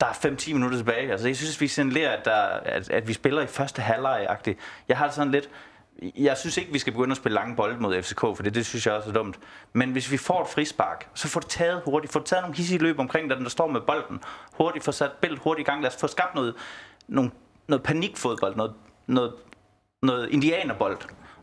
Der 0.00 0.06
er 0.06 0.12
5-10 0.12 0.52
minutter 0.52 0.76
tilbage. 0.78 1.10
Altså, 1.12 1.26
jeg 1.28 1.36
synes, 1.36 1.60
vi 1.60 1.68
signalerer, 1.68 2.10
at, 2.16 2.24
der, 2.24 2.36
at, 2.46 2.90
at 2.90 3.08
vi 3.08 3.12
spiller 3.12 3.42
i 3.42 3.46
første 3.46 3.82
halvleg 3.82 4.26
-agtigt. 4.30 4.54
Jeg 4.88 4.98
har 4.98 5.06
det 5.06 5.14
sådan 5.14 5.32
lidt... 5.32 5.50
Jeg 6.16 6.36
synes 6.36 6.56
ikke, 6.56 6.72
vi 6.72 6.78
skal 6.78 6.92
begynde 6.92 7.10
at 7.10 7.16
spille 7.16 7.34
lange 7.34 7.56
bolde 7.56 7.80
mod 7.80 8.02
FCK, 8.02 8.20
for 8.20 8.34
det, 8.42 8.54
det 8.54 8.66
synes 8.66 8.86
jeg 8.86 8.94
også 8.94 9.08
er 9.08 9.12
dumt. 9.14 9.38
Men 9.72 9.92
hvis 9.92 10.10
vi 10.12 10.16
får 10.16 10.42
et 10.42 10.48
frispark, 10.48 11.08
så 11.14 11.28
får 11.28 11.40
det 11.40 11.48
taget 11.48 11.82
hurtigt. 11.84 12.12
Få 12.12 12.22
taget 12.22 12.42
nogle 12.42 12.56
hissige 12.56 12.78
løb 12.78 12.98
omkring 12.98 13.30
den, 13.30 13.42
der 13.42 13.48
står 13.48 13.66
med 13.66 13.80
bolden. 13.80 14.20
Hurtigt 14.52 14.84
få 14.84 14.92
sat 14.92 15.12
bælt 15.12 15.38
hurtigt 15.38 15.68
i 15.68 15.70
gang. 15.70 15.82
Lad 15.82 15.90
os 15.90 15.96
få 16.00 16.06
skabt 16.06 16.34
noget, 16.34 16.54
nogle, 17.08 17.30
noget 17.68 17.82
panikfodbold, 17.82 18.56
noget, 18.56 18.74
noget, 19.06 19.34
noget 20.02 20.28
indianerbold 20.30 20.98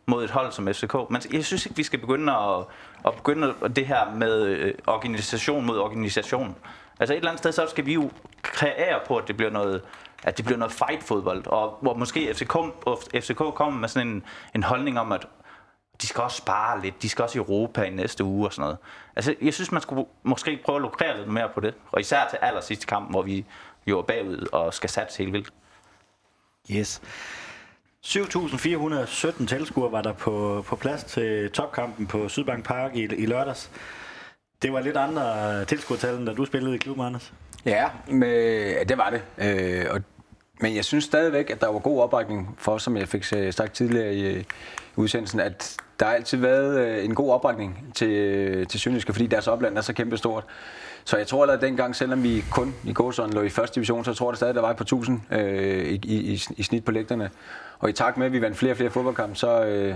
mod 0.06 0.24
et 0.24 0.30
hold 0.30 0.52
som 0.52 0.68
FCK. 0.74 0.94
Men 1.10 1.22
jeg 1.34 1.46
synes 1.46 1.66
ikke, 1.66 1.76
vi 1.76 1.84
skal 1.84 2.00
begynde 2.00 2.34
at, 2.34 2.66
at 3.06 3.13
begynde 3.16 3.54
at 3.62 3.76
det 3.76 3.88
her 3.88 4.12
med 4.16 4.46
øh, 4.46 4.74
organisation 4.88 5.66
mod 5.66 5.78
organisation. 5.78 6.56
Altså 7.00 7.13
et 7.13 7.18
eller 7.18 7.30
andet 7.30 7.39
sted, 7.39 7.52
så 7.52 7.68
skal 7.70 7.86
vi 7.86 7.94
jo 7.94 8.12
kreere 8.42 9.00
på, 9.08 9.18
at 9.18 9.28
det 9.28 9.38
bliver 9.38 9.52
noget, 9.52 9.82
at 10.24 10.38
det 10.38 10.46
bliver 10.46 10.58
noget 10.58 10.74
fight-fodbold, 10.74 11.48
og 11.48 11.78
hvor 11.82 11.94
måske 11.94 12.34
FCK, 12.34 12.58
FCK 13.24 13.38
kommer 13.38 13.80
med 13.80 13.89
sådan 13.89 14.08
en, 14.08 14.24
en 14.56 14.63
holdning 14.63 15.00
om, 15.00 15.12
at 15.12 15.28
de 16.02 16.08
skal 16.08 16.24
også 16.24 16.38
spare 16.38 16.82
lidt, 16.82 17.02
de 17.02 17.10
skal 17.10 17.24
også 17.24 17.39
i 17.39 17.42
Europa 17.42 17.82
i 17.82 17.89
næste 17.89 18.24
uge 18.24 18.48
og 18.48 18.54
sådan 18.54 18.62
noget. 18.62 18.78
Altså, 19.16 19.36
jeg 19.42 19.54
synes, 19.54 19.72
man 19.72 19.82
skulle 19.82 20.06
måske 20.24 20.60
prøve 20.66 20.76
at 20.76 20.82
lukrere 20.82 21.18
lidt 21.18 21.30
mere 21.30 21.50
på 21.54 21.60
det, 21.60 21.74
og 21.92 22.02
især 22.02 22.28
til 22.30 22.38
allersidste 22.42 22.86
kamp, 22.86 23.10
hvor 23.10 23.22
vi 23.22 23.46
jo 23.88 24.00
er 24.00 24.04
bagud 24.04 24.48
og 24.52 24.74
skal 24.74 24.89
satse 24.89 25.18
helt 25.18 25.34
vildt. 25.34 25.54
Yes. 26.72 27.02
7.417 28.06 29.46
tilskuere 29.46 29.92
var 29.92 30.02
der 30.02 30.13
på, 30.13 30.66
på 30.68 30.76
plads 30.76 31.04
til 31.04 31.52
topkampen 31.52 32.08
på 32.08 32.30
Sydbank 32.30 32.66
Park 32.66 32.96
i, 32.96 33.04
i 33.04 33.26
lørdags. 33.26 33.72
Det 34.62 34.74
var 34.74 34.82
lidt 34.82 34.98
andre 34.98 35.66
tilskuertal, 35.66 36.16
end 36.16 36.26
da 36.26 36.34
du 36.34 36.46
spillede 36.46 36.76
i 36.76 36.78
klubben, 36.78 37.06
Anders. 37.06 37.34
Ja, 37.66 37.89
med, 38.08 38.72
ja 38.72 38.84
det 38.84 38.98
var 38.98 39.10
det. 39.10 39.22
Øh, 39.38 39.86
og, 39.89 40.02
men 40.60 40.76
jeg 40.76 40.86
synes 40.86 41.04
stadigvæk, 41.04 41.50
at 41.50 41.62
der 41.62 41.68
var 41.68 41.80
god 41.80 42.02
opbakning 42.02 42.56
for, 42.58 42.78
som 42.78 42.98
jeg 42.98 43.08
fik 43.08 43.26
øh, 43.36 43.54
sagt 43.54 43.74
tidligere 43.74 44.16
i, 44.16 44.39
i 44.39 44.46
udsendelsen, 44.96 45.39
at 45.39 45.78
der 45.99 46.06
har 46.06 46.13
altid 46.13 46.38
været 46.38 46.79
øh, 46.79 47.06
en 47.06 47.15
god 47.15 47.32
opbakning 47.32 47.91
til, 47.95 48.10
øh, 48.10 48.67
til 48.67 48.79
Sønderjyske, 48.79 49.13
fordi 49.13 49.27
deres 49.27 49.47
opland 49.47 49.77
er 49.77 49.82
så 49.82 49.93
kæmpestort. 49.93 50.43
Så 51.06 51.17
jeg 51.17 51.27
tror 51.27 51.41
allerede 51.43 51.65
dengang, 51.65 51.95
selvom 51.95 52.23
vi 52.23 52.43
kun 52.51 52.75
i 52.84 52.93
Gåsøen 52.93 53.34
lå 53.34 53.41
i 53.41 53.49
første 53.49 53.75
division, 53.75 54.06
så 54.06 54.13
tror 54.13 54.32
jeg 54.32 54.38
stadig, 54.38 54.56
der 54.56 54.62
var 54.62 54.69
et 54.69 54.77
par 54.77 54.86
tusind 54.86 55.21
øh, 55.32 55.86
i, 55.86 55.99
i, 56.03 56.43
i 56.58 56.63
snit 56.63 56.86
på 56.86 56.91
lægterne. 56.91 57.29
Og 57.79 57.89
i 57.89 57.93
takt 57.93 58.17
med, 58.17 58.25
at 58.25 58.32
vi 58.32 58.41
vandt 58.41 58.58
flere 58.58 58.73
og 58.73 58.77
flere 58.77 58.89
fodboldkampe, 58.89 59.36
så, 59.36 59.65
øh, 59.65 59.95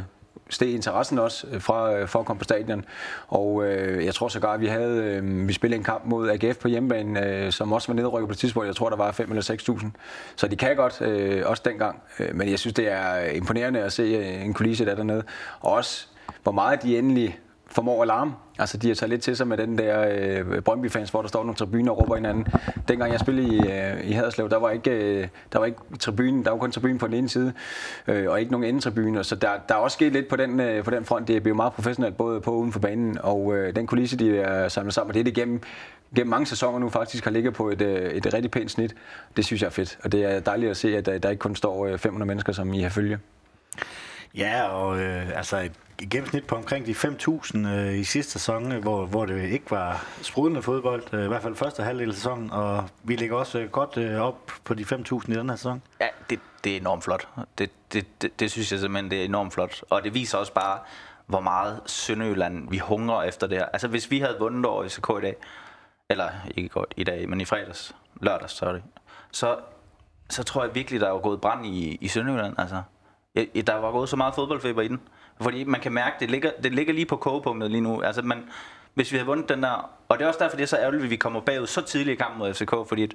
steg 0.50 0.74
interessen 0.74 1.20
også 1.20 1.48
øh, 1.52 1.62
fra, 1.62 1.94
øh, 1.94 2.08
for 2.08 2.20
at 2.20 2.26
komme 2.26 2.40
på 2.40 2.44
stadion. 2.44 2.86
Og 3.28 3.66
øh, 3.66 4.06
jeg 4.06 4.14
tror 4.14 4.28
sågar, 4.28 4.54
at 4.54 4.62
vi 4.62 4.68
havde 4.68 5.04
øh, 5.04 5.48
vi 5.48 5.54
spillede 5.54 5.78
en 5.78 5.84
kamp 5.84 6.06
mod 6.06 6.30
AGF 6.30 6.58
på 6.58 6.68
hjemmebane, 6.68 7.26
øh, 7.26 7.52
som 7.52 7.74
også 7.74 7.88
var 7.88 7.96
nedrykket 7.96 8.28
på 8.28 8.32
et 8.32 8.38
tidspunkt. 8.38 8.68
Jeg 8.68 8.76
tror, 8.76 8.90
der 8.90 8.98
var 8.98 9.12
5 9.12 9.30
eller 9.30 9.58
6.000. 9.80 9.88
Så 10.36 10.48
de 10.48 10.56
kan 10.56 10.76
godt, 10.76 11.02
øh, 11.02 11.44
også 11.46 11.64
dengang. 11.66 12.02
Øh, 12.20 12.36
men 12.36 12.50
jeg 12.50 12.60
synes, 12.60 12.74
det 12.74 12.92
er 12.92 13.20
imponerende 13.20 13.80
at 13.80 13.94
se 13.94 14.26
en 14.44 14.54
kulisse 14.54 14.86
der 14.86 14.96
dernede. 14.96 15.24
Og 15.60 15.72
også, 15.72 16.08
hvor 16.44 16.52
meget 16.52 16.84
de 16.84 16.98
endelig 16.98 17.40
formår 17.78 18.02
at 18.02 18.08
larme. 18.08 18.34
Altså, 18.60 18.78
de 18.78 18.88
har 18.88 18.96
taget 18.96 19.10
lidt 19.10 19.22
til 19.22 19.38
sig 19.38 19.48
med 19.48 19.58
den 19.58 19.78
der 19.78 20.08
øh, 20.12 20.62
Brøndby-fans, 20.62 21.10
hvor 21.10 21.22
der 21.22 21.30
står 21.30 21.44
nogle 21.44 21.56
tribuner 21.56 21.92
og 21.92 22.00
råber 22.02 22.16
hinanden. 22.16 22.48
Dengang 22.88 23.12
jeg 23.12 23.20
spillede 23.20 23.48
i, 23.48 23.60
øh, 23.60 24.10
i 24.10 24.12
Haderslev, 24.12 24.50
der 24.50 24.58
var 24.58 24.70
ikke, 24.70 24.92
øh, 24.92 25.28
der 25.54 25.60
var 25.60 25.66
ikke 25.66 25.78
tribunen, 26.00 26.46
der 26.46 26.52
var 26.52 26.58
kun 26.58 26.72
tribunen 26.72 26.98
på 26.98 27.08
den 27.08 27.14
ene 27.14 27.30
side, 27.30 27.54
øh, 28.08 28.30
og 28.30 28.40
ikke 28.40 28.52
nogen 28.52 28.64
endetribuner. 28.64 29.22
Så 29.24 29.36
der, 29.36 29.50
der 29.70 29.76
er 29.76 29.80
også 29.80 29.96
sket 29.96 30.14
lidt 30.14 30.28
på 30.28 30.36
den, 30.36 30.60
øh, 30.60 30.84
på 30.84 30.92
den 30.92 31.06
front. 31.06 31.28
Det 31.28 31.36
er 31.36 31.40
blevet 31.40 31.56
meget 31.56 31.74
professionelt, 31.74 32.18
både 32.18 32.42
på 32.42 32.52
og 32.52 32.58
uden 32.58 32.72
for 32.72 32.80
banen, 32.80 33.18
og 33.24 33.58
øh, 33.58 33.76
den 33.76 33.88
kulisse, 33.88 34.18
de 34.18 34.40
er 34.40 34.68
samlet 34.68 34.94
sammen, 34.94 35.10
og 35.10 35.14
det 35.14 35.20
er 35.20 35.24
det 35.24 35.34
gennem, 35.34 35.62
gennem 36.16 36.30
mange 36.30 36.46
sæsoner 36.46 36.80
nu 36.80 36.90
faktisk 36.90 37.24
har 37.24 37.32
ligget 37.32 37.54
på 37.54 37.70
et, 37.70 37.82
øh, 37.82 38.12
et 38.12 38.34
rigtig 38.34 38.52
pænt 38.52 38.72
snit. 38.72 38.96
Det 39.38 39.46
synes 39.46 39.62
jeg 39.62 39.68
er 39.68 39.72
fedt, 39.72 39.98
og 40.04 40.12
det 40.12 40.26
er 40.26 40.40
dejligt 40.40 40.72
at 40.72 40.78
se, 40.78 40.98
at 40.98 41.06
der, 41.06 41.18
der 41.18 41.30
ikke 41.30 41.40
kun 41.40 41.56
står 41.56 41.86
øh, 41.86 41.98
500 41.98 42.28
mennesker, 42.28 42.54
som 42.54 42.74
I 42.74 42.82
har 42.82 42.90
følge. 42.90 43.20
Ja, 44.38 44.68
og 44.68 45.00
øh, 45.00 45.38
altså 45.38 45.58
et 45.58 45.72
gennemsnit 46.06 46.48
på 46.48 46.56
omkring 46.56 46.86
de 46.86 46.92
5.000 46.92 47.68
øh, 47.68 48.00
i 48.00 48.04
sidste 48.04 48.32
sæson, 48.32 48.72
øh, 48.72 48.82
hvor, 48.82 49.06
hvor 49.06 49.26
det 49.26 49.50
ikke 49.50 49.72
var 49.72 50.06
sprudende 50.22 50.62
fodbold, 50.62 51.14
øh, 51.14 51.26
i 51.26 51.28
hvert 51.28 51.42
fald 51.42 51.56
første 51.56 51.84
halvdel 51.84 52.10
af 52.10 52.16
sæsonen, 52.16 52.52
og 52.52 52.90
vi 53.04 53.16
ligger 53.16 53.36
også 53.36 53.60
øh, 53.60 53.70
godt 53.70 53.98
øh, 53.98 54.22
op 54.22 54.52
på 54.64 54.74
de 54.74 54.84
5.000 54.84 55.32
i 55.32 55.36
den 55.36 55.50
her 55.50 55.56
sæson. 55.56 55.82
Ja, 56.02 56.08
det, 56.30 56.40
det 56.64 56.72
er 56.72 56.78
enormt 56.78 57.04
flot. 57.04 57.28
Det, 57.58 57.72
det, 57.94 58.22
det, 58.22 58.40
det 58.40 58.52
synes 58.52 58.72
jeg 58.72 58.80
simpelthen, 58.80 59.12
det 59.12 59.22
er 59.22 59.26
enormt 59.26 59.54
flot. 59.54 59.84
Og 59.90 60.04
det 60.04 60.14
viser 60.14 60.38
også 60.38 60.54
bare, 60.54 60.80
hvor 61.26 61.40
meget 61.40 61.82
Sønderjylland 61.86 62.70
vi 62.70 62.78
hungrer 62.78 63.24
efter 63.24 63.48
det 63.48 63.58
her. 63.58 63.66
Altså 63.66 63.88
hvis 63.88 64.12
vi 64.12 64.20
havde 64.20 64.36
vundet 64.40 64.66
over 64.66 64.84
i 64.84 65.18
i 65.18 65.22
dag, 65.22 65.36
eller 66.10 66.30
ikke 66.56 66.70
godt 66.70 66.94
i 66.98 67.04
dag, 67.04 67.30
men 67.30 67.42
i 67.42 67.46
fredags, 67.46 67.96
lørdags, 68.22 68.54
sorry, 68.54 68.80
så, 69.32 69.58
så 70.30 70.44
tror 70.44 70.64
jeg 70.64 70.76
virkelig, 70.76 71.00
der 71.00 71.14
er 71.14 71.20
gået 71.20 71.42
brand 71.42 71.66
i, 71.66 71.98
i 72.02 72.08
Sønderjylland. 72.08 72.60
Altså, 72.60 72.82
der 73.68 73.76
var 73.76 73.92
gået 73.92 74.10
så 74.10 74.16
meget 74.16 74.36
fodboldfeber 74.36 74.82
i 74.82 74.88
den. 74.88 75.00
Fordi 75.42 75.64
man 75.64 75.82
kan 75.82 75.92
mærke, 75.92 76.16
det 76.20 76.32
ligger, 76.32 76.52
det 76.64 76.74
ligger 76.74 76.94
lige 76.94 77.06
på 77.06 77.16
kogepunktet 77.16 77.72
lige 77.72 77.82
nu. 77.82 78.02
Altså 78.02 78.22
man, 78.22 78.50
hvis 78.94 79.12
vi 79.12 79.18
havde 79.18 79.28
vundet 79.28 79.50
den 79.50 79.64
der... 79.64 79.90
Og 80.10 80.18
det 80.18 80.24
er 80.24 80.28
også 80.28 80.40
derfor, 80.40 80.56
det 80.56 80.64
er 80.64 80.68
så 80.68 80.78
ærgerligt, 80.78 81.04
at 81.04 81.10
vi 81.10 81.16
kommer 81.16 81.40
bagud 81.40 81.68
så 81.68 81.82
tidligt 81.82 82.14
i 82.14 82.24
kampen 82.24 82.40
mod 82.40 82.54
FCK, 82.54 82.72
fordi 82.90 83.12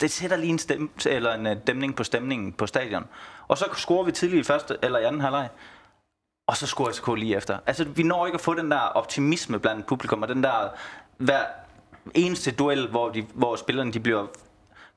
det 0.00 0.10
sætter 0.10 0.36
lige 0.36 0.50
en, 0.50 0.58
stem, 0.58 0.90
eller 1.06 1.34
en 1.34 1.46
øh, 1.46 1.56
dæmning 1.66 1.96
på 1.96 2.04
stemningen 2.04 2.52
på 2.52 2.66
stadion. 2.66 3.04
Og 3.48 3.58
så 3.58 3.64
scorer 3.74 4.04
vi 4.04 4.12
tidligt 4.12 4.40
i 4.40 4.44
første 4.44 4.76
eller 4.82 4.98
i 4.98 5.04
anden 5.04 5.20
halvleg. 5.20 5.48
Og 6.46 6.56
så 6.56 6.66
scorer 6.66 6.92
FCK 6.92 7.08
lige 7.16 7.36
efter. 7.36 7.58
Altså, 7.66 7.84
vi 7.84 8.02
når 8.02 8.26
ikke 8.26 8.36
at 8.36 8.40
få 8.40 8.54
den 8.54 8.70
der 8.70 8.78
optimisme 8.78 9.58
blandt 9.58 9.86
publikum, 9.86 10.22
og 10.22 10.28
den 10.28 10.42
der 10.42 10.68
hver 11.16 11.44
eneste 12.14 12.50
duel, 12.50 12.88
hvor, 12.88 13.08
de, 13.08 13.26
hvor 13.34 13.56
spillerne 13.56 13.92
de 13.92 14.00
bliver 14.00 14.26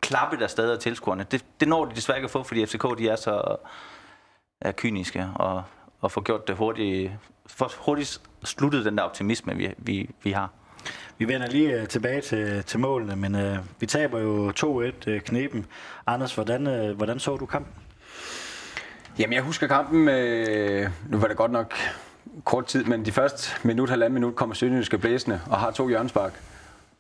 klappet 0.02 0.42
af 0.42 0.50
stadig 0.50 0.74
af 0.74 0.80
tilskuerne. 0.80 1.26
Det, 1.32 1.46
det 1.60 1.68
når 1.68 1.86
de 1.86 1.96
desværre 1.96 2.18
ikke 2.18 2.26
at 2.26 2.32
få, 2.32 2.44
fordi 2.44 2.66
FCK 2.66 2.98
de 2.98 3.10
er 3.10 3.16
så 3.16 3.32
øh, 3.32 3.58
er 4.62 4.72
kyniske 4.72 5.28
og 5.36 5.64
at 6.04 6.12
få 6.12 6.22
gjort 6.22 6.48
det 6.48 6.56
hurtigt, 6.56 7.12
for 7.48 7.72
hurtigt 7.78 8.22
sluttet 8.44 8.86
den 8.86 8.98
der 8.98 9.04
optimisme, 9.04 9.56
vi, 9.56 9.74
vi, 9.78 10.10
vi 10.24 10.32
har. 10.32 10.50
Vi 11.18 11.28
vender 11.28 11.48
lige 11.48 11.82
uh, 11.82 11.88
tilbage 11.88 12.22
til, 12.22 12.64
til 12.64 12.80
målene, 12.80 13.16
men 13.16 13.36
uh, 13.36 13.58
vi 13.80 13.86
taber 13.86 14.20
jo 14.20 14.50
2-1 14.50 14.66
uh, 14.66 14.84
øh, 15.08 15.22
knepen. 15.22 15.66
Anders, 16.08 16.36
hvordan, 16.36 16.90
uh, 16.90 16.98
hvordan 16.98 17.20
så 17.20 17.38
du 17.38 17.46
kampen? 17.46 17.74
Jamen, 19.20 19.34
jeg 19.34 19.44
husker 19.44 19.68
kampen, 19.68 20.00
uh, 20.00 21.12
nu 21.12 21.18
var 21.18 21.28
det 21.28 21.38
godt 21.38 21.52
nok 21.52 21.74
kort 22.44 22.66
tid, 22.66 22.84
men 22.84 23.06
de 23.06 23.12
første 23.12 23.52
minut, 23.64 23.90
halvanden 23.90 24.14
minut 24.14 24.36
kommer 24.36 24.56
Sønderjyske 24.56 24.98
blæsende 24.98 25.42
og 25.50 25.58
har 25.58 25.72
to 25.72 25.88
hjørnspark. 25.88 26.42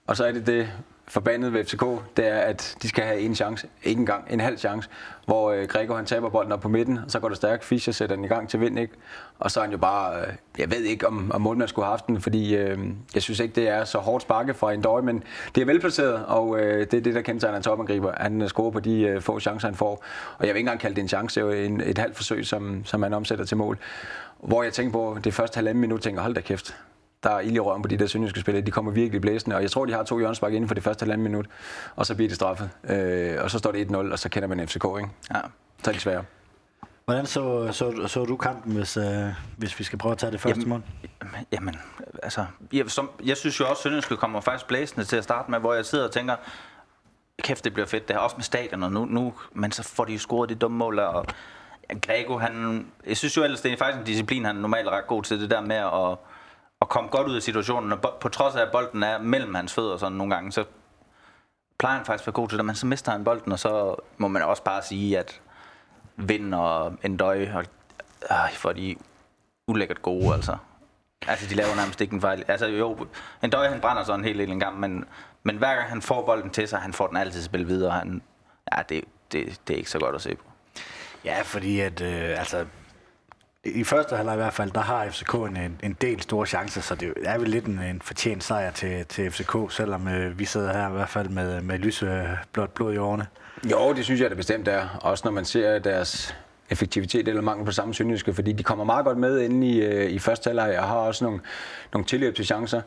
Og 0.07 0.17
så 0.17 0.25
er 0.25 0.31
det 0.31 0.47
det, 0.47 0.69
forbandet 1.09 1.53
ved 1.53 1.65
FCK, 1.65 1.83
det 2.17 2.27
er, 2.27 2.37
at 2.37 2.77
de 2.81 2.89
skal 2.89 3.03
have 3.03 3.19
en 3.19 3.35
chance, 3.35 3.67
ikke 3.83 3.99
engang 3.99 4.23
en 4.29 4.39
halv 4.39 4.57
chance, 4.57 4.89
hvor 5.25 5.51
øh, 5.51 5.67
Gregor 5.67 5.95
han 5.95 6.05
taber 6.05 6.29
bolden 6.29 6.51
op 6.51 6.59
på 6.59 6.69
midten, 6.69 6.97
og 6.97 7.11
så 7.11 7.19
går 7.19 7.27
det 7.27 7.37
stærkt, 7.37 7.63
Fischer 7.63 7.93
sætter 7.93 8.15
den 8.15 8.25
i 8.25 8.27
gang 8.27 8.49
til 8.49 8.59
vind, 8.59 8.79
ikke? 8.79 8.93
og 9.39 9.51
så 9.51 9.59
er 9.59 9.63
han 9.63 9.71
jo 9.71 9.77
bare, 9.77 10.21
øh, 10.21 10.27
jeg 10.57 10.71
ved 10.71 10.83
ikke 10.83 11.07
om, 11.07 11.31
om 11.31 11.41
målmanden 11.41 11.67
skulle 11.67 11.85
have 11.85 11.91
haft 11.91 12.07
den, 12.07 12.21
fordi 12.21 12.55
øh, 12.55 12.77
jeg 13.13 13.21
synes 13.21 13.39
ikke, 13.39 13.55
det 13.55 13.69
er 13.69 13.83
så 13.83 13.97
hårdt 13.97 14.21
sparket 14.21 14.55
fra 14.55 14.73
en 14.73 14.81
døj, 14.81 15.01
men 15.01 15.23
det 15.55 15.61
er 15.61 15.65
velplaceret, 15.65 16.25
og 16.25 16.59
øh, 16.59 16.79
det 16.79 16.93
er 16.93 17.01
det, 17.01 17.15
der 17.15 17.21
kendetegner 17.21 17.57
en 17.57 17.63
topangriber. 17.63 18.13
Han 18.17 18.41
øh, 18.41 18.47
scorer 18.47 18.71
på 18.71 18.79
de 18.79 19.01
øh, 19.01 19.21
få 19.21 19.39
chancer, 19.39 19.67
han 19.67 19.75
får, 19.75 20.03
og 20.37 20.47
jeg 20.47 20.53
vil 20.53 20.59
ikke 20.59 20.59
engang 20.59 20.79
kalde 20.79 20.95
det 20.95 21.01
en 21.01 21.07
chance, 21.07 21.41
det 21.41 21.47
er 21.47 21.57
jo 21.57 21.63
en, 21.65 21.81
et 21.81 21.97
halvt 21.97 22.15
forsøg, 22.15 22.45
som, 22.45 22.85
som 22.85 23.03
han 23.03 23.13
omsætter 23.13 23.45
til 23.45 23.57
mål. 23.57 23.77
Hvor 24.43 24.63
jeg 24.63 24.73
tænker 24.73 24.91
på 24.91 25.17
det 25.23 25.33
første 25.33 25.57
halvanden 25.57 25.81
minut, 25.81 26.01
tænker 26.01 26.21
hold 26.21 26.35
da 26.35 26.41
kæft, 26.41 26.75
der 27.23 27.29
er 27.29 27.39
ild 27.39 27.55
i 27.55 27.59
røven 27.59 27.81
på 27.81 27.87
de 27.87 27.97
der 27.97 28.07
sønderjyske 28.07 28.41
spillere. 28.41 28.65
De 28.65 28.71
kommer 28.71 28.91
virkelig 28.91 29.21
blæsende, 29.21 29.55
og 29.55 29.61
jeg 29.61 29.71
tror, 29.71 29.85
de 29.85 29.93
har 29.93 30.03
to 30.03 30.19
hjørnespark 30.19 30.53
inden 30.53 30.67
for 30.67 30.75
det 30.75 30.83
første 30.83 31.03
halvanden 31.03 31.23
minut, 31.23 31.45
og 31.95 32.05
så 32.05 32.15
bliver 32.15 32.29
det 32.29 32.35
straffet. 32.35 32.69
Øh, 32.89 33.43
og 33.43 33.51
så 33.51 33.59
står 33.59 33.71
det 33.71 33.91
1-0, 33.91 33.95
og 33.95 34.19
så 34.19 34.29
kender 34.29 34.47
man 34.47 34.67
FCK, 34.67 34.85
ikke? 34.97 35.09
Ja. 35.33 35.39
Så 35.83 35.89
er 35.89 35.91
det 35.91 36.01
svære. 36.01 36.23
Hvordan 37.05 37.25
så, 37.25 37.69
så, 37.71 38.07
så 38.07 38.25
du 38.25 38.37
kampen, 38.37 38.75
hvis, 38.75 38.97
øh, 38.97 39.25
hvis 39.57 39.79
vi 39.79 39.83
skal 39.83 39.99
prøve 39.99 40.11
at 40.11 40.17
tage 40.17 40.31
det 40.31 40.41
første 40.41 40.59
jamen, 40.59 40.69
mål? 40.69 40.83
Jamen, 41.51 41.75
altså, 42.23 42.45
jeg, 42.73 42.91
som, 42.91 43.09
jeg 43.23 43.37
synes 43.37 43.59
jo 43.59 43.65
også, 43.65 43.79
at 43.79 43.83
Sønderjyske 43.83 44.17
kommer 44.17 44.41
faktisk 44.41 44.67
blæsende 44.67 45.05
til 45.05 45.15
at 45.15 45.23
starte 45.23 45.51
med, 45.51 45.59
hvor 45.59 45.73
jeg 45.73 45.85
sidder 45.85 46.05
og 46.05 46.11
tænker, 46.11 46.35
kæft, 47.41 47.63
det 47.63 47.73
bliver 47.73 47.85
fedt, 47.85 48.07
det 48.07 48.15
her, 48.15 48.21
også 48.21 48.35
med 48.35 48.43
stadion, 48.43 48.83
og 48.83 48.91
nu, 48.91 49.05
nu, 49.05 49.33
men 49.53 49.71
så 49.71 49.83
får 49.83 50.05
de 50.05 50.13
jo 50.13 50.19
scoret 50.19 50.49
de 50.49 50.55
dumme 50.55 50.77
mål, 50.77 50.99
og 50.99 51.25
Grego, 52.01 52.37
han, 52.37 52.85
jeg 53.07 53.17
synes 53.17 53.37
jo 53.37 53.43
ellers, 53.43 53.61
det 53.61 53.73
er 53.73 53.77
faktisk 53.77 53.99
en 53.99 54.05
disciplin, 54.05 54.45
han 54.45 54.57
er 54.57 54.61
normalt 54.61 54.87
ret 54.87 55.07
god 55.07 55.23
til, 55.23 55.41
det 55.41 55.51
der 55.51 55.61
med 55.61 55.75
at 55.75 56.17
at 56.89 56.91
komme 56.91 57.09
godt 57.09 57.27
ud 57.27 57.35
af 57.35 57.41
situationen, 57.41 57.91
og 57.91 58.17
på 58.21 58.29
trods 58.29 58.55
af, 58.55 58.61
at 58.61 58.71
bolden 58.71 59.03
er 59.03 59.17
mellem 59.17 59.55
hans 59.55 59.73
fødder 59.73 59.97
sådan 59.97 60.17
nogle 60.17 60.35
gange, 60.35 60.51
så 60.51 60.65
plejer 61.79 61.95
han 61.95 62.05
faktisk 62.05 62.23
at 62.23 62.27
være 62.27 62.41
god 62.41 62.49
til 62.49 62.57
det, 62.57 62.65
men 62.65 62.75
så 62.75 62.85
mister 62.87 63.11
han 63.11 63.23
bolden, 63.23 63.51
og 63.51 63.59
så 63.59 63.95
må 64.17 64.27
man 64.27 64.41
også 64.41 64.63
bare 64.63 64.83
sige, 64.83 65.19
at 65.19 65.41
Vind 66.15 66.53
og 66.53 66.93
Endøj, 67.03 67.47
og, 67.53 67.65
øh, 68.31 68.53
for 68.53 68.71
de 68.71 68.95
ulækkert 69.67 70.01
gode, 70.01 70.33
altså. 70.33 70.57
Altså, 71.27 71.49
de 71.49 71.55
laver 71.55 71.75
nærmest 71.75 72.01
ikke 72.01 72.13
en 72.13 72.21
fejl. 72.21 72.45
Altså, 72.47 72.65
jo, 72.65 73.07
Endøj, 73.43 73.67
han 73.67 73.81
brænder 73.81 74.03
sådan 74.03 74.19
en 74.19 74.25
hel 74.25 74.39
del 74.39 74.51
en 74.51 74.59
gang, 74.59 74.79
men, 74.79 75.05
men 75.43 75.57
hver 75.57 75.75
gang 75.75 75.89
han 75.89 76.01
får 76.01 76.25
bolden 76.25 76.49
til 76.49 76.67
sig, 76.67 76.79
han 76.79 76.93
får 76.93 77.07
den 77.07 77.17
altid 77.17 77.43
spillet 77.43 77.67
videre. 77.67 77.91
Han, 77.91 78.21
ja, 78.75 78.81
det, 78.89 79.03
det, 79.31 79.61
det 79.67 79.73
er 79.73 79.77
ikke 79.77 79.89
så 79.89 79.99
godt 79.99 80.15
at 80.15 80.21
se 80.21 80.35
på. 80.35 80.43
Ja, 81.25 81.41
fordi 81.41 81.79
at, 81.79 82.01
øh, 82.01 82.39
altså, 82.39 82.65
i 83.65 83.83
første 83.83 84.15
halvleg 84.15 84.35
i 84.35 84.37
hvert 84.37 84.53
fald, 84.53 84.71
der 84.71 84.81
har 84.81 85.09
FCK 85.09 85.33
en, 85.33 85.79
en 85.83 85.97
del 86.01 86.21
store 86.21 86.47
chancer, 86.47 86.81
så 86.81 86.95
det 86.95 87.13
er 87.23 87.37
vel 87.37 87.47
lidt 87.47 87.65
en, 87.65 87.79
en 87.79 88.01
fortjent 88.01 88.43
sejr 88.43 88.71
til, 88.71 89.05
til 89.05 89.31
FCK, 89.31 89.55
selvom 89.69 90.07
øh, 90.07 90.39
vi 90.39 90.45
sidder 90.45 90.73
her 90.73 90.89
i 90.89 90.91
hvert 90.91 91.09
fald 91.09 91.29
med, 91.29 91.61
med 91.61 91.77
lyse 91.77 92.05
øh, 92.05 92.67
blod 92.73 92.93
i 92.93 92.97
årene. 92.97 93.27
Jo, 93.71 93.93
det 93.93 94.05
synes 94.05 94.21
jeg 94.21 94.29
det 94.29 94.37
bestemt 94.37 94.67
er. 94.67 94.99
Også 95.01 95.21
når 95.25 95.31
man 95.31 95.45
ser 95.45 95.79
deres 95.79 96.35
effektivitet 96.69 97.27
eller 97.27 97.41
mangel 97.41 97.65
på 97.65 97.71
samme 97.71 97.93
syndiske, 97.93 98.33
fordi 98.33 98.51
de 98.51 98.63
kommer 98.63 98.85
meget 98.85 99.05
godt 99.05 99.17
med 99.17 99.39
inde 99.39 99.67
i, 99.67 99.81
øh, 99.81 100.11
i 100.11 100.19
første 100.19 100.47
halvleg 100.47 100.79
og 100.79 100.87
har 100.87 100.95
også 100.95 101.25
nogle, 101.25 101.39
nogle 101.93 102.05
tilløb 102.05 102.35
til 102.35 102.45
chancer. 102.45 102.81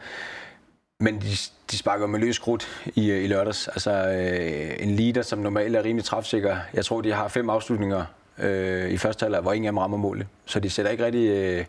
Men 1.01 1.21
de, 1.21 1.29
de 1.71 1.79
sparker 1.79 2.07
med 2.07 2.21
løs 2.21 2.39
krudt 2.39 2.83
i, 2.95 3.11
øh, 3.11 3.25
i 3.25 3.27
lørdags. 3.27 3.69
Altså 3.69 3.91
øh, 3.91 4.77
en 4.79 4.91
leader, 4.97 5.23
som 5.23 5.39
normalt 5.39 5.77
er 5.77 5.85
rimelig 5.85 6.05
træfsikker. 6.05 6.57
Jeg 6.75 6.85
tror, 6.85 7.01
de 7.01 7.13
har 7.13 7.29
fem 7.29 7.51
afslutninger 7.51 8.05
øh, 8.43 8.91
i 8.91 8.97
første 8.97 9.25
halvleg, 9.25 9.41
hvor 9.41 9.53
ingen 9.53 9.67
af 9.67 9.73
dem 9.73 9.79
rammer 9.79 9.97
målet. 9.97 10.27
Så 10.47 10.61
de 10.61 10.71
sætter 10.71 10.93
ikke 10.93 11.05
rigtig 11.05 11.29
øh, 11.29 11.65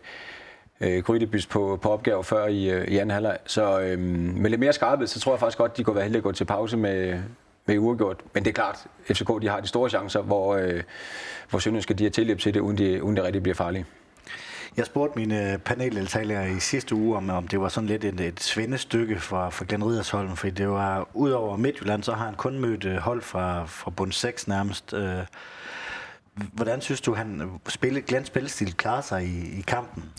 øh, 0.80 1.02
på, 1.50 1.78
på 1.82 1.90
opgave 1.90 2.24
før 2.24 2.46
i, 2.46 2.70
øh, 2.70 2.88
i 2.88 2.98
anden 2.98 3.10
halvleg. 3.10 3.38
Så 3.46 3.80
øh, 3.80 3.98
med 3.98 4.50
lidt 4.50 4.60
mere 4.60 4.72
skarphed, 4.72 5.06
så 5.06 5.20
tror 5.20 5.32
jeg 5.32 5.40
faktisk 5.40 5.58
godt, 5.58 5.76
de 5.76 5.84
kunne 5.84 5.96
være 5.96 6.04
heldige 6.04 6.18
at 6.18 6.24
gå 6.24 6.32
til 6.32 6.44
pause 6.44 6.76
med, 6.76 7.18
med 7.66 7.78
uafgjort. 7.78 8.20
Men 8.32 8.44
det 8.44 8.50
er 8.50 8.54
klart, 8.54 8.86
FCK 9.08 9.42
de 9.42 9.48
har 9.48 9.60
de 9.60 9.68
store 9.68 9.90
chancer, 9.90 10.22
hvor, 10.22 10.54
øh, 10.54 10.82
hvor 11.50 11.58
Sønderjyske 11.58 11.94
de 11.94 12.04
har 12.04 12.10
tilløb 12.10 12.40
til 12.40 12.54
det, 12.54 12.60
uden 12.60 12.78
det 12.78 13.00
uden 13.00 13.16
det 13.16 13.24
rigtig 13.24 13.42
bliver 13.42 13.54
farlige. 13.54 13.86
Jeg 14.76 14.86
spurgte 14.86 15.18
mine 15.18 15.52
øh, 15.52 15.58
paneldeltagere 15.58 16.50
i 16.50 16.60
sidste 16.60 16.94
uge, 16.94 17.16
om, 17.16 17.30
om 17.30 17.48
det 17.48 17.60
var 17.60 17.68
sådan 17.68 17.88
lidt 17.88 18.04
et, 18.04 18.20
et 18.20 18.40
svendestykke 18.40 19.20
for, 19.20 19.50
for 19.50 19.64
Glenn 19.64 19.84
Ridersholm, 19.84 20.36
for 20.36 20.48
det 20.48 20.68
var, 20.68 21.08
udover 21.14 21.56
Midtjylland, 21.56 22.02
så 22.02 22.12
har 22.12 22.24
han 22.24 22.34
kun 22.34 22.58
mødt 22.58 22.84
øh, 22.84 22.96
hold 22.96 23.22
fra, 23.22 23.64
fra 23.64 23.90
bund 23.90 24.12
6 24.12 24.48
nærmest. 24.48 24.94
Øh, 24.94 25.18
hvordan 26.52 26.80
synes 26.80 27.00
du, 27.00 27.14
han 27.14 27.40
øh, 27.40 27.48
spille, 27.68 28.02
Glens 28.02 28.26
spillestil 28.26 28.76
klarer 28.76 29.00
sig 29.00 29.24
i, 29.24 29.58
i 29.58 29.60
kampen? 29.60 30.12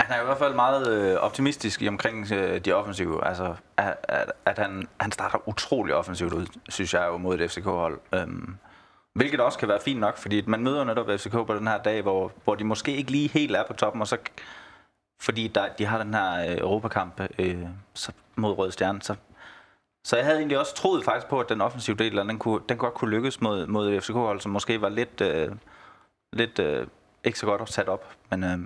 Han 0.00 0.18
er 0.18 0.22
i 0.22 0.24
hvert 0.24 0.38
fald 0.38 0.54
meget 0.54 0.88
øh, 0.88 1.16
optimistisk 1.16 1.82
i 1.82 1.88
omkring 1.88 2.32
øh, 2.32 2.60
de 2.60 2.72
offensive. 2.72 3.26
Altså, 3.26 3.54
at, 3.76 3.96
at, 4.02 4.32
at 4.44 4.58
han, 4.58 4.88
han 5.00 5.12
starter 5.12 5.48
utrolig 5.48 5.94
offensivt 5.94 6.32
ud, 6.32 6.46
synes 6.68 6.94
jeg 6.94 7.06
jo, 7.06 7.16
mod 7.16 7.40
et 7.40 7.50
FCK-hold. 7.50 8.00
Øhm, 8.14 8.56
hvilket 9.14 9.40
også 9.40 9.58
kan 9.58 9.68
være 9.68 9.80
fint 9.80 10.00
nok, 10.00 10.16
fordi 10.16 10.42
man 10.46 10.62
møder 10.62 10.84
netop 10.84 11.06
FCK 11.06 11.32
på 11.32 11.54
den 11.58 11.66
her 11.66 11.78
dag, 11.78 12.02
hvor, 12.02 12.32
hvor 12.44 12.54
de 12.54 12.64
måske 12.64 12.96
ikke 12.96 13.10
lige 13.10 13.28
helt 13.28 13.56
er 13.56 13.64
på 13.66 13.72
toppen, 13.72 14.02
og 14.02 14.08
så 14.08 14.16
fordi 15.20 15.48
der, 15.48 15.68
de 15.78 15.86
har 15.86 15.98
den 16.04 16.14
her 16.14 16.50
øh, 16.50 16.58
Europakamp 16.58 17.20
øh, 17.38 17.66
så, 17.94 18.12
mod 18.36 18.58
Røde 18.58 18.72
Stjerne, 18.72 19.02
så, 19.02 19.14
så 20.08 20.16
jeg 20.16 20.24
havde 20.24 20.38
egentlig 20.38 20.58
også 20.58 20.74
troet 20.74 21.04
faktisk 21.04 21.26
på, 21.26 21.40
at 21.40 21.48
den 21.48 21.60
offensive 21.60 21.96
del, 21.96 22.16
den, 22.16 22.38
kunne, 22.38 22.60
den 22.68 22.76
godt 22.76 22.94
kunne 22.94 23.10
lykkes 23.10 23.40
mod, 23.40 23.66
mod 23.66 24.00
FCK-hold, 24.00 24.40
som 24.40 24.52
måske 24.52 24.80
var 24.80 24.88
lidt, 24.88 25.20
øh, 25.20 25.48
lidt 26.32 26.58
øh, 26.58 26.86
ikke 27.24 27.38
så 27.38 27.46
godt 27.46 27.72
sat 27.72 27.88
op, 27.88 28.14
men, 28.30 28.44
øh, 28.44 28.58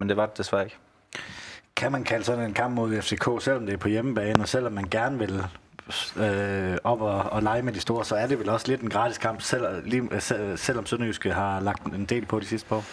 men 0.00 0.08
det 0.08 0.16
var 0.16 0.26
det 0.26 0.38
desværre 0.38 0.64
ikke. 0.64 0.76
Kan 1.76 1.92
man 1.92 2.04
kalde 2.04 2.24
sådan 2.24 2.44
en 2.44 2.54
kamp 2.54 2.74
mod 2.74 3.02
FCK, 3.02 3.28
selvom 3.40 3.66
det 3.66 3.72
er 3.72 3.76
på 3.76 3.88
hjemmebane, 3.88 4.42
og 4.42 4.48
selvom 4.48 4.72
man 4.72 4.88
gerne 4.90 5.18
vil 5.18 5.44
øh, 6.16 6.76
op 6.84 7.00
og, 7.00 7.20
og 7.20 7.42
lege 7.42 7.62
med 7.62 7.72
de 7.72 7.80
store, 7.80 8.04
så 8.04 8.16
er 8.16 8.26
det 8.26 8.38
vel 8.38 8.48
også 8.48 8.68
lidt 8.68 8.80
en 8.80 8.90
gratis 8.90 9.18
kamp, 9.18 9.42
selv, 9.42 9.84
lige, 9.84 10.20
selvom 10.56 10.86
Sønderjyske 10.86 11.32
har 11.32 11.60
lagt 11.60 11.82
en 11.86 12.04
del 12.04 12.26
på 12.26 12.40
de 12.40 12.46
sidste 12.46 12.68
par 12.68 12.84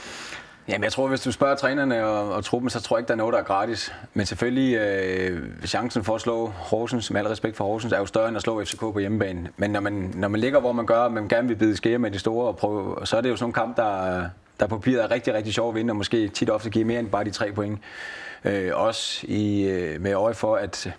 Jamen, 0.68 0.84
jeg 0.84 0.92
tror, 0.92 1.08
hvis 1.08 1.22
du 1.22 1.32
spørger 1.32 1.56
trænerne 1.56 2.06
og, 2.06 2.34
og 2.34 2.44
truppen, 2.46 2.70
så 2.70 2.82
tror 2.82 2.98
jeg 2.98 3.02
ikke, 3.02 3.08
der 3.08 3.14
er 3.14 3.18
noget, 3.18 3.34
der 3.34 3.40
er 3.40 3.44
gratis. 3.44 3.94
Men 4.14 4.26
selvfølgelig, 4.26 4.76
øh, 4.76 5.44
chancen 5.66 6.04
for 6.04 6.16
at 6.16 6.22
slå 6.22 6.48
Horsens, 6.48 7.12
med 7.12 7.22
al 7.22 7.28
respekt 7.28 7.58
for 7.58 7.66
Horsens, 7.66 7.94
er 7.94 7.98
jo 7.98 8.06
større 8.06 8.28
end 8.28 8.38
at 8.38 8.44
slå 8.44 8.64
FCK 8.64 8.80
på 8.80 9.00
hjemmebane. 9.00 9.50
Men 9.58 9.72
når 9.72 9.80
man, 9.80 10.12
når 10.16 10.28
man 10.28 10.42
ligger, 10.42 10.60
hvor 10.60 10.72
man 10.72 10.86
gør, 10.86 10.98
og 10.98 11.12
man 11.12 11.28
gerne 11.28 11.48
vil 11.48 11.56
bide 11.56 11.78
skære 11.78 11.98
med 11.98 12.12
de 12.12 12.20
store, 12.20 12.48
og 12.48 12.58
prøve, 12.58 12.98
så 13.04 13.18
er 13.18 13.22
det 13.22 13.30
jo 13.30 13.36
sådan 13.36 13.50
en 13.50 13.54
kamp, 13.54 13.78
der, 13.78 14.24
der 14.60 14.68
på 14.68 14.78
papiret 14.78 15.04
er 15.04 15.12
rigtig, 15.12 15.34
rigtig 15.34 15.54
sjov 15.54 15.70
at 15.70 15.76
vinde, 15.76 15.92
og 15.92 15.96
måske 15.96 16.28
tit 16.28 16.50
ofte 16.50 16.70
giver 16.70 16.86
mere 16.86 17.00
end 17.00 17.10
bare 17.10 17.24
de 17.24 17.32
tre 17.32 17.52
point. 17.52 17.80
Øh, 18.44 18.72
også 18.74 19.26
i, 19.28 19.64
øh, 19.64 20.02
med 20.02 20.14
øje 20.14 20.34
for, 20.34 20.56
at 20.56 20.94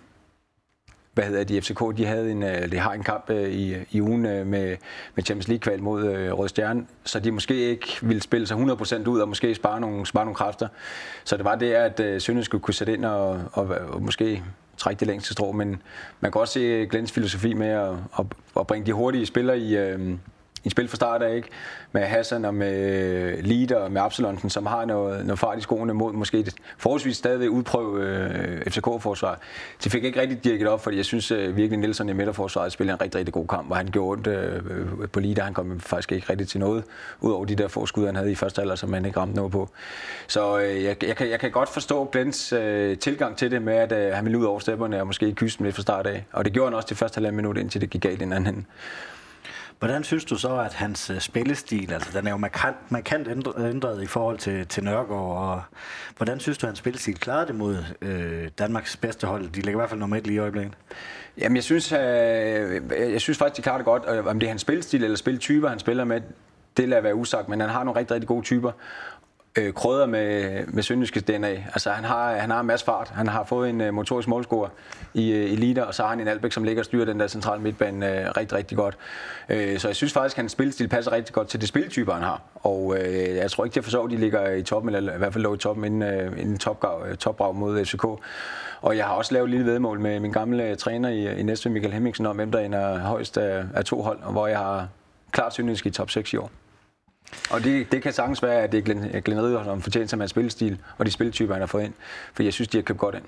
hvad 1.16 1.24
hedder 1.24 1.44
de, 1.44 1.60
FCK, 1.60 1.80
de, 1.96 2.06
havde 2.06 2.30
en, 2.30 2.42
øh, 2.42 2.72
de 2.72 2.78
har 2.78 2.92
en 2.92 3.02
kamp 3.02 3.30
øh, 3.30 3.50
i, 3.50 3.76
i 3.90 4.00
ugen 4.00 4.26
øh, 4.26 4.46
med, 4.46 4.76
med 5.14 5.24
Champions 5.24 5.48
League-kval 5.48 5.82
mod 5.82 6.04
øh, 6.04 6.32
Rød 6.32 6.48
Stjerne, 6.48 6.86
så 7.04 7.20
de 7.20 7.30
måske 7.30 7.54
ikke 7.54 7.86
ville 8.02 8.22
spille 8.22 8.46
sig 8.46 8.56
100% 8.56 9.08
ud 9.08 9.20
og 9.20 9.28
måske 9.28 9.54
spare 9.54 9.80
nogle, 9.80 10.06
spare 10.06 10.24
nogle 10.24 10.34
kræfter. 10.34 10.68
Så 11.24 11.36
det 11.36 11.44
var 11.44 11.54
det, 11.54 11.72
at 11.72 12.00
øh, 12.00 12.20
Sønderjysk 12.20 12.46
skulle 12.46 12.62
kunne 12.62 12.74
sætte 12.74 12.94
ind 12.94 13.04
og, 13.04 13.40
og, 13.52 13.68
og 13.88 14.02
måske 14.02 14.42
trække 14.76 15.00
det 15.00 15.08
længste 15.08 15.32
strå, 15.32 15.52
men 15.52 15.82
man 16.20 16.32
kan 16.32 16.40
også 16.40 16.54
se 16.54 16.86
Glens 16.86 17.12
filosofi 17.12 17.54
med 17.54 17.68
at, 17.68 17.94
at, 18.18 18.26
at 18.60 18.66
bringe 18.66 18.86
de 18.86 18.92
hurtige 18.92 19.26
spillere 19.26 19.58
i, 19.58 19.76
øh, 19.76 20.18
i 20.66 20.70
spil 20.70 20.88
fra 20.88 20.96
start 20.96 21.22
af, 21.22 21.36
ikke? 21.36 21.48
Med 21.92 22.02
Hassan 22.02 22.44
og 22.44 22.54
med 22.54 23.42
Lider 23.42 23.76
og 23.76 23.92
med 23.92 24.02
Absalonsen, 24.02 24.50
som 24.50 24.66
har 24.66 24.84
noget, 24.84 25.26
noget 25.26 25.38
fart 25.38 25.58
i 25.58 25.60
skoene 25.60 25.94
mod 25.94 26.12
måske 26.12 26.38
et 26.38 26.54
forholdsvis 26.78 27.16
stadig 27.16 27.50
udprøve 27.50 28.02
øh, 28.02 28.70
FCK-forsvar. 28.70 29.38
De 29.84 29.90
fik 29.90 30.04
ikke 30.04 30.20
rigtig 30.20 30.44
dirket 30.44 30.68
op, 30.68 30.82
fordi 30.82 30.96
jeg 30.96 31.04
synes 31.04 31.30
øh, 31.30 31.56
virkelig, 31.56 31.78
Nielsen 31.78 32.08
i 32.08 32.12
midterforsvaret 32.12 32.72
spillede 32.72 32.94
en 32.94 33.00
rigtig, 33.00 33.18
rigtig 33.18 33.34
god 33.34 33.46
kamp, 33.46 33.66
hvor 33.66 33.76
han 33.76 33.86
gjorde 33.86 34.10
ondt 34.10 34.26
øh, 34.26 35.08
på 35.08 35.20
Lider. 35.20 35.42
Han 35.42 35.54
kom 35.54 35.80
faktisk 35.80 36.12
ikke 36.12 36.30
rigtig 36.30 36.48
til 36.48 36.60
noget, 36.60 36.84
udover 37.20 37.44
de 37.44 37.54
der 37.54 37.68
få 37.68 37.86
skud, 37.86 38.06
han 38.06 38.16
havde 38.16 38.32
i 38.32 38.34
første 38.34 38.62
alder, 38.62 38.74
som 38.74 38.92
han 38.92 39.04
ikke 39.04 39.20
ramte 39.20 39.36
noget 39.36 39.52
på. 39.52 39.68
Så 40.26 40.58
øh, 40.58 40.84
jeg, 40.84 41.04
jeg, 41.04 41.16
kan, 41.16 41.30
jeg 41.30 41.40
kan 41.40 41.50
godt 41.50 41.68
forstå 41.68 42.04
Glens 42.04 42.52
øh, 42.52 42.98
tilgang 42.98 43.36
til 43.36 43.50
det 43.50 43.62
med, 43.62 43.74
at 43.74 43.92
øh, 43.92 44.12
han 44.14 44.24
ville 44.24 44.38
ud 44.38 44.44
over 44.44 44.58
stepperne 44.58 45.00
og 45.00 45.06
måske 45.06 45.32
kysse 45.32 45.58
dem 45.58 45.64
lidt 45.64 45.74
fra 45.74 45.82
start 45.82 46.06
af. 46.06 46.24
Og 46.32 46.44
det 46.44 46.52
gjorde 46.52 46.70
han 46.70 46.74
også 46.74 46.88
til 46.88 46.96
første 46.96 47.16
halvandet 47.16 47.36
minut, 47.36 47.56
indtil 47.56 47.80
det 47.80 47.90
gik 47.90 48.02
galt 48.02 48.20
den 48.20 48.32
anden 48.32 48.66
Hvordan 49.78 50.04
synes 50.04 50.24
du 50.24 50.36
så, 50.36 50.58
at 50.58 50.74
hans 50.74 51.10
øh, 51.10 51.20
spillestil, 51.20 51.92
altså 51.92 52.18
den 52.18 52.26
er 52.26 52.30
jo 52.30 52.36
markant, 52.36 52.76
markant 52.92 53.28
ændret, 53.28 54.02
i 54.02 54.06
forhold 54.06 54.38
til, 54.38 54.66
til 54.66 54.84
Nørgaard, 54.84 55.38
og 55.38 55.62
hvordan 56.16 56.40
synes 56.40 56.58
du, 56.58 56.66
at 56.66 56.68
hans 56.68 56.78
spillestil 56.78 57.14
klarede 57.14 57.46
det 57.46 57.54
mod 57.54 57.84
øh, 58.02 58.48
Danmarks 58.58 58.96
bedste 58.96 59.26
hold? 59.26 59.48
De 59.48 59.60
ligger 59.60 59.70
i 59.70 59.74
hvert 59.74 59.88
fald 59.88 60.00
nummer 60.00 60.16
et 60.16 60.26
lige 60.26 60.36
i 60.36 60.38
øjeblikket. 60.38 60.74
Jamen, 61.38 61.56
jeg 61.56 61.64
synes, 61.64 61.92
øh, 61.92 61.98
øh 62.00 63.12
jeg 63.12 63.20
synes 63.20 63.38
faktisk, 63.38 63.56
de 63.56 63.62
klarer 63.62 63.78
det 63.78 63.84
godt. 63.84 64.02
Øh, 64.08 64.26
om 64.26 64.40
det 64.40 64.46
er 64.46 64.50
hans 64.50 64.62
spillestil 64.62 65.04
eller 65.04 65.16
spiltyper, 65.16 65.68
han 65.68 65.78
spiller 65.78 66.04
med, 66.04 66.20
det 66.76 66.88
lader 66.88 67.02
være 67.02 67.14
usagt, 67.14 67.48
men 67.48 67.60
han 67.60 67.70
har 67.70 67.84
nogle 67.84 68.00
rigtig, 68.00 68.14
rigtig 68.14 68.28
gode 68.28 68.42
typer 68.42 68.72
øh, 69.56 69.72
krøder 69.72 70.06
med, 70.06 70.66
med 70.66 70.82
Sønderjyskes 70.82 71.22
DNA. 71.22 71.48
Altså, 71.48 71.90
han 71.90 72.04
har, 72.04 72.32
han 72.32 72.50
har 72.50 72.60
en 72.60 72.66
masse 72.66 72.86
fart. 72.86 73.08
Han 73.14 73.28
har 73.28 73.44
fået 73.44 73.70
en 73.70 73.80
øh, 73.80 73.94
motorisk 73.94 74.28
målscorer 74.28 74.68
i 75.14 75.32
øh, 75.32 75.52
Elite, 75.52 75.86
og 75.86 75.94
så 75.94 76.02
har 76.02 76.10
han 76.10 76.20
en 76.20 76.28
Albæk, 76.28 76.52
som 76.52 76.64
ligger 76.64 76.82
og 76.82 76.84
styrer 76.84 77.04
den 77.04 77.20
der 77.20 77.26
centrale 77.26 77.62
midtbane 77.62 78.20
øh, 78.20 78.30
rigtig, 78.36 78.58
rigtig 78.58 78.78
godt. 78.78 78.96
Øh, 79.48 79.78
så 79.78 79.88
jeg 79.88 79.96
synes 79.96 80.12
faktisk, 80.12 80.36
at 80.36 80.42
hans 80.42 80.52
spilstil 80.52 80.88
passer 80.88 81.12
rigtig 81.12 81.34
godt 81.34 81.48
til 81.48 81.60
det 81.60 81.68
spiltyper, 81.68 82.12
han 82.12 82.22
har. 82.22 82.42
Og 82.54 82.96
øh, 82.98 83.36
jeg 83.36 83.50
tror 83.50 83.64
ikke, 83.64 83.74
det 83.74 83.80
er 83.80 83.84
for 83.84 83.90
så, 83.90 84.02
at 84.02 84.10
de 84.10 84.16
ligger 84.16 84.50
i 84.52 84.62
toppen, 84.62 84.94
eller 84.94 85.14
i 85.14 85.18
hvert 85.18 85.32
fald 85.32 85.44
lå 85.44 85.54
i 85.54 85.58
toppen 85.58 85.84
inden, 85.84 86.02
øh, 86.02 86.40
inden 86.40 86.58
topgrav, 86.58 87.06
øh, 87.08 87.16
topbrav 87.16 87.54
mod 87.54 87.84
FCK. 87.84 88.04
Og 88.80 88.96
jeg 88.96 89.04
har 89.04 89.14
også 89.14 89.34
lavet 89.34 89.44
et 89.44 89.50
lille 89.50 89.66
vedmål 89.66 90.00
med 90.00 90.20
min 90.20 90.32
gamle 90.32 90.64
øh, 90.64 90.76
træner 90.76 91.08
i, 91.08 91.40
i 91.40 91.42
Næstved, 91.42 91.72
Michael 91.72 91.92
Hemmingsen, 91.92 92.26
om 92.26 92.36
hvem 92.36 92.52
der 92.52 92.58
er 92.58 92.98
højst 92.98 93.38
af, 93.38 93.64
af 93.74 93.84
to 93.84 94.02
hold, 94.02 94.18
og 94.22 94.32
hvor 94.32 94.46
jeg 94.46 94.58
har 94.58 94.88
klart 95.30 95.54
Sønderjysk 95.54 95.86
i 95.86 95.90
top 95.90 96.10
6 96.10 96.32
i 96.32 96.36
år. 96.36 96.50
Og 97.50 97.64
det, 97.64 97.92
det 97.92 98.02
kan 98.02 98.12
sagtens 98.12 98.42
være, 98.42 98.62
at 98.62 98.72
det 98.72 98.78
er 98.78 98.82
Glenn, 98.82 99.22
Glenn 99.24 99.42
Ridder, 99.42 99.64
som 99.64 99.82
fortjener 99.82 100.08
sig 100.08 100.18
med 100.18 100.28
spillestil 100.28 100.78
og 100.98 101.06
de 101.06 101.10
spiltyper, 101.10 101.54
han 101.54 101.62
har 101.62 101.66
fået 101.66 101.84
ind. 101.84 101.92
For 102.34 102.42
jeg 102.42 102.52
synes, 102.52 102.68
de 102.68 102.78
har 102.78 102.82
købt 102.82 102.98
godt 102.98 103.14
ind. 103.14 103.24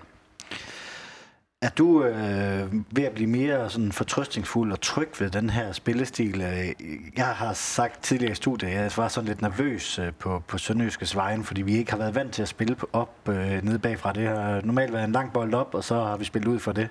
Er 1.63 1.71
du 1.71 2.05
øh, 2.05 2.75
ved 2.91 3.05
at 3.05 3.13
blive 3.13 3.31
mere 3.31 3.71
sådan 3.71 3.93
fortrøstningsfuld 3.93 4.73
og 4.73 4.81
tryg 4.81 5.09
ved 5.21 5.31
den 5.31 5.51
her 5.51 5.73
spillestil? 5.73 6.41
Øh, 6.41 6.87
jeg 7.17 7.27
har 7.27 7.53
sagt 7.53 8.03
tidligere 8.03 8.33
i 8.33 8.35
studiet, 8.35 8.69
at 8.69 8.75
jeg 8.75 8.93
var 8.97 9.09
sådan 9.09 9.29
lidt 9.29 9.43
nervøs 9.43 9.99
øh, 9.99 10.13
på, 10.19 10.43
på 10.47 10.59
Sønderjyskes 10.59 11.17
vejen, 11.17 11.45
fordi 11.45 11.63
vi 11.63 11.77
ikke 11.77 11.91
har 11.91 11.99
været 11.99 12.15
vant 12.15 12.33
til 12.33 12.43
at 12.43 12.49
spille 12.49 12.77
op 12.93 13.29
øh, 13.29 13.65
nede 13.65 13.79
bagfra. 13.79 14.13
Det 14.13 14.29
har 14.29 14.61
normalt 14.65 14.93
været 14.93 15.05
en 15.05 15.13
lang 15.13 15.33
bold 15.33 15.55
op, 15.55 15.75
og 15.75 15.85
så 15.85 15.95
har 15.95 16.17
vi 16.17 16.25
spillet 16.25 16.49
ud 16.49 16.59
for 16.59 16.73
det 16.73 16.89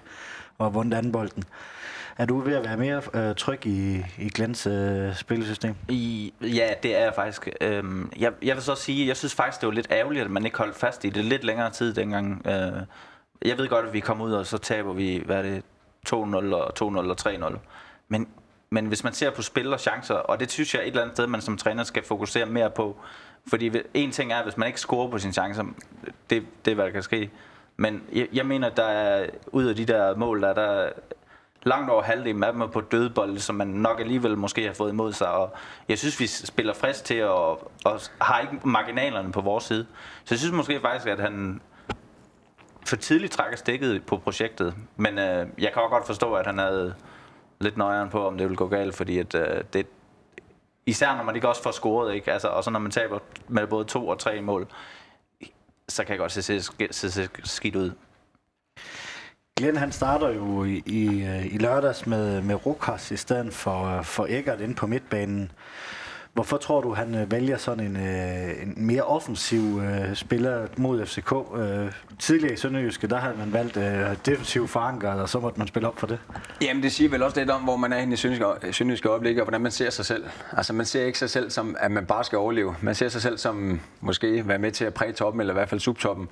og 0.57 0.73
vundet 0.73 0.97
anden 0.97 1.11
bolden. 1.11 1.43
Er 2.17 2.25
du 2.25 2.39
ved 2.39 2.55
at 2.55 2.63
være 2.63 2.77
mere 2.77 3.01
øh, 3.13 3.35
tryg 3.35 3.65
i, 3.65 4.05
i 4.17 4.29
Glens 4.29 4.67
øh, 4.67 5.15
spillesystem? 5.15 5.75
I, 5.89 6.33
ja, 6.41 6.69
det 6.83 6.95
er 6.95 7.03
jeg 7.03 7.13
faktisk. 7.15 7.49
Øhm, 7.61 8.11
jeg, 8.19 8.33
jeg 8.41 8.55
vil 8.55 8.63
så 8.63 8.75
sige, 8.75 9.07
jeg 9.07 9.17
synes 9.17 9.35
faktisk, 9.35 9.61
det 9.61 9.67
var 9.67 9.73
lidt 9.73 9.87
ærgerligt, 9.91 10.25
at 10.25 10.31
man 10.31 10.45
ikke 10.45 10.57
holdt 10.57 10.75
fast 10.75 11.05
i 11.05 11.09
det 11.09 11.25
lidt 11.25 11.43
længere 11.43 11.69
tid 11.69 11.93
dengang. 11.93 12.41
Øh, 12.45 12.81
jeg 13.45 13.57
ved 13.57 13.67
godt, 13.67 13.85
at 13.85 13.93
vi 13.93 13.99
kommer 13.99 14.25
ud, 14.25 14.33
og 14.33 14.45
så 14.45 14.57
taber 14.57 14.93
vi, 14.93 15.23
hvad 15.25 15.37
er 15.37 15.41
det, 15.41 15.63
2-0 16.09 16.15
og 16.15 16.73
2-0 16.81 16.83
og 16.83 17.15
3-0. 17.21 17.57
Men, 18.07 18.27
men 18.69 18.85
hvis 18.85 19.03
man 19.03 19.13
ser 19.13 19.29
på 19.29 19.41
spil 19.41 19.73
og 19.73 19.79
chancer, 19.79 20.15
og 20.15 20.39
det 20.39 20.51
synes 20.51 20.73
jeg 20.73 20.81
et 20.81 20.87
eller 20.87 21.01
andet 21.01 21.15
sted, 21.17 21.27
man 21.27 21.41
som 21.41 21.57
træner 21.57 21.83
skal 21.83 22.03
fokusere 22.03 22.45
mere 22.45 22.69
på. 22.69 22.97
Fordi 23.47 23.71
en 23.93 24.11
ting 24.11 24.31
er, 24.31 24.43
hvis 24.43 24.57
man 24.57 24.67
ikke 24.67 24.79
scorer 24.79 25.09
på 25.11 25.17
sine 25.17 25.33
chancer, 25.33 25.63
det, 26.29 26.45
det 26.65 26.71
er, 26.71 26.75
hvad 26.75 26.85
der 26.85 26.91
kan 26.91 27.03
ske. 27.03 27.29
Men 27.77 28.03
jeg, 28.13 28.27
jeg 28.33 28.45
mener, 28.45 28.69
der 28.69 28.83
er 28.83 29.29
ud 29.47 29.65
af 29.65 29.75
de 29.75 29.85
der 29.85 30.15
mål, 30.15 30.41
der, 30.41 30.53
der 30.53 30.89
langt 31.63 31.89
over 31.89 32.01
halvdelen 32.01 32.43
af 32.43 32.51
dem 32.53 32.61
er 32.61 32.67
på 32.67 32.81
dødbold, 32.81 33.37
som 33.37 33.55
man 33.55 33.67
nok 33.67 33.99
alligevel 33.99 34.37
måske 34.37 34.65
har 34.65 34.73
fået 34.73 34.91
imod 34.91 35.13
sig. 35.13 35.31
Og 35.31 35.53
jeg 35.89 35.97
synes, 35.97 36.19
vi 36.19 36.27
spiller 36.27 36.73
frisk 36.73 37.03
til 37.03 37.23
og, 37.23 37.71
og 37.85 38.01
har 38.21 38.39
ikke 38.39 38.67
marginalerne 38.67 39.31
på 39.31 39.41
vores 39.41 39.63
side. 39.63 39.85
Så 40.23 40.35
jeg 40.35 40.39
synes 40.39 40.53
måske 40.53 40.79
faktisk, 40.81 41.07
at 41.07 41.19
han 41.19 41.61
for 42.85 42.95
tidligt 42.95 43.33
trækker 43.33 43.57
stikket 43.57 44.05
på 44.05 44.17
projektet. 44.17 44.75
Men 44.97 45.19
øh, 45.19 45.47
jeg 45.57 45.73
kan 45.73 45.81
også 45.81 45.89
godt 45.89 46.05
forstå, 46.05 46.33
at 46.33 46.45
han 46.45 46.57
havde 46.57 46.95
lidt 47.59 47.77
nøjeren 47.77 48.09
på, 48.09 48.27
om 48.27 48.37
det 48.37 48.45
ville 48.45 48.57
gå 48.57 48.67
galt, 48.67 48.95
fordi 48.95 49.19
at, 49.19 49.35
øh, 49.35 49.63
det, 49.73 49.87
især 50.85 51.15
når 51.15 51.23
man 51.23 51.35
ikke 51.35 51.47
også 51.47 51.63
får 51.63 51.71
scoret, 51.71 52.15
ikke? 52.15 52.33
Altså, 52.33 52.47
og 52.47 52.63
så 52.63 52.69
når 52.69 52.79
man 52.79 52.91
taber 52.91 53.19
med 53.47 53.67
både 53.67 53.85
to 53.85 54.07
og 54.07 54.19
tre 54.19 54.41
mål, 54.41 54.67
så 55.89 56.03
kan 56.03 56.11
jeg 56.11 56.19
godt 56.19 56.31
se, 56.31 56.41
se, 56.41 56.61
se, 56.91 57.11
se 57.11 57.29
skidt 57.43 57.75
ud. 57.75 57.91
Glenn 59.57 59.77
han 59.77 59.91
starter 59.91 60.29
jo 60.29 60.63
i, 60.63 60.83
i, 60.85 61.23
øh, 61.23 61.45
i 61.45 61.57
lørdags 61.57 62.07
med, 62.07 62.41
med 62.41 62.65
Rukas 62.65 63.11
i 63.11 63.17
stedet 63.17 63.53
for, 63.53 64.01
for 64.01 64.25
Eggert 64.29 64.61
ind 64.61 64.75
på 64.75 64.87
midtbanen. 64.87 65.51
Hvorfor 66.33 66.57
tror 66.57 66.81
du, 66.81 66.93
han 66.93 67.15
øh, 67.15 67.31
vælger 67.31 67.57
sådan 67.57 67.85
en, 67.85 67.95
øh, 67.95 68.63
en 68.63 68.73
mere 68.77 69.01
offensiv 69.01 69.81
øh, 69.81 70.15
spiller 70.15 70.67
mod 70.77 71.05
FCK? 71.05 71.33
Øh, 71.57 71.91
tidligere 72.19 72.53
i 72.53 72.57
Sønderjyske, 72.57 73.07
der 73.07 73.17
havde 73.17 73.35
man 73.37 73.53
valgt 73.53 73.77
øh, 73.77 74.15
defensiv 74.25 74.67
forankret, 74.67 75.21
og 75.21 75.29
så 75.29 75.39
måtte 75.39 75.59
man 75.59 75.67
spille 75.67 75.87
op 75.87 75.99
for 75.99 76.07
det. 76.07 76.19
Jamen, 76.61 76.83
det 76.83 76.91
siger 76.91 77.09
vel 77.09 77.23
også 77.23 77.39
lidt 77.39 77.49
om, 77.49 77.61
hvor 77.61 77.75
man 77.77 77.93
er 77.93 78.13
i 78.13 78.15
Sønderjyske, 78.15 78.73
Sønderjyske 78.73 79.09
øjeblik, 79.09 79.37
og 79.37 79.43
hvordan 79.43 79.61
man 79.61 79.71
ser 79.71 79.89
sig 79.89 80.05
selv. 80.05 80.25
Altså, 80.57 80.73
man 80.73 80.85
ser 80.85 81.05
ikke 81.05 81.19
sig 81.19 81.29
selv 81.29 81.49
som, 81.49 81.75
at 81.79 81.91
man 81.91 82.05
bare 82.05 82.23
skal 82.23 82.37
overleve. 82.37 82.75
Man 82.81 82.95
ser 82.95 83.09
sig 83.09 83.21
selv 83.21 83.37
som 83.37 83.79
måske 84.01 84.47
være 84.47 84.59
med 84.59 84.71
til 84.71 84.85
at 84.85 84.93
præge 84.93 85.13
toppen, 85.13 85.39
eller 85.39 85.53
i 85.53 85.57
hvert 85.57 85.69
fald 85.69 85.81
subtoppen. 85.81 86.29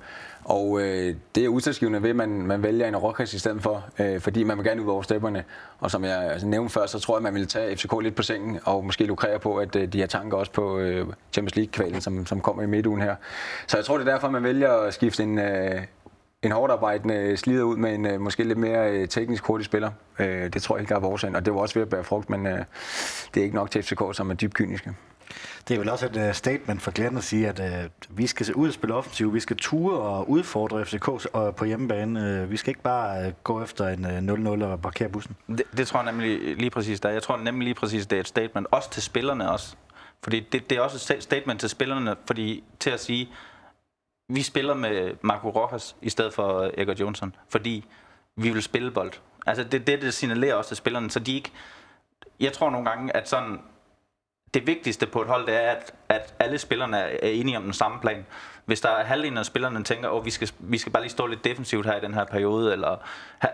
Og 0.48 0.80
øh, 0.80 1.14
det 1.34 1.44
er 1.44 1.48
udsatsgivende 1.48 2.02
ved, 2.02 2.10
at 2.10 2.16
man, 2.16 2.28
man 2.28 2.62
vælger 2.62 2.88
en 2.88 2.96
rockers 2.96 3.34
i 3.34 3.38
stedet 3.38 3.62
for, 3.62 3.84
øh, 3.98 4.20
fordi 4.20 4.44
man 4.44 4.56
vil 4.56 4.66
gerne 4.66 4.82
ud 4.82 4.88
over 4.88 5.02
stepperne. 5.02 5.44
Og 5.78 5.90
som 5.90 6.04
jeg 6.04 6.22
altså, 6.22 6.46
nævnte 6.46 6.72
før, 6.72 6.86
så 6.86 6.98
tror 6.98 7.14
jeg, 7.14 7.16
at 7.16 7.22
man 7.22 7.34
vil 7.34 7.46
tage 7.46 7.76
FCK 7.76 7.92
lidt 8.02 8.14
på 8.14 8.22
sengen, 8.22 8.58
og 8.64 8.84
måske 8.84 9.04
lukrere 9.04 9.38
på, 9.38 9.56
at 9.56 9.76
øh, 9.76 9.92
de 9.92 10.00
har 10.00 10.06
tanker 10.06 10.36
også 10.36 10.52
på 10.52 10.78
øh, 10.78 11.06
Champions 11.32 11.56
League-kvalen, 11.56 12.00
som, 12.00 12.26
som 12.26 12.40
kommer 12.40 12.62
i 12.62 12.66
midtugen 12.66 13.02
her. 13.02 13.16
Så 13.66 13.76
jeg 13.76 13.84
tror, 13.84 13.98
det 13.98 14.08
er 14.08 14.12
derfor, 14.12 14.30
man 14.30 14.42
vælger 14.42 14.72
at 14.72 14.94
skifte 14.94 15.22
en, 15.22 15.38
øh, 15.38 15.82
en 16.42 16.52
hårdt 16.52 16.72
arbejdende 16.72 17.36
slider 17.36 17.62
ud 17.62 17.76
med 17.76 17.94
en 17.94 18.06
øh, 18.06 18.20
måske 18.20 18.44
lidt 18.44 18.58
mere 18.58 18.90
øh, 18.90 19.08
teknisk 19.08 19.44
hurtig 19.44 19.64
spiller. 19.64 19.90
Øh, 20.18 20.52
det 20.52 20.62
tror 20.62 20.76
jeg 20.76 20.80
ikke, 20.80 20.90
der 20.90 20.96
er 20.96 21.00
vores 21.00 21.24
og 21.24 21.44
det 21.46 21.54
var 21.54 21.60
også 21.60 21.74
ved 21.74 21.82
at 21.82 21.88
bære 21.88 22.04
frugt, 22.04 22.30
men 22.30 22.46
øh, 22.46 22.64
det 23.34 23.40
er 23.40 23.44
ikke 23.44 23.56
nok 23.56 23.70
til 23.70 23.82
FCK, 23.82 24.02
som 24.12 24.30
er 24.30 24.34
dybt 24.34 24.54
kyniske. 24.54 24.94
Det 25.68 25.74
er 25.74 25.78
vel 25.78 25.88
også 25.88 26.06
et 26.06 26.16
uh, 26.16 26.32
statement 26.32 26.82
for 26.82 26.90
Glenn 26.90 27.16
at 27.16 27.24
sige, 27.24 27.48
at 27.48 27.60
uh, 27.60 28.18
vi 28.18 28.26
skal 28.26 28.46
se 28.46 28.56
ud 28.56 28.68
og 28.68 28.74
spille 28.74 28.94
offensivt, 28.94 29.34
vi 29.34 29.40
skal 29.40 29.56
ture 29.56 29.98
og 29.98 30.30
udfordre 30.30 30.84
FCK 30.84 31.08
uh, 31.08 31.20
på 31.56 31.64
hjemmebane. 31.64 32.42
Uh, 32.42 32.50
vi 32.50 32.56
skal 32.56 32.70
ikke 32.70 32.82
bare 32.82 33.26
uh, 33.26 33.32
gå 33.44 33.62
efter 33.62 33.88
en 33.88 34.30
uh, 34.30 34.60
0-0 34.60 34.64
og 34.64 34.82
parkere 34.82 35.08
bussen. 35.08 35.36
Det, 35.48 35.62
det 35.76 35.88
tror 35.88 36.02
jeg 36.02 36.12
nemlig 36.12 36.56
lige 36.56 36.70
præcis 36.70 37.00
der. 37.00 37.08
Jeg 37.08 37.22
tror 37.22 37.36
nemlig 37.36 37.64
lige 37.64 37.74
præcis, 37.74 38.06
det 38.06 38.16
er 38.16 38.20
et 38.20 38.28
statement. 38.28 38.66
Også 38.70 38.90
til 38.90 39.02
spillerne 39.02 39.50
også. 39.50 39.76
Fordi 40.22 40.40
det, 40.40 40.70
det 40.70 40.78
er 40.78 40.82
også 40.82 41.14
et 41.14 41.22
statement 41.22 41.60
til 41.60 41.68
spillerne, 41.68 42.16
fordi 42.26 42.64
til 42.80 42.90
at 42.90 43.00
sige, 43.00 43.28
vi 44.28 44.42
spiller 44.42 44.74
med 44.74 45.14
Marco 45.22 45.48
Rojas 45.50 45.96
i 46.02 46.10
stedet 46.10 46.34
for 46.34 46.70
Edgar 46.74 46.94
Johnson, 47.00 47.34
fordi 47.48 47.84
vi 48.36 48.50
vil 48.50 48.62
spille 48.62 48.90
bold. 48.90 49.12
Altså 49.46 49.64
det, 49.64 49.86
det, 49.86 50.02
det 50.02 50.14
signalerer 50.14 50.54
også 50.54 50.68
til 50.68 50.76
spillerne, 50.76 51.10
så 51.10 51.18
de 51.18 51.34
ikke... 51.34 51.52
Jeg 52.40 52.52
tror 52.52 52.70
nogle 52.70 52.90
gange, 52.90 53.16
at 53.16 53.28
sådan 53.28 53.60
det 54.56 54.66
vigtigste 54.66 55.06
på 55.06 55.22
et 55.22 55.28
hold, 55.28 55.46
det 55.46 55.54
er, 55.54 55.70
at, 55.70 55.94
at 56.08 56.34
alle 56.38 56.58
spillerne 56.58 56.96
er 56.98 57.28
enige 57.28 57.56
om 57.56 57.62
den 57.62 57.72
samme 57.72 58.00
plan. 58.00 58.26
Hvis 58.64 58.80
der 58.80 58.88
er 58.88 59.04
halvdelen 59.04 59.38
af 59.38 59.46
spillerne, 59.46 59.76
der 59.76 59.82
tænker, 59.82 60.08
at 60.08 60.14
oh, 60.14 60.24
vi, 60.24 60.30
skal, 60.30 60.50
vi 60.58 60.78
skal 60.78 60.92
bare 60.92 61.02
lige 61.02 61.10
stå 61.10 61.26
lidt 61.26 61.44
defensivt 61.44 61.86
her 61.86 61.96
i 61.96 62.00
den 62.00 62.14
her 62.14 62.24
periode, 62.24 62.72
eller, 62.72 62.96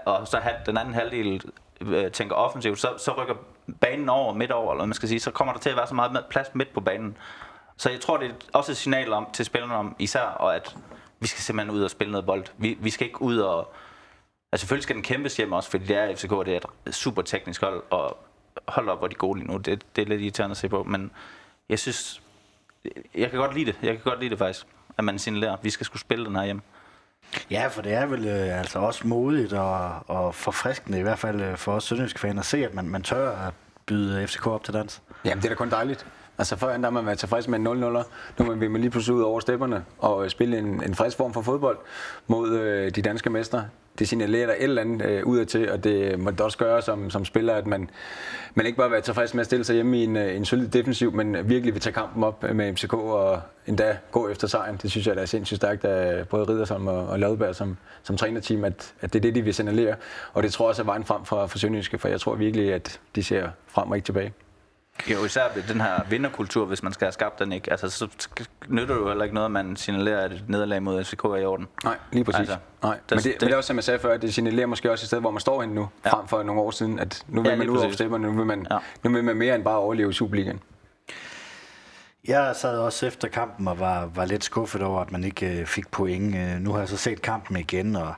og 0.06 0.28
så 0.28 0.36
have 0.36 0.54
den 0.66 0.76
anden 0.76 0.94
halvdel 0.94 1.42
øh, 1.80 2.10
tænker 2.10 2.34
offensivt, 2.36 2.80
så, 2.80 2.88
så 2.98 3.12
rykker 3.22 3.34
banen 3.80 4.08
over 4.08 4.34
midt 4.34 4.50
over, 4.50 4.72
eller 4.72 4.84
man 4.84 4.94
skal 4.94 5.08
sige, 5.08 5.20
så 5.20 5.30
kommer 5.30 5.54
der 5.54 5.60
til 5.60 5.70
at 5.70 5.76
være 5.76 5.86
så 5.86 5.94
meget 5.94 6.24
plads 6.30 6.54
midt 6.54 6.72
på 6.74 6.80
banen. 6.80 7.16
Så 7.76 7.90
jeg 7.90 8.00
tror, 8.00 8.16
det 8.16 8.28
er 8.28 8.34
også 8.52 8.72
et 8.72 8.76
signal 8.76 9.12
om, 9.12 9.28
til 9.32 9.44
spillerne 9.44 9.74
om 9.74 9.96
især, 9.98 10.22
og 10.22 10.56
at 10.56 10.76
vi 11.20 11.26
skal 11.26 11.42
simpelthen 11.42 11.76
ud 11.76 11.82
og 11.82 11.90
spille 11.90 12.10
noget 12.10 12.26
bold. 12.26 12.44
Vi, 12.58 12.76
vi 12.80 12.90
skal 12.90 13.06
ikke 13.06 13.22
ud 13.22 13.38
og... 13.38 13.72
Altså 14.52 14.62
selvfølgelig 14.62 14.82
skal 14.82 14.96
den 14.96 15.02
kæmpes 15.02 15.36
hjem 15.36 15.52
også, 15.52 15.70
fordi 15.70 15.84
det 15.84 15.96
er 15.96 16.16
FCK, 16.16 16.30
det 16.30 16.54
er 16.54 16.60
et 16.86 16.94
super 16.94 17.22
teknisk 17.22 17.60
hold, 17.60 17.82
og 17.90 18.18
hold 18.68 18.88
op, 18.88 18.98
hvor 18.98 19.08
de 19.08 19.14
gode 19.14 19.38
lige 19.38 19.50
nu. 19.50 19.56
Det, 19.56 19.96
det 19.96 20.02
er 20.02 20.06
lidt 20.06 20.20
irriterende 20.20 20.52
at 20.52 20.56
se 20.56 20.68
på, 20.68 20.82
men 20.82 21.10
jeg 21.68 21.78
synes, 21.78 22.22
jeg 23.14 23.30
kan 23.30 23.38
godt 23.38 23.54
lide 23.54 23.66
det. 23.66 23.78
Jeg 23.82 23.92
kan 23.92 24.02
godt 24.04 24.20
lide 24.20 24.30
det 24.30 24.38
faktisk, 24.38 24.66
at 24.98 25.04
man 25.04 25.18
signalerer, 25.18 25.52
at 25.52 25.64
vi 25.64 25.70
skal 25.70 25.86
skulle 25.86 26.00
spille 26.00 26.24
den 26.24 26.36
her 26.36 26.44
hjem. 26.44 26.60
Ja, 27.50 27.66
for 27.66 27.82
det 27.82 27.92
er 27.92 28.06
vel 28.06 28.26
øh, 28.26 28.58
altså 28.58 28.78
også 28.78 29.06
modigt 29.06 29.52
og, 29.52 29.90
og 30.06 30.34
forfriskende, 30.34 30.98
i 30.98 31.02
hvert 31.02 31.18
fald 31.18 31.40
øh, 31.40 31.56
for 31.56 31.72
os 31.72 31.84
sønderjyske 31.84 32.20
faner, 32.20 32.40
at 32.40 32.46
se, 32.46 32.64
at 32.64 32.74
man, 32.74 32.88
man 32.88 33.02
tør 33.02 33.30
at 33.30 33.54
byde 33.86 34.26
FCK 34.26 34.46
op 34.46 34.64
til 34.64 34.74
dans. 34.74 35.02
Jamen, 35.24 35.42
det 35.42 35.44
er 35.44 35.48
da 35.48 35.54
kun 35.54 35.70
dejligt. 35.70 36.06
Altså 36.38 36.56
før 36.56 36.76
der 36.76 36.90
man 36.90 37.06
været 37.06 37.18
tilfreds 37.18 37.48
med 37.48 37.58
en 37.58 37.64
0 37.64 37.78
0 37.78 38.04
Nu 38.38 38.54
vil 38.54 38.70
man 38.70 38.80
lige 38.80 38.90
pludselig 38.90 39.16
ud 39.16 39.22
over 39.22 39.40
stepperne 39.40 39.84
og 39.98 40.30
spille 40.30 40.58
en, 40.58 40.82
en 40.82 40.94
frisk 40.94 41.16
form 41.16 41.32
for 41.32 41.42
fodbold 41.42 41.78
mod 42.26 42.58
øh, 42.58 42.90
de 42.90 43.02
danske 43.02 43.30
mestre 43.30 43.68
det 43.98 44.08
signalerer 44.08 44.46
der 44.46 44.54
et 44.54 44.62
eller 44.62 44.82
andet 44.82 45.06
øh, 45.06 45.26
ud 45.26 45.38
af 45.38 45.46
til, 45.46 45.72
og 45.72 45.84
det 45.84 46.18
må 46.18 46.30
det 46.30 46.40
også 46.40 46.58
gøre 46.58 46.82
som, 46.82 47.10
som 47.10 47.24
spiller, 47.24 47.54
at 47.54 47.66
man, 47.66 47.90
man 48.54 48.66
ikke 48.66 48.76
bare 48.76 48.88
vil 48.88 48.92
være 48.92 49.02
tilfreds 49.02 49.34
med 49.34 49.40
at 49.40 49.46
stille 49.46 49.64
sig 49.64 49.74
hjemme 49.74 50.00
i 50.00 50.04
en, 50.04 50.16
øh, 50.16 50.36
en 50.36 50.44
solid 50.44 50.68
defensiv, 50.68 51.12
men 51.12 51.48
virkelig 51.48 51.74
vil 51.74 51.82
tage 51.82 51.92
kampen 51.92 52.24
op 52.24 52.42
med 52.42 52.72
MCK 52.72 52.94
og 52.94 53.40
endda 53.66 53.98
gå 54.10 54.28
efter 54.28 54.46
sejren. 54.46 54.76
Det 54.82 54.90
synes 54.90 55.06
jeg, 55.06 55.16
der 55.16 55.22
er 55.22 55.26
sindssygt 55.26 55.56
stærkt 55.56 55.84
af 55.84 56.28
både 56.28 56.44
Riddersholm 56.44 56.86
og, 56.86 57.06
og 57.06 57.18
Ladeberg 57.18 57.54
som, 57.54 57.76
som 58.02 58.16
trænerteam, 58.16 58.64
at, 58.64 58.94
at 59.00 59.12
det 59.12 59.18
er 59.18 59.22
det, 59.22 59.34
de 59.34 59.42
vil 59.42 59.54
signalere. 59.54 59.94
Og 60.32 60.42
det 60.42 60.52
tror 60.52 60.64
jeg 60.64 60.68
også 60.68 60.82
er 60.82 60.86
vejen 60.86 61.04
frem 61.04 61.24
for, 61.24 61.46
for 61.46 61.58
Sønderjyske, 61.58 61.98
for 61.98 62.08
jeg 62.08 62.20
tror 62.20 62.34
virkelig, 62.34 62.74
at 62.74 63.00
de 63.14 63.22
ser 63.22 63.48
frem 63.66 63.90
og 63.90 63.96
ikke 63.96 64.06
tilbage. 64.06 64.32
Jo, 65.10 65.24
især 65.24 65.42
den 65.68 65.80
her 65.80 66.04
vinderkultur, 66.10 66.66
hvis 66.66 66.82
man 66.82 66.92
skal 66.92 67.04
have 67.04 67.12
skabt 67.12 67.38
den, 67.38 67.52
ikke? 67.52 67.70
Altså, 67.70 67.90
så 67.90 68.08
nytter 68.68 68.94
det 68.94 69.00
jo 69.00 69.08
heller 69.08 69.24
ikke 69.24 69.34
noget, 69.34 69.44
at 69.44 69.50
man 69.50 69.76
signalerer, 69.76 70.24
at 70.24 70.32
et 70.32 70.44
nederlag 70.48 70.82
mod 70.82 71.04
FCK 71.04 71.24
er 71.24 71.36
i 71.36 71.44
orden. 71.44 71.68
Nej, 71.84 71.96
lige 72.12 72.24
præcis. 72.24 72.38
Altså, 72.38 72.56
Nej. 72.82 72.98
Men, 73.10 73.18
det, 73.18 73.24
det, 73.24 73.36
men 73.40 73.48
det 73.48 73.52
er 73.52 73.56
også, 73.56 73.66
som 73.66 73.76
jeg 73.76 73.84
sagde 73.84 74.00
før, 74.00 74.14
at 74.14 74.22
det 74.22 74.34
signalerer 74.34 74.66
måske 74.66 74.90
også 74.90 75.04
et 75.04 75.06
sted, 75.06 75.20
hvor 75.20 75.30
man 75.30 75.40
står 75.40 75.60
henne 75.60 75.74
nu, 75.74 75.88
ja. 76.04 76.10
frem 76.10 76.28
for 76.28 76.42
nogle 76.42 76.60
år 76.60 76.70
siden, 76.70 76.98
at 76.98 77.22
nu 77.28 77.42
vil 77.42 77.50
ja, 77.50 77.56
man 77.56 77.70
ud 77.70 77.78
over 77.78 77.92
stemmerne, 77.92 78.26
nu 78.26 78.36
vil 78.36 78.46
man, 78.46 78.66
ja. 78.70 78.78
nu 79.02 79.10
vil 79.10 79.24
man 79.24 79.36
mere 79.36 79.54
end 79.54 79.64
bare 79.64 79.76
overleve 79.76 80.10
i 80.10 80.12
Superligaen. 80.12 80.60
Jeg 82.28 82.56
sad 82.56 82.78
også 82.78 83.06
efter 83.06 83.28
kampen 83.28 83.68
og 83.68 83.78
var, 83.78 84.10
var 84.14 84.24
lidt 84.24 84.44
skuffet 84.44 84.82
over, 84.82 85.00
at 85.00 85.12
man 85.12 85.24
ikke 85.24 85.60
øh, 85.60 85.66
fik 85.66 85.90
point. 85.90 86.36
Øh, 86.36 86.60
nu 86.60 86.72
har 86.72 86.78
jeg 86.78 86.88
så 86.88 86.96
set 86.96 87.22
kampen 87.22 87.56
igen, 87.56 87.96
og 87.96 88.14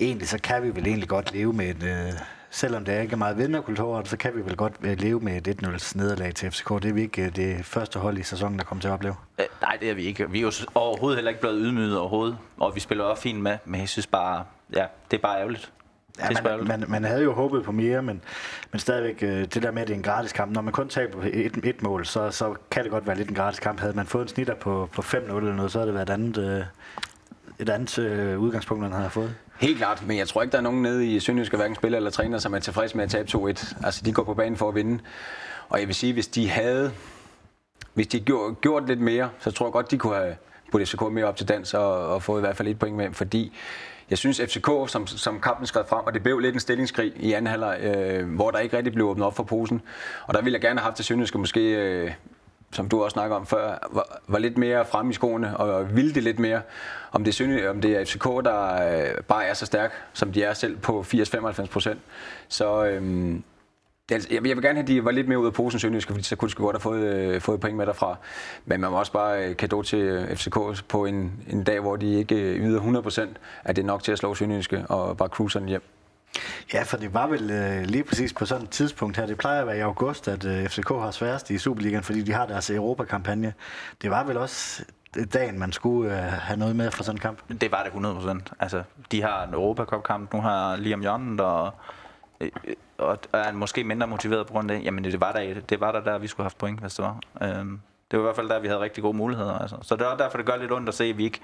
egentlig 0.00 0.28
så 0.28 0.38
kan 0.42 0.62
vi 0.62 0.68
vel 0.74 0.86
egentlig 0.86 1.08
godt 1.08 1.32
leve 1.32 1.52
med 1.52 1.68
et, 1.68 1.82
øh, 1.82 2.12
selvom 2.58 2.84
det 2.84 2.94
er 2.94 3.00
ikke 3.00 3.12
er 3.12 3.16
meget 3.16 3.38
vinderkultur, 3.38 4.02
så 4.04 4.16
kan 4.16 4.36
vi 4.36 4.44
vel 4.44 4.56
godt 4.56 4.72
øh, 4.82 5.00
leve 5.00 5.20
med 5.20 5.46
et 5.46 5.62
1-0 5.62 5.98
nederlag 5.98 6.34
til 6.34 6.50
FCK. 6.50 6.68
Det 6.68 6.84
er 6.84 6.92
vi 6.92 7.02
ikke 7.02 7.22
øh, 7.22 7.36
det 7.36 7.64
første 7.64 7.98
hold 7.98 8.18
i 8.18 8.22
sæsonen, 8.22 8.58
der 8.58 8.64
kommer 8.64 8.80
til 8.82 8.88
at 8.88 8.92
opleve. 8.92 9.14
Øh, 9.38 9.46
nej, 9.60 9.76
det 9.80 9.90
er 9.90 9.94
vi 9.94 10.02
ikke. 10.02 10.30
Vi 10.30 10.38
er 10.38 10.42
jo 10.42 10.52
overhovedet 10.74 11.16
heller 11.16 11.28
ikke 11.28 11.40
blevet 11.40 11.58
ydmyget 11.60 11.98
overhovedet, 11.98 12.38
og 12.60 12.74
vi 12.74 12.80
spiller 12.80 13.04
også 13.04 13.22
fint 13.22 13.40
med, 13.40 13.58
men 13.64 13.80
jeg 13.80 13.88
synes 13.88 14.06
bare, 14.06 14.44
ja, 14.74 14.86
det 15.10 15.16
er 15.16 15.20
bare 15.20 15.38
ærgerligt. 15.38 15.72
Ja, 16.18 16.42
man, 16.42 16.66
man, 16.66 16.84
man 16.88 17.04
havde 17.04 17.22
jo 17.22 17.32
håbet 17.32 17.64
på 17.64 17.72
mere, 17.72 18.02
men, 18.02 18.20
men 18.72 18.78
stadigvæk 18.78 19.22
øh, 19.22 19.40
det 19.54 19.62
der 19.62 19.70
med, 19.70 19.82
at 19.82 19.88
det 19.88 19.94
er 19.94 19.98
en 19.98 20.02
gratis 20.02 20.32
kamp. 20.32 20.52
Når 20.52 20.62
man 20.62 20.72
kun 20.72 20.88
taber 20.88 21.22
et, 21.32 21.56
et 21.64 21.82
mål, 21.82 22.06
så, 22.06 22.30
så 22.30 22.54
kan 22.70 22.82
det 22.82 22.90
godt 22.90 23.06
være 23.06 23.16
lidt 23.16 23.28
en 23.28 23.34
gratis 23.34 23.60
kamp. 23.60 23.80
Havde 23.80 23.92
man 23.92 24.06
fået 24.06 24.22
en 24.22 24.28
snitter 24.28 24.54
på, 24.54 24.88
på 24.92 25.02
5-0 25.02 25.16
eller 25.16 25.54
noget, 25.54 25.72
så 25.72 25.78
havde 25.78 25.86
det 25.86 25.94
været 25.94 26.08
et 26.08 26.12
andet, 26.12 26.38
øh, 26.38 26.64
et 27.58 27.68
andet 27.68 27.98
øh, 27.98 28.38
udgangspunkt, 28.38 28.82
man 28.82 28.92
havde 28.92 29.10
fået. 29.10 29.34
Helt 29.58 29.78
klart, 29.78 30.06
men 30.06 30.16
jeg 30.18 30.28
tror 30.28 30.42
ikke, 30.42 30.52
der 30.52 30.58
er 30.58 30.62
nogen 30.62 30.82
nede 30.82 31.06
i 31.06 31.20
Sønderjysk, 31.20 31.54
hverken 31.54 31.74
spiller 31.74 31.96
eller 31.98 32.10
træner, 32.10 32.38
som 32.38 32.54
er 32.54 32.58
tilfreds 32.58 32.94
med 32.94 33.04
at 33.04 33.10
tabe 33.10 33.28
2-1. 33.30 33.84
Altså, 33.84 34.02
de 34.04 34.12
går 34.12 34.22
på 34.22 34.34
banen 34.34 34.56
for 34.56 34.68
at 34.68 34.74
vinde. 34.74 35.02
Og 35.68 35.80
jeg 35.80 35.86
vil 35.86 35.94
sige, 35.94 36.12
hvis 36.12 36.26
de 36.26 36.48
havde 36.48 36.92
hvis 37.94 38.06
de 38.06 38.20
gjort, 38.20 38.60
gjort 38.60 38.86
lidt 38.86 39.00
mere, 39.00 39.30
så 39.38 39.50
tror 39.50 39.66
jeg 39.66 39.72
godt, 39.72 39.90
de 39.90 39.98
kunne 39.98 40.14
have 40.14 40.36
puttet 40.72 40.88
FCK 40.88 41.02
mere 41.02 41.24
op 41.24 41.36
til 41.36 41.48
dans 41.48 41.74
og, 41.74 42.06
og 42.06 42.22
fået 42.22 42.40
i 42.40 42.40
hvert 42.40 42.56
fald 42.56 42.68
et 42.68 42.78
point 42.78 42.96
med, 42.96 43.12
fordi 43.12 43.52
jeg 44.10 44.18
synes 44.18 44.40
FCK, 44.40 44.68
som, 44.86 45.06
som 45.06 45.40
kampen 45.40 45.66
skred 45.66 45.82
frem, 45.88 46.06
og 46.06 46.14
det 46.14 46.22
blev 46.22 46.38
lidt 46.38 46.54
en 46.54 46.60
stillingskrig 46.60 47.12
i 47.16 47.32
anden 47.32 47.46
halvleg, 47.46 47.80
øh, 47.82 48.34
hvor 48.34 48.50
der 48.50 48.58
ikke 48.58 48.76
rigtig 48.76 48.92
blev 48.92 49.06
åbnet 49.06 49.26
op 49.26 49.36
for 49.36 49.42
posen. 49.42 49.82
Og 50.26 50.34
der 50.34 50.42
ville 50.42 50.54
jeg 50.54 50.60
gerne 50.60 50.80
have 50.80 50.84
haft 50.84 50.96
til 50.96 51.04
Sønderjyske 51.04 51.38
måske 51.38 51.60
øh, 51.60 52.10
som 52.72 52.88
du 52.88 53.04
også 53.04 53.14
snakker 53.14 53.36
om 53.36 53.46
før, 53.46 53.88
var, 53.90 54.20
var 54.28 54.38
lidt 54.38 54.58
mere 54.58 54.84
frem 54.84 55.10
i 55.10 55.12
skoene 55.12 55.56
og 55.56 55.96
ville 55.96 56.14
det 56.14 56.22
lidt 56.22 56.38
mere. 56.38 56.62
Om 57.12 57.24
det 57.24 57.30
er, 57.30 57.34
Sønne, 57.34 57.70
om 57.70 57.80
det 57.80 57.90
er 57.90 58.04
FCK, 58.04 58.24
der 58.24 58.72
øh, 58.74 59.22
bare 59.28 59.44
er 59.44 59.54
så 59.54 59.66
stærk, 59.66 59.92
som 60.12 60.32
de 60.32 60.42
er 60.42 60.54
selv 60.54 60.76
på 60.76 61.00
80-95 61.00 61.66
procent. 61.66 62.00
Så 62.48 62.84
øh, 62.84 63.34
jeg, 64.10 64.20
jeg 64.32 64.42
vil 64.42 64.62
gerne 64.62 64.66
have, 64.66 64.82
at 64.82 64.88
de 64.88 65.04
var 65.04 65.10
lidt 65.10 65.28
mere 65.28 65.38
ud 65.38 65.46
af 65.46 65.52
posen 65.52 65.80
Sønderjyske, 65.80 66.12
fordi 66.12 66.24
så 66.24 66.36
kunne 66.36 66.48
de 66.48 66.54
godt 66.54 66.74
have 66.76 66.80
fået, 66.80 67.02
øh, 67.02 67.40
fået 67.40 67.60
point 67.60 67.76
med 67.76 67.86
derfra. 67.86 68.16
Men 68.64 68.80
man 68.80 68.90
må 68.90 68.98
også 68.98 69.12
bare 69.12 69.48
øh, 69.48 69.56
kado 69.56 69.82
til 69.82 69.98
øh, 69.98 70.36
FCK 70.36 70.88
på 70.88 71.04
en, 71.04 71.32
en 71.50 71.64
dag, 71.64 71.80
hvor 71.80 71.96
de 71.96 72.14
ikke 72.14 72.34
øh, 72.34 72.66
yder 72.66 72.76
100 72.76 73.02
procent, 73.02 73.36
at 73.64 73.76
det 73.76 73.82
er 73.82 73.86
nok 73.86 74.02
til 74.02 74.12
at 74.12 74.18
slå 74.18 74.34
Sønderjyske 74.34 74.84
og 74.88 75.16
bare 75.16 75.28
cruise 75.28 75.60
hjem. 75.66 75.82
Ja, 76.72 76.82
for 76.82 76.96
det 76.96 77.14
var 77.14 77.26
vel 77.26 77.50
øh, 77.50 77.82
lige 77.82 78.04
præcis 78.04 78.32
på 78.32 78.46
sådan 78.46 78.64
et 78.64 78.70
tidspunkt 78.70 79.16
her. 79.16 79.26
Det 79.26 79.38
plejer 79.38 79.60
at 79.60 79.66
være 79.66 79.76
i 79.76 79.80
august, 79.80 80.28
at 80.28 80.44
øh, 80.44 80.68
FCK 80.68 80.88
har 80.88 81.10
sværest 81.10 81.50
i 81.50 81.58
Superligaen, 81.58 82.02
fordi 82.02 82.22
de 82.22 82.32
har 82.32 82.46
deres 82.46 82.70
Europakampagne. 82.70 83.54
Det 84.02 84.10
var 84.10 84.24
vel 84.24 84.36
også 84.36 84.84
dagen, 85.32 85.58
man 85.58 85.72
skulle 85.72 86.12
øh, 86.12 86.32
have 86.32 86.58
noget 86.58 86.76
med 86.76 86.90
fra 86.90 87.04
sådan 87.04 87.16
en 87.16 87.20
kamp? 87.20 87.38
Det 87.60 87.72
var 87.72 87.82
det 87.82 87.90
100%. 87.90 88.52
Altså, 88.60 88.82
de 89.12 89.22
har 89.22 89.44
en 89.44 89.54
Europacup-kamp, 89.54 90.32
nu 90.32 90.40
har 90.40 90.76
Liam 90.76 91.02
Jonnet, 91.02 91.40
og, 91.40 91.74
øh, 92.40 92.50
og 92.98 93.18
er 93.32 93.52
måske 93.52 93.84
mindre 93.84 94.06
motiveret 94.06 94.46
på 94.46 94.52
grund 94.52 94.70
af 94.70 94.78
det. 94.78 94.84
Jamen, 94.84 95.04
det 95.04 95.20
var 95.20 95.32
der, 95.32 95.60
det 95.60 95.80
var 95.80 95.92
der, 95.92 96.00
der 96.00 96.18
vi 96.18 96.26
skulle 96.26 96.44
have 96.44 96.50
haft 96.50 96.58
point, 96.58 96.80
hvis 96.80 96.94
det 96.94 97.04
var. 97.04 97.20
Øhm, 97.42 97.80
det 98.10 98.18
var 98.18 98.24
i 98.24 98.26
hvert 98.26 98.36
fald 98.36 98.48
der, 98.48 98.58
vi 98.58 98.66
havde 98.66 98.80
rigtig 98.80 99.02
gode 99.02 99.16
muligheder. 99.16 99.58
Altså. 99.58 99.76
Så 99.82 99.96
det 99.96 100.06
er 100.06 100.16
derfor, 100.16 100.38
det 100.38 100.46
gør 100.46 100.56
lidt 100.56 100.72
ondt 100.72 100.88
at 100.88 100.94
se, 100.94 101.04
at 101.04 101.18
vi 101.18 101.24
ikke 101.24 101.40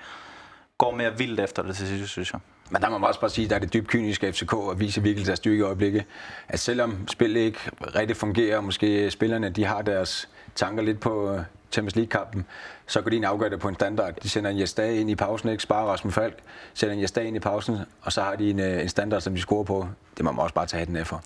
går 0.79 0.95
mere 0.95 1.19
vildt 1.19 1.41
efter 1.41 1.63
det 1.63 1.77
til 1.77 1.89
sidst, 1.89 2.11
synes 2.11 2.33
jeg. 2.33 2.41
Men 2.75 2.83
der 2.83 2.89
må 2.89 2.99
man 2.99 3.09
også 3.09 3.21
bare 3.21 3.31
sige, 3.31 3.45
at 3.45 3.51
der 3.51 3.57
er 3.57 3.61
det 3.61 3.73
dybt 3.73 3.89
kyniske 3.89 4.33
FCK 4.33 4.55
at 4.71 4.81
vise 4.81 5.03
virkelig 5.03 5.27
deres 5.27 5.39
styrke 5.39 5.59
i 5.59 5.61
øjeblikket. 5.61 6.05
At 6.49 6.61
selvom 6.61 7.09
spillet 7.09 7.41
ikke 7.41 7.59
rigtig 7.95 8.17
fungerer, 8.17 8.57
og 8.57 8.65
måske 8.65 9.11
spillerne 9.11 9.49
de 9.49 9.65
har 9.65 9.83
deres 9.83 10.29
tanker 10.55 10.83
lidt 10.83 11.01
på 11.01 11.33
øh, 11.33 11.41
Champions 11.73 11.97
League-kampen, 11.97 12.47
så 12.87 13.01
går 13.01 13.11
de 13.11 13.17
en 13.17 13.25
afgøre 13.25 13.51
det 13.51 13.61
på 13.61 13.69
en 13.69 13.75
standard. 13.75 14.15
De 14.23 14.29
sender 14.29 14.51
en 14.51 14.61
Jesdag 14.61 14.95
ind 14.95 15.11
i 15.11 15.15
pausen, 15.15 15.49
ikke 15.49 15.63
sparer 15.63 15.87
Rasmus 15.87 16.15
Falk, 16.15 16.39
sender 16.75 16.95
en 16.95 17.01
Jesdag 17.01 17.25
ind 17.25 17.37
i 17.37 17.41
pausen, 17.41 17.79
og 18.03 18.13
så 18.13 18.23
har 18.23 18.37
de 18.37 18.51
en, 18.51 18.61
øh, 18.61 18.83
en 18.83 18.89
standard, 18.89 19.21
som 19.21 19.35
de 19.35 19.41
scorer 19.41 19.65
på. 19.65 19.89
Det 20.17 20.25
må 20.25 20.33
man 20.33 20.43
også 20.43 20.55
bare 20.55 20.67
tage 20.67 20.87
den 20.87 20.97
af 20.97 21.07
for. 21.07 21.23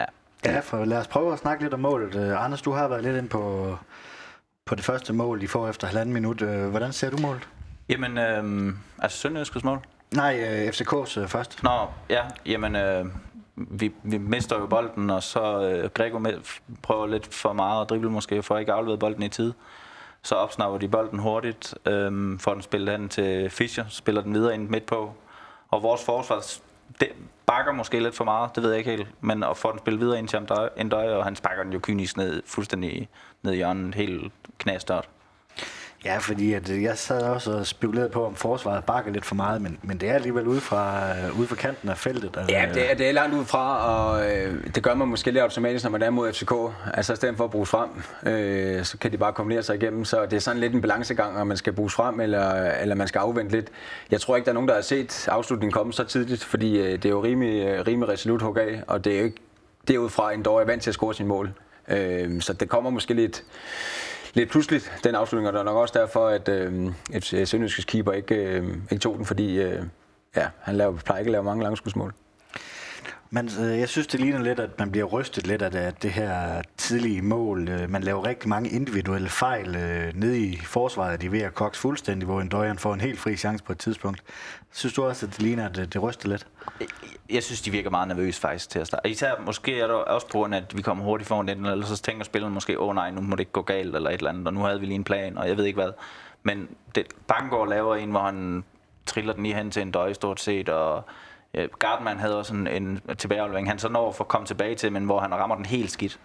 Ja. 0.00 0.04
ja, 0.44 0.60
for 0.60 0.84
lad 0.84 0.98
os 0.98 1.06
prøve 1.06 1.32
at 1.32 1.38
snakke 1.38 1.62
lidt 1.62 1.74
om 1.74 1.80
målet. 1.80 2.14
Uh, 2.14 2.44
Anders, 2.44 2.62
du 2.62 2.72
har 2.72 2.88
været 2.88 3.02
lidt 3.02 3.16
ind 3.16 3.28
på, 3.28 3.76
på 4.64 4.74
det 4.74 4.84
første 4.84 5.12
mål, 5.12 5.42
I 5.42 5.46
får 5.46 5.68
efter 5.68 5.86
halvanden 5.86 6.12
minut. 6.12 6.40
Hvordan 6.42 6.92
ser 6.92 7.10
du 7.10 7.16
målet? 7.16 7.48
Jamen, 7.88 8.18
øh, 8.18 8.74
altså 8.98 9.18
Sønderjyskets 9.18 9.64
mål? 9.64 9.80
Nej, 10.14 10.40
øh, 10.40 10.68
FCK's 10.68 11.20
øh, 11.20 11.28
først. 11.28 11.62
Nå, 11.62 11.70
ja, 12.10 12.22
jamen, 12.46 12.76
øh, 12.76 13.06
vi, 13.56 13.92
vi 14.02 14.18
mister 14.18 14.58
jo 14.58 14.66
bolden, 14.66 15.10
og 15.10 15.22
så 15.22 15.70
øh, 15.70 15.90
Grego 15.90 16.18
med, 16.18 16.60
prøver 16.82 17.06
lidt 17.06 17.34
for 17.34 17.52
meget 17.52 17.82
at 17.82 17.90
drible 17.90 18.10
måske, 18.10 18.42
for 18.42 18.54
at 18.54 18.60
ikke 18.60 18.72
aflevere 18.72 18.98
bolden 18.98 19.22
i 19.22 19.28
tid. 19.28 19.52
Så 20.22 20.34
opsnapper 20.34 20.78
de 20.78 20.88
bolden 20.88 21.18
hurtigt, 21.18 21.74
øh, 21.86 22.40
får 22.40 22.52
den 22.52 22.62
spillet 22.62 22.98
hen 22.98 23.08
til 23.08 23.50
Fischer, 23.50 23.84
spiller 23.88 24.22
den 24.22 24.34
videre 24.34 24.54
ind 24.54 24.68
midt 24.68 24.86
på. 24.86 25.14
Og 25.70 25.82
vores 25.82 26.04
forsvar 26.04 26.42
det 27.00 27.08
bakker 27.46 27.72
måske 27.72 28.00
lidt 28.00 28.16
for 28.16 28.24
meget, 28.24 28.50
det 28.54 28.62
ved 28.62 28.70
jeg 28.70 28.78
ikke 28.78 28.90
helt, 28.90 29.08
men 29.20 29.42
at 29.42 29.56
få 29.56 29.70
den 29.70 29.78
spillet 29.78 30.00
videre 30.00 30.18
ind 30.18 30.28
til 30.28 30.40
Endøj, 30.76 31.14
og 31.14 31.24
han 31.24 31.36
sparker 31.36 31.62
den 31.62 31.72
jo 31.72 31.78
kynisk 31.82 32.16
ned, 32.16 32.42
fuldstændig 32.46 33.08
ned 33.42 33.52
i 33.52 33.56
hjørnet, 33.56 33.94
helt 33.94 34.32
knastørt. 34.58 35.08
Ja, 36.04 36.18
fordi 36.18 36.52
at 36.52 36.70
øh, 36.70 36.82
jeg 36.82 36.98
sad 36.98 37.22
også 37.22 37.52
og 37.52 37.66
spekulerede 37.66 38.08
på, 38.08 38.26
om 38.26 38.34
forsvaret 38.34 38.84
bakker 38.84 39.12
lidt 39.12 39.24
for 39.24 39.34
meget, 39.34 39.62
men, 39.62 39.78
men 39.82 39.98
det 39.98 40.08
er 40.08 40.14
alligevel 40.14 40.46
ude 40.46 40.60
fra, 40.60 41.10
øh, 41.10 41.38
ude 41.38 41.46
fra 41.48 41.54
kanten 41.56 41.88
af 41.88 41.98
feltet. 41.98 42.36
Altså, 42.36 42.56
Ja, 42.56 42.68
det 42.74 42.90
er, 42.90 42.94
det 42.94 43.08
er 43.08 43.12
langt 43.12 43.36
ud 43.36 43.44
fra, 43.44 43.86
og 43.86 44.30
øh, 44.30 44.64
det 44.74 44.82
gør 44.82 44.94
man 44.94 45.08
måske 45.08 45.30
lidt 45.30 45.42
automatisk, 45.42 45.84
når 45.84 45.90
man 45.90 46.02
er 46.02 46.10
mod 46.10 46.32
FCK. 46.32 46.52
Altså 46.94 47.12
i 47.12 47.16
stedet 47.16 47.36
for 47.36 47.44
at 47.44 47.50
bruge 47.50 47.66
frem, 47.66 47.88
øh, 48.26 48.84
så 48.84 48.98
kan 48.98 49.12
de 49.12 49.18
bare 49.18 49.32
kombinere 49.32 49.62
sig 49.62 49.76
igennem. 49.76 50.04
Så 50.04 50.22
det 50.26 50.32
er 50.32 50.40
sådan 50.40 50.60
lidt 50.60 50.74
en 50.74 50.80
balancegang, 50.80 51.36
om 51.38 51.46
man 51.46 51.56
skal 51.56 51.72
bruge 51.72 51.90
frem, 51.90 52.20
eller, 52.20 52.52
eller 52.54 52.94
man 52.94 53.08
skal 53.08 53.18
afvente 53.18 53.52
lidt. 53.56 53.68
Jeg 54.10 54.20
tror 54.20 54.36
ikke, 54.36 54.44
der 54.44 54.50
er 54.50 54.54
nogen, 54.54 54.68
der 54.68 54.74
har 54.74 54.82
set 54.82 55.28
afslutningen 55.28 55.72
komme 55.72 55.92
så 55.92 56.04
tidligt, 56.04 56.44
fordi 56.44 56.78
øh, 56.78 56.92
det 56.92 57.04
er 57.04 57.10
jo 57.10 57.22
rimelig, 57.22 57.66
øh, 57.66 57.86
rimelig 57.86 58.08
resolut 58.08 58.42
hug 58.42 58.58
af, 58.58 58.82
og 58.86 59.04
det 59.04 59.14
er 59.14 59.18
jo 59.18 59.24
ikke 59.24 59.40
derudfra, 59.88 60.32
en 60.32 60.42
dog 60.42 60.60
er 60.60 60.64
vant 60.64 60.82
til 60.82 60.90
at 60.90 60.94
score 60.94 61.14
sin 61.14 61.26
mål. 61.26 61.52
Øh, 61.88 62.40
så 62.40 62.52
det 62.52 62.68
kommer 62.68 62.90
måske 62.90 63.14
lidt, 63.14 63.44
lidt 64.34 64.50
pludseligt, 64.50 64.92
den 65.04 65.14
afslutning, 65.14 65.46
og 65.48 65.52
det 65.52 65.58
var 65.58 65.64
nok 65.64 65.76
også 65.76 65.98
derfor, 65.98 66.28
at 66.28 66.48
øhm, 66.48 66.86
øh, 66.86 67.20
FC 67.20 67.42
Sønderjyskes 67.44 67.84
keeper 67.84 68.12
ikke, 68.12 68.34
øh, 68.34 68.68
ikke 68.90 69.02
tog 69.02 69.16
den, 69.16 69.24
fordi 69.24 69.58
øh, 69.62 69.82
ja, 70.36 70.48
han 70.60 70.76
laver, 70.76 70.96
plejer 70.96 71.18
ikke 71.18 71.28
at 71.28 71.32
lave 71.32 71.44
mange 71.44 71.62
langskudsmål. 71.62 72.14
Men 73.34 73.50
øh, 73.60 73.78
jeg 73.78 73.88
synes, 73.88 74.06
det 74.06 74.20
ligner 74.20 74.42
lidt, 74.42 74.60
at 74.60 74.78
man 74.78 74.90
bliver 74.90 75.06
rystet 75.06 75.46
lidt 75.46 75.62
af 75.62 75.70
det, 75.70 75.78
at 75.78 76.02
det 76.02 76.10
her 76.10 76.62
tidlige 76.76 77.22
mål. 77.22 77.68
Øh, 77.68 77.90
man 77.90 78.02
laver 78.02 78.26
rigtig 78.26 78.48
mange 78.48 78.70
individuelle 78.70 79.28
fejl 79.28 79.76
øh, 79.76 80.12
nede 80.14 80.38
i 80.38 80.56
forsvaret. 80.56 81.20
De 81.20 81.26
er 81.26 81.30
ved 81.30 81.40
at 81.40 81.54
koks 81.54 81.78
fuldstændig, 81.78 82.26
hvor 82.26 82.40
en 82.40 82.48
døjeren 82.48 82.78
får 82.78 82.94
en 82.94 83.00
helt 83.00 83.18
fri 83.18 83.36
chance 83.36 83.64
på 83.64 83.72
et 83.72 83.78
tidspunkt. 83.78 84.22
Synes 84.72 84.94
du 84.94 85.04
også, 85.04 85.26
at 85.26 85.32
det 85.32 85.42
ligner, 85.42 85.68
at 85.68 85.78
øh, 85.78 85.86
det, 85.86 86.02
ryster 86.02 86.28
lidt? 86.28 86.46
Jeg 87.30 87.42
synes, 87.42 87.60
de 87.62 87.70
virker 87.70 87.90
meget 87.90 88.08
nervøse 88.08 88.40
faktisk 88.40 88.70
til 88.70 88.78
at 88.78 88.86
starte. 88.86 89.10
Især 89.10 89.32
måske 89.46 89.80
er 89.80 89.86
det 89.86 89.96
også 89.96 90.26
på 90.26 90.32
grund 90.32 90.54
af, 90.54 90.58
at 90.58 90.76
vi 90.76 90.82
kommer 90.82 91.04
hurtigt 91.04 91.28
foran 91.28 91.48
den, 91.48 91.66
eller 91.66 91.86
så 91.86 92.02
tænker 92.02 92.24
spilleren 92.24 92.54
måske, 92.54 92.80
åh 92.80 92.88
oh, 92.88 92.94
nej, 92.94 93.10
nu 93.10 93.20
må 93.20 93.36
det 93.36 93.40
ikke 93.40 93.52
gå 93.52 93.62
galt, 93.62 93.96
eller 93.96 94.10
et 94.10 94.14
eller 94.14 94.30
andet, 94.30 94.46
og 94.46 94.54
nu 94.54 94.60
havde 94.60 94.80
vi 94.80 94.86
lige 94.86 94.94
en 94.94 95.04
plan, 95.04 95.38
og 95.38 95.48
jeg 95.48 95.56
ved 95.56 95.64
ikke 95.64 95.80
hvad. 95.80 95.92
Men 96.42 96.68
det, 96.94 97.06
Bangor 97.26 97.66
laver 97.66 97.96
en, 97.96 98.10
hvor 98.10 98.20
han 98.20 98.64
triller 99.06 99.32
den 99.32 99.42
lige 99.42 99.54
hen 99.54 99.70
til 99.70 99.82
en 99.82 99.90
døje 99.90 100.14
stort 100.14 100.40
set, 100.40 100.68
og 100.68 101.04
øh, 101.54 101.68
Gardman 101.78 102.18
havde 102.18 102.38
også 102.38 102.54
en, 102.54 102.66
en 102.66 103.00
tilbageaflevering, 103.18 103.68
han 103.68 103.78
så 103.78 103.88
når 103.88 104.12
for 104.12 104.24
at 104.24 104.28
komme 104.28 104.46
tilbage 104.46 104.74
til, 104.74 104.92
men 104.92 105.04
hvor 105.04 105.20
han 105.20 105.34
rammer 105.34 105.56
den 105.56 105.66
helt 105.66 105.90
skidt. 105.90 106.20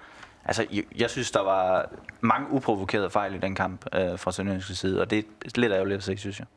Altså, 0.45 0.65
jeg, 0.71 0.83
jeg 0.95 1.09
synes, 1.09 1.31
der 1.31 1.43
var 1.43 1.89
mange 2.21 2.51
uprovokerede 2.51 3.09
fejl 3.09 3.35
i 3.35 3.37
den 3.37 3.55
kamp 3.55 3.85
øh, 3.95 4.19
fra 4.19 4.31
Sønderjyske 4.31 4.75
side, 4.75 5.01
og 5.01 5.09
det 5.09 5.19
er 5.19 5.49
lidt 5.55 5.73
ærgerligt 5.73 5.97
at 5.97 6.03
se, 6.03 6.17
synes 6.17 6.39
jeg. 6.39 6.47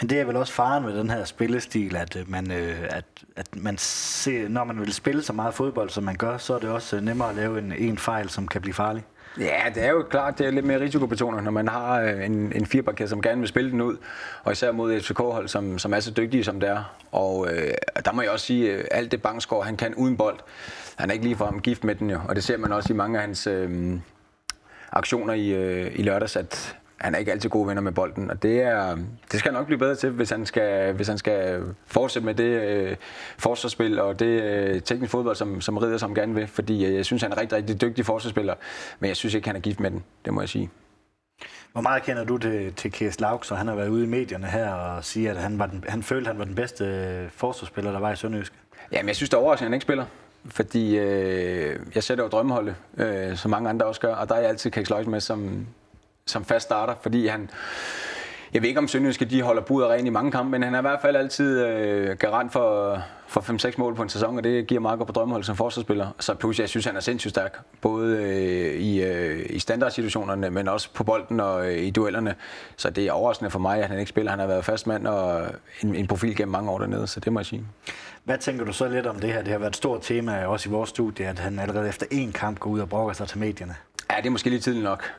Men 0.00 0.10
det 0.10 0.20
er 0.20 0.24
vel 0.24 0.36
også 0.36 0.52
faren 0.52 0.84
med 0.84 0.96
den 0.96 1.10
her 1.10 1.24
spillestil, 1.24 1.96
at 1.96 2.16
øh, 2.16 2.30
man, 2.30 2.50
øh, 2.50 2.84
at, 2.90 3.04
at 3.36 3.56
man 3.56 3.78
ser, 3.78 4.48
når 4.48 4.64
man 4.64 4.80
vil 4.80 4.92
spille 4.92 5.22
så 5.22 5.32
meget 5.32 5.54
fodbold, 5.54 5.90
som 5.90 6.04
man 6.04 6.16
gør, 6.16 6.38
så 6.38 6.54
er 6.54 6.58
det 6.58 6.70
også 6.70 6.96
øh, 6.96 7.02
nemmere 7.02 7.28
at 7.28 7.34
lave 7.34 7.58
en, 7.58 7.72
en 7.72 7.98
fejl, 7.98 8.28
som 8.28 8.48
kan 8.48 8.60
blive 8.60 8.74
farlig. 8.74 9.04
Ja, 9.38 9.62
det 9.74 9.84
er 9.84 9.90
jo 9.90 10.02
klart, 10.02 10.38
det 10.38 10.46
er 10.46 10.50
lidt 10.50 10.66
mere 10.66 10.80
risikobetonet, 10.80 11.44
når 11.44 11.50
man 11.50 11.68
har 11.68 12.00
øh, 12.00 12.26
en, 12.26 12.52
en 12.54 12.66
firebakke, 12.66 13.08
som 13.08 13.22
gerne 13.22 13.40
vil 13.40 13.48
spille 13.48 13.70
den 13.70 13.80
ud, 13.80 13.96
og 14.44 14.52
især 14.52 14.72
mod 14.72 14.92
et 14.92 15.04
FCK-hold, 15.04 15.48
som, 15.48 15.78
som 15.78 15.94
er 15.94 16.00
så 16.00 16.10
dygtige, 16.10 16.44
som 16.44 16.60
det 16.60 16.68
er. 16.68 16.94
Og 17.12 17.48
øh, 17.52 17.74
der 18.04 18.12
må 18.12 18.22
jeg 18.22 18.30
også 18.30 18.46
sige, 18.46 18.72
at 18.72 18.88
alt 18.90 19.12
det 19.12 19.22
Bangsgaard, 19.22 19.64
han 19.64 19.76
kan 19.76 19.94
uden 19.94 20.16
bold, 20.16 20.38
han 20.96 21.10
er 21.10 21.12
ikke 21.12 21.24
lige 21.24 21.36
for 21.36 21.44
ham 21.44 21.60
gift 21.60 21.84
med 21.84 21.94
den 21.94 22.10
jo, 22.10 22.20
og 22.28 22.36
det 22.36 22.44
ser 22.44 22.56
man 22.56 22.72
også 22.72 22.92
i 22.92 22.96
mange 22.96 23.18
af 23.18 23.24
hans 23.24 23.46
øh, 23.46 23.98
aktioner 24.92 25.34
i, 25.34 25.48
øh, 25.48 25.98
i 25.98 26.02
lørdags, 26.02 26.36
at 26.36 26.76
han 27.02 27.14
er 27.14 27.18
ikke 27.18 27.32
altid 27.32 27.50
gode 27.50 27.68
venner 27.68 27.82
med 27.82 27.92
bolden, 27.92 28.30
og 28.30 28.42
det, 28.42 28.62
er, 28.62 28.96
det 29.32 29.38
skal 29.38 29.52
han 29.52 29.58
nok 29.58 29.66
blive 29.66 29.78
bedre 29.78 29.94
til, 29.94 30.10
hvis 30.10 30.30
han 30.30 30.46
skal, 30.46 30.92
hvis 30.92 31.08
han 31.08 31.18
skal 31.18 31.62
fortsætte 31.86 32.26
med 32.26 32.34
det 32.34 32.44
øh, 32.44 32.96
forsvarsspil 33.38 33.98
og 33.98 34.18
det 34.18 34.42
øh, 34.42 34.82
teknisk 34.82 35.10
fodbold, 35.10 35.36
som, 35.36 35.60
som 35.60 35.76
Ridder 35.76 35.98
som 35.98 36.14
gerne 36.14 36.34
vil, 36.34 36.46
fordi 36.46 36.86
øh, 36.86 36.94
jeg 36.94 37.04
synes, 37.04 37.22
han 37.22 37.32
er 37.32 37.40
rigtig, 37.40 37.58
rigtig 37.58 37.80
dygtig 37.80 38.06
forsvarsspiller, 38.06 38.54
men 39.00 39.08
jeg 39.08 39.16
synes 39.16 39.34
ikke, 39.34 39.48
han 39.48 39.56
er 39.56 39.60
gift 39.60 39.80
med 39.80 39.90
den, 39.90 40.04
det 40.24 40.34
må 40.34 40.40
jeg 40.40 40.48
sige. 40.48 40.70
Hvor 41.72 41.80
meget 41.80 42.02
kender 42.02 42.24
du 42.24 42.38
til, 42.38 42.72
til 42.74 42.92
Kies 42.92 43.20
Lauk, 43.20 43.44
så 43.44 43.54
han 43.54 43.68
har 43.68 43.74
været 43.74 43.88
ude 43.88 44.04
i 44.04 44.08
medierne 44.08 44.46
her 44.46 44.70
og 44.70 45.04
siger, 45.04 45.30
at 45.30 45.36
han, 45.36 45.58
var 45.58 45.66
den, 45.66 45.84
han 45.88 46.02
følte, 46.02 46.30
at 46.30 46.34
han 46.34 46.38
var 46.38 46.44
den 46.44 46.54
bedste 46.54 46.84
øh, 46.84 47.30
forsvarsspiller, 47.30 47.92
der 47.92 48.00
var 48.00 48.12
i 48.12 48.16
Sønderjysk? 48.16 48.52
Jamen, 48.92 49.08
jeg 49.08 49.16
synes, 49.16 49.30
det 49.30 49.36
er 49.36 49.40
overraskende, 49.40 49.66
at 49.66 49.70
han 49.70 49.74
ikke 49.74 49.82
spiller. 49.82 50.04
Fordi 50.50 50.98
øh, 50.98 51.80
jeg 51.94 52.02
sætter 52.02 52.24
jo 52.24 52.30
drømmeholdet, 52.30 52.74
øh, 52.96 53.36
som 53.36 53.50
mange 53.50 53.68
andre 53.68 53.86
også 53.86 54.00
gør, 54.00 54.14
og 54.14 54.28
der 54.28 54.34
er 54.34 54.40
jeg 54.40 54.48
altid 54.48 54.70
Keks 54.70 54.90
med 55.06 55.20
som, 55.20 55.66
som 56.26 56.44
fast 56.44 56.64
starter, 56.64 56.94
fordi 57.02 57.26
han... 57.26 57.50
Jeg 58.54 58.62
ved 58.62 58.68
ikke, 58.68 58.78
om 58.78 58.88
Sønderjyske 58.88 59.24
de 59.24 59.42
holder 59.42 59.62
bud 59.62 59.82
rent 59.82 60.06
i 60.06 60.10
mange 60.10 60.30
kampe, 60.30 60.50
men 60.50 60.62
han 60.62 60.74
er 60.74 60.78
i 60.78 60.80
hvert 60.80 61.00
fald 61.02 61.16
altid 61.16 61.66
øh, 61.66 62.16
garant 62.16 62.52
for, 62.52 62.98
for 63.26 63.40
5-6 63.40 63.74
mål 63.78 63.94
på 63.94 64.02
en 64.02 64.08
sæson, 64.08 64.36
og 64.36 64.44
det 64.44 64.66
giver 64.66 64.80
meget 64.80 64.98
godt 64.98 65.06
på 65.06 65.12
drømmehold 65.12 65.44
som 65.44 65.56
forsvarsspiller. 65.56 66.06
Så 66.20 66.34
plus, 66.34 66.60
jeg 66.60 66.68
synes, 66.68 66.86
han 66.86 66.96
er 66.96 67.00
sindssygt 67.00 67.30
stærk, 67.30 67.60
både 67.80 68.16
øh, 68.16 68.80
i, 68.80 69.02
øh, 69.02 69.46
i 69.50 69.58
standardsituationerne, 69.58 70.50
men 70.50 70.68
også 70.68 70.88
på 70.94 71.04
bolden 71.04 71.40
og 71.40 71.66
øh, 71.66 71.78
i 71.78 71.90
duellerne. 71.90 72.34
Så 72.76 72.90
det 72.90 73.06
er 73.06 73.12
overraskende 73.12 73.50
for 73.50 73.58
mig, 73.58 73.82
at 73.82 73.88
han 73.88 73.98
ikke 73.98 74.08
spiller. 74.08 74.30
Han 74.30 74.40
har 74.40 74.46
været 74.46 74.64
fast 74.64 74.86
mand 74.86 75.06
og 75.06 75.46
en, 75.82 75.94
en 75.94 76.06
profil 76.06 76.36
gennem 76.36 76.52
mange 76.52 76.70
år 76.70 76.78
dernede, 76.78 77.06
så 77.06 77.20
det 77.20 77.32
må 77.32 77.40
jeg 77.40 77.46
sige. 77.46 77.64
Hvad 78.24 78.38
tænker 78.38 78.64
du 78.64 78.72
så 78.72 78.88
lidt 78.88 79.06
om 79.06 79.20
det 79.20 79.32
her? 79.32 79.42
Det 79.42 79.52
har 79.52 79.58
været 79.58 79.70
et 79.70 79.76
stort 79.76 80.02
tema 80.02 80.44
også 80.46 80.68
i 80.68 80.72
vores 80.72 80.90
studie, 80.90 81.26
at 81.26 81.38
han 81.38 81.58
allerede 81.58 81.88
efter 81.88 82.06
én 82.06 82.32
kamp 82.32 82.58
går 82.58 82.70
ud 82.70 82.80
og 82.80 82.88
brokker 82.88 83.12
sig 83.12 83.28
til 83.28 83.38
medierne. 83.38 83.74
Ja, 84.12 84.16
det 84.16 84.26
er 84.26 84.30
måske 84.30 84.50
lige 84.50 84.60
tidligt 84.60 84.84
nok. 84.84 85.12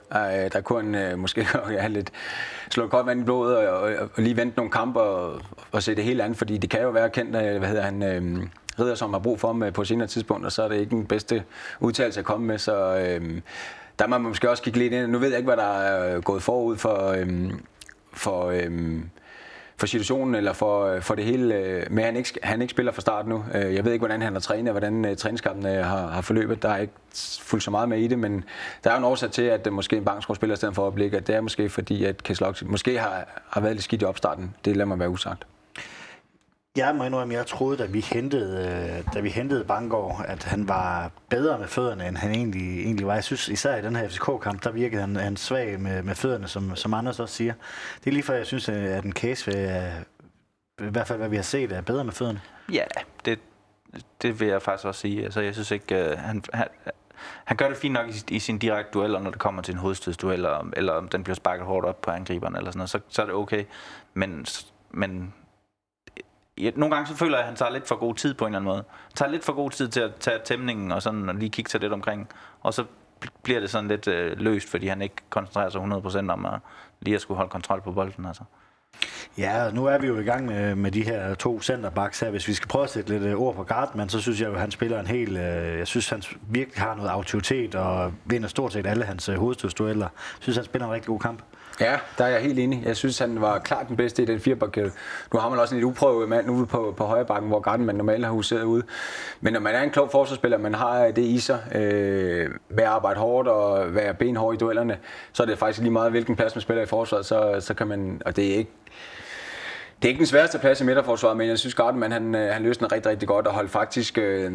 Der 0.54 0.62
kunne 0.64 1.06
uh, 1.06 1.12
øh, 1.12 1.20
måske 1.20 1.44
have 1.80 1.94
lidt 1.94 2.12
slå 2.70 2.88
godt 2.88 3.06
vand 3.06 3.22
i 3.22 3.24
blodet 3.24 3.58
og, 3.58 3.82
og, 3.82 4.10
og 4.16 4.24
lige 4.24 4.38
vente 4.38 4.58
nogle 4.58 4.72
kampe 4.72 5.00
og, 5.02 5.42
og 5.72 5.84
se 5.84 5.96
det 5.96 6.04
hele 6.04 6.24
andet, 6.24 6.38
fordi 6.38 6.58
det 6.58 6.70
kan 6.70 6.82
jo 6.82 6.90
være 6.90 7.10
kendt, 7.10 7.36
øh, 7.36 7.58
hvad 7.58 7.70
hedder 7.70 7.84
han, 7.84 8.04
øh, 8.04 8.48
ridder, 8.80 8.96
som 8.96 9.14
har 9.14 9.20
brug 9.20 9.40
for 9.40 9.48
ham 9.48 9.64
øh, 9.64 9.74
på 9.74 9.84
senere 9.84 10.08
tidspunkt, 10.08 10.46
og 10.46 10.52
så 10.52 10.64
er 10.64 10.68
det 10.68 10.80
ikke 10.80 10.90
den 10.90 11.06
bedste 11.06 11.44
udtalelse 11.80 12.20
at 12.20 12.26
komme 12.26 12.48
med, 12.48 12.58
så 12.58 12.98
øh, 12.98 13.42
der 14.00 14.08
må 14.08 14.18
man 14.18 14.28
måske 14.28 14.50
også 14.50 14.64
kigge 14.64 14.80
lidt 14.80 14.94
ind. 14.94 15.08
Nu 15.08 15.18
ved 15.18 15.30
jeg 15.30 15.38
ikke, 15.38 15.48
hvad 15.48 15.58
der 15.58 15.74
er 15.80 16.22
gået 16.22 16.44
forud 16.44 16.78
for, 16.78 17.08
øh, 17.08 17.52
for 18.14 18.46
øh, 18.50 19.00
for 19.78 19.88
situationen 19.88 20.36
eller 20.36 20.54
for, 20.54 20.86
øh, 20.86 21.02
for 21.02 21.16
det 21.16 21.26
hele, 21.26 21.56
øh, 21.56 21.84
men 21.92 22.06
han 22.06 22.16
ikke, 22.16 22.40
han 22.44 22.62
ikke 22.62 22.72
spiller 22.72 22.92
fra 22.92 23.02
start 23.02 23.28
nu. 23.28 23.44
Øh, 23.54 23.76
jeg 23.76 23.86
ved 23.86 23.92
ikke, 23.92 24.02
hvordan 24.02 24.22
han 24.22 24.34
har 24.34 24.40
trænet, 24.40 24.74
hvordan 24.74 25.16
træningskampen 25.18 25.66
har, 25.66 26.08
har 26.08 26.22
forløbet. 26.22 26.64
Der 26.64 26.70
er 26.70 26.78
ikke 26.78 26.94
fuldt 27.42 27.64
så 27.64 27.72
meget 27.72 27.90
med 27.90 28.00
i 28.00 28.08
det, 28.08 28.20
men 28.20 28.44
der 28.84 28.90
er 28.90 28.94
jo 28.94 28.98
en 28.98 29.04
årsag 29.04 29.32
til, 29.32 29.42
at 29.42 29.74
måske 29.74 29.98
en 29.98 30.06
bankskov 30.06 30.36
spiller 30.36 30.54
i 30.54 30.58
stedet 30.58 30.76
for 30.76 30.82
øjeblik, 30.82 31.14
at 31.14 31.28
det 31.28 31.36
er 31.36 31.42
måske 31.42 31.70
fordi, 31.70 32.06
at 32.06 32.24
Keslock 32.24 32.66
måske 32.66 33.00
har, 33.00 33.44
har 33.50 33.62
været 33.62 33.76
lidt 33.76 33.84
skidt 33.84 34.02
i 34.02 34.06
opstarten. 34.06 34.56
Det 34.66 34.76
lader 34.76 34.88
mig 34.88 35.00
være 35.00 35.10
usagt. 35.10 35.48
Jeg 36.78 36.96
må 36.96 37.04
indrømme, 37.04 37.34
jeg 37.34 37.48
troede, 37.48 37.78
da 37.78 37.86
vi 37.86 38.00
hentede, 38.00 38.68
øh, 39.08 39.14
da 39.14 39.20
vi 39.20 39.30
hentede 39.30 39.66
Bangor, 39.66 40.26
at 40.28 40.44
han 40.44 40.68
var 40.68 41.12
bedre 41.30 41.60
med 41.60 41.68
fødderne, 41.68 42.08
end 42.08 42.18
han 42.18 42.32
egentlig, 42.32 42.84
egentlig 42.84 43.08
var. 43.08 43.14
Jeg 43.14 43.24
synes 43.24 43.48
især 43.48 43.76
i 43.76 43.82
den 43.82 43.96
her 43.96 44.10
FCK-kamp, 44.10 44.64
der 44.64 44.72
virkede 44.72 45.02
han, 45.02 45.16
han 45.16 45.38
svag 45.38 45.80
med, 45.80 46.04
med 46.04 46.16
fødderne, 46.16 46.48
som, 46.48 46.76
som 46.76 46.94
Anders 46.94 47.20
også 47.20 47.36
siger. 47.36 47.54
Det 48.00 48.08
er 48.08 48.12
lige 48.12 48.24
før, 48.24 48.36
jeg 48.36 48.46
synes, 48.46 48.70
øh, 48.70 48.84
at 48.84 49.04
en 49.04 49.14
case, 49.14 49.52
ved, 49.52 49.92
i 50.88 50.92
hvert 50.92 51.08
fald 51.08 51.20
hvad 51.20 51.30
vi 51.30 51.36
har 51.36 51.44
set, 51.44 51.72
er 51.72 51.82
bedre 51.82 52.04
med 52.04 52.14
fødderne. 52.14 52.42
Ja, 52.72 52.86
det, 53.26 53.40
det 54.22 54.40
vil 54.40 54.48
jeg 54.48 54.62
faktisk 54.62 54.86
også 54.86 55.02
sige. 55.02 55.24
Altså, 55.24 55.42
jeg 55.42 55.54
synes 55.54 55.72
ikke, 55.72 56.16
han, 56.18 56.44
han, 56.54 56.68
han 57.44 57.58
gør 57.58 57.68
det 57.68 57.78
fint 57.78 57.94
nok 57.94 58.10
i, 58.10 58.36
i 58.36 58.40
sin 58.40 58.58
direkte 58.58 58.92
dueller, 58.94 59.20
når 59.20 59.32
det 59.32 59.40
kommer 59.40 59.62
til 59.62 59.74
en 59.74 59.80
hovedstødsduel, 59.80 60.34
eller, 60.34 60.70
eller 60.78 60.94
om 60.94 61.10
den 61.10 61.24
bliver 61.24 61.36
sparket 61.36 61.66
hårdt 61.66 61.86
op 61.86 62.02
på 62.02 62.12
angriberen, 62.12 62.56
eller 62.56 62.72
sådan 62.72 62.78
noget, 62.78 62.90
så, 62.90 63.00
så 63.10 63.22
er 63.22 63.26
det 63.26 63.36
okay. 63.36 63.64
Men, 64.14 64.46
men 64.92 65.34
nogle 66.76 66.96
gange 66.96 67.08
så 67.08 67.16
føler 67.16 67.38
jeg, 67.38 67.40
at 67.40 67.48
han 67.48 67.56
tager 67.56 67.72
lidt 67.72 67.88
for 67.88 67.96
god 67.96 68.16
tid 68.16 68.34
på 68.34 68.46
en 68.46 68.50
eller 68.50 68.60
anden 68.60 68.68
måde. 68.68 68.84
Han 69.04 69.16
tager 69.16 69.32
lidt 69.32 69.46
for 69.46 69.54
god 69.54 69.72
tid 69.72 69.88
til 69.88 70.00
at 70.00 70.16
tage 70.16 70.40
tæmningen 70.46 70.92
og 70.92 71.02
sådan 71.02 71.30
og 71.30 71.36
lige 71.36 71.50
kigge 71.50 71.72
sig 71.72 71.82
lidt 71.82 71.94
omkring. 71.94 72.30
Og 72.62 72.74
så 72.74 72.86
bliver 73.44 73.60
det 73.60 73.70
sådan 73.70 73.88
lidt 73.88 74.08
øh, 74.08 74.40
løst, 74.40 74.70
fordi 74.70 74.88
han 74.88 75.02
ikke 75.02 75.16
koncentrerer 75.30 75.70
sig 75.70 75.82
100% 75.82 76.32
om 76.32 76.46
at 76.46 76.60
lige 77.02 77.16
at 77.16 77.22
skulle 77.22 77.36
holde 77.36 77.50
kontrol 77.50 77.82
på 77.82 77.92
bolden. 77.92 78.26
Altså. 78.26 78.44
Ja, 79.38 79.72
nu 79.72 79.86
er 79.86 79.98
vi 79.98 80.08
jo 80.08 80.20
i 80.20 80.24
gang 80.24 80.46
med, 80.46 80.76
med 80.76 80.92
de 80.92 81.04
her 81.04 81.34
to 81.34 81.62
centerbacks 81.62 82.20
her. 82.20 82.30
Hvis 82.30 82.48
vi 82.48 82.54
skal 82.54 82.68
prøve 82.68 82.84
at 82.84 82.90
sætte 82.90 83.10
lidt 83.10 83.24
øh, 83.24 83.42
ord 83.42 83.56
på 83.56 83.64
Gardman, 83.64 84.10
så 84.10 84.22
synes 84.22 84.42
jeg 84.42 84.48
jo, 84.48 84.54
at 84.54 84.60
han 84.60 84.72
spiller 84.72 85.00
en 85.00 85.08
helt... 85.08 85.38
Øh, 85.38 85.78
jeg 85.80 85.88
synes, 85.88 86.10
han 86.10 86.24
virkelig 86.50 86.84
har 86.84 86.96
noget 86.96 87.10
autoritet 87.10 87.76
og 87.76 88.14
vinder 88.26 88.48
stort 88.48 88.74
set 88.74 88.88
alle 88.88 89.06
hans 89.06 89.30
øh, 89.30 89.36
hovedstødsdueller. 89.36 90.06
Jeg 90.06 90.40
synes, 90.40 90.58
han 90.58 90.66
spiller 90.66 90.88
en 90.88 90.94
rigtig 90.94 91.08
god 91.08 91.20
kamp. 91.20 91.42
Ja, 91.80 92.00
der 92.18 92.26
er 92.26 92.30
jeg 92.30 92.42
helt 92.42 92.60
enig. 92.60 92.84
Jeg 92.86 92.98
synes, 92.98 93.20
han 93.20 93.42
var 93.42 93.60
klart 93.60 93.88
den 93.88 93.98
bedste 93.98 94.24
i 94.24 94.26
den 94.26 94.40
firebakkæde. 94.40 94.92
Nu 95.34 95.40
har 95.40 95.50
man 95.50 95.60
også 95.60 95.76
en 95.76 95.82
lidt 95.82 95.86
uprøvet 95.86 96.30
mand 96.30 96.50
ude 96.50 96.66
på, 96.66 96.94
på 96.98 97.04
højre 97.04 97.26
bakken, 97.26 97.50
hvor 97.50 97.60
Garden 97.60 97.86
man 97.86 97.96
normalt 97.96 98.26
har 98.26 98.32
huseret 98.32 98.64
ude. 98.64 98.84
Men 99.42 99.54
når 99.54 99.60
man 99.60 99.76
er 99.76 99.82
en 99.82 99.90
klog 99.90 100.12
forsvarsspiller, 100.12 100.58
man 100.58 100.74
har 100.74 101.12
det 101.12 101.24
i 101.24 101.40
sig, 101.40 101.60
øh, 101.76 102.50
ved 102.70 102.84
at 102.84 102.90
arbejde 102.90 103.20
hårdt 103.20 103.48
og 103.48 103.96
være 103.96 104.14
benhård 104.14 104.56
i 104.56 104.58
duellerne, 104.58 104.98
så 105.34 105.44
er 105.44 105.48
det 105.48 105.58
faktisk 105.58 105.82
lige 105.82 105.92
meget, 105.92 106.12
hvilken 106.12 106.36
plads 106.36 106.56
man 106.56 106.62
spiller 106.62 106.84
i 106.84 106.86
forsvaret, 106.86 107.26
så, 107.26 107.56
så 107.60 107.74
kan 107.74 107.88
man, 107.88 108.22
og 108.26 108.36
det 108.36 108.54
er 108.54 108.56
ikke 108.56 108.72
det 110.02 110.10
er 110.10 110.10
ikke 110.10 110.20
den 110.20 110.28
sværeste 110.28 110.60
plads 110.60 110.82
i 110.82 110.84
midterforsvaret, 110.84 111.38
men 111.38 111.48
jeg 111.48 111.60
synes, 111.60 111.76
Gardemann 111.76 112.14
han, 112.14 112.36
øh, 112.36 112.54
han 112.54 112.64
løste 112.64 112.84
den 112.84 112.92
rigtig, 112.92 113.12
rigtig 113.12 113.28
godt 113.28 113.48
og 113.48 113.54
holdt 113.54 113.72
faktisk, 113.72 114.18
øh, 114.18 114.52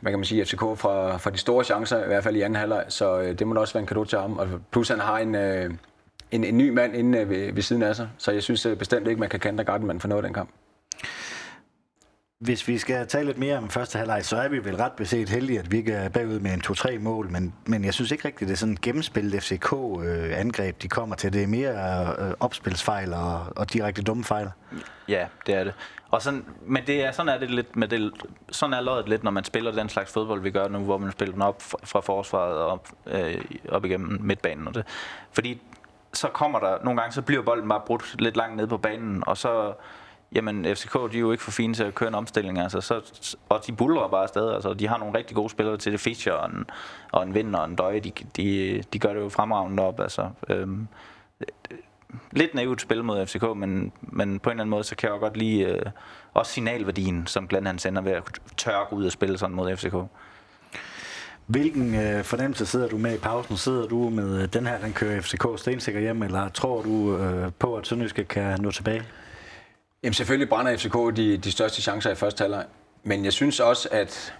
hvad 0.00 0.12
kan 0.12 0.18
man 0.18 0.24
sige, 0.24 0.44
FCK 0.44 0.60
fra, 0.60 1.16
fra 1.16 1.30
de 1.30 1.38
store 1.38 1.64
chancer, 1.64 2.04
i 2.04 2.06
hvert 2.06 2.24
fald 2.24 2.36
i 2.36 2.40
anden 2.40 2.56
halvleg, 2.56 2.84
så 2.88 3.20
øh, 3.20 3.38
det 3.38 3.46
må 3.46 3.54
da 3.54 3.60
også 3.60 3.74
være 3.74 3.80
en 3.80 3.86
kado 3.86 4.04
til 4.04 4.18
ham. 4.18 4.38
Og 4.38 4.48
plus 4.70 4.88
han 4.88 5.00
har 5.00 5.18
en, 5.18 5.34
øh, 5.34 5.70
en, 6.32 6.44
en 6.44 6.58
ny 6.58 6.68
mand 6.68 6.96
inde 6.96 7.18
øh, 7.18 7.30
ved, 7.30 7.52
ved 7.52 7.62
siden 7.62 7.82
af 7.82 7.96
sig, 7.96 8.08
så 8.18 8.32
jeg 8.32 8.42
synes 8.42 8.66
øh, 8.66 8.76
bestemt 8.76 9.08
ikke, 9.08 9.20
man 9.20 9.28
kan 9.28 9.40
kende 9.40 9.64
Gardemann 9.64 10.00
for 10.00 10.08
noget 10.08 10.24
af 10.24 10.28
den 10.28 10.34
kamp. 10.34 10.50
Hvis 12.38 12.68
vi 12.68 12.78
skal 12.78 13.06
tale 13.06 13.26
lidt 13.26 13.38
mere 13.38 13.58
om 13.58 13.70
første 13.70 13.98
halvleg, 13.98 14.24
så 14.24 14.36
er 14.36 14.48
vi 14.48 14.64
vel 14.64 14.76
ret 14.76 14.92
beset 14.92 15.28
heldige, 15.28 15.58
at 15.58 15.72
vi 15.72 15.76
ikke 15.76 15.92
er 15.92 16.08
bagud 16.08 16.38
med 16.38 16.52
en 16.52 16.62
2-3 16.66 16.98
mål, 16.98 17.30
men, 17.30 17.54
men 17.66 17.84
jeg 17.84 17.94
synes 17.94 18.10
ikke 18.12 18.24
rigtigt, 18.24 18.48
det 18.48 18.54
er 18.54 18.58
sådan 18.58 18.72
et 18.72 18.80
gennemspillet 18.80 19.42
FCK-angreb, 19.42 20.82
de 20.82 20.88
kommer 20.88 21.16
til. 21.16 21.32
Det 21.32 21.42
er 21.42 21.46
mere 21.46 22.14
øh, 22.18 22.34
opspilsfejl 22.40 23.12
og, 23.12 23.46
og 23.56 23.72
direkte 23.72 24.02
dumme 24.02 24.24
fejl. 24.24 24.48
Ja, 25.08 25.26
det 25.46 25.54
er 25.54 25.64
det. 25.64 25.74
Og 26.10 26.22
sådan, 26.22 26.44
men 26.66 26.86
det 26.86 27.04
er, 27.04 27.12
sådan 27.12 27.28
er 27.28 27.38
det 27.38 27.50
lidt 27.50 27.76
med 27.76 27.88
det, 27.88 28.12
sådan 28.50 28.74
er 28.74 28.80
løjet 28.80 29.08
lidt, 29.08 29.24
når 29.24 29.30
man 29.30 29.44
spiller 29.44 29.72
den 29.72 29.88
slags 29.88 30.12
fodbold, 30.12 30.40
vi 30.40 30.50
gør 30.50 30.68
nu, 30.68 30.78
hvor 30.78 30.98
man 30.98 31.12
spiller 31.12 31.32
den 31.32 31.42
op 31.42 31.62
fra 31.62 32.00
forsvaret 32.00 32.56
og 32.56 32.66
op, 32.66 32.88
øh, 33.06 33.44
op 33.68 33.84
igennem 33.84 34.18
midtbanen. 34.22 34.68
Og 34.68 34.74
det. 34.74 34.84
Fordi 35.32 35.60
så 36.12 36.28
kommer 36.28 36.58
der, 36.58 36.78
nogle 36.84 37.00
gange 37.00 37.12
så 37.12 37.22
bliver 37.22 37.42
bolden 37.42 37.68
bare 37.68 37.82
brudt 37.86 38.14
lidt 38.18 38.36
langt 38.36 38.56
ned 38.56 38.66
på 38.66 38.76
banen, 38.76 39.22
og 39.26 39.36
så, 39.36 39.74
jamen 40.32 40.64
FCK, 40.64 40.94
de 40.94 41.16
er 41.16 41.20
jo 41.20 41.32
ikke 41.32 41.44
for 41.44 41.50
fine 41.50 41.74
til 41.74 41.84
at 41.84 41.94
køre 41.94 42.08
en 42.08 42.14
omstilling, 42.14 42.58
altså, 42.58 42.80
så, 42.80 43.00
og 43.48 43.66
de 43.66 43.72
bulrer 43.72 44.08
bare 44.08 44.22
afsted, 44.22 44.52
altså, 44.52 44.74
de 44.74 44.88
har 44.88 44.98
nogle 44.98 45.18
rigtig 45.18 45.36
gode 45.36 45.50
spillere 45.50 45.76
til 45.76 45.92
det, 45.92 46.00
Fischer 46.00 46.32
og 46.32 46.50
en, 46.50 46.66
og 47.12 47.22
en 47.22 47.34
Vind 47.34 47.54
og 47.56 47.64
en 47.64 47.76
Døje, 47.76 48.00
de, 48.00 48.12
de, 48.36 48.82
de 48.92 48.98
gør 48.98 49.12
det 49.12 49.20
jo 49.20 49.28
fremragende 49.28 49.82
op, 49.82 50.00
altså, 50.00 50.30
øhm, 50.48 50.88
lidt 52.32 52.54
naivt 52.54 52.80
spil 52.80 53.04
mod 53.04 53.26
FCK, 53.26 53.42
men, 53.56 53.92
men 54.02 54.40
på 54.40 54.50
en 54.50 54.52
eller 54.52 54.62
anden 54.62 54.70
måde, 54.70 54.84
så 54.84 54.96
kan 54.96 55.10
jeg 55.10 55.20
godt 55.20 55.36
lide 55.36 55.62
øh, 55.62 55.86
også 56.34 56.52
signalværdien, 56.52 57.26
som 57.26 57.48
Glenn 57.48 57.66
han 57.66 57.78
sender 57.78 58.02
ved 58.02 58.12
at 58.12 58.22
tørre 58.56 58.92
ud 58.92 59.06
og 59.06 59.12
spille 59.12 59.38
sådan 59.38 59.56
mod 59.56 59.76
FCK. 59.76 59.94
Hvilken 61.46 61.94
øh, 61.94 62.24
fornemmelse 62.24 62.66
sidder 62.66 62.88
du 62.88 62.98
med 62.98 63.14
i 63.14 63.18
pausen? 63.18 63.56
Sidder 63.56 63.86
du 63.86 64.10
med 64.10 64.42
øh, 64.42 64.48
den 64.52 64.66
her, 64.66 64.78
den 64.78 64.92
kører 64.92 65.20
FCK 65.20 65.46
stensikker 65.56 66.00
hjem, 66.00 66.22
eller 66.22 66.48
tror 66.48 66.82
du 66.82 67.16
øh, 67.16 67.52
på, 67.58 67.76
at 67.76 67.86
Sønderjyske 67.86 68.24
kan 68.24 68.60
nå 68.60 68.70
tilbage? 68.70 69.02
Jamen 70.02 70.14
selvfølgelig 70.14 70.48
brænder 70.48 70.76
FCK 70.76 71.16
de, 71.16 71.36
de 71.36 71.52
største 71.52 71.82
chancer 71.82 72.10
i 72.10 72.14
første 72.14 72.42
halvleg. 72.42 72.64
Men 73.02 73.24
jeg 73.24 73.32
synes 73.32 73.60
også, 73.60 73.88
at 73.92 74.34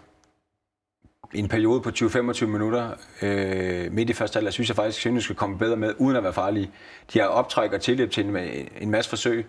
i 1.34 1.38
en 1.38 1.48
periode 1.48 1.80
på 1.80 1.88
20-25 1.88 2.46
minutter 2.46 2.90
øh, 3.22 3.92
midt 3.92 4.10
i 4.10 4.12
første 4.12 4.36
halvleg, 4.36 4.52
synes 4.52 4.68
jeg 4.68 4.76
faktisk, 4.76 4.98
at 4.98 5.02
Sønderjyske 5.02 5.34
komme 5.34 5.58
bedre 5.58 5.76
med, 5.76 5.94
uden 5.98 6.16
at 6.16 6.22
være 6.22 6.32
farlige. 6.32 6.70
De 7.12 7.18
har 7.18 7.26
optræk 7.26 7.72
og 7.72 7.80
tilløb 7.80 8.10
til 8.10 8.26
en, 8.26 8.36
en 8.80 8.90
masse 8.90 9.08
forsøg. 9.08 9.46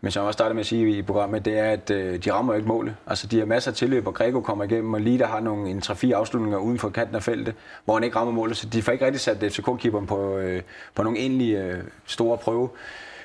Men 0.00 0.12
som 0.12 0.20
jeg 0.20 0.26
også 0.26 0.36
startede 0.36 0.54
med 0.54 0.60
at 0.60 0.66
sige 0.66 0.98
i 0.98 1.02
programmet, 1.02 1.44
det 1.44 1.58
er, 1.58 1.64
at 1.64 1.90
øh, 1.90 2.24
de 2.24 2.32
rammer 2.32 2.54
ikke 2.54 2.68
målet. 2.68 2.96
Altså, 3.06 3.26
de 3.26 3.38
har 3.38 3.46
masser 3.46 3.70
af 3.70 3.76
tilløb, 3.76 4.06
og 4.06 4.14
Grego 4.14 4.40
kommer 4.40 4.64
igennem, 4.64 4.94
og 4.94 5.00
Lida 5.00 5.24
har 5.24 5.40
nogle, 5.40 5.70
en 5.70 5.78
3-4 5.78 6.12
afslutninger 6.12 6.58
uden 6.58 6.78
for 6.78 6.88
kanten 6.88 7.16
af 7.16 7.22
feltet, 7.22 7.54
hvor 7.84 7.94
han 7.94 8.04
ikke 8.04 8.16
rammer 8.16 8.32
målet. 8.32 8.56
Så 8.56 8.66
de 8.66 8.82
får 8.82 8.92
ikke 8.92 9.04
rigtig 9.04 9.20
sat 9.20 9.36
FCK-keeperen 9.52 10.06
på, 10.06 10.36
øh, 10.36 10.62
på 10.94 11.02
nogle 11.02 11.18
egentlig 11.18 11.54
øh, 11.54 11.84
store 12.06 12.38
prøve. 12.38 12.68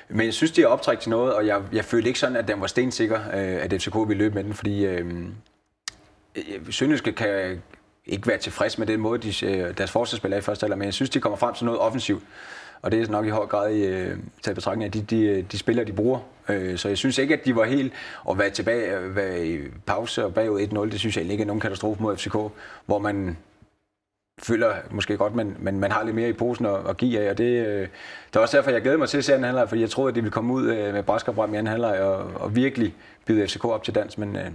Men 0.08 0.26
jeg 0.26 0.34
synes, 0.34 0.52
de 0.52 0.60
har 0.60 0.68
optræk 0.68 1.00
til 1.00 1.10
noget, 1.10 1.34
og 1.34 1.46
jeg, 1.46 1.62
jeg 1.72 1.84
følte 1.84 2.08
ikke 2.08 2.20
sådan, 2.20 2.36
at 2.36 2.48
den 2.48 2.60
var 2.60 2.66
stensikker, 2.66 3.20
øh, 3.20 3.64
at 3.64 3.74
FCK 3.82 3.94
ville 3.94 4.14
løbe 4.24 4.34
med 4.34 4.44
den, 4.44 4.54
fordi 4.54 4.84
øh, 4.84 5.06
øh 6.36 6.42
Sønderjyske 6.70 7.12
kan 7.12 7.62
ikke 8.06 8.28
være 8.28 8.38
tilfreds 8.38 8.78
med 8.78 8.86
den 8.86 9.00
måde, 9.00 9.18
de, 9.18 9.46
øh, 9.46 9.78
deres 9.78 9.90
forsvarsspil 9.90 10.32
er 10.32 10.36
i 10.36 10.40
første 10.40 10.64
halvleg, 10.64 10.78
men 10.78 10.86
jeg 10.86 10.94
synes, 10.94 11.10
de 11.10 11.20
kommer 11.20 11.36
frem 11.36 11.54
til 11.54 11.64
noget 11.64 11.80
offensivt. 11.80 12.22
Og 12.82 12.92
det 12.92 13.02
er 13.02 13.10
nok 13.10 13.26
i 13.26 13.30
høj 13.30 13.46
grad 13.46 13.70
i 13.70 13.86
øh, 13.86 14.18
taget 14.42 14.54
betragtning 14.54 14.84
af 14.84 14.92
de, 14.92 15.02
de, 15.02 15.42
de 15.42 15.58
spillere, 15.58 15.86
de 15.86 15.92
bruger. 15.92 16.18
Øh, 16.48 16.78
så 16.78 16.88
jeg 16.88 16.98
synes 16.98 17.18
ikke, 17.18 17.34
at 17.34 17.44
de 17.44 17.56
var 17.56 17.64
helt 17.64 17.92
at 18.30 18.38
være 18.38 18.50
tilbage 18.50 18.98
øh, 18.98 19.16
være 19.16 19.46
i 19.46 19.58
pause 19.86 20.24
og 20.24 20.34
bagud 20.34 20.60
1-0. 20.60 20.90
Det 20.90 21.00
synes 21.00 21.16
jeg 21.16 21.24
ikke 21.24 21.42
er 21.42 21.46
nogen 21.46 21.60
katastrofe 21.60 22.02
mod 22.02 22.16
FCK, 22.16 22.36
hvor 22.86 22.98
man 22.98 23.36
føler 24.42 24.74
måske 24.90 25.16
godt, 25.16 25.34
men, 25.34 25.56
men 25.58 25.80
man 25.80 25.92
har 25.92 26.04
lidt 26.04 26.16
mere 26.16 26.28
i 26.28 26.32
posen 26.32 26.66
at, 26.66 26.88
at 26.88 26.96
give 26.96 27.20
af, 27.20 27.30
og 27.30 27.38
det, 27.38 27.66
øh, 27.66 27.88
det 28.28 28.36
er 28.36 28.40
også 28.40 28.56
derfor, 28.56 28.70
jeg 28.70 28.82
glæder 28.82 28.98
mig 28.98 29.08
til 29.08 29.18
at 29.18 29.24
se 29.24 29.32
anden 29.32 29.44
halvleg, 29.44 29.68
fordi 29.68 29.80
jeg 29.80 29.90
troede, 29.90 30.08
at 30.08 30.14
de 30.14 30.20
ville 30.20 30.32
komme 30.32 30.52
ud 30.52 30.66
øh, 30.70 30.94
med 30.94 31.02
brask 31.02 31.28
og 31.28 31.48
i 31.48 31.56
anden 31.56 31.66
halvleg 31.66 32.00
og, 32.00 32.30
og 32.34 32.56
virkelig 32.56 32.94
byde 33.26 33.48
FCK 33.48 33.64
op 33.64 33.82
til 33.82 33.94
dans, 33.94 34.18
men 34.18 34.36
øh, 34.36 34.50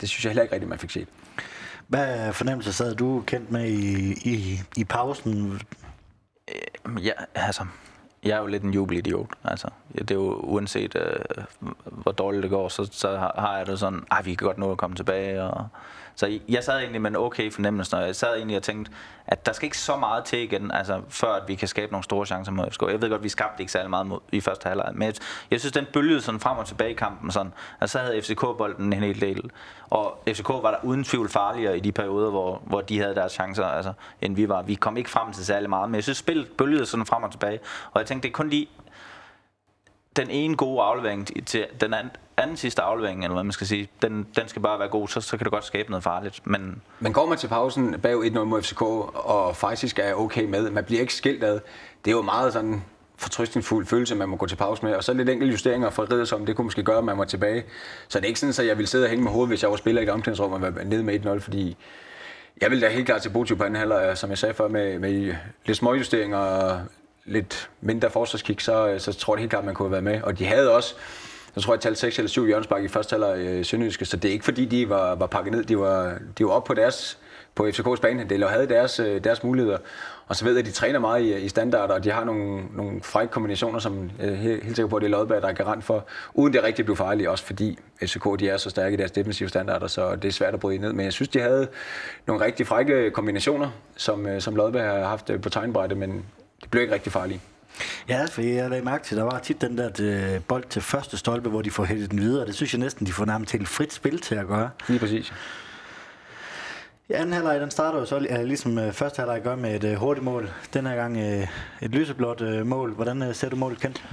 det 0.00 0.08
synes 0.08 0.24
jeg 0.24 0.30
heller 0.30 0.42
ikke 0.42 0.54
rigtigt, 0.54 0.68
man 0.68 0.78
fik 0.78 0.90
set. 0.90 1.08
Hvad 1.88 2.32
fornemmelse 2.32 2.72
sad 2.72 2.94
du 2.94 3.22
kendt 3.26 3.50
med 3.50 3.64
i, 3.64 4.12
i, 4.12 4.60
i 4.76 4.84
pausen? 4.84 5.60
Ja, 7.02 7.12
altså, 7.34 7.66
jeg 8.22 8.36
er 8.36 8.40
jo 8.40 8.46
lidt 8.46 8.62
en 8.62 8.74
jubelidiot. 8.74 9.30
Altså, 9.44 9.68
det 9.98 10.10
er 10.10 10.14
jo 10.14 10.34
uanset, 10.34 10.96
øh, 10.96 11.44
hvor 11.84 12.12
dårligt 12.12 12.42
det 12.42 12.50
går, 12.50 12.68
så, 12.68 12.88
så 12.92 13.16
har 13.16 13.56
jeg 13.56 13.66
det 13.66 13.78
sådan, 13.78 14.04
at 14.10 14.26
vi 14.26 14.34
kan 14.34 14.46
godt 14.46 14.58
nå 14.58 14.72
at 14.72 14.78
komme 14.78 14.96
tilbage, 14.96 15.42
og 15.42 15.68
så 16.14 16.38
jeg 16.48 16.64
sad 16.64 16.78
egentlig 16.78 17.00
med 17.00 17.10
en 17.10 17.16
okay 17.16 17.52
fornemmelse, 17.52 17.96
og 17.96 18.06
jeg 18.06 18.16
sad 18.16 18.36
egentlig 18.36 18.56
og 18.56 18.62
tænkte, 18.62 18.92
at 19.26 19.46
der 19.46 19.52
skal 19.52 19.66
ikke 19.66 19.78
så 19.78 19.96
meget 19.96 20.24
til 20.24 20.38
igen, 20.38 20.70
altså, 20.70 21.00
før 21.08 21.32
at 21.32 21.48
vi 21.48 21.54
kan 21.54 21.68
skabe 21.68 21.92
nogle 21.92 22.04
store 22.04 22.26
chancer 22.26 22.52
mod 22.52 22.70
FCK. 22.70 22.82
Jeg 22.82 23.02
ved 23.02 23.10
godt, 23.10 23.22
vi 23.22 23.28
skabte 23.28 23.62
ikke 23.62 23.72
særlig 23.72 23.90
meget 23.90 24.06
mod, 24.06 24.18
i 24.32 24.40
første 24.40 24.68
halvleg, 24.68 24.90
men 24.94 25.02
jeg, 25.02 25.14
jeg 25.50 25.60
synes, 25.60 25.72
den 25.72 25.86
bølgede 25.92 26.20
sådan 26.20 26.40
frem 26.40 26.58
og 26.58 26.66
tilbage 26.66 26.90
i 26.90 26.94
kampen, 26.94 27.30
sådan, 27.30 27.52
Og 27.80 27.88
så 27.88 27.98
havde 27.98 28.22
FCK-bolden 28.22 28.92
en 28.92 29.02
hel 29.02 29.20
del, 29.20 29.50
og 29.90 30.22
FCK 30.28 30.48
var 30.48 30.70
der 30.70 30.84
uden 30.84 31.04
tvivl 31.04 31.28
farligere 31.28 31.76
i 31.76 31.80
de 31.80 31.92
perioder, 31.92 32.30
hvor, 32.30 32.62
hvor 32.64 32.80
de 32.80 32.98
havde 32.98 33.14
deres 33.14 33.32
chancer, 33.32 33.64
altså, 33.64 33.92
end 34.20 34.36
vi 34.36 34.48
var. 34.48 34.62
Vi 34.62 34.74
kom 34.74 34.96
ikke 34.96 35.10
frem 35.10 35.32
til 35.32 35.46
særlig 35.46 35.70
meget, 35.70 35.90
men 35.90 35.94
jeg 35.94 36.02
synes, 36.02 36.18
spillet 36.18 36.48
bølgede 36.58 36.86
sådan 36.86 37.06
frem 37.06 37.22
og 37.22 37.30
tilbage, 37.30 37.60
og 37.92 38.00
jeg 38.00 38.06
tænkte, 38.06 38.28
det 38.28 38.32
er 38.32 38.36
kun 38.36 38.48
lige 38.48 38.68
den 40.16 40.30
ene 40.30 40.56
gode 40.56 40.82
aflevering 40.82 41.46
til 41.46 41.66
den 41.80 41.94
anden, 41.94 42.12
anden 42.36 42.56
sidste 42.56 42.82
aflevering, 42.82 43.22
eller 43.22 43.34
hvad 43.34 43.44
man 43.44 43.52
skal 43.52 43.66
sige, 43.66 43.88
den, 44.02 44.26
den 44.36 44.48
skal 44.48 44.62
bare 44.62 44.78
være 44.78 44.88
god, 44.88 45.08
så, 45.08 45.20
så 45.20 45.36
kan 45.36 45.44
det 45.44 45.52
godt 45.52 45.64
skabe 45.64 45.90
noget 45.90 46.04
farligt. 46.04 46.40
Men, 46.44 46.82
men 47.00 47.12
går 47.12 47.26
man 47.26 47.38
til 47.38 47.48
pausen 47.48 48.00
bag 48.00 48.14
1-0 48.14 48.38
mod 48.38 48.62
FCK, 48.62 48.82
og 48.82 49.56
faktisk 49.56 49.98
er 49.98 50.14
okay 50.14 50.44
med, 50.44 50.70
man 50.70 50.84
bliver 50.84 51.00
ikke 51.00 51.14
skilt 51.14 51.44
ad, 51.44 51.60
det 52.04 52.10
er 52.10 52.16
jo 52.16 52.22
meget 52.22 52.52
sådan 52.52 52.82
fortrystningsfuld 53.16 53.86
følelse, 53.86 54.14
man 54.14 54.28
må 54.28 54.36
gå 54.36 54.46
til 54.46 54.56
pause 54.56 54.84
med. 54.84 54.94
Og 54.94 55.04
så 55.04 55.12
lidt 55.12 55.28
enkelte 55.28 55.52
justeringer 55.52 55.90
fra 55.90 56.24
som 56.24 56.46
det 56.46 56.56
kunne 56.56 56.64
måske 56.64 56.82
gøre, 56.82 56.98
at 56.98 57.04
man 57.04 57.18
var 57.18 57.24
tilbage. 57.24 57.64
Så 58.08 58.18
det 58.18 58.24
er 58.24 58.28
ikke 58.28 58.40
sådan, 58.40 58.64
at 58.64 58.66
jeg 58.66 58.76
ville 58.76 58.88
sidde 58.88 59.04
og 59.04 59.10
hænge 59.10 59.24
med 59.24 59.32
hovedet, 59.32 59.48
hvis 59.48 59.62
jeg 59.62 59.70
var 59.70 59.76
spiller 59.76 60.00
i 60.00 60.04
et 60.04 60.10
omklædningsrum 60.10 60.52
og 60.52 60.62
være 60.62 60.84
nede 60.84 61.02
med 61.02 61.26
1-0, 61.26 61.38
fordi 61.38 61.76
jeg 62.60 62.70
ville 62.70 62.86
da 62.86 62.92
helt 62.92 63.06
klart 63.06 63.22
til 63.22 63.30
Botu 63.30 63.56
på 63.56 63.64
anden 63.64 63.76
halvleg, 63.76 64.18
som 64.18 64.30
jeg 64.30 64.38
sagde 64.38 64.54
før, 64.54 64.68
med, 64.68 64.98
med 64.98 65.34
lidt 65.66 65.78
små 65.78 65.94
justeringer 65.94 66.38
og 66.38 66.80
lidt 67.24 67.70
mindre 67.80 68.10
forsvarskik, 68.10 68.60
så, 68.60 68.94
så 68.98 69.12
tror 69.12 69.34
jeg 69.34 69.40
helt 69.40 69.50
klart, 69.50 69.60
at 69.60 69.66
man 69.66 69.74
kunne 69.74 69.86
have 69.86 70.04
været 70.04 70.04
med. 70.04 70.22
Og 70.22 70.38
de 70.38 70.46
havde 70.46 70.74
også, 70.74 70.94
jeg 71.56 71.62
tror, 71.62 71.74
jeg 71.74 71.80
talte 71.80 72.00
6 72.00 72.18
eller 72.18 72.28
7 72.28 72.46
hjørnsbakke 72.46 72.84
i 72.84 72.88
første 72.88 73.12
halvleg 73.12 73.38
øh, 73.38 73.60
i 73.60 73.64
Sønderjyske, 73.64 74.04
så 74.04 74.16
det 74.16 74.28
er 74.28 74.32
ikke 74.32 74.44
fordi, 74.44 74.64
de 74.64 74.88
var, 74.88 75.14
var 75.14 75.26
pakket 75.26 75.52
ned. 75.52 75.64
De 75.64 75.78
var, 75.78 76.18
de 76.38 76.44
var 76.44 76.50
oppe 76.50 76.66
på 76.66 76.74
deres 76.74 77.18
på 77.54 77.66
FCK's 77.66 78.00
bane. 78.00 78.24
De 78.24 78.48
havde 78.48 78.68
deres, 78.68 79.00
øh, 79.00 79.24
deres 79.24 79.42
muligheder. 79.42 79.78
Og 80.26 80.36
så 80.36 80.44
ved 80.44 80.52
jeg, 80.52 80.60
at 80.60 80.66
de 80.66 80.70
træner 80.70 80.98
meget 80.98 81.22
i, 81.22 81.36
i 81.36 81.48
standarder, 81.48 81.94
og 81.94 82.04
de 82.04 82.10
har 82.10 82.24
nogle, 82.24 82.62
nogle 82.74 83.02
frække 83.02 83.32
kombinationer, 83.32 83.78
som 83.78 84.10
jeg 84.18 84.28
er 84.28 84.34
helt, 84.34 84.54
sikkert 84.54 84.76
sikker 84.76 84.88
på, 84.88 84.96
at 84.96 85.02
det 85.02 85.06
er 85.06 85.10
Lodberg, 85.10 85.42
der 85.42 85.48
er 85.48 85.52
garant 85.52 85.84
for, 85.84 86.06
uden 86.34 86.52
det 86.52 86.62
rigtig 86.62 86.84
blev 86.84 86.96
farligt, 86.96 87.28
også 87.28 87.44
fordi 87.44 87.78
FCK 88.02 88.24
de 88.40 88.48
er 88.48 88.56
så 88.56 88.70
stærke 88.70 88.94
i 88.94 88.96
deres 88.96 89.10
defensive 89.10 89.48
standarder, 89.48 89.86
så 89.86 90.16
det 90.16 90.28
er 90.28 90.32
svært 90.32 90.54
at 90.54 90.60
bryde 90.60 90.78
ned. 90.78 90.92
Men 90.92 91.04
jeg 91.04 91.12
synes, 91.12 91.28
de 91.28 91.40
havde 91.40 91.68
nogle 92.26 92.44
rigtig 92.44 92.66
frække 92.66 93.10
kombinationer, 93.10 93.70
som, 93.96 94.26
øh, 94.26 94.40
som 94.40 94.56
Lodberg 94.56 94.84
har 94.84 95.04
haft 95.04 95.30
øh, 95.30 95.40
på 95.40 95.50
tegnbrættet, 95.50 95.98
men 95.98 96.24
det 96.62 96.70
blev 96.70 96.82
ikke 96.82 96.94
rigtig 96.94 97.12
farligt. 97.12 97.40
Ja, 98.08 98.24
for 98.30 98.42
jeg 98.42 98.70
lagde 98.70 98.84
mærke 98.84 99.04
til, 99.04 99.16
der 99.16 99.22
var 99.22 99.38
tit 99.38 99.60
den 99.60 99.78
der 99.78 99.90
øh, 100.00 100.40
bold 100.48 100.64
til 100.64 100.82
første 100.82 101.16
stolpe, 101.16 101.48
hvor 101.48 101.62
de 101.62 101.70
får 101.70 101.84
hættet 101.84 102.10
den 102.10 102.20
videre. 102.20 102.46
Det 102.46 102.54
synes 102.54 102.72
jeg 102.72 102.80
næsten, 102.80 103.06
de 103.06 103.12
får 103.12 103.24
nærmest 103.24 103.50
til 103.50 103.62
et 103.62 103.68
frit 103.68 103.92
spil 103.92 104.20
til 104.20 104.34
at 104.34 104.46
gøre. 104.46 104.70
Lige 104.88 104.98
præcis. 104.98 105.32
Ja, 107.10 107.16
anden 107.16 107.32
halvleg, 107.32 107.60
den 107.60 107.70
starter 107.70 107.98
jo 107.98 108.04
så 108.04 108.18
ligesom 108.44 108.78
uh, 108.78 108.92
første 108.92 109.20
halvleg 109.20 109.42
gør 109.42 109.56
med 109.56 109.84
et 109.84 109.92
uh, 109.92 110.00
hurtigt 110.00 110.24
mål. 110.24 110.50
Den 110.74 110.86
her 110.86 110.96
gang 110.96 111.20
et 111.20 111.50
lyseblåt 111.80 112.66
mål. 112.66 112.92
Hvordan 112.92 113.34
ser 113.34 113.48
du 113.48 113.56
målet 113.56 113.80
kendt? 113.80 114.04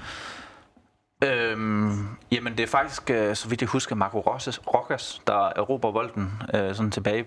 Øhm, 1.23 2.07
jamen 2.31 2.57
det 2.57 2.63
er 2.63 2.67
faktisk, 2.67 3.07
så 3.33 3.45
vidt 3.49 3.61
jeg 3.61 3.69
husker, 3.69 3.95
Marco 3.95 4.19
Rosses, 4.19 4.61
Rokas, 4.73 5.21
der 5.27 5.51
erobrer 5.55 5.91
bolden 5.91 6.31
uh, 6.53 6.75
sådan 6.75 6.91
tilbage 6.91 7.25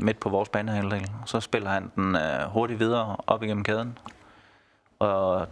midt 0.00 0.20
på 0.20 0.28
vores 0.28 0.48
banehalvdel. 0.48 1.06
Så 1.26 1.40
spiller 1.40 1.70
han 1.70 1.90
den 1.96 2.14
uh, 2.14 2.52
hurtigt 2.52 2.80
videre 2.80 3.16
op 3.26 3.42
igennem 3.42 3.64
kæden. 3.64 3.98
Og 4.98 5.48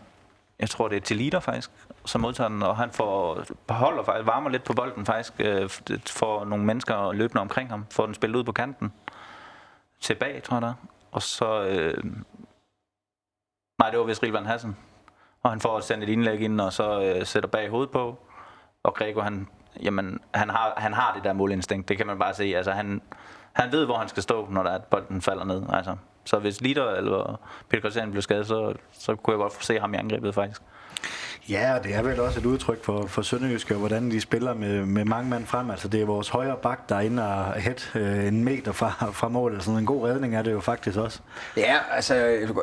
jeg 0.60 0.70
tror, 0.70 0.88
det 0.88 0.96
er 0.96 1.00
til 1.00 1.16
liter 1.16 1.40
faktisk, 1.40 1.70
som 2.04 2.20
modtager 2.20 2.48
den, 2.48 2.62
og 2.62 2.76
han 2.76 2.90
får, 2.90 3.44
beholder 3.66 4.02
faktisk, 4.02 4.26
varmer 4.26 4.50
lidt 4.50 4.64
på 4.64 4.72
bolden 4.72 5.06
faktisk, 5.06 5.32
øh, 5.38 5.70
for 6.06 6.44
nogle 6.44 6.64
mennesker 6.64 7.12
løbende 7.12 7.40
omkring 7.40 7.70
ham, 7.70 7.86
får 7.90 8.06
den 8.06 8.14
spillet 8.14 8.38
ud 8.38 8.44
på 8.44 8.52
kanten 8.52 8.92
tilbage, 10.00 10.40
tror 10.40 10.56
jeg 10.56 10.62
der. 10.62 10.74
Og 11.12 11.22
så... 11.22 11.64
Øh, 11.64 12.04
nej, 13.78 13.90
det 13.90 13.98
var 13.98 14.04
vist 14.04 14.22
Rilvan 14.22 14.46
Hassan. 14.46 14.76
Og 15.42 15.50
han 15.50 15.60
får 15.60 15.80
sendt 15.80 16.04
et 16.04 16.08
indlæg 16.08 16.40
ind, 16.40 16.60
og 16.60 16.72
så 16.72 17.02
øh, 17.02 17.26
sætter 17.26 17.48
bag 17.48 17.70
hovedet 17.70 17.90
på. 17.90 18.18
Og 18.82 18.94
Gregor, 18.94 19.22
han, 19.22 19.48
jamen, 19.82 20.20
han, 20.34 20.50
har, 20.50 20.74
han 20.76 20.92
har 20.92 21.14
det 21.14 21.24
der 21.24 21.32
målinstinkt, 21.32 21.88
det 21.88 21.96
kan 21.96 22.06
man 22.06 22.18
bare 22.18 22.34
se. 22.34 22.44
Altså, 22.44 22.72
han, 22.72 23.02
han 23.52 23.72
ved, 23.72 23.84
hvor 23.84 23.96
han 23.96 24.08
skal 24.08 24.22
stå, 24.22 24.46
når 24.50 24.62
der 24.62 24.70
er, 24.70 24.78
bolden 24.78 25.22
falder 25.22 25.44
ned. 25.44 25.62
Altså, 25.72 25.96
så 26.28 26.38
hvis 26.38 26.60
Litter 26.60 26.90
eller 26.90 27.40
Peter 27.68 27.80
Christian 27.80 28.10
blev 28.10 28.22
skadet, 28.22 28.46
så, 28.46 28.74
så 28.92 29.14
kunne 29.14 29.32
jeg 29.32 29.38
godt 29.38 29.52
få 29.52 29.62
se 29.62 29.78
ham 29.78 29.94
i 29.94 29.96
angrebet 29.96 30.34
faktisk. 30.34 30.62
Ja, 31.48 31.74
og 31.76 31.84
det 31.84 31.94
er 31.94 32.02
vel 32.02 32.20
også 32.20 32.40
et 32.40 32.46
udtryk 32.46 32.84
for, 32.84 33.06
for 33.06 33.22
Sønderjyske, 33.22 33.74
og 33.74 33.78
hvordan 33.78 34.10
de 34.10 34.20
spiller 34.20 34.54
med, 34.54 34.86
med 34.86 35.04
mange 35.04 35.30
mand 35.30 35.46
frem. 35.46 35.70
Altså, 35.70 35.88
det 35.88 36.00
er 36.00 36.06
vores 36.06 36.28
højre 36.28 36.56
bak, 36.62 36.88
der 36.88 36.96
er 36.96 37.00
inde 37.00 37.28
og 37.28 37.52
hæt 37.52 37.92
øh, 37.94 38.26
en 38.26 38.44
meter 38.44 38.72
fra, 38.72 39.10
fra 39.12 39.28
målet. 39.28 39.62
Sådan 39.62 39.78
en 39.78 39.86
god 39.86 40.08
redning 40.08 40.36
er 40.36 40.42
det 40.42 40.52
jo 40.52 40.60
faktisk 40.60 40.98
også. 40.98 41.20
Ja, 41.56 41.76
altså, 41.90 42.14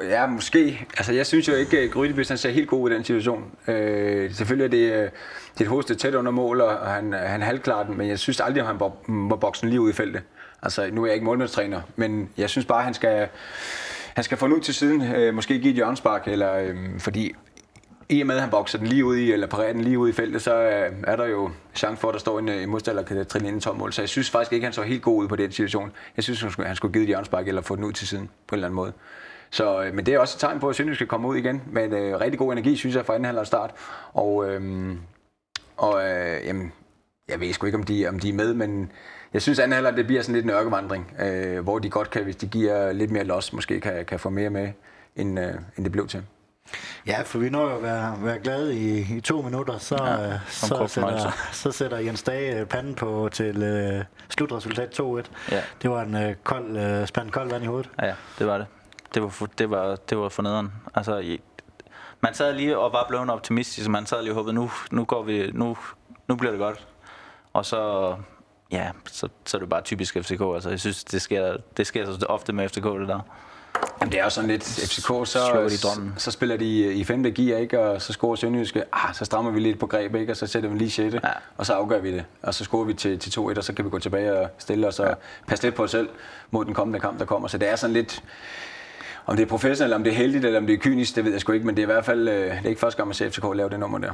ja, 0.09 0.27
måske. 0.27 0.87
Altså, 0.97 1.13
jeg 1.13 1.25
synes 1.25 1.47
jo 1.47 1.53
ikke, 1.53 1.79
at 1.79 1.91
Grydebys 1.91 2.27
ser 2.39 2.49
helt 2.49 2.69
god 2.69 2.89
i 2.89 2.93
den 2.93 3.03
situation. 3.03 3.43
Øh, 3.67 4.33
selvfølgelig 4.33 4.65
er 4.65 4.69
det, 4.69 5.03
øh, 5.03 5.09
det 5.57 5.67
hovedste 5.67 5.95
tæt 5.95 6.15
under 6.15 6.31
mål, 6.31 6.61
og 6.61 6.87
han, 6.87 7.13
han 7.13 7.41
halvklarer 7.41 7.85
den, 7.85 7.97
men 7.97 8.09
jeg 8.09 8.19
synes 8.19 8.39
aldrig, 8.39 8.61
at 8.61 8.67
han 8.67 8.79
må 9.07 9.35
boksen 9.35 9.69
lige 9.69 9.81
ud 9.81 9.89
i 9.89 9.93
feltet. 9.93 10.21
Altså, 10.61 10.89
nu 10.91 11.01
er 11.01 11.05
jeg 11.05 11.13
ikke 11.13 11.25
målmandstræner, 11.25 11.81
men 11.95 12.29
jeg 12.37 12.49
synes 12.49 12.65
bare, 12.65 12.77
at 12.77 12.85
han 12.85 12.93
skal, 12.93 13.27
han 14.13 14.23
skal 14.23 14.37
få 14.37 14.45
den 14.47 14.55
ud 14.55 14.61
til 14.61 14.73
siden, 14.73 15.01
øh, 15.15 15.33
måske 15.33 15.59
give 15.59 15.69
et 15.69 15.75
hjørnspark, 15.75 16.27
eller, 16.27 16.53
øh, 16.53 16.99
fordi 16.99 17.33
i 18.09 18.21
og 18.21 18.27
med, 18.27 18.35
at 18.35 18.41
han 18.41 18.49
bokser 18.49 18.77
den 18.77 18.87
lige 18.87 19.05
ud 19.05 19.17
i, 19.17 19.31
eller 19.31 19.47
parerer 19.47 19.73
den 19.73 19.81
lige 19.81 19.99
ud 19.99 20.09
i 20.09 20.11
feltet, 20.11 20.41
så 20.41 20.55
øh, 20.55 20.91
er 21.07 21.15
der 21.15 21.25
jo 21.25 21.51
chance 21.75 22.01
for, 22.01 22.07
at 22.07 22.13
der 22.13 22.19
står 22.19 22.39
en, 22.39 22.49
en 22.49 22.69
modstander, 22.69 23.01
der 23.01 23.07
kan 23.07 23.25
trille 23.25 23.47
ind 23.47 23.57
i 23.57 23.61
tom 23.61 23.77
mål. 23.77 23.93
Så 23.93 24.01
jeg 24.01 24.09
synes 24.09 24.29
faktisk 24.29 24.53
ikke, 24.53 24.63
at 24.63 24.67
han 24.67 24.73
så 24.73 24.81
helt 24.81 25.01
god 25.01 25.23
ud 25.23 25.27
på 25.27 25.35
den 25.35 25.51
situation. 25.51 25.91
Jeg 26.15 26.23
synes, 26.23 26.41
han 26.41 26.51
skulle, 26.51 26.67
han 26.67 26.75
skulle 26.75 26.93
give 26.93 27.01
et 27.01 27.07
hjørnspark, 27.07 27.47
eller 27.47 27.61
få 27.61 27.75
den 27.75 27.83
ud 27.83 27.93
til 27.93 28.07
siden 28.07 28.29
på 28.47 28.55
en 28.55 28.57
eller 28.57 28.67
anden 28.67 28.75
måde. 28.75 28.93
Så, 29.49 29.83
øh, 29.83 29.93
men 29.93 30.05
det 30.05 30.13
er 30.13 30.19
også 30.19 30.35
et 30.35 30.39
tegn 30.39 30.59
på, 30.59 30.69
at 30.69 30.75
Sønderjysk 30.75 30.97
skal 30.97 31.07
komme 31.07 31.27
ud 31.27 31.35
igen 31.35 31.61
med 31.71 31.85
en 31.85 31.93
øh, 31.93 32.19
rigtig 32.19 32.39
god 32.39 32.51
energi, 32.51 32.75
synes 32.75 32.95
jeg, 32.95 33.05
fra 33.05 33.13
anden 33.13 33.25
halvleg 33.25 33.47
start. 33.47 33.71
Og, 34.13 34.49
øh, 34.49 34.91
og 35.77 36.09
øh, 36.09 36.45
jamen, 36.45 36.71
jeg 37.29 37.39
ved 37.39 37.53
sgu 37.53 37.65
ikke, 37.65 37.77
om 37.77 37.83
de, 37.83 38.07
om 38.07 38.19
de 38.19 38.29
er 38.29 38.33
med, 38.33 38.53
men 38.53 38.91
jeg 39.33 39.41
synes, 39.41 39.59
at 39.59 39.73
halvleg, 39.73 39.97
det 39.97 40.07
bliver 40.07 40.21
sådan 40.21 40.35
lidt 40.35 40.45
en 40.45 40.51
ørkevandring, 40.51 41.13
øh, 41.19 41.63
hvor 41.63 41.79
de 41.79 41.89
godt 41.89 42.09
kan, 42.09 42.23
hvis 42.23 42.35
de 42.35 42.47
giver 42.47 42.93
lidt 42.93 43.11
mere 43.11 43.23
los, 43.23 43.53
måske 43.53 43.81
kan, 43.81 44.05
kan 44.05 44.19
få 44.19 44.29
mere 44.29 44.49
med, 44.49 44.69
end, 45.15 45.39
øh, 45.39 45.53
end 45.77 45.85
det 45.85 45.91
blev 45.91 46.07
til. 46.07 46.23
Ja, 47.07 47.21
for 47.21 47.39
vi 47.39 47.49
når 47.49 47.61
jo 47.61 47.75
at 47.75 47.83
være, 47.83 48.17
være 48.21 48.39
glade 48.39 48.75
i, 48.75 49.15
i 49.17 49.21
to 49.21 49.41
minutter, 49.41 49.77
så, 49.77 49.97
ja, 50.03 50.33
øh, 50.33 50.39
så, 50.47 50.87
sætter, 50.87 51.31
så 51.63 51.71
sætter 51.71 51.97
Jens 51.97 52.23
Dage 52.23 52.59
øh, 52.59 52.65
panden 52.65 52.95
på 52.95 53.29
til 53.31 53.95
uh, 53.97 54.03
slutresultat 54.29 54.99
2-1. 54.99 55.03
Ja. 55.51 55.61
Det 55.81 55.89
var 55.89 56.01
en 56.01 56.15
uh, 56.15 56.33
kold, 56.43 57.01
uh, 57.01 57.07
spand 57.07 57.31
kold 57.31 57.49
vand 57.49 57.63
i 57.63 57.67
hovedet. 57.67 57.89
Ja, 58.01 58.05
ja, 58.07 58.13
det 58.39 58.47
var 58.47 58.57
det. 58.57 58.67
Det 59.13 59.23
var, 59.23 59.29
for, 59.29 59.45
det 59.45 59.69
var, 59.69 59.95
det 59.95 60.17
var 60.17 60.29
for 60.29 60.43
nederen. 60.43 60.71
Altså, 60.95 61.17
i, 61.17 61.41
man 62.21 62.33
sad 62.33 62.53
lige 62.53 62.77
og 62.77 62.93
var 62.93 63.05
blevet 63.07 63.29
optimistisk, 63.29 63.89
man 63.89 64.05
sad 64.05 64.21
lige 64.21 64.31
og 64.31 64.35
håbede, 64.35 64.53
nu, 64.53 64.71
nu, 64.91 65.05
går 65.05 65.23
vi, 65.23 65.51
nu, 65.53 65.77
nu 66.27 66.35
bliver 66.35 66.51
det 66.51 66.59
godt. 66.59 66.87
Og 67.53 67.65
så, 67.65 68.15
ja, 68.71 68.91
så, 69.11 69.27
så 69.45 69.57
er 69.57 69.59
det 69.59 69.69
bare 69.69 69.81
typisk 69.81 70.17
FCK. 70.21 70.41
Altså, 70.41 70.69
jeg 70.69 70.79
synes, 70.79 71.03
det 71.03 71.21
sker, 71.21 71.57
det 71.77 71.87
sker 71.87 72.05
så 72.05 72.25
ofte 72.25 72.53
med 72.53 72.69
FCK, 72.69 72.83
det 72.83 73.07
der. 73.07 73.19
Jamen, 74.01 74.11
det 74.11 74.19
er 74.19 74.23
jo 74.23 74.29
sådan 74.29 74.49
lidt, 74.49 74.63
FCK, 74.63 75.07
så, 75.07 75.25
så, 75.69 76.01
så 76.17 76.31
spiller 76.31 76.57
de 76.57 76.93
i 76.93 77.03
femte 77.03 77.31
gear, 77.31 77.59
ikke? 77.59 77.79
og 77.79 78.01
så 78.01 78.13
scorer 78.13 78.35
Sønderjyske, 78.35 78.83
ah, 78.93 79.15
så 79.15 79.25
strammer 79.25 79.51
vi 79.51 79.59
lidt 79.59 79.79
på 79.79 79.87
greb, 79.87 80.15
ikke? 80.15 80.33
og 80.33 80.37
så 80.37 80.47
sætter 80.47 80.69
vi 80.69 80.77
lige 80.77 80.91
6. 80.91 81.13
Ja. 81.13 81.19
og 81.57 81.65
så 81.65 81.73
afgør 81.73 81.99
vi 81.99 82.11
det. 82.11 82.25
Og 82.41 82.53
så 82.53 82.63
scorer 82.63 82.83
vi 82.83 82.93
til, 82.93 83.19
til 83.19 83.39
2-1, 83.39 83.57
og 83.57 83.63
så 83.63 83.73
kan 83.73 83.85
vi 83.85 83.89
gå 83.89 83.99
tilbage 83.99 84.39
og 84.39 84.49
stille 84.57 84.87
os 84.87 84.99
og 84.99 85.07
ja. 85.07 85.13
passe 85.47 85.63
lidt 85.63 85.75
på 85.75 85.83
os 85.83 85.91
selv 85.91 86.09
mod 86.51 86.65
den 86.65 86.73
kommende 86.73 86.99
kamp, 86.99 87.19
der 87.19 87.25
kommer. 87.25 87.47
Så 87.47 87.57
det 87.57 87.69
er 87.69 87.75
sådan 87.75 87.93
lidt, 87.93 88.23
om 89.25 89.35
det 89.35 89.43
er 89.43 89.47
professionelt, 89.47 89.93
om 89.93 90.03
det 90.03 90.13
er 90.13 90.17
heldigt, 90.17 90.45
eller 90.45 90.59
om 90.59 90.67
det 90.67 90.73
er 90.73 90.77
kynisk, 90.77 91.15
det 91.15 91.25
ved 91.25 91.31
jeg 91.31 91.41
sgu 91.41 91.51
ikke, 91.51 91.65
men 91.65 91.75
det 91.75 91.81
er 91.81 91.85
i 91.85 91.93
hvert 91.93 92.05
fald, 92.05 92.27
øh, 92.27 92.35
det 92.35 92.65
er 92.65 92.69
ikke 92.69 92.81
første 92.81 92.97
gang, 92.97 93.07
man 93.07 93.15
ser 93.15 93.29
FCK 93.29 93.43
lave 93.53 93.69
det 93.69 93.79
nummer 93.79 93.97
der. 93.97 94.11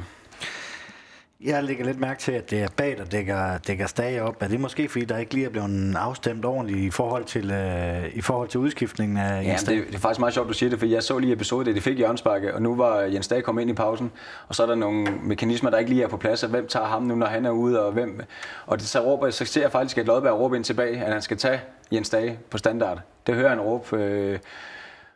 Jeg 1.44 1.64
lægger 1.64 1.84
lidt 1.84 2.00
mærke 2.00 2.20
til, 2.20 2.32
at 2.32 2.50
det 2.50 2.62
er 2.62 2.68
bag, 2.76 2.96
der 2.98 3.04
dækker, 3.04 3.58
dækker 3.58 3.86
stage 3.86 4.22
op. 4.22 4.42
Er 4.42 4.48
det 4.48 4.60
måske, 4.60 4.88
fordi 4.88 5.04
der 5.04 5.18
ikke 5.18 5.34
lige 5.34 5.46
er 5.46 5.50
blevet 5.50 5.96
afstemt 5.96 6.44
ordentligt 6.44 6.78
i 6.78 6.90
forhold 6.90 7.24
til, 7.24 7.50
øh, 7.50 8.04
i 8.14 8.20
forhold 8.20 8.48
til 8.48 8.60
udskiftningen 8.60 9.16
af 9.18 9.44
Jens 9.44 9.68
ja, 9.68 9.74
det, 9.74 9.86
det, 9.86 9.94
er 9.94 9.98
faktisk 9.98 10.20
meget 10.20 10.34
sjovt, 10.34 10.48
du 10.48 10.52
siger 10.52 10.70
det, 10.70 10.78
for 10.78 10.86
jeg 10.86 11.02
så 11.02 11.18
lige 11.18 11.32
episode, 11.32 11.64
da 11.64 11.72
de 11.72 11.80
fik 11.80 12.00
Jørgens 12.00 12.22
og 12.22 12.62
nu 12.62 12.76
var 12.76 13.00
Jens 13.00 13.28
Dage 13.28 13.42
kommet 13.42 13.62
ind 13.62 13.70
i 13.70 13.74
pausen, 13.74 14.12
og 14.48 14.54
så 14.54 14.62
er 14.62 14.66
der 14.66 14.74
nogle 14.74 15.06
mekanismer, 15.22 15.70
der 15.70 15.78
ikke 15.78 15.90
lige 15.90 16.02
er 16.02 16.08
på 16.08 16.16
plads, 16.16 16.42
og 16.42 16.50
hvem 16.50 16.66
tager 16.66 16.86
ham 16.86 17.02
nu, 17.02 17.14
når 17.14 17.26
han 17.26 17.44
er 17.44 17.50
ude, 17.50 17.86
og 17.86 17.92
hvem... 17.92 18.20
Og 18.66 18.78
det, 18.78 18.86
så, 18.86 19.00
råber, 19.00 19.30
så 19.30 19.44
ser 19.44 19.60
jeg 19.60 19.72
faktisk, 19.72 19.98
at 19.98 20.06
Lodberg 20.06 20.38
råber 20.38 20.56
ind 20.56 20.64
tilbage, 20.64 21.04
at 21.04 21.12
han 21.12 21.22
skal 21.22 21.36
tage 21.36 21.60
Jens 21.92 22.10
Dage 22.10 22.38
på 22.50 22.58
standard. 22.58 23.00
Det 23.26 23.34
hører 23.34 23.48
han 23.48 23.60
råbe... 23.60 23.96
Øh, 23.96 24.38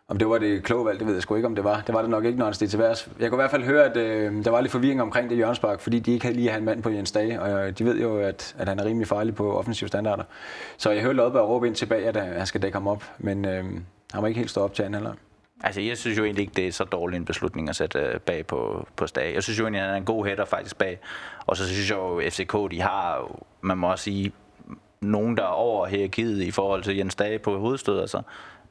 om 0.09 0.19
det 0.19 0.29
var 0.29 0.39
det 0.39 0.63
kloge 0.65 0.87
valg, 0.87 0.99
det 0.99 1.07
ved 1.07 1.15
jeg 1.15 1.23
sgu 1.23 1.35
ikke, 1.35 1.47
om 1.47 1.55
det 1.55 1.65
var. 1.65 1.83
Det 1.87 1.95
var 1.95 2.01
det 2.01 2.11
nok 2.11 2.25
ikke, 2.25 2.39
når 2.39 2.45
han 2.45 2.55
steg 2.55 2.69
til 2.71 2.79
værs. 2.79 3.09
Jeg 3.21 3.31
kunne 3.31 3.39
i 3.39 3.43
hvert 3.43 3.51
fald 3.51 3.65
høre, 3.65 3.85
at 3.85 3.97
øh, 3.97 4.45
der 4.45 4.51
var 4.51 4.61
lidt 4.61 4.73
forvirring 4.73 5.03
omkring 5.03 5.29
det 5.29 5.37
hjørnspark, 5.37 5.81
fordi 5.81 5.99
de 5.99 6.13
ikke 6.13 6.25
havde 6.25 6.37
lige 6.37 6.49
have 6.49 6.59
en 6.59 6.65
mand 6.65 6.83
på 6.83 6.91
Jens 6.91 7.13
Dage, 7.13 7.43
og 7.43 7.69
øh, 7.69 7.79
de 7.79 7.85
ved 7.85 8.01
jo, 8.01 8.19
at, 8.19 8.55
at 8.59 8.69
han 8.69 8.79
er 8.79 8.85
rimelig 8.85 9.09
farlig 9.09 9.35
på 9.35 9.59
offensive 9.59 9.89
standarder. 9.89 10.25
Så 10.77 10.91
jeg 10.91 11.03
hørte 11.03 11.17
Lodberg 11.17 11.49
råbe 11.49 11.67
ind 11.67 11.75
tilbage, 11.75 12.09
at 12.09 12.17
øh, 12.17 12.23
han 12.23 12.47
skal 12.47 12.63
dække 12.63 12.77
ham 12.77 12.87
op, 12.87 13.05
men 13.19 13.45
øh, 13.45 13.65
han 14.13 14.23
var 14.23 14.27
ikke 14.27 14.39
helt 14.39 14.51
stå 14.51 14.61
op 14.61 14.75
til 14.75 14.83
anden 14.83 14.95
halvleg. 14.95 15.15
Altså, 15.65 15.81
jeg 15.81 15.99
synes 15.99 16.19
jo 16.19 16.25
egentlig 16.25 16.43
ikke, 16.43 16.53
det 16.57 16.67
er 16.67 16.73
så 16.73 16.85
dårlig 16.85 17.17
en 17.17 17.25
beslutning 17.25 17.69
at 17.69 17.77
sætte 17.77 17.99
øh, 17.99 18.21
bag 18.21 18.47
på, 18.47 18.87
på 18.97 19.07
Stage. 19.07 19.35
Jeg 19.35 19.43
synes 19.43 19.59
jo 19.59 19.65
egentlig, 19.65 19.81
at 19.81 19.87
han 19.87 19.95
er 19.95 19.99
en 19.99 20.05
god 20.05 20.27
hætter 20.27 20.45
faktisk 20.45 20.79
bag. 20.79 20.99
Og 21.47 21.57
så 21.57 21.67
synes 21.67 21.91
jeg 21.91 21.97
jo, 21.97 22.19
at 22.19 22.33
FCK, 22.33 22.53
de 22.71 22.81
har, 22.81 23.31
man 23.61 23.79
må 23.79 23.91
også 23.91 24.05
sige, 24.05 24.33
nogen, 25.01 25.37
der 25.37 25.43
er 25.43 25.47
over 25.47 25.87
hierarkiet 25.87 26.43
i 26.43 26.51
forhold 26.51 26.83
til 26.83 26.97
Jens 26.97 27.15
Dage 27.15 27.39
på 27.39 27.59
hovedstød. 27.59 28.01
Altså, 28.01 28.23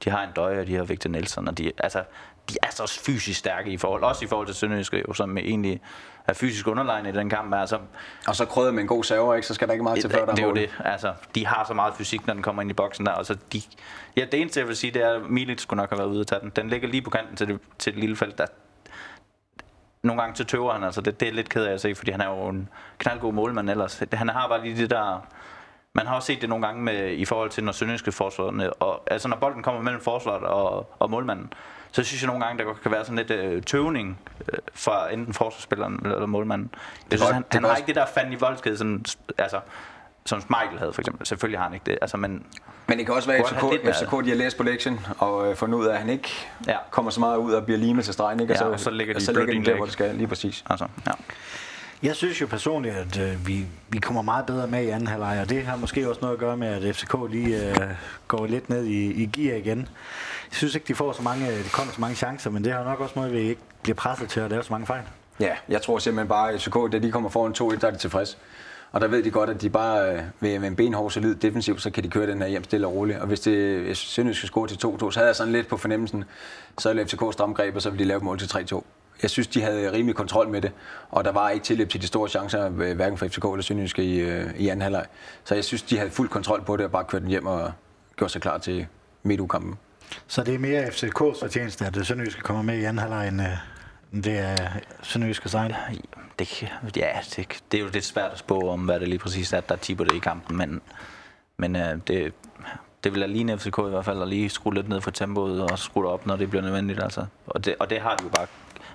de 0.06 0.10
har 0.10 0.24
en 0.24 0.30
døje, 0.36 0.60
og 0.60 0.68
de 0.68 0.76
har 0.76 0.84
Victor 0.84 1.10
Nielsen, 1.10 1.48
og 1.48 1.58
de, 1.58 1.72
altså, 1.78 2.04
de 2.50 2.56
er 2.64 2.72
så 2.72 3.00
fysisk 3.06 3.40
stærke 3.40 3.72
i 3.72 3.78
forhold, 3.78 4.04
også 4.04 4.26
i 4.26 4.28
forhold 4.28 4.48
til 4.48 4.56
Sønderjyske, 4.56 5.04
jo, 5.08 5.14
som 5.14 5.38
egentlig 5.38 5.82
er 6.28 6.34
fysisk 6.34 6.68
underlegnet 6.68 7.16
i 7.16 7.18
den 7.18 7.30
kamp. 7.30 7.54
Altså, 7.54 7.80
og 8.28 8.36
så 8.36 8.46
krydder 8.46 8.72
med 8.72 8.82
en 8.82 8.88
god 8.88 9.04
server, 9.04 9.36
ikke? 9.36 9.48
så 9.48 9.54
skal 9.54 9.68
der 9.68 9.74
ikke 9.74 9.84
meget 9.84 10.02
til 10.02 10.10
før 10.10 10.26
der 10.26 10.36
Det 10.36 10.44
er 10.44 10.48
jo 10.48 10.54
det. 10.54 10.70
Altså, 10.86 11.14
de 11.36 11.48
har 11.48 11.66
så 11.68 11.74
meget 11.74 11.94
fysik, 11.94 12.28
når 12.28 12.34
den 12.34 12.44
kommer 12.44 12.62
ind 12.62 12.72
i 12.72 12.74
boksen 12.74 13.06
der. 13.06 13.12
Altså, 13.12 13.38
de, 13.54 13.62
ja, 14.18 14.26
det 14.32 14.42
eneste, 14.42 14.60
jeg 14.60 14.68
vil 14.68 14.76
sige, 14.76 14.92
det 14.92 15.02
er, 15.02 15.10
at 15.10 15.30
Milit 15.30 15.62
skulle 15.62 15.78
nok 15.78 15.90
have 15.90 16.00
været 16.00 16.10
ude 16.10 16.20
at 16.20 16.28
tage 16.28 16.42
den. 16.42 16.52
Den 16.56 16.70
ligger 16.70 16.88
lige 16.88 17.02
på 17.02 17.10
kanten 17.10 17.36
til 17.36 17.48
det, 17.48 17.60
til 17.80 17.94
det 17.94 18.00
lille 18.00 18.16
felt, 18.16 18.38
der 18.38 18.46
nogle 20.04 20.22
gange 20.22 20.36
til 20.36 20.46
tøver 20.46 20.74
han, 20.74 20.84
altså 20.84 21.02
det, 21.02 21.20
det 21.20 21.28
er 21.28 21.34
lidt 21.34 21.50
ked 21.50 21.66
af 21.66 21.74
at 21.74 21.82
se, 21.82 21.96
fordi 21.96 22.12
han 22.12 22.22
er 22.22 22.30
jo 22.30 22.48
en 22.48 22.70
knaldgod 22.98 23.34
målmand 23.34 23.70
ellers. 23.70 24.04
Han 24.14 24.30
har 24.30 24.48
bare 24.48 24.64
lige 24.64 24.78
det 24.78 24.90
der 24.90 25.28
man 25.96 26.08
har 26.08 26.16
også 26.16 26.26
set 26.26 26.42
det 26.42 26.50
nogle 26.50 26.66
gange 26.66 26.84
med, 26.84 27.12
i 27.12 27.26
forhold 27.26 27.50
til, 27.50 27.64
når 27.64 27.72
sønderjyske 27.72 28.12
forsvarerne, 28.12 28.74
og, 28.74 29.04
altså 29.12 29.28
når 29.28 29.38
bolden 29.38 29.64
kommer 29.64 29.82
mellem 29.82 30.02
forsvaret 30.02 30.44
og, 30.44 30.96
og 31.00 31.10
målmanden, 31.10 31.54
så 31.92 32.04
synes 32.04 32.22
jeg 32.22 32.28
nogle 32.28 32.46
gange, 32.46 32.64
der 32.64 32.74
kan 32.74 32.92
være 32.92 33.06
sådan 33.06 33.16
lidt 33.16 33.32
øh, 33.32 33.64
tøvning 33.64 34.20
øh, 34.54 34.60
fra 34.74 35.14
enten 35.14 35.34
forsvarsspilleren 35.34 36.02
eller 36.06 36.26
målmanden. 36.26 36.70
Jeg 37.12 37.20
synes, 37.20 37.32
han, 37.32 37.46
han 37.52 37.64
har 37.64 37.76
ikke 37.76 37.88
det 37.88 37.96
der 37.96 38.06
fanden 38.06 38.34
i 38.34 38.36
voldskede, 38.36 38.78
sådan, 38.78 39.06
altså, 39.38 39.60
som 40.26 40.42
Michael 40.50 40.80
havde 40.80 40.94
for 40.94 41.02
eksempel. 41.02 41.28
Selvfølgelig 41.28 41.60
har 41.60 41.64
han 41.64 41.74
ikke 41.74 41.86
det. 41.86 41.98
Altså, 42.02 42.18
men, 42.18 42.46
men 42.88 42.98
det 42.98 43.06
kan 43.06 43.16
også 43.16 43.30
være, 43.30 43.38
at 43.38 43.48
FCK, 43.48 43.96
FCK 43.96 44.26
de 44.26 44.30
har 44.30 44.36
læst 44.36 44.58
på 44.58 44.64
lektion 44.64 45.06
og 45.18 45.50
øh, 45.50 45.56
fundet 45.56 45.78
ud 45.78 45.86
af, 45.86 45.94
at 45.94 46.00
han 46.00 46.10
ikke 46.10 46.30
ja. 46.68 46.78
kommer 46.90 47.12
så 47.12 47.20
meget 47.20 47.38
ud 47.38 47.54
og 47.54 47.66
bliver 47.66 47.78
limet 47.78 48.06
til 48.06 48.14
stregen. 48.14 48.40
Ikke? 48.40 48.54
Og, 48.54 48.56
ja, 48.56 48.60
så, 48.60 48.72
og 48.72 48.80
så 48.80 48.90
ligger 48.90 49.14
de, 49.14 49.26
så 49.26 49.32
ligger 49.32 49.54
de 49.54 49.66
der, 49.66 49.76
hvor 49.76 49.86
det 49.86 49.94
skal. 49.94 50.16
Lige 50.16 50.28
præcis. 50.28 50.64
Altså, 50.70 50.88
ja. 51.08 51.12
Jeg 52.06 52.16
synes 52.16 52.42
jo 52.42 52.48
personligt, 52.48 52.96
at 52.96 53.20
øh, 53.20 53.48
vi, 53.48 53.66
vi 53.90 54.00
kommer 54.00 54.22
meget 54.22 54.46
bedre 54.46 54.68
med 54.68 54.84
i 54.84 54.90
anden 54.90 55.08
halvleg, 55.08 55.40
og 55.42 55.50
det 55.50 55.64
har 55.64 55.76
måske 55.76 56.10
også 56.10 56.22
noget 56.22 56.34
at 56.34 56.40
gøre 56.40 56.58
med, 56.58 56.68
at 56.68 56.96
FCK 56.96 57.16
lige 57.30 57.70
øh, 57.70 57.76
går 58.28 58.46
lidt 58.46 58.70
ned 58.70 58.86
i, 58.86 59.24
i 59.24 59.26
gear 59.26 59.58
igen. 59.58 59.78
Jeg 59.80 60.58
synes 60.58 60.76
ikke, 60.76 60.88
de 60.88 60.96
får 60.96 61.12
så 61.12 61.22
mange, 61.22 61.48
øh, 61.48 61.58
de 61.58 61.70
kommer 61.70 61.94
så 61.94 62.02
mange 62.02 62.16
chancer, 62.16 62.50
men 62.50 62.64
det 62.64 62.74
har 62.74 62.84
nok 62.84 63.00
også 63.00 63.14
noget, 63.16 63.30
at 63.30 63.36
vi 63.36 63.40
ikke 63.40 63.62
bliver 63.84 63.96
presset 63.96 64.30
til 64.30 64.40
at 64.40 64.52
lave 64.52 64.64
så 64.64 64.74
mange 64.74 64.88
fejl. 64.88 65.02
Ja, 65.40 65.56
jeg 65.70 65.82
tror 65.82 66.00
simpelthen 66.00 66.28
bare, 66.28 66.52
at 66.52 66.62
FCK, 66.62 66.76
da 66.92 67.00
de 67.00 67.12
kommer 67.12 67.30
foran 67.30 67.74
2-1, 67.76 67.80
der 67.82 67.88
er 67.88 67.92
de 67.92 67.98
tilfreds. 67.98 68.38
Og 68.92 69.02
der 69.02 69.08
ved 69.08 69.24
de 69.24 69.32
godt, 69.32 69.50
at 69.50 69.62
de 69.62 69.70
bare 69.70 70.12
øh, 70.12 70.22
med, 70.40 70.60
med 70.60 70.68
en 70.68 70.76
benhård 70.76 71.12
solid 71.12 71.36
defensiv, 71.36 71.80
så 71.80 71.90
kan 71.90 72.04
de 72.04 72.10
køre 72.10 72.28
den 72.28 72.42
her 72.42 72.48
hjem 72.48 72.64
stille 72.64 72.88
og 72.88 72.94
roligt. 72.94 73.20
Og 73.20 73.28
hvis 73.28 73.40
det 73.40 73.98
Sønderjysk 73.98 74.40
skal 74.40 74.48
score 74.48 74.68
til 74.68 74.76
2-2, 74.76 75.12
så 75.12 75.20
havde 75.20 75.28
jeg 75.28 75.36
sådan 75.36 75.54
lidt 75.54 75.68
på 75.68 75.78
fornemmelsen, 75.78 76.24
så 76.78 76.90
ville 76.90 77.06
FCK 77.06 77.24
stramme 77.32 77.56
greb, 77.56 77.76
og 77.76 77.82
så 77.82 77.90
ville 77.90 78.04
de 78.04 78.08
lave 78.08 78.20
mål 78.20 78.40
til 78.40 78.46
3-2 78.46 78.82
jeg 79.26 79.30
synes, 79.30 79.48
de 79.48 79.62
havde 79.62 79.92
rimelig 79.92 80.16
kontrol 80.16 80.50
med 80.50 80.62
det, 80.62 80.72
og 81.10 81.24
der 81.24 81.32
var 81.32 81.50
ikke 81.50 81.64
tilløb 81.64 81.90
til 81.90 82.02
de 82.02 82.08
store 82.08 82.30
chancer, 82.30 82.66
øh, 82.66 82.96
hverken 82.96 83.18
for 83.18 83.28
FCK 83.28 83.46
eller 83.46 83.62
Sønderjyske 83.62 84.04
i, 84.04 84.20
øh, 84.20 84.56
i 84.58 84.68
anden 84.68 84.82
halvleg. 84.82 85.06
Så 85.44 85.56
jeg 85.56 85.64
synes, 85.64 85.82
de 85.82 85.98
havde 85.98 86.10
fuld 86.10 86.30
kontrol 86.30 86.64
på 86.66 86.78
det, 86.78 86.86
og 86.86 86.92
bare 86.92 87.04
kørt 87.04 87.22
den 87.22 87.30
hjem 87.30 87.46
og 87.46 87.72
gjort 88.16 88.32
sig 88.32 88.42
klar 88.42 88.58
til 88.58 88.88
midtugkampen. 89.24 89.76
Så 90.28 90.44
det 90.44 90.54
er 90.54 90.60
mere 90.60 90.84
FCK's 90.84 91.40
fortjeneste, 91.40 91.86
at 91.86 92.06
Sønderjyske 92.06 92.42
kommer 92.42 92.64
med 92.64 92.78
i 92.78 92.84
anden 92.84 92.98
halvleg, 92.98 93.28
end, 93.28 93.42
end 94.14 94.24
det 94.24 94.38
er 94.38 94.56
Sønderjyske 95.02 95.50
sejl? 95.50 95.76
Det, 96.40 96.62
ja, 96.96 97.12
det, 97.36 97.64
det 97.72 97.78
er 97.78 97.82
jo 97.82 97.90
lidt 97.94 98.06
svært 98.06 98.32
at 98.32 98.40
spå 98.40 98.70
om, 98.70 98.80
hvad 98.80 99.00
det 99.00 99.08
lige 99.08 99.20
præcis 99.20 99.54
er, 99.54 99.62
der 99.62 99.76
tipper 99.76 100.06
det 100.06 100.16
i 100.16 100.20
kampen, 100.20 100.58
men, 100.58 100.82
men 101.58 101.76
øh, 101.76 101.98
det, 102.08 102.34
det 103.04 103.16
vil 103.16 103.30
ligne 103.30 103.58
FCK 103.58 103.78
i 103.78 103.90
hvert 103.90 104.06
fald 104.06 104.22
at 104.22 104.28
lige 104.28 104.50
skrue 104.50 104.74
lidt 104.74 104.90
ned 104.90 105.02
for 105.02 105.12
tempoet 105.12 105.62
og 105.72 105.80
skrue 105.80 106.04
det 106.04 106.12
op, 106.12 106.26
når 106.26 106.36
det 106.36 106.50
bliver 106.50 106.64
nødvendigt. 106.64 107.04
Altså. 107.04 107.26
Og, 107.48 107.66
det, 107.66 107.76
og 107.80 107.90
det 107.90 108.02
har 108.02 108.16
de 108.16 108.24
jo 108.24 108.30
bare 108.30 108.48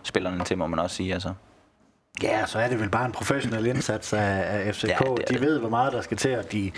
spillerne 0.02 0.44
til, 0.44 0.58
må 0.58 0.66
man 0.66 0.78
også 0.78 0.96
sige. 0.96 1.14
Altså. 1.14 1.32
Ja, 2.22 2.46
så 2.46 2.58
er 2.58 2.68
det 2.68 2.80
vel 2.80 2.88
bare 2.88 3.06
en 3.06 3.12
professionel 3.12 3.66
indsats 3.66 4.12
af, 4.12 4.44
af 4.46 4.74
FCK. 4.74 4.88
Ja, 4.88 4.96
det 5.16 5.28
de 5.28 5.34
det. 5.34 5.40
ved, 5.40 5.58
hvor 5.58 5.68
meget 5.68 5.92
der 5.92 6.00
skal 6.00 6.16
til, 6.16 6.38
og 6.38 6.52
de, 6.52 6.70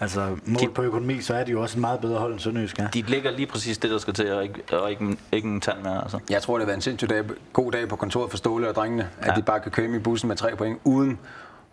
altså, 0.00 0.36
mål 0.44 0.60
de, 0.60 0.68
på 0.74 0.82
økonomi, 0.82 1.20
så 1.20 1.34
er 1.34 1.44
de 1.44 1.52
jo 1.52 1.62
også 1.62 1.76
en 1.76 1.80
meget 1.80 2.00
bedre 2.00 2.18
hold 2.18 2.32
end 2.32 2.40
Sønderjysk. 2.40 2.78
Ja. 2.78 2.88
De 2.94 3.02
ligger 3.02 3.30
lige 3.30 3.46
præcis 3.46 3.78
det, 3.78 3.90
der 3.90 3.98
skal 3.98 4.14
til, 4.14 4.32
og 4.32 4.42
ikke, 4.42 4.78
og 4.78 4.90
ikke, 4.90 5.16
ikke 5.32 5.48
en 5.48 5.60
tand 5.60 5.82
mere. 5.82 6.02
Altså. 6.02 6.18
Jeg 6.30 6.42
tror, 6.42 6.54
det 6.54 6.62
har 6.62 6.66
været 6.66 6.76
en 6.76 6.82
sindssygt 6.82 7.10
dag, 7.10 7.24
god 7.52 7.72
dag 7.72 7.88
på 7.88 7.96
kontoret 7.96 8.30
for 8.30 8.36
Ståle 8.36 8.68
og 8.68 8.74
drengene, 8.74 9.08
ja. 9.22 9.30
at 9.30 9.36
de 9.36 9.42
bare 9.42 9.60
kan 9.60 9.70
køre 9.70 9.96
i 9.96 9.98
bussen 9.98 10.28
med 10.28 10.36
tre 10.36 10.56
point, 10.56 10.78
uden 10.84 11.18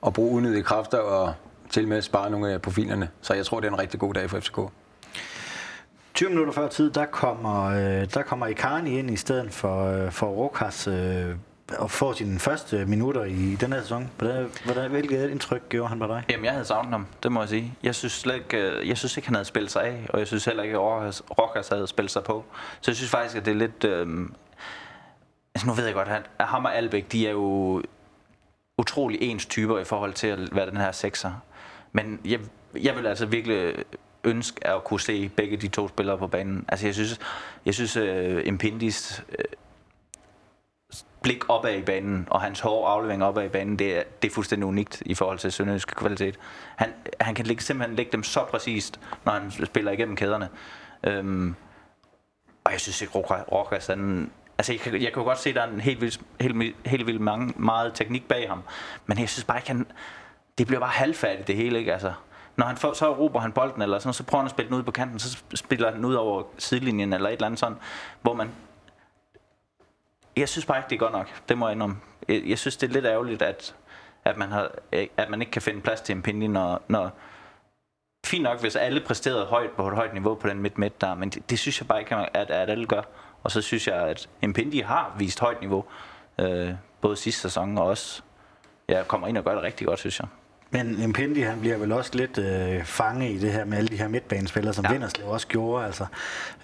at 0.06 0.14
bruge 0.14 0.38
unødige 0.38 0.64
kræfter 0.64 0.98
og 0.98 1.34
til 1.70 1.88
med 1.88 1.98
at 1.98 2.04
spare 2.04 2.30
nogle 2.30 2.52
af 2.52 2.62
profilerne. 2.62 3.10
Så 3.22 3.34
jeg 3.34 3.46
tror, 3.46 3.60
det 3.60 3.68
er 3.68 3.72
en 3.72 3.80
rigtig 3.80 4.00
god 4.00 4.14
dag 4.14 4.30
for 4.30 4.40
FCK. 4.40 4.60
20 6.22 6.30
minutter 6.30 6.54
før 6.54 6.68
tid, 6.68 6.92
der 6.92 7.06
kommer, 7.06 7.66
øh, 7.66 8.08
der 8.14 8.24
kommer 8.24 8.48
Icarni 8.48 9.00
ind 9.00 9.12
i 9.12 9.16
stedet 9.16 9.54
for, 9.54 9.86
øh, 9.86 10.12
for 10.12 10.28
Rokas. 10.28 10.88
Øh, 10.88 11.36
at 11.82 11.92
få 11.92 12.14
sine 12.14 12.40
første 12.40 12.86
minutter 12.86 13.24
i 13.24 13.56
den 13.56 13.74
her 13.74 13.82
sæson. 13.82 14.10
Hvordan, 14.18 14.50
hvordan, 14.66 14.92
hvilket 14.92 15.30
indtryk 15.30 15.70
gjorde 15.70 15.90
han 15.90 16.00
på 16.00 16.08
dig? 16.08 16.24
Jamen, 16.30 16.46
jeg 16.46 16.54
havde 16.54 16.66
savnet 16.66 16.92
ham, 16.92 17.08
det 17.24 17.32
må 17.32 17.40
jeg 17.40 17.50
sige. 17.50 17.74
Jeg 17.84 17.96
synes, 17.96 18.14
slet 18.14 18.36
ikke, 18.36 18.58
øh, 18.58 18.88
jeg 18.88 18.98
synes 18.98 19.18
ikke, 19.18 19.28
han 19.28 19.36
havde 19.36 19.46
spillet 19.46 19.72
sig 19.72 19.84
af, 19.84 20.06
og 20.10 20.20
jeg 20.20 20.28
synes 20.28 20.46
heller 20.46 20.64
ikke, 20.64 20.76
at 20.76 20.82
Rokas, 20.82 21.24
Rokas 21.40 21.68
havde 21.68 21.88
spillet 21.88 22.12
sig 22.12 22.24
på. 22.24 22.46
Så 22.82 22.92
jeg 22.92 22.96
synes 22.96 23.12
faktisk, 23.12 23.38
at 23.38 23.46
det 23.46 23.52
er 23.52 23.56
lidt... 23.56 23.84
Øh, 23.84 24.08
altså, 25.56 25.68
nu 25.68 25.74
ved 25.74 25.86
jeg 25.86 25.94
godt, 25.94 26.10
at 26.40 26.46
ham 26.46 26.66
og 26.66 26.76
Albæk, 26.76 27.12
de 27.12 27.28
er 27.28 27.32
jo 27.32 27.82
utrolig 28.78 29.22
ens 29.22 29.46
typer 29.46 29.80
i 29.80 29.84
forhold 29.84 30.14
til 30.14 30.28
at 30.28 30.56
være 30.56 30.70
den 30.70 30.78
her 30.78 30.92
sekser. 30.92 31.32
Men 31.92 32.20
jeg, 32.26 32.40
jeg 32.82 32.96
vil 32.96 33.08
altså 33.08 33.26
virkelig 33.26 33.76
ønske 34.24 34.68
at 34.68 34.84
kunne 34.84 35.00
se 35.00 35.30
begge 35.30 35.58
de 35.58 35.68
to 35.68 35.88
spillere 35.88 36.18
på 36.18 36.28
banen. 36.28 36.66
Altså 36.68 36.88
jeg 36.88 36.96
synes, 36.96 37.20
jeg 37.66 37.74
synes 37.74 37.98
uh, 37.98 38.48
Impindis 38.48 39.24
uh, 39.30 39.36
blik 41.22 41.50
opad 41.50 41.76
i 41.76 41.82
banen, 41.82 42.28
og 42.30 42.42
hans 42.42 42.60
hårde 42.60 42.92
aflevering 42.92 43.24
opad 43.24 43.46
i 43.46 43.50
banen, 43.50 43.80
det 43.80 43.98
er, 43.98 44.04
det 44.22 44.30
er 44.30 44.34
fuldstændig 44.34 44.66
unikt 44.66 45.04
i 45.06 45.14
forhold 45.14 45.40
til 45.40 45.52
Sønderjyske 45.52 45.96
kvalitet. 45.96 46.40
Han, 46.76 46.94
han 47.22 47.36
kan 47.36 47.46
lægge, 47.46 47.64
simpelthen 47.64 47.96
lægge 47.96 48.12
dem 48.12 48.24
så 48.24 48.46
præcist, 48.46 49.00
når 49.26 49.32
han 49.32 49.52
spiller 49.66 49.92
igennem 49.92 50.16
kæderne. 50.16 50.50
Um, 51.20 51.56
og 52.64 52.72
jeg 52.72 52.80
synes 52.80 53.02
ikke, 53.02 53.14
Rokas, 53.16 53.88
han, 53.88 54.32
altså 54.58 54.74
jeg 54.74 54.80
kan, 54.80 54.94
jeg 54.94 55.14
kan 55.14 55.22
jo 55.22 55.24
godt 55.24 55.40
se, 55.40 55.50
at 55.50 55.56
der 55.56 55.62
er 55.62 55.72
en 55.72 55.82
helt 55.82 56.02
vildt, 56.02 56.22
helt, 56.42 56.76
helt 56.86 57.06
vildt 57.06 57.22
mange, 57.22 57.54
meget 57.56 57.94
teknik 57.94 58.28
bag 58.28 58.50
ham, 58.50 58.64
men 59.06 59.20
jeg 59.20 59.30
synes 59.30 59.46
bare 59.46 59.58
ikke, 59.58 59.68
han, 59.68 59.86
det 60.58 60.68
bliver 60.68 60.80
bare 60.80 60.90
halvfærdigt 60.90 61.48
det 61.48 61.56
hele, 61.56 61.80
ikke? 61.80 61.94
Altså, 61.94 62.14
når 62.62 62.68
han 62.68 62.78
får, 62.78 62.94
så 62.94 63.14
råber 63.14 63.40
han 63.40 63.52
bolden, 63.52 63.82
eller 63.82 64.00
sådan, 64.00 64.14
så 64.14 64.24
prøver 64.24 64.42
han 64.42 64.46
at 64.46 64.52
spille 64.52 64.70
den 64.70 64.78
ud 64.78 64.84
på 64.84 64.92
kanten, 64.92 65.20
så 65.20 65.38
spiller 65.56 65.92
han 65.92 66.06
ud 66.06 66.14
over 66.14 66.44
sidelinjen, 66.58 67.14
eller 67.14 67.30
et 67.30 67.34
eller 67.34 67.46
andet 67.46 67.60
sådan, 67.60 67.78
hvor 68.22 68.34
man... 68.34 68.52
Jeg 70.38 70.50
synes 70.50 70.66
bare 70.66 70.78
ikke, 70.78 70.90
det 70.90 70.96
er 70.96 71.00
godt 71.00 71.12
nok. 71.12 71.28
Det 71.50 71.58
må 71.58 71.68
jeg 71.68 71.74
indrømme. 71.74 71.98
Jeg, 72.28 72.42
jeg 72.46 72.60
synes, 72.60 72.78
det 72.78 72.90
er 72.90 72.94
lidt 72.94 73.06
ærgerligt, 73.06 73.42
at, 73.42 73.76
at, 74.26 74.38
man, 74.38 74.52
har, 74.52 74.72
at 75.18 75.30
man 75.30 75.42
ikke 75.42 75.52
kan 75.52 75.62
finde 75.62 75.82
plads 75.82 76.02
til 76.02 76.16
en 76.16 76.22
pinde, 76.22 76.48
når, 76.48 76.82
når 76.88 77.12
fint 78.26 78.44
nok, 78.44 78.60
hvis 78.62 78.76
alle 78.76 79.02
præsterede 79.02 79.46
højt 79.46 79.72
på 79.72 79.88
et 79.88 79.96
højt 79.96 80.14
niveau 80.14 80.36
på 80.36 80.48
den 80.48 80.60
midt-midt 80.60 81.02
der, 81.02 81.16
men 81.16 81.30
det, 81.30 81.50
det 81.50 81.60
synes 81.60 81.80
jeg 81.80 81.88
bare 81.88 82.00
ikke, 82.00 82.16
at, 82.16 82.52
at 82.52 82.70
alle 82.70 82.86
gør. 82.86 83.02
Og 83.44 83.52
så 83.52 83.62
synes 83.62 83.88
jeg, 83.88 83.96
at 83.96 84.30
Impindi 84.42 84.80
har 84.80 85.16
vist 85.18 85.40
højt 85.40 85.62
niveau, 85.62 85.86
øh, 86.40 86.74
både 87.02 87.16
sidste 87.16 87.42
sæson 87.42 87.78
og 87.78 87.86
også 87.86 88.22
ja, 88.90 89.04
kommer 89.04 89.28
ind 89.28 89.38
og 89.38 89.44
gør 89.44 89.54
det 89.54 89.64
rigtig 89.64 89.88
godt, 89.88 90.00
synes 90.00 90.20
jeg. 90.20 90.28
Men 90.72 91.02
Impendi, 91.02 91.42
han 91.42 91.60
bliver 91.60 91.78
vel 91.78 91.92
også 91.92 92.12
lidt 92.14 92.38
øh, 92.38 92.84
fange 92.84 93.32
i 93.32 93.38
det 93.38 93.52
her 93.52 93.66
med 93.66 93.78
alle 93.78 93.88
de 93.88 93.96
her 93.96 94.08
midtbanespillere, 94.08 94.74
som 94.74 94.86
ja. 94.86 94.92
Vinderslev 94.92 95.28
også 95.28 95.48
gjorde. 95.48 95.86
Altså, 95.86 96.06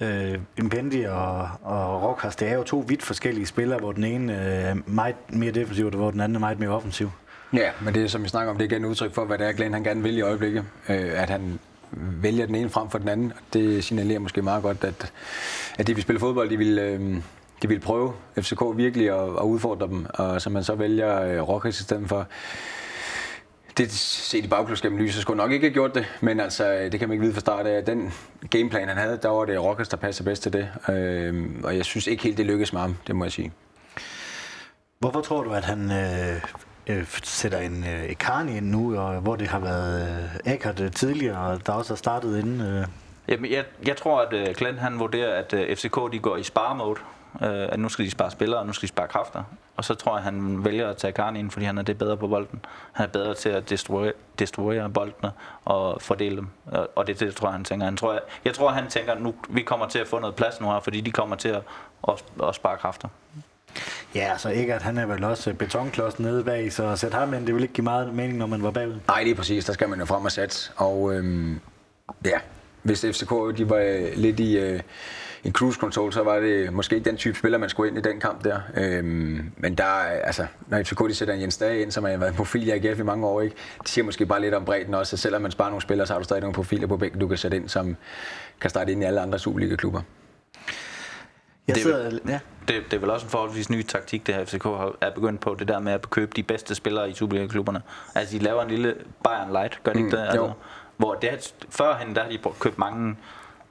øh, 0.02 0.40
Impendi 0.58 1.04
og, 1.04 1.50
og 1.64 2.04
Rokas, 2.04 2.36
det 2.36 2.48
er 2.48 2.54
jo 2.54 2.64
to 2.64 2.86
vidt 2.88 3.04
forskellige 3.04 3.46
spillere, 3.46 3.80
hvor 3.80 3.92
den 3.92 4.04
ene 4.04 4.34
øh, 4.34 4.40
er 4.40 4.76
meget 4.86 5.16
mere 5.30 5.52
defensiv, 5.52 5.86
og 5.86 5.92
hvor 5.92 6.12
den 6.12 6.22
anden 6.22 6.36
er 6.36 6.40
meget 6.40 6.60
mere 6.60 6.70
offensiv. 6.70 7.12
Ja, 7.54 7.70
men 7.82 7.94
det 7.94 8.12
som 8.12 8.24
vi 8.24 8.30
snakker 8.30 8.52
om, 8.52 8.58
det 8.58 8.72
er 8.72 8.76
igen 8.76 8.86
udtryk 8.86 9.14
for, 9.14 9.26
hvad 9.26 9.38
det 9.38 9.48
er, 9.48 9.52
Glenn 9.52 9.74
han 9.74 9.84
gerne 9.84 10.04
vil 10.04 10.18
i 10.18 10.22
øjeblikket. 10.22 10.66
Øh, 10.90 11.22
at 11.22 11.30
han 11.30 11.60
vælger 12.22 12.46
den 12.46 12.56
ene 12.56 12.70
frem 12.70 12.90
for 12.90 12.98
den 12.98 13.08
anden. 13.08 13.34
Det 13.54 13.84
signalerer 13.84 14.20
måske 14.20 14.42
meget 14.42 14.64
godt, 14.64 14.84
at, 14.84 15.14
at 15.78 15.88
de 15.88 15.94
vil 15.94 16.04
spille 16.04 16.20
fodbold, 16.20 16.50
de 16.50 16.58
vil, 16.58 16.80
øh, 16.80 17.18
de 17.62 17.68
vil 17.68 17.80
prøve 17.80 18.14
FCK 18.42 18.62
virkelig 18.76 19.10
at, 19.10 19.30
at 19.30 19.44
udfordre 19.44 19.88
dem, 19.88 20.06
og 20.10 20.42
så 20.42 20.50
man 20.50 20.64
så 20.64 20.76
vælger 20.76 21.22
øh, 21.22 21.50
Rokas 21.50 21.80
i 21.80 21.84
stedet 21.84 22.10
for 22.10 22.28
det 23.78 23.92
set 23.92 24.46
i 24.46 24.48
bagklodskabens 24.48 25.02
lys, 25.02 25.14
så 25.16 25.22
skulle 25.22 25.38
nok 25.38 25.52
ikke 25.52 25.66
have 25.68 25.74
gjort 25.74 25.96
det, 25.96 26.06
men 26.22 26.40
altså, 26.40 26.90
det 26.92 27.00
kan 27.00 27.10
man 27.10 27.14
ikke 27.14 27.22
vide 27.22 27.34
fra 27.34 27.40
start 27.40 27.68
af. 27.68 27.86
Den 27.86 28.14
gameplan, 28.50 28.88
han 28.88 28.98
havde, 28.98 29.20
der 29.22 29.30
var 29.30 29.46
det 29.46 29.64
Rockers, 29.64 29.88
der 29.88 29.98
passer 29.98 30.24
bedst 30.24 30.44
til 30.44 30.54
det. 30.54 30.70
Øh, 30.90 31.46
og 31.64 31.78
jeg 31.78 31.86
synes 31.86 32.08
ikke 32.08 32.24
helt, 32.24 32.38
det 32.38 32.46
lykkedes 32.46 32.74
med 32.74 32.82
ham, 32.82 32.96
det 33.08 33.16
må 33.16 33.26
jeg 33.26 33.32
sige. 33.32 33.52
Hvorfor 35.00 35.22
tror 35.22 35.44
du, 35.44 35.52
at 35.52 35.66
han 35.66 35.92
øh, 35.92 36.42
øh, 36.88 37.06
sætter 37.24 37.58
en 37.60 37.84
øh, 37.84 38.10
Ekani 38.10 38.58
ind 38.58 38.66
nu, 38.66 39.00
og 39.00 39.22
hvor 39.22 39.36
det 39.36 39.48
har 39.48 39.60
været 39.60 40.02
øh, 40.46 40.54
Eckert 40.54 40.80
øh, 40.80 40.92
tidligere, 40.92 41.38
og 41.38 41.68
der 41.68 41.74
også 41.74 41.92
har 41.92 41.98
startet 41.98 42.40
inden? 42.40 42.62
Øh? 42.62 42.86
Jamen, 43.28 43.52
jeg, 43.52 43.66
jeg 43.88 43.98
tror, 43.98 44.22
at 44.22 44.34
øh, 44.34 44.56
Glenn 44.56 44.78
han 44.78 45.00
vurderer, 45.00 45.40
at 45.40 45.54
øh, 45.54 45.76
FCK 45.76 45.96
de 46.12 46.20
går 46.20 46.38
i 46.38 46.44
spare-mode 46.44 47.00
øh, 47.42 47.68
at 47.72 47.80
nu 47.80 47.90
skal 47.90 48.06
de 48.06 48.12
spare 48.12 48.32
spillere, 48.32 48.60
og 48.60 48.68
nu 48.68 48.74
skal 48.74 48.88
de 48.88 48.94
spare 48.94 49.08
kræfter. 49.08 49.44
Og 49.78 49.86
så 49.86 49.96
tror 49.96 50.12
jeg, 50.12 50.18
at 50.18 50.24
han 50.24 50.66
vælger 50.66 50.90
at 50.90 50.98
tage 50.98 51.14
Karni 51.14 51.40
ind, 51.40 51.52
fordi 51.52 51.66
han 51.66 51.78
er 51.78 51.82
det 51.82 51.98
bedre 51.98 52.18
på 52.18 52.28
bolden. 52.28 52.66
Han 52.92 53.06
er 53.06 53.10
bedre 53.10 53.34
til 53.34 53.50
at 53.50 53.70
destruere, 53.70 54.14
destruere 54.40 54.90
boldene 54.90 55.32
og 55.66 56.02
fordele 56.02 56.36
dem. 56.36 56.48
Og 56.96 57.08
det 57.08 57.22
er 57.22 57.26
det, 57.26 57.36
tror 57.36 57.48
jeg, 57.48 57.54
han 57.54 57.64
tænker. 57.64 57.86
Han 57.86 57.98
tror, 57.98 58.14
jeg, 58.14 58.22
jeg 58.46 58.54
tror, 58.54 58.70
han 58.70 58.88
tænker, 58.90 59.12
at 59.12 59.22
nu, 59.22 59.36
vi 59.50 59.62
kommer 59.62 59.88
til 59.88 60.00
at 60.00 60.08
få 60.08 60.20
noget 60.20 60.36
plads 60.36 60.62
nu 60.62 60.72
her, 60.72 60.80
fordi 60.80 61.02
de 61.02 61.12
kommer 61.12 61.36
til 61.36 61.50
at, 61.50 61.62
at, 62.08 62.24
at 62.44 62.56
spare 62.56 62.78
kræfter. 62.78 63.08
Ja, 64.16 64.32
altså 64.32 64.50
ikke, 64.50 64.74
at 64.74 64.82
han 64.82 64.98
er 64.98 65.06
vel 65.06 65.24
også 65.24 65.54
betonklods 65.54 66.20
nede 66.20 66.44
bag, 66.44 66.74
så 66.74 66.86
at 66.86 67.00
sætte 67.00 67.18
ham 67.18 67.34
ind, 67.34 67.48
det 67.48 67.56
vil 67.56 67.62
ikke 67.64 67.74
give 67.74 67.84
meget 67.84 68.14
mening, 68.14 68.38
når 68.38 68.46
man 68.46 68.64
var 68.64 68.72
bagud. 68.72 68.96
Nej, 69.08 69.24
det 69.24 69.32
er 69.32 69.36
præcis. 69.36 69.66
Der 69.66 69.74
skal 69.74 69.90
man 69.90 70.00
jo 70.00 70.06
frem 70.06 70.26
og 70.26 70.32
sætte. 70.32 70.72
Og 70.76 71.14
øhm, 71.14 71.60
ja, 72.26 72.40
hvis 72.84 73.02
FCK 73.02 73.58
de 73.58 73.70
var 73.70 74.16
lidt 74.16 74.40
i... 74.40 74.58
Øh, 74.58 74.80
en 75.48 75.54
cruise 75.54 75.80
control, 75.80 76.14
så 76.14 76.24
var 76.24 76.40
det 76.40 76.74
måske 76.74 76.96
ikke 76.96 77.10
den 77.10 77.18
type 77.18 77.38
spiller, 77.38 77.58
man 77.58 77.70
skulle 77.70 77.90
ind 77.90 77.98
i 77.98 78.02
den 78.02 78.20
kamp 78.20 78.44
der. 78.44 78.60
Øhm, 78.78 79.52
men 79.58 79.76
der, 79.76 79.84
altså, 79.84 80.46
når 80.68 80.84
FCK 80.84 81.00
de 81.00 81.16
sætter 81.16 81.34
en 81.34 81.42
Jens 81.42 81.58
Dage 81.58 81.82
ind, 81.82 81.92
som 81.92 82.04
har 82.04 82.18
været 82.18 82.30
en 82.30 82.36
profil 82.36 82.68
i 82.68 82.72
AGF 82.72 83.00
i 83.00 83.04
mange 83.04 83.28
år, 83.28 83.42
ikke? 83.42 83.56
det 83.82 83.90
siger 83.90 84.06
måske 84.06 84.26
bare 84.26 84.42
lidt 84.42 84.54
om 84.54 84.66
bredden 84.66 84.94
også, 84.94 85.16
at 85.16 85.20
selvom 85.20 85.42
man 85.42 85.52
sparer 85.52 85.70
nogle 85.70 85.82
spillere, 85.82 86.08
så 86.08 86.14
har 86.14 86.20
du 86.20 86.24
stadig 86.24 86.42
nogle 86.42 86.54
profiler 86.54 86.88
på 86.88 86.98
bænken, 86.98 87.20
du 87.20 87.28
kan 87.28 87.38
sætte 87.38 87.58
ind, 87.58 87.70
som 87.70 87.96
kan 88.62 88.70
starte 88.70 88.92
ind 88.92 89.04
i 89.04 89.06
alle 89.06 89.22
andre 89.22 89.40
Superliga-klubber. 89.40 90.02
Jeg 91.68 91.76
det, 91.76 91.86
er, 91.86 92.20
ja. 92.28 92.40
det, 92.68 92.84
det 92.92 92.94
er 92.94 93.00
vel 93.00 93.10
også 93.10 93.26
en 93.26 93.30
forholdsvis 93.30 93.70
ny 93.70 93.84
taktik, 93.84 94.28
det 94.28 94.36
her 94.36 94.46
FCK 94.46 94.66
er 95.02 95.12
begyndt 95.16 95.42
på, 95.42 95.56
det 95.60 95.68
der 95.68 95.80
med 95.80 95.94
at 95.94 96.10
købe 96.10 96.32
de 96.36 96.44
bedste 96.44 96.76
spillere 96.76 97.10
i 97.10 97.14
Superliga-klubberne. 97.14 97.82
Altså, 98.16 98.38
de 98.38 98.44
laver 98.44 98.64
en 98.64 98.70
lille 98.70 98.96
Bayern 99.24 99.52
Light, 99.52 99.84
gør 99.84 99.94
de 99.94 100.00
ikke 100.00 100.10
mm, 100.10 100.18
det? 100.18 100.28
Altså, 100.28 100.52
hvor 100.98 101.14
det, 101.14 101.54
førhen, 101.70 102.16
der 102.16 102.24
har 102.24 102.30
de 102.30 102.40
købt 102.60 102.78
mange 102.78 103.16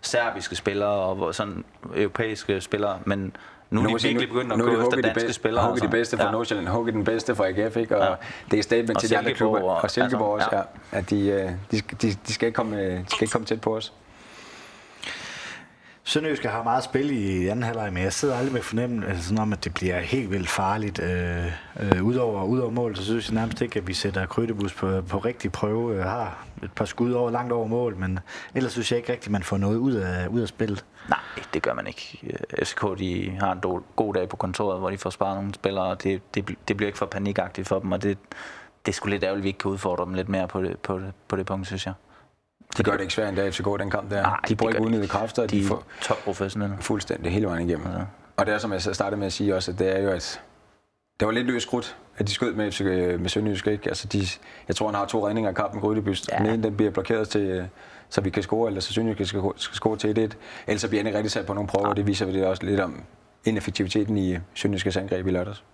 serbiske 0.06 0.56
spillere 0.56 0.90
og 0.90 1.34
sådan 1.34 1.64
europæiske 1.94 2.60
spillere, 2.60 2.98
men 3.04 3.36
nu, 3.70 3.82
nu 3.82 3.88
er 3.88 3.98
de 3.98 4.08
virkelig 4.08 4.28
begyndt 4.28 4.52
at 4.52 4.58
købe 4.58 4.82
efter 4.82 4.90
danske 4.90 5.14
bedste, 5.14 5.32
spillere. 5.32 5.66
Hugge 5.66 5.80
de 5.80 5.88
bedste 5.88 6.16
for 6.16 6.24
ja. 6.24 6.30
Nordsjælland, 6.30 6.68
hugge 6.68 6.92
den 6.92 7.04
bedste 7.04 7.34
for 7.34 7.44
AGF, 7.44 7.76
ikke? 7.76 7.96
og 7.96 8.18
ja. 8.20 8.26
det 8.50 8.58
er 8.58 8.62
statement 8.62 8.96
og 8.96 9.00
til 9.00 9.10
de 9.10 9.18
andre 9.18 9.32
klubber, 9.32 9.60
og, 9.60 9.82
og 9.82 9.90
Silkeborg 9.90 10.34
altså, 10.34 10.56
også, 10.56 10.68
ja. 10.92 10.98
at 10.98 11.10
de, 11.10 11.28
øh, 11.28 11.50
de, 11.70 11.80
de, 12.02 12.16
de, 12.26 12.32
skal 12.32 12.46
ikke 12.46 12.56
komme, 12.56 12.76
de 12.76 13.04
skal 13.08 13.24
ikke 13.24 13.32
komme 13.32 13.46
tæt 13.46 13.60
på 13.60 13.76
os. 13.76 13.92
Sønderjyske 16.04 16.48
har 16.48 16.62
meget 16.62 16.84
spil 16.84 17.10
i 17.10 17.46
anden 17.48 17.62
halvleg, 17.62 17.92
men 17.92 18.02
jeg 18.02 18.12
sidder 18.12 18.36
aldrig 18.36 18.52
med 18.52 18.62
fornemmelsen 18.62 19.38
om, 19.38 19.52
at 19.52 19.64
det 19.64 19.74
bliver 19.74 20.00
helt 20.00 20.30
vildt 20.30 20.48
farligt. 20.48 21.02
Øh, 21.02 21.46
øh, 21.80 22.04
udover, 22.04 22.44
udover 22.44 22.70
mål, 22.70 22.96
så 22.96 23.04
synes 23.04 23.28
jeg 23.28 23.34
nærmest 23.34 23.60
ikke, 23.60 23.78
at 23.78 23.86
vi 23.86 23.94
sætter 23.94 24.26
Krydebus 24.26 24.74
på, 24.74 25.02
på 25.08 25.18
rigtig 25.18 25.52
prøve. 25.52 25.96
Jeg 25.96 26.04
har 26.04 26.45
et 26.62 26.72
par 26.72 26.84
skud 26.84 27.12
over, 27.12 27.30
langt 27.30 27.52
over 27.52 27.66
mål, 27.66 27.96
men 27.96 28.18
ellers 28.54 28.72
synes 28.72 28.92
jeg 28.92 28.98
ikke 28.98 29.12
rigtigt, 29.12 29.26
at 29.26 29.32
man 29.32 29.42
får 29.42 29.56
noget 29.56 29.76
ud 29.76 29.94
af, 29.94 30.28
ud 30.28 30.40
af 30.40 30.48
spillet. 30.48 30.84
Nej, 31.08 31.18
det 31.54 31.62
gør 31.62 31.74
man 31.74 31.86
ikke. 31.86 32.36
FCK 32.62 32.98
de 32.98 33.36
har 33.40 33.52
en 33.52 33.60
do, 33.60 33.82
god 33.96 34.14
dag 34.14 34.28
på 34.28 34.36
kontoret, 34.36 34.78
hvor 34.78 34.90
de 34.90 34.98
får 34.98 35.10
sparet 35.10 35.36
nogle 35.36 35.54
spillere, 35.54 35.84
og 35.84 36.02
det, 36.02 36.34
det, 36.34 36.54
det 36.68 36.76
bliver 36.76 36.88
ikke 36.88 36.98
for 36.98 37.06
panikagtigt 37.06 37.68
for 37.68 37.78
dem, 37.78 37.92
og 37.92 38.02
det, 38.02 38.18
det 38.86 38.92
er 38.92 38.94
sgu 38.94 39.08
lidt 39.08 39.24
ærgerligt, 39.24 39.40
at 39.40 39.44
vi 39.44 39.48
ikke 39.48 39.58
kan 39.58 39.70
udfordre 39.70 40.04
dem 40.04 40.14
lidt 40.14 40.28
mere 40.28 40.48
på 40.48 40.62
det, 40.62 40.78
på 40.78 40.98
det, 40.98 41.12
på 41.28 41.36
det 41.36 41.46
punkt, 41.46 41.66
synes 41.66 41.86
jeg. 41.86 41.94
De 42.76 42.82
gør 42.82 42.92
det 42.92 43.00
ikke 43.00 43.14
svært 43.14 43.28
endda, 43.28 43.50
FCK, 43.50 43.64
den 43.78 43.90
kamp 43.90 44.10
der. 44.10 44.22
Nej, 44.22 44.40
de 44.48 44.56
bruger 44.56 44.72
ikke 44.72 44.86
unødige 44.86 45.08
kræfter. 45.08 45.46
De, 45.46 45.60
de 45.60 45.66
er 45.66 45.84
top 46.02 46.16
professionelle. 46.24 46.76
Fuldstændig 46.80 47.32
hele 47.32 47.46
vejen 47.46 47.68
igennem. 47.68 47.86
Ja. 47.86 47.98
Og 48.36 48.46
det 48.46 48.54
er, 48.54 48.58
som 48.58 48.72
jeg 48.72 48.82
startede 48.82 49.16
med 49.16 49.26
at 49.26 49.32
sige 49.32 49.54
også, 49.56 49.70
at 49.72 49.78
det 49.78 49.96
er 49.96 50.02
jo, 50.02 50.10
at 50.10 50.40
det 51.20 51.26
var 51.26 51.32
lidt 51.32 51.46
løs 51.46 51.64
krudt, 51.64 51.96
at 52.16 52.28
de 52.28 52.32
skød 52.32 52.54
med, 52.54 52.72
FC, 52.72 52.80
med 53.20 53.28
Sønderjysk. 53.28 53.66
Ikke? 53.66 53.88
Altså 53.88 54.08
de, 54.08 54.26
jeg 54.68 54.76
tror, 54.76 54.86
han 54.86 54.94
har 54.94 55.06
to 55.06 55.26
redninger 55.26 55.48
af 55.48 55.54
kampen, 55.56 55.80
Grydebyst. 55.80 56.30
Ja. 56.32 56.38
Den 56.38 56.46
ene 56.46 56.62
den 56.62 56.76
bliver 56.76 56.90
blokeret 56.90 57.28
til, 57.28 57.68
så 58.08 58.20
vi 58.20 58.30
kan 58.30 58.42
score, 58.42 58.68
eller 58.68 58.80
så 58.80 58.92
Sønderjysk 58.92 59.28
skal, 59.28 59.42
skal 59.56 59.74
score 59.74 59.96
til 59.96 60.10
1 60.18 60.36
Ellers 60.66 60.80
så 60.80 60.88
bliver 60.88 61.00
han 61.00 61.06
ikke 61.06 61.18
rigtig 61.18 61.32
sat 61.32 61.46
på 61.46 61.54
nogle 61.54 61.68
prøver, 61.68 61.86
ja. 61.86 61.90
og 61.90 61.96
det 61.96 62.06
viser 62.06 62.26
vi 62.26 62.32
det 62.32 62.46
også 62.46 62.62
lidt 62.64 62.80
om 62.80 63.02
ineffektiviteten 63.44 64.16
i 64.16 64.38
Sønderjyskets 64.54 64.96
angreb 64.96 65.26
i 65.26 65.30
lørdags. 65.30 65.64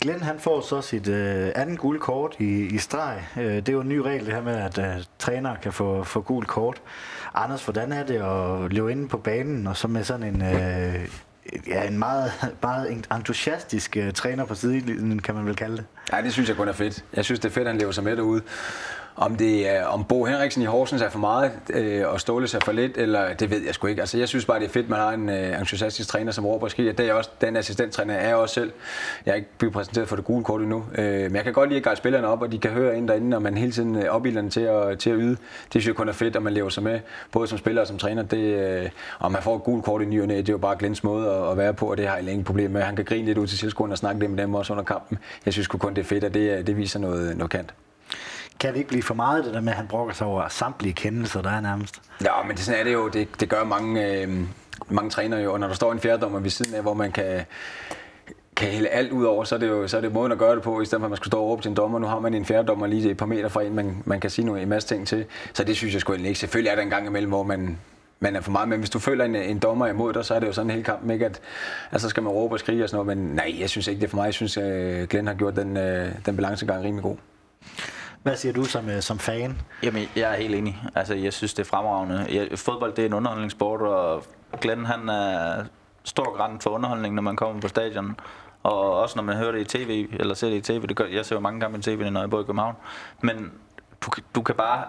Glenn 0.00 0.22
han 0.22 0.38
får 0.38 0.60
så 0.60 0.80
sit 0.80 1.08
øh, 1.08 1.52
anden 1.54 1.76
gule 1.76 1.98
kort 1.98 2.36
i, 2.38 2.66
i 2.66 2.78
streg. 2.78 3.22
Øh, 3.36 3.44
det 3.44 3.68
er 3.68 3.72
jo 3.72 3.80
en 3.80 3.88
ny 3.88 3.98
regel 3.98 4.26
det 4.26 4.34
her 4.34 4.42
med, 4.42 4.56
at 4.56 4.78
øh, 4.78 5.04
trænere 5.18 5.56
kan 5.62 5.72
få, 5.72 6.04
få 6.04 6.20
gul 6.20 6.44
kort. 6.44 6.82
Anders, 7.34 7.64
hvordan 7.64 7.92
er 7.92 8.06
det 8.06 8.14
at 8.14 8.72
løbe 8.72 8.92
inde 8.92 9.08
på 9.08 9.16
banen, 9.18 9.66
og 9.66 9.76
så 9.76 9.88
med 9.88 10.04
sådan 10.04 10.34
en, 10.34 10.42
øh, 10.42 11.08
ja, 11.66 11.86
en 11.86 11.98
meget, 11.98 12.32
meget 12.62 13.04
entusiastisk 13.12 13.96
uh, 14.00 14.12
træner 14.12 14.44
på 14.44 14.54
siden, 14.54 15.18
kan 15.18 15.34
man 15.34 15.46
vel 15.46 15.56
kalde 15.56 15.76
det? 15.76 15.84
Ja, 16.12 16.22
det 16.22 16.32
synes 16.32 16.48
jeg 16.48 16.56
kun 16.56 16.68
er 16.68 16.72
fedt. 16.72 17.04
Jeg 17.12 17.24
synes, 17.24 17.40
det 17.40 17.48
er 17.48 17.52
fedt, 17.52 17.68
at 17.68 17.72
han 17.72 17.80
lever 17.80 17.92
sig 17.92 18.04
med 18.04 18.16
derude. 18.16 18.42
Om, 19.18 19.36
det 19.36 19.68
er, 19.68 19.84
om 19.84 20.04
Bo 20.04 20.24
Henriksen 20.24 20.62
i 20.62 20.64
Horsens 20.64 21.02
er 21.02 21.08
for 21.08 21.18
meget, 21.18 21.52
øh, 21.70 22.08
og 22.08 22.20
Ståle 22.20 22.48
er 22.54 22.60
for 22.64 22.72
lidt, 22.72 22.98
eller 22.98 23.34
det 23.34 23.50
ved 23.50 23.62
jeg 23.66 23.74
sgu 23.74 23.86
ikke. 23.86 24.02
Altså, 24.02 24.18
jeg 24.18 24.28
synes 24.28 24.44
bare, 24.44 24.58
det 24.60 24.64
er 24.64 24.70
fedt, 24.70 24.88
man 24.88 24.98
har 24.98 25.10
en 25.12 25.28
øh, 25.28 25.60
entusiastisk 25.60 26.08
træner 26.08 26.32
som 26.32 26.46
Robert 26.46 26.70
ski. 26.70 26.92
Det 26.92 27.00
er 27.00 27.12
også, 27.12 27.30
den 27.40 27.56
assistenttræner 27.56 28.14
er 28.14 28.26
jeg 28.28 28.36
også 28.36 28.54
selv. 28.54 28.72
Jeg 29.26 29.32
er 29.32 29.36
ikke 29.36 29.48
blevet 29.58 29.72
præsenteret 29.72 30.08
for 30.08 30.16
det 30.16 30.24
gule 30.24 30.44
kort 30.44 30.60
endnu. 30.60 30.84
Øh, 30.98 31.22
men 31.22 31.36
jeg 31.36 31.44
kan 31.44 31.52
godt 31.52 31.68
lide 31.68 31.76
at 31.78 31.84
gøre 31.84 31.96
spillerne 31.96 32.26
op, 32.26 32.42
og 32.42 32.52
de 32.52 32.58
kan 32.58 32.70
høre 32.70 32.96
ind 32.96 33.08
derinde, 33.08 33.36
og 33.36 33.42
man 33.42 33.56
hele 33.56 33.72
tiden 33.72 33.96
øh, 33.96 34.04
opbilder 34.08 34.40
dem 34.40 34.50
til 34.50 34.60
at, 34.60 34.98
til 34.98 35.10
at 35.10 35.16
yde. 35.20 35.36
Det 35.36 35.38
synes 35.70 35.86
jeg 35.86 35.94
kun 35.94 36.08
er 36.08 36.12
fedt, 36.12 36.36
at 36.36 36.42
man 36.42 36.52
lever 36.52 36.68
sig 36.68 36.82
med, 36.82 37.00
både 37.32 37.46
som 37.46 37.58
spiller 37.58 37.82
og 37.82 37.88
som 37.88 37.98
træner. 37.98 38.22
Det, 38.22 38.38
øh, 38.38 38.90
og 39.18 39.32
man 39.32 39.42
får 39.42 39.56
et 39.56 39.62
gult 39.62 39.84
kort 39.84 40.02
i 40.02 40.04
ny 40.04 40.22
og 40.22 40.26
næ, 40.26 40.36
det 40.36 40.48
er 40.48 40.52
jo 40.52 40.58
bare 40.58 40.76
Glens 40.78 41.04
måde 41.04 41.30
at, 41.30 41.50
at 41.50 41.56
være 41.56 41.74
på, 41.74 41.90
og 41.90 41.96
det 41.96 42.06
har 42.06 42.16
jeg 42.16 42.28
ingen 42.28 42.44
problem 42.44 42.70
med. 42.70 42.82
Han 42.82 42.96
kan 42.96 43.04
grine 43.04 43.26
lidt 43.26 43.38
ud 43.38 43.46
til 43.46 43.58
tilskuerne 43.58 43.94
og 43.94 43.98
snakke 43.98 44.20
lidt 44.20 44.30
med 44.30 44.42
dem 44.42 44.54
også 44.54 44.72
under 44.72 44.84
kampen. 44.84 45.18
Jeg 45.44 45.52
synes 45.52 45.66
kun, 45.66 45.94
det 45.94 46.00
er 46.00 46.06
fedt, 46.06 46.24
at 46.24 46.34
det, 46.34 46.58
øh, 46.58 46.66
det 46.66 46.76
viser 46.76 46.98
noget, 46.98 47.36
noget 47.36 47.50
kant. 47.50 47.74
Kan 48.60 48.72
det 48.72 48.76
ikke 48.76 48.88
blive 48.88 49.02
for 49.02 49.14
meget, 49.14 49.44
det 49.44 49.54
der 49.54 49.60
med, 49.60 49.72
at 49.72 49.76
han 49.76 49.86
brokker 49.86 50.14
sig 50.14 50.26
over 50.26 50.48
samtlige 50.48 50.92
kendelser, 50.92 51.42
der 51.42 51.50
er 51.50 51.60
nærmest? 51.60 52.00
Ja, 52.24 52.42
men 52.46 52.56
det, 52.56 52.64
sådan 52.64 52.80
er 52.80 52.84
det 52.84 52.92
jo. 52.92 53.08
Det, 53.08 53.40
det 53.40 53.48
gør 53.48 53.64
mange, 53.64 54.12
øh, 54.12 54.28
mange 54.88 55.10
trænere 55.10 55.40
jo. 55.40 55.52
Og 55.52 55.60
når 55.60 55.66
der 55.66 55.74
står 55.74 55.92
en 55.92 56.00
fjerdommer 56.00 56.40
ved 56.40 56.50
siden 56.50 56.74
af, 56.74 56.82
hvor 56.82 56.94
man 56.94 57.12
kan, 57.12 57.44
kan 58.56 58.68
hælde 58.68 58.88
alt 58.88 59.12
ud 59.12 59.24
over, 59.24 59.44
så 59.44 59.54
er 59.54 59.58
det 59.58 59.68
jo 59.68 59.88
så 59.88 59.96
er 59.96 60.00
det 60.00 60.12
måden 60.12 60.32
at 60.32 60.38
gøre 60.38 60.54
det 60.54 60.62
på, 60.62 60.80
i 60.80 60.84
stedet 60.84 61.00
for 61.00 61.06
at 61.06 61.10
man 61.10 61.16
skulle 61.16 61.30
stå 61.30 61.40
og 61.40 61.48
råbe 61.48 61.62
til 61.62 61.68
en 61.68 61.74
dommer. 61.74 61.98
Nu 61.98 62.06
har 62.06 62.20
man 62.20 62.34
en 62.34 62.44
fjerdommer 62.44 62.86
lige 62.86 63.10
et 63.10 63.16
par 63.16 63.26
meter 63.26 63.48
fra 63.48 63.62
en, 63.62 63.74
man, 63.74 64.02
man 64.04 64.20
kan 64.20 64.30
sige 64.30 64.46
nogle, 64.46 64.62
en 64.62 64.68
masse 64.68 64.88
ting 64.88 65.06
til. 65.06 65.24
Så 65.52 65.64
det 65.64 65.76
synes 65.76 65.94
jeg 65.94 66.00
sgu 66.00 66.12
ikke. 66.12 66.34
Selvfølgelig 66.34 66.70
er 66.70 66.74
der 66.74 66.82
en 66.82 66.90
gang 66.90 67.06
imellem, 67.06 67.30
hvor 67.30 67.42
man, 67.42 67.78
man 68.20 68.36
er 68.36 68.40
for 68.40 68.50
meget, 68.50 68.68
men 68.68 68.78
hvis 68.78 68.90
du 68.90 68.98
føler 68.98 69.24
en, 69.24 69.34
en 69.36 69.58
dommer 69.58 69.86
imod 69.86 70.12
dig, 70.12 70.24
så 70.24 70.34
er 70.34 70.40
det 70.40 70.46
jo 70.46 70.52
sådan 70.52 70.70
en 70.70 70.74
hel 70.74 70.84
kamp, 70.84 71.10
ikke? 71.10 71.26
At, 71.26 71.40
at 71.90 72.00
så 72.00 72.08
skal 72.08 72.22
man 72.22 72.32
råbe 72.32 72.54
og 72.54 72.58
skrige 72.58 72.84
og 72.84 72.88
sådan 72.88 73.06
noget, 73.06 73.18
men 73.18 73.34
nej, 73.34 73.56
jeg 73.60 73.70
synes 73.70 73.86
ikke, 73.86 74.00
det 74.00 74.06
er 74.06 74.10
for 74.10 74.16
mig. 74.16 74.24
Jeg 74.24 74.34
synes, 74.34 74.56
at 74.56 75.02
uh, 75.02 75.08
Glenn 75.08 75.26
har 75.26 75.34
gjort 75.34 75.56
den, 75.56 75.76
uh, 75.76 76.08
den 76.26 76.36
balancegang 76.36 76.84
rimelig 76.84 77.02
god. 77.02 77.16
Hvad 78.26 78.36
siger 78.36 78.52
du 78.52 78.64
som, 78.64 78.88
øh, 78.88 79.00
som 79.02 79.18
fan? 79.18 79.62
Jamen, 79.82 80.08
jeg 80.16 80.32
er 80.32 80.36
helt 80.36 80.54
enig. 80.54 80.82
Altså, 80.94 81.14
jeg 81.14 81.32
synes, 81.32 81.54
det 81.54 81.62
er 81.62 81.68
fremragende. 81.68 82.26
Jeg, 82.30 82.58
fodbold, 82.58 82.92
det 82.92 83.02
er 83.02 83.06
en 83.06 83.12
underholdningssport, 83.12 83.80
og 83.80 84.24
Glenn, 84.60 84.86
han 84.86 85.08
er 85.08 85.64
stor 86.04 86.36
græn 86.36 86.60
for 86.60 86.70
underholdning, 86.70 87.14
når 87.14 87.22
man 87.22 87.36
kommer 87.36 87.60
på 87.60 87.68
stadion. 87.68 88.20
Og 88.62 89.00
også 89.00 89.16
når 89.16 89.22
man 89.22 89.36
hører 89.36 89.52
det 89.52 89.60
i 89.60 89.78
tv, 89.78 90.08
eller 90.12 90.34
ser 90.34 90.48
det 90.48 90.56
i 90.56 90.60
tv. 90.60 90.86
Det 90.86 90.96
gør, 90.96 91.04
jeg 91.04 91.26
ser 91.26 91.36
jo 91.36 91.40
mange 91.40 91.60
gange 91.60 91.78
i 91.78 91.82
tv, 91.82 92.10
når 92.10 92.20
jeg 92.20 92.30
bor 92.30 92.40
i 92.40 92.42
København. 92.42 92.74
Men 93.20 93.52
du, 94.00 94.10
du 94.34 94.42
kan 94.42 94.54
bare 94.54 94.84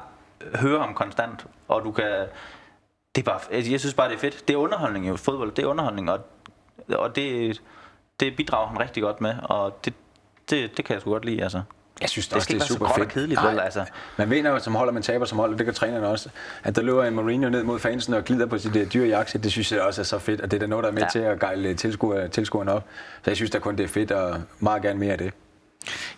høre 0.56 0.80
ham 0.80 0.94
konstant, 0.94 1.46
og 1.68 1.84
du 1.84 1.92
kan... 1.92 2.26
Det 3.16 3.22
er 3.22 3.32
bare, 3.32 3.40
altså, 3.52 3.72
jeg 3.72 3.80
synes 3.80 3.94
bare, 3.94 4.10
det 4.10 4.16
er 4.16 4.20
fedt. 4.20 4.48
Det 4.48 4.54
er 4.54 4.58
underholdning 4.58 5.08
jo. 5.08 5.16
Fodbold, 5.16 5.52
det 5.52 5.64
er 5.64 5.68
underholdning, 5.68 6.12
og, 6.12 6.20
og 6.90 7.16
det, 7.16 7.62
det 8.20 8.36
bidrager 8.38 8.68
han 8.68 8.80
rigtig 8.80 9.04
godt 9.04 9.22
med, 9.22 9.36
og 9.44 9.86
det, 9.86 9.94
det, 10.50 10.78
det 10.78 10.86
kan 10.86 10.94
jeg 10.94 11.02
sgu 11.02 11.12
godt 11.12 11.26
lide, 11.26 11.44
altså. 11.44 11.62
Jeg 12.02 12.10
synes 12.10 12.28
Det 12.28 12.36
også, 12.36 12.44
skal 12.46 12.56
det 12.56 12.62
er 12.64 12.66
super 12.68 12.86
og 12.86 12.96
fedt. 12.96 13.10
kedeligt, 13.10 13.42
vel, 13.44 13.60
altså. 13.60 13.86
Man 14.18 14.30
vinder 14.30 14.52
jo 14.52 14.60
som 14.60 14.76
hold, 14.76 14.88
og 14.88 14.94
man 14.94 15.04
taber 15.04 15.26
som 15.26 15.38
hold, 15.38 15.52
og 15.54 15.58
det 15.58 15.66
gør 15.66 15.74
trænerne 15.74 16.08
også. 16.08 16.30
At 16.64 16.76
der 16.76 16.82
løber 16.82 17.04
en 17.04 17.16
Mourinho 17.16 17.50
ned 17.50 17.64
mod 17.64 17.80
fansen 17.80 18.14
og 18.14 18.24
glider 18.26 18.46
på 18.46 18.58
sit 18.58 18.76
uh, 18.76 18.94
dyre 18.94 19.08
jakke, 19.08 19.38
det 19.38 19.52
synes 19.52 19.72
jeg 19.72 19.82
også 19.82 20.02
er 20.02 20.06
så 20.06 20.20
fedt, 20.20 20.42
og 20.42 20.52
det 20.52 20.58
er 20.58 20.62
da 20.62 20.68
noget, 20.68 20.84
der 20.84 20.90
er 20.90 20.94
med 20.94 21.02
Ja. 21.02 21.08
til 21.12 21.20
at 21.20 21.40
gejle 21.40 21.74
tilskuer, 21.74 22.28
tilskuerne 22.28 22.72
op. 22.72 22.84
Så 23.24 23.30
jeg 23.32 23.36
synes 23.36 23.52
da 23.52 23.60
kun, 23.60 23.76
det 23.78 23.84
er 23.84 23.88
fedt, 23.88 24.12
og 24.12 24.42
meget 24.60 24.82
gerne 24.82 25.00
mere 25.00 25.12
af 25.12 25.18
det. 25.18 25.34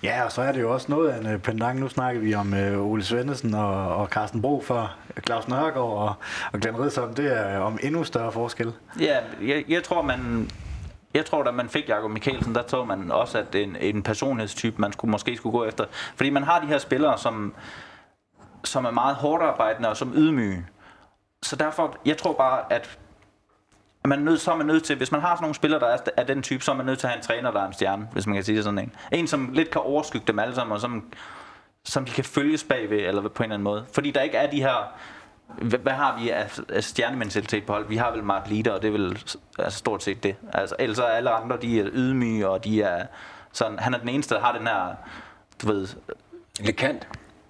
Ja, 0.03 0.23
og 0.25 0.32
så 0.32 0.41
er 0.41 0.51
det 0.51 0.61
jo 0.61 0.73
også 0.73 0.86
noget 0.89 1.09
af 1.09 1.17
en 1.19 1.27
øh, 1.27 1.39
pendant. 1.39 1.80
Nu 1.80 1.89
snakker 1.89 2.21
vi 2.21 2.34
om 2.34 2.53
øh, 2.53 2.82
Ole 2.82 3.03
Svendesen 3.03 3.53
og, 3.53 3.95
og 3.95 4.07
Carsten 4.07 4.41
Bro 4.41 4.61
for 4.65 4.91
Claus 5.25 5.47
Nørgaard 5.47 5.77
og, 5.77 6.13
og 6.53 6.59
Glenn 6.59 6.80
Ridsom. 6.84 7.13
Det 7.13 7.38
er 7.38 7.57
om 7.59 7.80
endnu 7.84 8.03
større 8.03 8.32
forskel. 8.32 8.71
Ja, 8.99 9.17
jeg, 9.41 9.63
jeg 9.69 9.84
tror, 9.84 10.01
man... 10.01 10.49
Jeg 11.14 11.26
tror, 11.26 11.43
da 11.43 11.51
man 11.51 11.70
fik 11.70 11.89
Jakob 11.89 12.12
Mikkelsen, 12.12 12.55
der 12.55 12.62
tog 12.62 12.88
man 12.88 13.12
også, 13.12 13.38
at 13.38 13.55
en, 13.55 13.76
en 13.76 14.03
personlighedstype, 14.03 14.82
man 14.82 14.91
skulle, 14.93 15.12
måske 15.12 15.38
skulle 15.38 15.57
gå 15.57 15.66
efter. 15.66 15.86
Fordi 15.91 16.30
man 16.30 16.43
har 16.43 16.60
de 16.60 16.68
her 16.68 16.78
spillere, 16.78 17.18
som, 17.18 17.53
som 18.64 18.86
er 18.86 18.91
meget 18.91 19.16
hårdt 19.16 19.43
arbejdende 19.43 19.89
og 19.89 19.97
som 19.97 20.14
ydmyge. 20.16 20.66
Så 21.43 21.55
derfor, 21.55 21.95
jeg 22.05 22.18
tror 22.18 22.34
bare, 22.34 22.74
at 22.74 22.99
man 24.05 24.20
er 24.20 24.24
nødt, 24.24 24.41
så 24.41 24.51
er 24.51 24.55
man 24.55 24.66
nødt 24.66 24.84
til, 24.84 24.95
hvis 24.95 25.12
man 25.12 25.22
har 25.22 25.36
sådan 25.36 25.43
nogle 25.43 25.55
spillere, 25.55 25.80
der 25.80 25.88
er 25.88 25.97
af 26.18 26.28
den 26.28 26.41
type, 26.41 26.64
så 26.64 26.72
er 26.72 26.76
man 26.76 26.86
nødt 26.86 26.99
til 26.99 27.07
at 27.07 27.12
have 27.12 27.18
en 27.18 27.24
træner, 27.24 27.51
der 27.51 27.62
er 27.62 27.68
en 27.68 27.74
stjerne, 27.74 28.07
hvis 28.12 28.28
man 28.28 28.36
kan 28.36 28.43
sige 28.43 28.55
det 28.55 28.64
sådan 28.64 28.80
en. 28.80 28.95
En, 29.12 29.28
som 29.28 29.49
lidt 29.53 29.72
kan 29.72 29.82
overskygge 29.82 30.28
dem 30.28 30.39
alle 30.39 30.55
sammen, 30.55 30.74
og 30.74 30.82
som, 30.82 31.14
som 31.86 32.05
de 32.05 32.12
kan 32.12 32.24
følges 32.24 32.64
bagved, 32.64 32.99
eller 32.99 33.22
på 33.22 33.28
en 33.28 33.43
eller 33.43 33.53
anden 33.53 33.64
måde. 33.64 33.86
Fordi 33.93 34.12
der 34.12 34.22
ikke 34.22 34.38
er 34.38 34.51
de 34.51 34.62
her... 34.62 34.93
Hvad, 35.58 35.93
har 35.93 36.20
vi 36.20 36.30
af, 36.30 36.60
af 36.70 36.84
stjernementalitet 36.84 37.66
på 37.66 37.74
hold? 37.74 37.88
Vi 37.88 37.95
har 37.97 38.12
vel 38.12 38.24
Mark 38.24 38.47
Lider, 38.47 38.72
og 38.72 38.82
det 38.82 38.88
er 38.88 38.91
vel 38.91 39.24
altså 39.60 39.80
stort 39.80 40.04
set 40.04 40.24
det. 40.24 40.36
Altså, 40.54 40.76
ellers 40.80 41.00
er 41.00 41.04
alle 41.04 41.30
andre, 41.30 41.58
de 41.62 41.80
er 41.80 41.88
ydmyge, 41.91 42.50
og 42.50 42.64
de 42.64 42.82
er 42.82 43.06
sådan... 43.52 43.80
Han 43.80 43.93
er 43.93 43.97
den 43.97 44.10
eneste, 44.10 44.36
der 44.36 44.41
har 44.41 44.58
den 44.58 44.68
her, 44.68 44.95
du 45.62 45.68
ved, 45.68 45.88
Lidt 46.60 46.76
kant. 46.76 47.08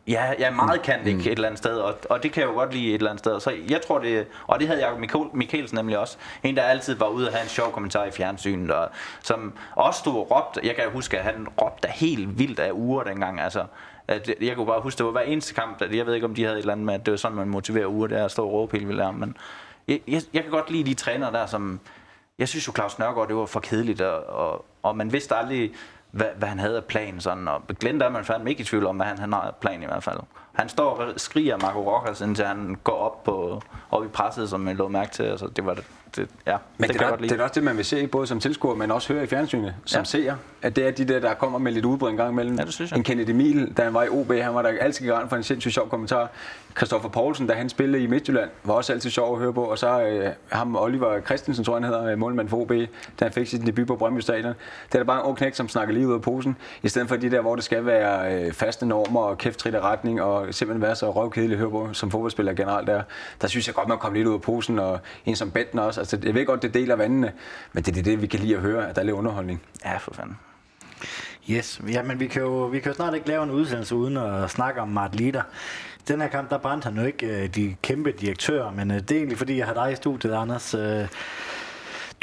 Ja, 0.08 0.34
ja 0.40 0.52
meget 0.52 0.82
kan 0.82 1.00
det 1.00 1.08
ikke 1.08 1.22
et 1.22 1.32
eller 1.32 1.48
andet 1.48 1.58
sted, 1.58 1.78
og, 1.78 1.98
og 2.10 2.24
det 2.24 2.32
kan 2.32 2.42
jeg 2.42 2.50
jo 2.50 2.54
godt 2.54 2.74
lide 2.74 2.88
et 2.88 2.94
eller 2.94 3.10
andet 3.10 3.20
sted. 3.20 3.40
Så 3.40 3.54
jeg 3.70 3.82
tror 3.82 4.00
det, 4.00 4.28
og 4.48 4.60
det 4.60 4.68
havde 4.68 4.86
Jacob 4.86 5.00
Mikkel- 5.00 5.30
Mikkelsen 5.34 5.78
nemlig 5.78 5.98
også. 5.98 6.18
En, 6.44 6.56
der 6.56 6.64
altid 6.64 6.96
var 6.96 7.08
ude 7.08 7.28
og 7.28 7.34
have 7.34 7.44
en 7.44 7.50
sjov 7.50 7.72
kommentar 7.72 8.06
i 8.06 8.12
fjernsynet, 8.12 8.72
og 8.72 8.90
som 9.22 9.54
også 9.76 10.00
stod 10.00 10.14
og 10.14 10.32
råbte, 10.32 10.62
jeg 10.64 10.76
kan 10.76 10.84
jo 10.84 10.90
huske, 10.90 11.20
at 11.20 11.24
han 11.24 11.48
råbte 11.62 11.88
helt 11.88 12.40
vildt 12.40 12.60
af 12.60 12.72
uger 12.72 13.04
dengang, 13.04 13.42
altså. 13.42 13.66
At 14.10 14.30
jeg 14.42 14.56
kunne 14.56 14.66
bare 14.66 14.82
huske, 14.82 14.98
det 14.98 15.06
var 15.06 15.12
hver 15.12 15.22
eneste 15.22 15.54
kamp, 15.54 15.82
at 15.82 15.96
jeg 15.96 16.06
ved 16.06 16.14
ikke, 16.14 16.26
om 16.26 16.36
de 16.36 16.44
havde 16.44 16.56
et 16.56 16.60
eller 16.60 16.74
andet 16.74 16.86
med, 16.86 16.94
at 16.94 17.06
det 17.06 17.12
var 17.12 17.18
sådan, 17.18 17.38
man 17.38 17.50
motiverer 17.50 17.88
uger, 17.88 18.08
der 18.08 18.26
at 18.26 18.32
stå 18.32 18.46
og 18.46 18.54
råbe 18.54 18.78
helt 18.78 18.88
vildt 18.88 19.20
men 19.20 19.38
jeg, 19.88 20.00
jeg, 20.08 20.22
jeg, 20.34 20.44
kan 20.44 20.52
godt 20.52 20.72
lide 20.72 20.84
de 20.84 20.94
trænere 20.94 21.32
der, 21.32 21.46
som, 21.46 21.80
jeg 22.40 22.48
synes 22.48 22.68
jo, 22.68 22.74
Claus 22.76 23.00
Nørgaard, 23.00 23.28
det 23.28 23.36
var 23.36 23.46
for 23.46 23.60
kedeligt, 23.60 24.02
og, 24.02 24.24
og, 24.26 24.66
og 24.84 24.98
man 24.98 25.14
vidste 25.14 25.36
aldrig, 25.36 25.72
hvad, 26.12 26.28
hvad 26.38 26.48
han 26.48 26.60
havde 26.60 26.78
af 26.78 26.84
plan. 26.84 27.20
Sådan, 27.20 27.48
og 27.48 27.62
Glenn, 27.80 28.00
der 28.00 28.06
er 28.06 28.10
man 28.10 28.26
fandme 28.26 28.50
ikke 28.50 28.62
i 28.62 28.64
tvivl 28.64 28.86
om, 28.86 28.96
hvad 28.96 29.06
han, 29.06 29.18
han 29.18 29.34
har 29.34 29.42
af 29.42 29.56
plan 29.62 29.84
i 29.84 29.86
hvert 29.86 30.04
fald. 30.04 30.20
Han 30.54 30.70
står 30.70 30.90
og 30.90 31.14
skriger 31.18 31.58
Marco 31.58 31.80
Rojas, 31.80 32.22
indtil 32.22 32.46
han 32.46 32.78
går 32.84 32.94
op, 32.94 33.24
på, 33.24 33.62
op 33.92 34.06
i 34.06 34.08
presset, 34.08 34.50
som 34.50 34.68
jeg 34.68 34.76
lå 34.76 34.88
mærke 34.88 35.12
til. 35.12 35.24
Altså, 35.24 35.48
det 35.48 35.66
var 35.66 35.74
det, 35.74 35.84
det 36.16 36.28
ja, 36.48 36.58
Men 36.78 36.90
det, 36.90 37.00
det, 37.00 37.08
er, 37.08 37.16
det 37.16 37.32
er 37.32 37.44
også 37.44 37.54
det, 37.56 37.64
man 37.64 37.78
vil 37.78 37.86
se, 37.86 38.08
både 38.08 38.28
som 38.28 38.40
tilskuer, 38.40 38.76
men 38.76 38.92
også 38.92 39.14
høre 39.14 39.24
i 39.24 39.28
fjernsynet, 39.28 39.76
som 39.86 40.00
Ja. 40.00 40.04
seer, 40.04 40.36
at 40.62 40.76
det 40.76 40.88
er 40.88 40.92
de 40.92 41.06
der, 41.06 41.20
der 41.20 41.34
kommer 41.34 41.60
med 41.60 41.72
lidt 41.72 41.86
udbrud 41.86 42.10
en 42.10 42.18
gang 42.18 42.32
imellem. 42.32 42.56
Ja, 42.60 42.66
det 42.66 42.74
synes 42.74 42.92
jeg. 42.92 42.98
En 42.98 43.04
Kennedy 43.04 43.30
Emil, 43.30 43.74
da 43.78 43.84
han 43.84 43.94
var 43.94 44.04
i 44.04 44.10
OB, 44.10 44.32
han 44.32 44.56
var 44.56 44.62
der 44.62 44.70
altid 44.82 45.06
garant 45.08 45.30
for 45.30 45.36
en 45.36 45.44
sindssygt 45.44 45.74
sjov 45.74 45.90
kommentar. 45.90 46.30
Christoffer 46.78 47.10
Poulsen, 47.10 47.48
da 47.48 47.54
han 47.54 47.70
spillede 47.70 48.04
i 48.04 48.08
Midtjylland, 48.08 48.50
var 48.64 48.74
også 48.74 48.94
altid 48.94 49.10
sjov 49.10 49.34
at 49.34 49.40
høre 49.42 49.54
på. 49.54 49.64
Og 49.64 49.78
så 49.78 50.02
øh, 50.02 50.30
ham 50.52 50.76
Oliver 50.76 51.22
Christensen, 51.22 51.66
tror 51.66 51.78
jeg, 51.78 51.86
han 51.86 51.94
hedder, 51.94 52.12
øh, 52.12 52.18
målmand 52.18 52.50
for 52.50 52.58
OB, 52.58 52.72
da 53.20 53.26
han 53.26 53.32
fik 53.32 53.48
sin 53.48 53.66
debut 53.66 53.88
på 53.88 53.96
Brøndby 53.96 54.20
Stadion. 54.20 54.54
Det 54.88 54.96
er 54.96 55.00
da 55.00 55.04
bare 55.04 55.20
en 55.20 55.26
ung 55.26 55.38
knæk, 55.38 55.56
som 55.56 55.70
snakker 55.70 55.94
lige 56.00 56.08
ud 56.08 56.14
af 56.14 56.22
posen, 56.22 56.58
i 56.84 56.90
stedet 56.90 57.08
for 57.08 57.16
de 57.16 57.32
der, 57.32 57.42
hvor 57.42 57.56
det 57.56 57.64
skal 57.64 57.86
være 57.86 58.34
øh, 58.34 58.54
faste 58.54 58.86
normer 58.86 59.20
og 59.22 59.38
kæft 59.38 59.60
trit 59.60 59.76
retning, 59.76 60.22
og 60.22 60.54
simpelthen 60.54 60.82
være 60.82 60.96
så 60.96 61.12
røvkedelig 61.12 61.54
at 61.54 61.60
høre 61.60 61.70
på, 61.70 61.90
som 61.94 62.12
fodboldspiller 62.12 62.54
generelt 62.54 62.88
der. 62.88 63.02
Der 63.42 63.48
synes 63.48 63.68
jeg 63.68 63.76
godt, 63.76 63.88
man 63.88 63.98
kommer 63.98 64.18
lidt 64.18 64.28
ud 64.28 64.34
af 64.34 64.42
posen, 64.42 64.80
og 64.80 65.00
en 65.26 65.36
som 65.36 65.52
Bentner 65.52 65.82
også. 65.82 66.02
Altså, 66.02 66.18
jeg 66.24 66.34
ved 66.34 66.46
godt, 66.46 66.62
det 66.62 66.74
deler 66.74 66.96
vandene, 66.96 67.32
men 67.74 67.84
det 67.84 67.98
er 67.98 68.04
det, 68.04 68.22
vi 68.22 68.28
kan 68.28 68.40
lide 68.40 68.56
at 68.56 68.62
høre, 68.62 68.90
at 68.90 68.96
der 68.96 69.02
er 69.02 69.06
lidt 69.06 69.16
underholdning. 69.16 69.62
Ja, 69.86 69.98
for 69.98 70.14
fanden. 70.14 70.38
Yes, 71.50 71.82
ja, 71.92 72.04
men 72.04 72.20
vi 72.20 72.28
kan, 72.28 72.42
jo, 72.42 72.66
vi 72.66 72.80
kan 72.80 72.92
jo 72.92 72.96
snart 72.96 73.16
ikke 73.16 73.28
lave 73.28 73.44
en 73.44 73.52
udsendelse 73.52 73.96
uden 73.96 74.18
at 74.18 74.50
snakke 74.50 74.82
om 74.82 74.88
Mart 74.88 75.16
Lider. 75.16 75.42
Den 76.08 76.22
her 76.22 76.28
kamp, 76.28 76.50
der 76.50 76.58
brændte 76.58 76.86
han 76.86 76.98
jo 76.98 77.04
ikke 77.06 77.44
øh, 77.44 77.48
de 77.56 77.76
kæmpe 77.82 78.12
direktører, 78.12 78.72
men 78.72 78.92
øh, 78.92 78.98
det 79.00 79.12
er 79.12 79.16
egentlig 79.16 79.38
fordi, 79.38 79.58
jeg 79.58 79.66
har 79.66 79.74
dig 79.74 79.92
i 79.92 79.96
studiet, 79.96 80.34
Anders. 80.34 80.74
Øh, 80.74 81.08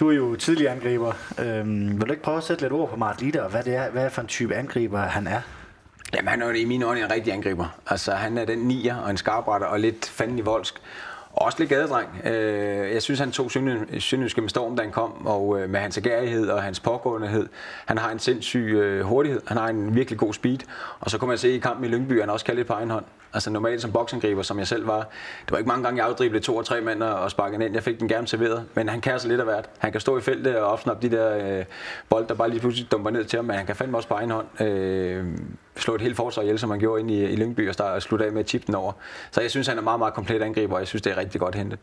du 0.01 0.11
er 0.11 0.15
jo 0.15 0.37
tidligere 0.37 0.73
angriber. 0.73 1.13
Øhm, 1.39 2.01
vil 2.01 2.07
du 2.07 2.11
ikke 2.13 2.23
prøve 2.23 2.37
at 2.37 2.43
sætte 2.45 2.63
lidt 2.63 2.73
ord 2.73 2.91
på 2.91 2.97
Martin 2.97 3.25
Litter, 3.25 3.43
og 3.43 3.51
hvad 3.51 3.63
det 3.63 3.75
er, 3.75 3.91
hvad 3.91 4.05
er 4.05 4.09
for 4.09 4.21
en 4.21 4.27
type 4.29 4.55
angriber 4.55 4.99
han 4.99 5.27
er? 5.27 5.41
Jamen, 6.15 6.29
han 6.29 6.43
er 6.43 6.47
jo 6.47 6.53
i 6.53 6.65
mine 6.65 6.85
øjne 6.85 7.01
en 7.05 7.11
rigtig 7.11 7.33
angriber. 7.33 7.67
Altså, 7.87 8.13
han 8.13 8.39
er 8.39 8.45
den 8.45 8.59
nier 8.59 8.97
og 8.97 9.11
en 9.11 9.17
skarpretter 9.17 9.67
og 9.67 9.81
lidt 9.81 10.07
fanden 10.09 10.39
i 10.39 10.43
voldsk. 10.43 10.75
Og 11.33 11.43
også 11.43 11.59
lidt 11.59 11.71
gadedreng. 11.71 12.09
Øh, 12.25 12.93
Jeg 12.93 13.03
synes, 13.03 13.21
han 13.21 13.31
tog 13.33 13.47
Sønderjy- 13.51 13.99
Sønderjyske 13.99 14.41
med 14.41 14.49
storm, 14.49 14.77
da 14.77 14.83
han 14.83 14.93
kom, 14.93 15.27
og 15.27 15.61
øh, 15.61 15.71
med 15.71 15.81
hans 15.81 15.99
agerighed 15.99 16.49
og 16.49 16.63
hans 16.63 16.81
pågåendehed. 16.81 17.47
Han 17.87 17.99
har 17.99 18.11
en 18.11 18.19
sindssyg 18.19 18.59
øh, 18.75 19.01
hurtighed, 19.05 19.41
han 19.47 19.57
har 19.57 19.69
en 19.69 19.95
virkelig 19.95 20.19
god 20.19 20.35
speed. 20.35 20.59
Og 21.01 21.11
så 21.11 21.19
kunne 21.19 21.29
man 21.29 21.39
se 21.39 21.51
i 21.51 21.59
kampen 21.59 21.85
i 21.85 21.89
Lyngby, 21.89 22.13
at 22.13 22.21
han 22.21 22.31
også 22.31 22.45
kan 22.45 22.55
lidt 22.57 22.67
på 22.67 22.73
egen 22.73 22.91
hånd. 22.91 23.05
Altså 23.37 23.51
normalt 23.51 23.83
som 23.83 23.93
boksangriber, 23.93 24.43
som 24.43 24.59
jeg 24.59 24.67
selv 24.67 24.87
var. 24.87 24.99
Det 25.45 25.51
var 25.51 25.59
ikke 25.59 25.69
mange 25.69 25.85
gange, 25.85 25.99
jeg 25.99 26.07
afdriblede 26.07 26.45
to 26.45 26.57
og 26.57 26.65
tre 26.65 26.81
mænd 26.81 27.03
og 27.03 27.31
sparkede 27.31 27.65
ind. 27.65 27.75
Jeg 27.75 27.83
fik 27.83 28.01
den 28.01 28.09
gerne 28.09 28.29
serveret, 28.29 28.65
men 28.75 28.89
han 28.89 29.01
kan 29.01 29.13
altså 29.13 29.29
lidt 29.29 29.41
af 29.41 29.47
hvert. 29.47 29.71
Han 29.79 29.93
kan 29.93 30.01
stå 30.01 30.19
i 30.19 30.21
feltet 30.21 30.57
og 30.57 30.67
opsnappe 30.67 31.09
de 31.09 31.17
der 31.17 31.59
øh, 31.59 31.65
bold, 32.09 32.27
der 32.27 32.35
bare 32.35 32.51
lige 32.51 32.61
pludselig 32.61 32.91
dumper 32.93 33.11
ned 33.11 33.25
til 33.25 33.37
ham, 33.37 33.45
men 33.45 33.57
han 33.57 33.67
kan 33.67 33.77
fandme 33.77 33.99
også 33.99 34.09
på 34.09 34.15
egen 34.15 34.31
hånd 34.31 34.61
øh, 34.61 35.25
slå 35.77 35.95
et 35.95 36.01
helt 36.01 36.17
forsvar 36.17 36.43
ihjel, 36.43 36.59
som 36.59 36.71
han 36.71 36.79
gjorde 36.81 37.01
ind 37.01 37.11
i, 37.11 37.25
i 37.25 37.37
Lyngby 37.37 37.69
og, 37.69 37.75
start, 37.75 37.95
og 37.95 38.03
slutte 38.03 38.27
af 38.27 38.33
med 38.33 38.41
at 38.41 38.49
chippe 38.49 38.67
den 38.67 38.75
over. 38.75 38.93
Så 39.31 39.41
jeg 39.41 39.51
synes, 39.51 39.67
han 39.67 39.79
er 39.79 39.83
meget, 39.83 39.99
meget 39.99 40.15
komplet 40.15 40.43
angriber, 40.43 40.75
og 40.75 40.81
jeg 40.81 40.89
synes, 40.89 41.03
det 41.03 41.13
er 41.13 41.17
rigtig 41.17 41.41
godt 41.41 41.55
hentet. 41.55 41.79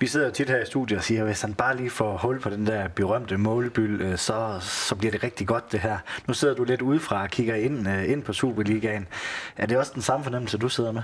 Vi 0.00 0.06
sidder 0.06 0.26
jo 0.26 0.32
tit 0.32 0.48
her 0.48 0.62
i 0.62 0.66
studiet 0.66 0.98
og 0.98 1.04
siger, 1.04 1.20
at 1.20 1.26
hvis 1.26 1.42
han 1.42 1.54
bare 1.54 1.76
lige 1.76 1.90
får 1.90 2.16
hul 2.16 2.40
på 2.40 2.50
den 2.50 2.66
der 2.66 2.88
berømte 2.88 3.36
målbyld, 3.36 4.02
øh, 4.02 4.18
så, 4.18 4.58
så 4.60 4.94
bliver 4.94 5.12
det 5.12 5.24
rigtig 5.24 5.46
godt 5.46 5.72
det 5.72 5.80
her. 5.80 5.98
Nu 6.28 6.34
sidder 6.34 6.54
du 6.54 6.64
lidt 6.64 6.82
udefra 6.82 7.22
og 7.22 7.28
kigger 7.28 7.54
ind, 7.54 7.88
øh, 7.88 8.10
ind 8.10 8.22
på 8.22 8.32
Superligaen. 8.32 9.06
Er 9.56 9.66
det 9.66 9.76
også 9.78 9.92
den 9.94 10.02
samme 10.02 10.24
fornemmelse, 10.24 10.58
du 10.58 10.68
sidder 10.68 10.92
med? 10.92 11.02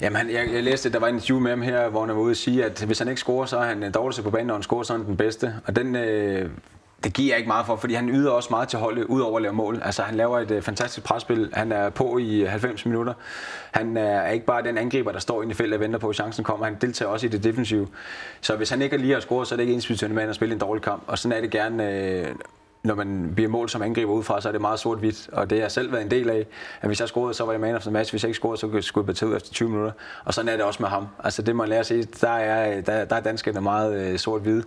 Jamen, 0.00 0.30
jeg, 0.30 0.48
jeg 0.52 0.64
læste, 0.64 0.88
at 0.88 0.92
der 0.92 0.98
var 0.98 1.06
en 1.08 1.14
interview 1.14 1.40
med 1.40 1.50
ham 1.50 1.62
her, 1.62 1.88
hvor 1.88 2.06
han 2.06 2.14
var 2.14 2.22
ude 2.22 2.32
og 2.32 2.36
sige, 2.36 2.64
at 2.64 2.84
hvis 2.86 2.98
han 2.98 3.08
ikke 3.08 3.20
scorer, 3.20 3.46
så 3.46 3.58
er 3.58 3.64
han 3.64 3.78
øh, 3.78 3.84
den 3.84 3.92
dårligst 3.92 4.22
på 4.22 4.30
banen, 4.30 4.50
og 4.50 4.56
han 4.56 4.62
scorer, 4.62 4.82
så 4.82 4.92
er 4.92 4.98
han 4.98 5.06
den 5.06 5.16
bedste. 5.16 5.54
Og 5.66 5.76
den, 5.76 5.96
øh, 5.96 6.50
det 7.04 7.12
giver 7.12 7.32
jeg 7.32 7.38
ikke 7.38 7.48
meget 7.48 7.66
for, 7.66 7.76
fordi 7.76 7.94
han 7.94 8.08
yder 8.08 8.30
også 8.30 8.48
meget 8.50 8.68
til 8.68 8.78
holdet, 8.78 9.04
udover 9.04 9.36
at 9.36 9.42
lave 9.42 9.54
mål. 9.54 9.80
Altså, 9.84 10.02
han 10.02 10.14
laver 10.14 10.38
et 10.38 10.50
uh, 10.50 10.62
fantastisk 10.62 11.06
presspil. 11.06 11.50
Han 11.52 11.72
er 11.72 11.90
på 11.90 12.18
i 12.18 12.40
øh, 12.42 12.48
90 12.48 12.86
minutter. 12.86 13.12
Han 13.70 13.96
øh, 13.96 14.02
er 14.02 14.28
ikke 14.28 14.46
bare 14.46 14.62
den 14.62 14.78
angriber, 14.78 15.12
der 15.12 15.18
står 15.18 15.42
inde 15.42 15.52
i 15.52 15.54
feltet 15.54 15.74
og 15.74 15.80
venter 15.80 15.98
på, 15.98 16.08
at 16.08 16.14
chancen 16.14 16.44
kommer. 16.44 16.66
Han 16.66 16.76
deltager 16.80 17.08
også 17.08 17.26
i 17.26 17.28
det 17.28 17.44
defensive. 17.44 17.88
Så 18.40 18.56
hvis 18.56 18.70
han 18.70 18.82
ikke 18.82 18.96
er 18.96 19.00
lige 19.00 19.16
at 19.16 19.22
score, 19.22 19.46
så 19.46 19.54
er 19.54 19.56
det 19.56 19.62
ikke 19.62 19.74
ens 19.74 20.02
med 20.02 20.22
at 20.22 20.34
spille 20.34 20.52
en 20.52 20.60
dårlig 20.60 20.82
kamp. 20.82 21.02
Og 21.06 21.18
sådan 21.18 21.36
er 21.36 21.40
det 21.40 21.50
gerne, 21.50 22.24
uh, 22.30 22.36
når 22.82 22.94
man 22.94 23.32
bliver 23.34 23.50
mål 23.50 23.68
som 23.68 23.82
angriber 23.82 24.12
udefra, 24.12 24.40
så 24.40 24.48
er 24.48 24.52
det 24.52 24.60
meget 24.60 24.80
sort-hvidt, 24.80 25.28
og 25.32 25.50
det 25.50 25.58
har 25.58 25.64
jeg 25.64 25.72
selv 25.72 25.92
været 25.92 26.02
en 26.02 26.10
del 26.10 26.30
af. 26.30 26.46
At 26.80 26.88
hvis 26.88 27.00
jeg 27.00 27.08
scorede, 27.08 27.34
så 27.34 27.44
var 27.44 27.52
jeg 27.52 27.60
man 27.60 27.74
of 27.74 27.82
the 27.82 27.90
match. 27.90 28.12
Hvis 28.12 28.22
jeg 28.22 28.28
ikke 28.28 28.36
scorede, 28.36 28.56
så 28.60 28.80
skulle 28.80 29.08
jeg 29.08 29.16
tage 29.16 29.30
ud 29.30 29.36
efter 29.36 29.52
20 29.52 29.68
minutter. 29.68 29.92
Og 30.24 30.34
sådan 30.34 30.48
er 30.48 30.56
det 30.56 30.64
også 30.64 30.82
med 30.82 30.88
ham. 30.88 31.06
Altså 31.24 31.42
det 31.42 31.56
må 31.56 31.62
man 31.62 31.68
lære 31.68 31.80
at 31.80 31.86
se. 31.86 32.02
Der 32.02 32.28
er, 32.30 32.80
der, 32.80 33.04
der 33.04 33.16
er 33.16 33.20
danskerne 33.20 33.60
meget 33.60 34.00
øh, 34.00 34.18
sort-hvide. 34.18 34.64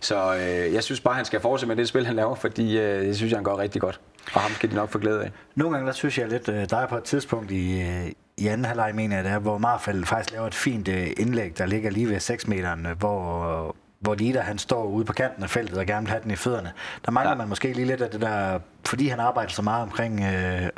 Så 0.00 0.34
øh, 0.34 0.74
jeg 0.74 0.84
synes 0.84 1.00
bare, 1.00 1.14
han 1.14 1.24
skal 1.24 1.40
fortsætte 1.40 1.68
med 1.68 1.76
det 1.76 1.88
spil, 1.88 2.06
han 2.06 2.16
laver, 2.16 2.34
fordi 2.34 2.78
øh, 2.78 3.06
det 3.06 3.16
synes 3.16 3.30
jeg, 3.30 3.38
han 3.38 3.44
går 3.44 3.58
rigtig 3.58 3.80
godt. 3.80 4.00
Og 4.34 4.40
ham 4.40 4.50
skal 4.50 4.70
de 4.70 4.74
nok 4.74 4.90
få 4.90 4.98
glæde 4.98 5.22
af. 5.24 5.30
Nogle 5.54 5.76
gange, 5.76 5.86
der 5.86 5.92
synes 5.92 6.18
jeg 6.18 6.28
lidt, 6.28 6.48
øh, 6.48 6.70
der 6.70 6.76
er 6.76 6.86
på 6.86 6.96
et 6.96 7.04
tidspunkt 7.04 7.50
i, 7.50 7.80
øh, 7.80 8.06
i 8.36 8.46
anden 8.46 8.64
halvleg, 8.64 8.94
mener 8.94 9.16
jeg, 9.16 9.24
det 9.24 9.32
er, 9.32 9.38
hvor 9.38 9.58
Marfald 9.58 10.04
faktisk 10.04 10.32
laver 10.32 10.46
et 10.46 10.54
fint 10.54 10.88
øh, 10.88 11.06
indlæg, 11.16 11.58
der 11.58 11.66
ligger 11.66 11.90
lige 11.90 12.08
ved 12.08 12.20
6 12.20 12.48
meteren, 12.48 12.86
øh, 12.86 12.98
hvor, 12.98 13.76
hvor 14.04 14.14
Lida 14.14 14.40
han 14.40 14.58
står 14.58 14.84
ude 14.84 15.04
på 15.04 15.12
kanten 15.12 15.42
af 15.42 15.50
feltet 15.50 15.78
og 15.78 15.86
gerne 15.86 16.06
vil 16.06 16.10
have 16.10 16.22
den 16.22 16.30
i 16.30 16.36
fødderne. 16.36 16.72
Der 17.04 17.10
mangler 17.10 17.30
ja. 17.30 17.36
man 17.36 17.48
måske 17.48 17.72
lige 17.72 17.86
lidt 17.86 18.00
af 18.00 18.10
det 18.10 18.20
der, 18.20 18.58
fordi 18.86 19.08
han 19.08 19.20
arbejder 19.20 19.50
så 19.50 19.62
meget 19.62 19.82
omkring 19.82 20.24
øh, 20.24 20.68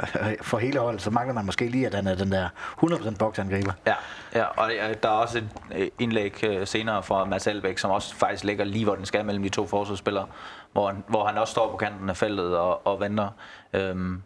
for 0.43 0.59
hele 0.59 0.79
holdet, 0.79 1.03
så 1.03 1.11
mangler 1.11 1.35
man 1.35 1.47
måske 1.47 1.69
lige, 1.69 1.87
at 1.87 1.95
han 1.95 2.07
er 2.07 2.15
den 2.15 2.33
der 2.33 2.49
100% 2.83 3.17
boksangriber. 3.17 3.73
Ja, 3.87 3.95
ja, 4.35 4.45
og 4.45 4.71
der 5.03 5.09
er 5.09 5.13
også 5.13 5.43
et 5.75 5.91
indlæg 5.99 6.45
øh, 6.45 6.67
senere 6.67 7.03
fra 7.03 7.25
Mads 7.25 7.47
Albeck, 7.47 7.79
som 7.79 7.91
også 7.91 8.15
faktisk 8.15 8.45
ligger 8.45 8.65
lige, 8.65 8.85
hvor 8.85 8.95
den 8.95 9.07
skal 9.07 9.25
mellem 9.25 9.43
de 9.43 9.49
to 9.49 9.67
forsvarsspillere, 9.67 10.27
hvor 10.73 10.87
han, 10.87 11.05
hvor 11.09 11.27
han 11.27 11.39
også 11.39 11.51
står 11.51 11.71
på 11.71 11.77
kanten 11.77 12.11
af 12.11 12.17
feltet 12.17 12.57
og, 12.57 12.87
og 12.87 13.01
venter. 13.01 13.29
Øhm, 13.73 14.23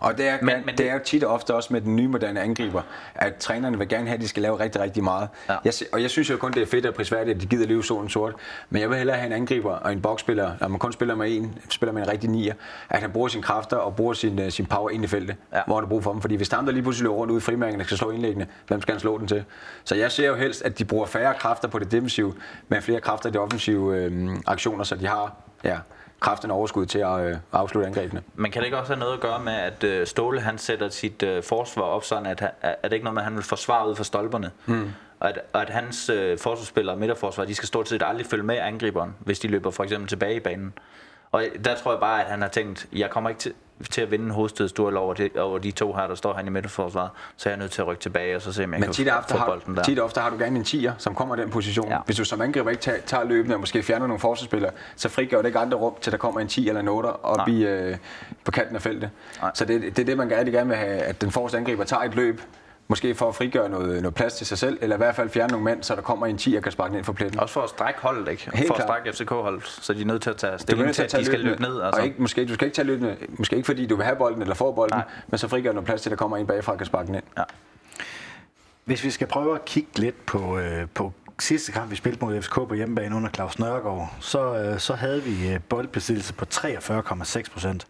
og 0.00 0.18
det 0.18 0.28
er, 0.28 0.38
men, 0.42 0.54
men 0.66 0.78
det 0.78 0.90
er 0.90 0.92
jo 0.92 1.00
tit 1.04 1.24
og 1.24 1.34
ofte 1.34 1.54
også 1.54 1.72
med 1.72 1.80
den 1.80 1.96
nye 1.96 2.08
moderne 2.08 2.40
angriber, 2.40 2.82
at 3.14 3.36
trænerne 3.36 3.78
vil 3.78 3.88
gerne 3.88 4.06
have, 4.06 4.14
at 4.14 4.20
de 4.20 4.28
skal 4.28 4.42
lave 4.42 4.60
rigtig, 4.60 4.80
rigtig 4.80 5.04
meget. 5.04 5.28
Ja. 5.48 5.56
Jeg, 5.64 5.72
og 5.92 6.02
jeg 6.02 6.10
synes 6.10 6.30
jo 6.30 6.36
kun, 6.36 6.52
det 6.52 6.62
er 6.62 6.66
fedt 6.66 6.86
og 6.86 6.94
prisværdigt, 6.94 7.34
at 7.34 7.42
de 7.42 7.46
gider 7.46 7.66
leve 7.66 7.84
solen 7.84 8.08
sort. 8.08 8.34
Men 8.70 8.82
jeg 8.82 8.90
vil 8.90 8.98
hellere 8.98 9.16
have 9.16 9.26
en 9.26 9.32
angriber 9.32 9.72
og 9.72 9.92
en 9.92 10.02
boksspiller, 10.02 10.52
når 10.60 10.68
man 10.68 10.78
kun 10.78 10.92
spiller 10.92 11.14
med 11.14 11.36
en, 11.36 11.58
spiller 11.70 11.92
med 11.92 12.02
en 12.02 12.08
rigtig 12.08 12.30
nier, 12.30 12.54
at 12.90 13.00
han 13.00 13.12
bruger 13.12 13.28
sine 13.28 13.42
kræfter 13.42 13.76
og 13.76 13.96
bruger 13.96 14.14
sin, 14.14 14.38
uh, 14.38 14.48
sin 14.48 14.66
power 14.66 14.90
ind 14.90 15.04
i 15.04 15.06
feltet, 15.06 15.36
ja. 15.52 15.60
hvor 15.66 15.74
han 15.74 15.84
har 15.84 15.88
brug 15.88 16.02
for 16.02 16.12
dem. 16.12 16.20
Fordi 16.20 16.34
hvis 16.34 16.48
der 16.48 16.62
der 16.62 16.72
lige 16.72 16.82
pludselig 16.82 17.02
løber 17.02 17.16
rundt 17.16 17.30
ude 17.30 17.38
i 17.38 17.40
frimærken, 17.40 17.78
der 17.78 17.84
skal 17.84 17.98
slå 17.98 18.10
indlæggende, 18.10 18.46
hvem 18.66 18.82
skal 18.82 18.92
han 18.92 19.00
slå 19.00 19.18
den 19.18 19.28
til? 19.28 19.44
Så 19.84 19.94
jeg 19.94 20.12
ser 20.12 20.26
jo 20.26 20.34
helst, 20.34 20.62
at 20.62 20.78
de 20.78 20.84
bruger 20.84 21.06
færre 21.06 21.34
kræfter 21.34 21.68
på 21.68 21.78
det 21.78 21.92
defensive, 21.92 22.34
men 22.68 22.82
flere 22.82 23.00
kræfter 23.00 23.28
i 23.28 23.32
de 23.32 23.38
offensive 23.38 23.96
øh, 23.96 24.36
aktioner, 24.46 24.84
så 24.84 24.94
de 24.94 25.06
har 25.06 25.34
ja, 25.64 25.78
kraften 26.20 26.50
overskud 26.50 26.86
til 26.86 26.98
at 26.98 27.20
øh, 27.20 27.36
afslutte 27.52 27.86
angrebene. 27.86 28.22
Men 28.34 28.50
kan 28.50 28.60
det 28.60 28.66
ikke 28.66 28.78
også 28.78 28.92
have 28.92 29.00
noget 29.00 29.14
at 29.14 29.20
gøre 29.20 29.40
med, 29.40 29.52
at 29.52 29.84
øh, 29.84 30.06
Ståle 30.06 30.40
han 30.40 30.58
sætter 30.58 30.88
sit 30.88 31.22
øh, 31.22 31.42
forsvar 31.42 31.82
op 31.82 32.04
sådan, 32.04 32.26
at, 32.26 32.42
at 32.62 32.76
det 32.84 32.92
ikke 32.92 33.04
noget 33.04 33.14
med, 33.14 33.22
at 33.22 33.24
han 33.24 33.34
vil 33.34 33.44
forsvare 33.44 33.88
ud 33.88 33.96
for 33.96 34.04
stolperne? 34.04 34.50
Mm. 34.66 34.90
Og 35.20 35.28
at, 35.28 35.38
og 35.52 35.62
at 35.62 35.70
hans 35.70 36.08
øh, 36.08 36.38
forsvarsspillere 36.38 36.94
og 36.94 36.98
midterforsvar, 36.98 37.44
de 37.44 37.54
skal 37.54 37.66
stort 37.66 37.88
set 37.88 38.02
aldrig 38.06 38.26
følge 38.26 38.44
med 38.44 38.58
angriberen, 38.58 39.14
hvis 39.18 39.38
de 39.38 39.48
løber 39.48 39.70
for 39.70 39.82
eksempel 39.84 40.08
tilbage 40.08 40.36
i 40.36 40.40
banen. 40.40 40.72
Og 41.32 41.44
der 41.64 41.76
tror 41.76 41.92
jeg 41.92 42.00
bare, 42.00 42.24
at 42.24 42.30
han 42.30 42.42
har 42.42 42.48
tænkt, 42.48 42.86
jeg 42.92 43.10
kommer 43.10 43.30
ikke 43.30 43.40
til, 43.40 43.52
til 43.90 44.00
at 44.00 44.10
vinde 44.10 44.24
en 44.24 44.30
hovedstødsduel 44.30 44.96
over, 44.96 45.14
de, 45.14 45.30
over 45.38 45.58
de 45.58 45.70
to 45.70 45.92
her, 45.92 46.06
der 46.06 46.14
står 46.14 46.34
her 46.34 46.46
i 46.46 46.48
midterforsvaret, 46.48 47.10
så 47.36 47.48
er 47.48 47.52
jeg 47.52 47.58
nødt 47.58 47.70
til 47.70 47.82
at 47.82 47.86
rykke 47.86 48.02
tilbage, 48.02 48.36
og 48.36 48.42
så 48.42 48.52
se, 48.52 48.64
om 48.64 48.72
jeg 48.72 48.80
Men 48.80 48.92
kan 48.92 49.12
få 49.28 49.38
bolden 49.46 49.76
der. 49.76 49.82
Tit 49.82 50.00
ofte 50.00 50.20
har 50.20 50.30
du 50.30 50.36
gerne 50.38 50.58
en 50.58 50.64
tiger, 50.64 50.92
som 50.98 51.14
kommer 51.14 51.36
i 51.36 51.40
den 51.40 51.50
position. 51.50 51.88
Ja. 51.88 51.98
Hvis 52.06 52.16
du 52.16 52.24
som 52.24 52.40
angriber 52.40 52.70
ikke 52.70 52.82
tager, 52.82 53.00
tager 53.06 53.24
løbende 53.24 53.56
og 53.56 53.60
måske 53.60 53.82
fjerner 53.82 54.06
nogle 54.06 54.20
forsvarsspillere, 54.20 54.72
så 54.96 55.08
frigør 55.08 55.38
det 55.38 55.46
ikke 55.46 55.58
andre 55.58 55.78
rum, 55.78 55.94
til 56.00 56.12
der 56.12 56.18
kommer 56.18 56.40
en 56.40 56.48
10 56.48 56.68
eller 56.68 56.80
en 56.80 56.88
8 56.88 57.06
op 57.06 57.48
i, 57.48 57.66
øh, 57.66 57.96
på 58.44 58.50
kanten 58.50 58.76
af 58.76 58.82
feltet. 58.82 59.10
Nej. 59.40 59.50
Så 59.54 59.64
det, 59.64 59.82
det 59.82 59.98
er 59.98 60.04
det, 60.04 60.16
man 60.16 60.28
gerne, 60.28 60.50
gerne 60.50 60.68
vil 60.68 60.76
have, 60.76 60.98
at 60.98 61.20
den 61.20 61.30
forreste 61.30 61.58
angriber 61.58 61.84
tager 61.84 62.02
et 62.02 62.14
løb, 62.14 62.40
Måske 62.88 63.14
for 63.14 63.28
at 63.28 63.34
frigøre 63.34 63.68
noget, 63.68 64.02
noget 64.02 64.14
plads 64.14 64.34
til 64.34 64.46
sig 64.46 64.58
selv, 64.58 64.78
eller 64.80 64.96
i 64.96 64.98
hvert 64.98 65.14
fald 65.16 65.30
fjerne 65.30 65.50
nogle 65.50 65.64
mænd, 65.64 65.82
så 65.82 65.94
der 65.94 66.00
kommer 66.02 66.26
en 66.26 66.38
10 66.38 66.54
og 66.54 66.62
kan 66.62 66.72
sparke 66.72 66.90
den 66.90 66.96
ind 66.96 67.04
for 67.04 67.12
pletten. 67.12 67.40
Også 67.40 67.52
for 67.52 67.60
at 67.60 67.68
strække 67.70 68.00
holdet, 68.00 68.28
ikke? 68.28 68.50
Helt 68.54 68.66
for 68.66 68.74
at 68.74 68.82
strække 68.82 69.12
FCK-holdet, 69.12 69.66
så 69.66 69.92
de 69.92 70.00
er 70.00 70.04
nødt 70.04 70.22
til 70.22 70.30
at 70.30 70.36
tage 70.36 70.58
stilling 70.58 70.94
til, 70.94 71.02
at 71.02 71.12
de 71.12 71.24
skal 71.24 71.40
løbe 71.40 71.62
ned. 71.62 71.82
Altså. 71.82 72.00
Og 72.00 72.06
ikke, 72.06 72.22
måske, 72.22 72.46
du 72.46 72.54
skal 72.54 72.66
ikke 72.66 72.74
tage 72.74 72.86
løbende, 72.86 73.16
måske 73.28 73.56
ikke 73.56 73.66
fordi 73.66 73.86
du 73.86 73.96
vil 73.96 74.04
have 74.04 74.16
bolden 74.16 74.42
eller 74.42 74.54
få 74.54 74.72
bolden, 74.72 74.96
Nej. 74.98 75.04
men 75.28 75.38
så 75.38 75.48
frigør 75.48 75.72
noget 75.72 75.86
plads 75.86 76.02
til, 76.02 76.08
at 76.08 76.10
der 76.10 76.16
kommer 76.16 76.36
en 76.36 76.46
bagfra 76.46 76.72
og 76.72 76.78
kan 76.78 76.86
sparke 76.86 77.06
den 77.06 77.14
ind. 77.14 77.24
Ja. 77.38 77.42
Hvis 78.84 79.04
vi 79.04 79.10
skal 79.10 79.26
prøve 79.26 79.54
at 79.54 79.64
kigge 79.64 79.98
lidt 79.98 80.26
på, 80.26 80.58
øh, 80.58 80.86
på 80.94 81.12
sidste 81.38 81.72
kamp, 81.72 81.90
vi 81.90 81.96
spillede 81.96 82.24
mod 82.24 82.42
FCK 82.42 82.54
på 82.54 82.74
hjemmebane 82.74 83.16
under 83.16 83.30
Claus 83.30 83.58
Nørgaard, 83.58 84.14
så, 84.20 84.54
øh, 84.54 84.78
så 84.78 84.94
havde 84.94 85.22
vi 85.22 85.52
øh, 85.52 85.60
boldbesiddelse 85.68 86.32
på 86.32 86.44
43,6 86.54 87.50
procent. 87.52 87.86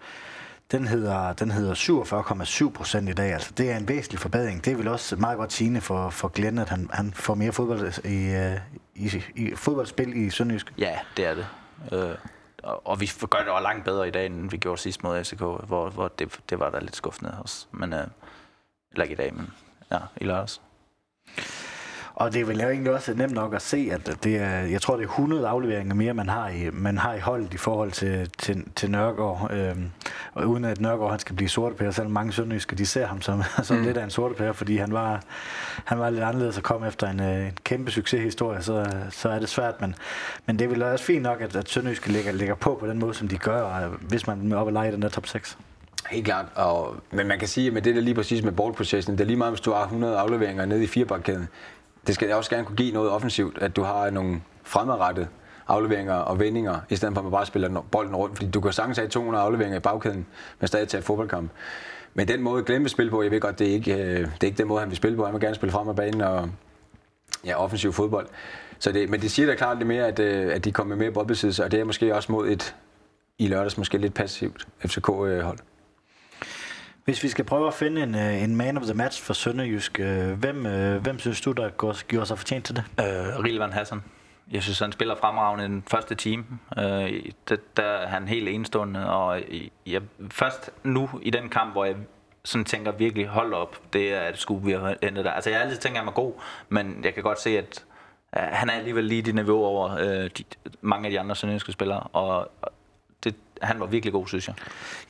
Den 0.72 0.86
hedder, 0.86 1.32
den 1.32 1.50
hedder 1.50 1.74
47,7 1.74 2.70
procent 2.70 3.08
i 3.08 3.12
dag. 3.12 3.32
Altså, 3.32 3.52
det 3.52 3.70
er 3.70 3.76
en 3.76 3.88
væsentlig 3.88 4.20
forbedring. 4.20 4.64
Det 4.64 4.72
er 4.72 4.76
vel 4.76 4.88
også 4.88 5.16
meget 5.16 5.38
godt 5.38 5.52
sigende 5.52 5.80
for, 5.80 6.10
for 6.10 6.28
Glenn, 6.28 6.58
at 6.58 6.68
han, 6.68 6.90
han 6.92 7.12
får 7.12 7.34
mere 7.34 7.52
fodbold 7.52 7.80
øh, 8.04 8.12
i, 8.12 8.34
øh, 8.34 8.56
i, 8.94 9.22
i, 9.34 9.54
fodboldspil 9.54 10.16
i 10.16 10.30
Sønderjysk. 10.30 10.74
Ja, 10.78 10.98
det 11.16 11.26
er 11.26 11.34
det. 11.34 11.46
Øh, 11.92 12.14
og 12.62 13.00
vi 13.00 13.10
gør 13.30 13.38
det 13.38 13.48
også 13.48 13.62
langt 13.62 13.84
bedre 13.84 14.08
i 14.08 14.10
dag, 14.10 14.26
end 14.26 14.50
vi 14.50 14.56
gjorde 14.56 14.80
sidst 14.80 15.02
mod 15.02 15.24
FCK, 15.24 15.38
hvor, 15.38 15.90
hvor 15.90 16.08
det, 16.08 16.40
det 16.50 16.60
var 16.60 16.70
da 16.70 16.78
lidt 16.78 16.96
skuffende 16.96 17.38
også. 17.42 17.66
Men, 17.72 17.92
øh, 17.92 18.06
eller 18.92 19.04
ikke 19.04 19.12
i 19.12 19.16
dag, 19.16 19.34
men 19.34 19.52
ja, 19.90 19.98
i 20.16 20.24
lørdags. 20.24 20.60
Og 22.16 22.32
det 22.32 22.40
er 22.40 22.44
vel 22.44 22.60
egentlig 22.60 22.92
også 22.92 23.14
nemt 23.14 23.32
nok 23.32 23.54
at 23.54 23.62
se, 23.62 23.88
at 23.92 24.24
det 24.24 24.36
er, 24.36 24.60
jeg 24.60 24.82
tror, 24.82 24.96
det 24.96 25.02
er 25.02 25.08
100 25.08 25.48
afleveringer 25.48 25.94
mere, 25.94 26.14
man 26.14 26.28
har 26.28 26.48
i, 26.48 26.70
man 26.72 26.98
har 26.98 27.14
i 27.14 27.18
holdet 27.18 27.54
i 27.54 27.56
forhold 27.56 27.92
til, 27.92 28.30
til, 28.38 28.64
til 28.76 28.90
Nørgaard. 28.90 29.50
Øhm, 29.52 29.90
og 30.34 30.48
uden 30.48 30.64
at 30.64 30.80
Nørgaard 30.80 31.10
han 31.10 31.18
skal 31.18 31.36
blive 31.36 31.48
sortepære, 31.48 31.92
selvom 31.92 32.12
mange 32.12 32.32
sønderjyske, 32.32 32.76
de 32.76 32.86
ser 32.86 33.06
ham 33.06 33.22
som, 33.22 33.42
som 33.62 33.76
mm. 33.76 33.82
lidt 33.82 33.96
af 33.96 34.04
en 34.04 34.10
sortepære, 34.10 34.54
fordi 34.54 34.76
han 34.76 34.92
var, 34.92 35.22
han 35.84 35.98
var 35.98 36.10
lidt 36.10 36.22
anderledes 36.22 36.56
at 36.56 36.62
komme 36.62 36.86
efter 36.88 37.10
en, 37.10 37.20
øh, 37.20 37.46
en 37.46 37.52
kæmpe 37.64 37.90
succeshistorie, 37.90 38.62
så, 38.62 38.86
så 39.10 39.28
er 39.28 39.38
det 39.38 39.48
svært. 39.48 39.80
Men, 39.80 39.94
men 40.46 40.58
det 40.58 40.64
er 40.64 40.68
vel 40.68 40.82
også 40.82 41.04
fint 41.04 41.22
nok, 41.22 41.40
at, 41.40 41.56
at 41.56 41.68
sønderjyske 41.68 42.12
ligger, 42.12 42.32
ligger 42.32 42.54
på 42.54 42.76
på 42.80 42.86
den 42.86 42.98
måde, 42.98 43.14
som 43.14 43.28
de 43.28 43.38
gør, 43.38 43.88
hvis 44.00 44.26
man 44.26 44.52
er 44.52 44.56
oppe 44.56 44.68
og 44.68 44.72
lege 44.72 44.92
den 44.92 45.02
der 45.02 45.08
top 45.08 45.26
6. 45.26 45.58
Helt 46.10 46.24
klart, 46.24 46.46
og, 46.54 46.96
men 47.10 47.28
man 47.28 47.38
kan 47.38 47.48
sige, 47.48 47.66
at 47.66 47.72
med 47.72 47.82
det 47.82 47.94
der 47.94 48.00
lige 48.00 48.14
præcis 48.14 48.42
med 48.42 48.52
ball 48.52 48.74
possession, 48.74 49.16
det 49.16 49.20
er 49.20 49.26
lige 49.26 49.36
meget, 49.36 49.52
hvis 49.52 49.60
du 49.60 49.72
har 49.72 49.82
100 49.82 50.18
afleveringer 50.18 50.66
nede 50.66 50.84
i 50.84 50.86
firebakkæden, 50.86 51.48
det 52.06 52.14
skal 52.14 52.32
også 52.32 52.50
gerne 52.50 52.64
kunne 52.64 52.76
give 52.76 52.92
noget 52.92 53.10
offensivt, 53.10 53.58
at 53.58 53.76
du 53.76 53.82
har 53.82 54.10
nogle 54.10 54.40
fremadrettede 54.62 55.28
afleveringer 55.68 56.14
og 56.14 56.40
vendinger, 56.40 56.80
i 56.88 56.96
stedet 56.96 57.14
for 57.14 57.20
at 57.20 57.24
man 57.24 57.32
bare 57.32 57.46
spiller 57.46 57.82
bolden 57.90 58.16
rundt. 58.16 58.36
Fordi 58.36 58.50
du 58.50 58.60
kan 58.60 58.72
sagtens 58.72 58.98
have 58.98 59.08
200 59.08 59.44
afleveringer 59.44 59.76
i 59.78 59.80
bagkæden, 59.80 60.26
men 60.60 60.68
stadig 60.68 60.88
tage 60.88 60.98
et 60.98 61.04
fodboldkamp. 61.04 61.50
Men 62.14 62.28
den 62.28 62.42
måde 62.42 62.64
Glenn 62.64 62.82
vil 62.82 62.90
spille 62.90 63.10
på, 63.10 63.22
jeg 63.22 63.30
ved 63.30 63.40
godt, 63.40 63.58
det 63.58 63.68
er 63.68 63.72
ikke, 63.72 63.94
øh, 63.94 64.18
det 64.18 64.42
er 64.42 64.44
ikke 64.44 64.58
den 64.58 64.68
måde, 64.68 64.80
han 64.80 64.88
vil 64.88 64.96
spille 64.96 65.16
på. 65.16 65.24
Han 65.24 65.34
vil 65.34 65.40
gerne 65.40 65.54
spille 65.54 65.72
frem 65.72 65.88
af 65.88 65.96
banen 65.96 66.20
og 66.20 66.50
ja, 67.44 67.62
offensiv 67.62 67.92
fodbold. 67.92 68.26
Så 68.78 68.92
det, 68.92 69.10
men 69.10 69.20
det 69.20 69.30
siger 69.30 69.46
da 69.46 69.54
klart 69.54 69.78
lidt 69.78 69.88
mere, 69.88 70.06
at, 70.06 70.18
øh, 70.18 70.54
at 70.54 70.64
de 70.64 70.72
kommer 70.72 70.96
med 70.96 71.04
mere 71.04 71.12
boldbesiddelse, 71.12 71.64
og 71.64 71.70
det 71.70 71.80
er 71.80 71.84
måske 71.84 72.14
også 72.14 72.32
mod 72.32 72.48
et 72.48 72.74
i 73.38 73.48
lørdags 73.48 73.78
måske 73.78 73.98
lidt 73.98 74.14
passivt 74.14 74.68
FCK-hold. 74.86 75.58
Øh, 75.58 75.75
hvis 77.06 77.22
vi 77.22 77.28
skal 77.28 77.44
prøve 77.44 77.66
at 77.66 77.74
finde 77.74 78.02
en, 78.02 78.14
øh, 78.14 78.42
en 78.42 78.56
man 78.56 78.76
of 78.76 78.82
the 78.82 78.94
match 78.94 79.22
for 79.22 79.34
Sønderjysk, 79.34 80.00
øh, 80.00 80.32
hvem, 80.32 80.66
øh, 80.66 81.02
hvem 81.02 81.18
synes 81.18 81.40
du, 81.40 81.52
der 81.52 81.68
går, 81.70 82.06
gjorde 82.06 82.26
sig 82.26 82.38
fortjent 82.38 82.64
til 82.64 82.76
det? 82.76 82.84
Øh, 83.00 83.44
Rilvan 83.44 83.72
Hassan. 83.72 84.02
Jeg 84.52 84.62
synes, 84.62 84.78
han 84.78 84.92
spiller 84.92 85.14
fremragende 85.14 85.64
i 85.64 85.68
den 85.68 85.84
første 85.90 86.14
team. 86.14 86.44
Øh, 86.78 87.22
der, 87.48 87.56
der 87.76 87.82
er 87.82 88.06
han 88.06 88.28
helt 88.28 88.48
enestående, 88.48 89.10
og 89.10 89.40
jeg, 89.86 90.02
først 90.30 90.70
nu 90.82 91.10
i 91.22 91.30
den 91.30 91.48
kamp, 91.48 91.72
hvor 91.72 91.84
jeg 91.84 91.96
sådan 92.44 92.64
tænker 92.64 92.92
virkelig, 92.92 93.26
hold 93.26 93.54
op, 93.54 93.80
det 93.92 94.14
er 94.14 94.28
et 94.28 94.38
skub, 94.38 94.66
vi 94.66 94.72
har 94.72 94.96
endet 95.02 95.24
der. 95.24 95.30
Altså 95.30 95.50
jeg 95.50 95.58
har 95.58 95.64
altid 95.64 95.78
tænkt, 95.78 95.96
at 95.96 96.00
han 96.00 96.08
er 96.08 96.12
god, 96.12 96.32
men 96.68 97.00
jeg 97.04 97.14
kan 97.14 97.22
godt 97.22 97.40
se, 97.40 97.58
at 97.58 97.84
øh, 98.36 98.42
han 98.42 98.70
er 98.70 98.74
alligevel 98.74 99.04
lige 99.04 99.22
det 99.22 99.34
niveau 99.34 99.64
over 99.64 99.94
øh, 99.94 100.30
de, 100.38 100.44
mange 100.80 101.06
af 101.06 101.10
de 101.10 101.20
andre 101.20 101.36
sønderjyske 101.36 101.72
spillere, 101.72 102.00
og, 102.00 102.50
han 103.62 103.80
var 103.80 103.86
virkelig 103.86 104.12
god, 104.12 104.26
synes 104.26 104.48
jeg. 104.48 104.54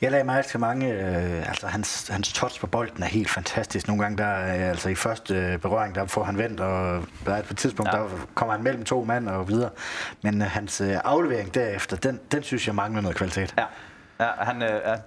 Jeg 0.01 0.11
lagde 0.11 0.23
mærke 0.23 0.47
til 0.47 0.59
mange, 0.59 0.93
øh, 0.93 1.49
altså 1.49 1.67
hans, 1.67 2.07
hans 2.07 2.33
touch 2.33 2.59
på 2.59 2.67
bolden 2.67 3.03
er 3.03 3.07
helt 3.07 3.29
fantastisk. 3.29 3.87
Nogle 3.87 4.03
gange, 4.03 4.17
der, 4.17 4.37
øh, 4.37 4.69
altså 4.69 4.89
i 4.89 4.95
første 4.95 5.35
øh, 5.35 5.59
berøring, 5.59 5.95
der 5.95 6.05
får 6.05 6.23
han 6.23 6.37
vendt, 6.37 6.59
og 6.59 7.03
der 7.25 7.33
er 7.33 7.41
på 7.41 7.53
et 7.53 7.57
tidspunkt, 7.57 7.93
ja. 7.93 7.97
der 7.97 8.07
kommer 8.35 8.53
han 8.53 8.63
mellem 8.63 8.85
to 8.85 9.03
mand 9.03 9.29
og 9.29 9.47
videre. 9.47 9.69
Men 10.21 10.41
øh, 10.41 10.47
hans 10.47 10.81
øh, 10.81 10.95
aflevering 11.03 11.53
derefter, 11.53 11.97
den, 11.97 12.19
den 12.31 12.43
synes 12.43 12.67
jeg 12.67 12.75
mangler 12.75 13.01
noget 13.01 13.17
kvalitet. 13.17 13.55
Ja, 13.57 13.65
ja 14.19 14.31
han 14.39 14.61
øh, 14.61 14.81
er 14.83 14.97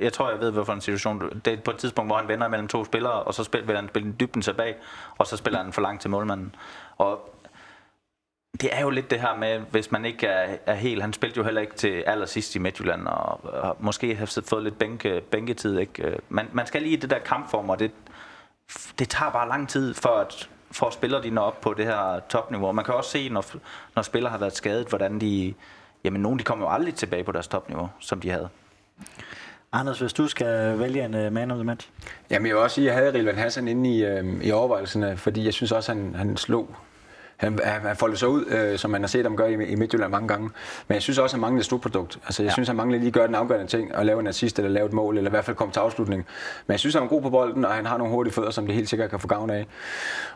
jeg 0.00 0.12
tror, 0.12 0.30
jeg 0.30 0.40
ved, 0.40 0.50
hvorfor 0.50 0.72
en 0.72 0.80
situation. 0.80 1.40
Det 1.44 1.52
er 1.52 1.56
på 1.64 1.70
et 1.70 1.76
tidspunkt, 1.76 2.08
hvor 2.08 2.16
han 2.16 2.28
vender 2.28 2.48
mellem 2.48 2.68
to 2.68 2.84
spillere, 2.84 3.12
og 3.12 3.34
så 3.34 3.44
spiller, 3.44 3.76
han 3.76 3.88
spille 3.88 4.14
dybden 4.20 4.42
tilbage, 4.42 4.74
og 5.18 5.26
så 5.26 5.36
spiller 5.36 5.62
han 5.62 5.72
for 5.72 5.80
langt 5.80 6.00
til 6.00 6.10
målmanden. 6.10 6.54
Og 6.98 7.33
det 8.60 8.70
er 8.72 8.80
jo 8.80 8.90
lidt 8.90 9.10
det 9.10 9.20
her 9.20 9.36
med, 9.36 9.60
hvis 9.70 9.92
man 9.92 10.04
ikke 10.04 10.26
er, 10.26 10.56
er 10.66 10.74
helt... 10.74 11.02
Han 11.02 11.12
spillede 11.12 11.38
jo 11.38 11.44
heller 11.44 11.60
ikke 11.60 11.74
til 11.74 12.04
allersidst 12.06 12.54
i 12.54 12.58
Midtjylland, 12.58 13.06
og, 13.06 13.44
og 13.44 13.76
måske 13.80 14.16
har 14.16 14.42
fået 14.48 14.62
lidt 14.62 14.78
bænke, 14.78 15.20
bænketid. 15.30 15.78
Ikke? 15.78 16.16
Man, 16.28 16.48
man 16.52 16.66
skal 16.66 16.82
lige 16.82 16.92
i 16.92 16.96
det 16.96 17.10
der 17.10 17.18
kampform, 17.18 17.70
og 17.70 17.78
det, 17.78 17.90
det 18.98 19.08
tager 19.08 19.30
bare 19.30 19.48
lang 19.48 19.68
tid 19.68 19.94
for 19.94 20.08
at, 20.08 20.48
for 20.70 20.86
at 20.86 20.92
spillere 20.92 21.22
de 21.22 21.30
når 21.30 21.42
op 21.42 21.60
på 21.60 21.74
det 21.74 21.86
her 21.86 22.20
topniveau. 22.28 22.72
Man 22.72 22.84
kan 22.84 22.94
også 22.94 23.10
se, 23.10 23.28
når, 23.28 23.44
når 23.94 24.02
spillere 24.02 24.30
har 24.30 24.38
været 24.38 24.56
skadet, 24.56 24.88
hvordan 24.88 25.20
de, 25.20 25.54
jamen 26.04 26.20
nogen 26.20 26.38
de 26.38 26.44
kommer 26.44 26.66
jo 26.66 26.72
aldrig 26.72 26.94
tilbage 26.94 27.24
på 27.24 27.32
deres 27.32 27.48
topniveau, 27.48 27.88
som 28.00 28.20
de 28.20 28.30
havde. 28.30 28.48
Anders, 29.72 29.98
hvis 29.98 30.12
du 30.12 30.28
skal 30.28 30.78
vælge 30.78 31.04
en 31.04 31.14
uh, 31.26 31.32
man 31.32 31.50
of 31.50 31.56
the 31.56 31.64
match? 31.64 31.88
Jamen 32.30 32.46
jeg 32.46 32.54
vil 32.54 32.62
også 32.62 32.74
sige, 32.74 32.90
at 32.90 32.94
jeg 32.94 33.02
havde 33.02 33.18
Rilvan 33.18 33.36
Hassan 33.36 33.68
inde 33.68 33.94
i, 33.94 34.04
øh, 34.04 34.44
i 34.44 34.52
overvejelserne, 34.52 35.16
fordi 35.16 35.44
jeg 35.44 35.52
synes 35.52 35.72
også, 35.72 35.92
at 35.92 35.98
han, 35.98 36.14
han 36.14 36.36
slog 36.36 36.76
han, 37.44 37.82
han 37.86 37.96
foldet 37.96 38.18
sig 38.18 38.28
ud, 38.28 38.44
øh, 38.46 38.78
som 38.78 38.90
man 38.90 39.02
har 39.02 39.08
set 39.08 39.24
ham 39.24 39.36
gøre 39.36 39.52
i, 39.52 39.54
i 39.54 39.74
Midtjylland 39.74 40.10
mange 40.10 40.28
gange. 40.28 40.50
Men 40.88 40.94
jeg 40.94 41.02
synes 41.02 41.18
også, 41.18 41.34
at 41.34 41.36
han 41.36 41.40
mangler 41.40 41.60
et 41.60 41.66
slutprodukt. 41.66 42.18
Altså, 42.24 42.42
jeg 42.42 42.48
ja. 42.48 42.52
synes, 42.52 42.68
han 42.68 42.76
mangler 42.76 42.98
lige 42.98 43.06
at 43.06 43.12
gøre 43.12 43.26
den 43.26 43.34
afgørende 43.34 43.66
ting, 43.66 43.94
og 43.94 44.06
lave 44.06 44.20
en 44.20 44.26
assist 44.26 44.58
eller 44.58 44.70
lave 44.70 44.86
et 44.86 44.92
mål, 44.92 45.16
eller 45.16 45.30
i 45.30 45.32
hvert 45.32 45.44
fald 45.44 45.56
komme 45.56 45.72
til 45.72 45.80
afslutning. 45.80 46.26
Men 46.66 46.72
jeg 46.72 46.80
synes, 46.80 46.94
han 46.94 47.04
er 47.04 47.08
god 47.08 47.22
på 47.22 47.30
bolden, 47.30 47.64
og 47.64 47.72
han 47.72 47.86
har 47.86 47.98
nogle 47.98 48.12
hurtige 48.12 48.34
fødder, 48.34 48.50
som 48.50 48.66
det 48.66 48.74
helt 48.74 48.88
sikkert 48.88 49.10
kan 49.10 49.20
få 49.20 49.28
gavn 49.28 49.50
af. 49.50 49.66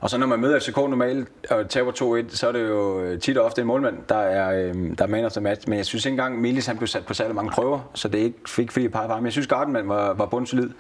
Og 0.01 0.11
så 0.11 0.19
når 0.19 0.27
man 0.27 0.41
møder 0.41 0.61
FCK 0.61 0.77
normalt 0.77 1.29
og 1.51 1.69
taber 1.69 1.93
2-1, 1.93 2.37
så 2.37 2.49
er 2.49 2.53
det 2.53 2.69
jo 2.69 3.17
tit 3.21 3.39
og 3.39 3.45
ofte 3.45 3.61
en 3.61 3.67
målmand, 3.67 3.97
der 4.09 4.19
er, 4.19 4.69
øh, 4.69 4.75
der 4.99 5.05
er 5.05 5.09
man 5.09 5.25
of 5.25 5.33
the 5.33 5.41
match. 5.41 5.69
Men 5.69 5.79
jeg 5.79 5.87
synes 5.87 6.05
ikke 6.05 6.13
engang, 6.13 6.41
Milis 6.41 6.67
han 6.67 6.77
blev 6.77 6.87
sat 6.87 7.07
på 7.07 7.15
særlig 7.15 7.35
mange 7.35 7.51
prøver, 7.51 7.91
så 7.95 8.09
det 8.09 8.19
ikke 8.19 8.39
fik 8.47 8.73
fordi 8.73 8.89
par 8.89 9.07
par. 9.07 9.17
Men 9.17 9.25
jeg 9.25 9.33
synes, 9.33 9.47
Gardenman 9.47 9.89
var, 9.89 10.15
var 10.15 10.27
bundsolid 10.27 10.71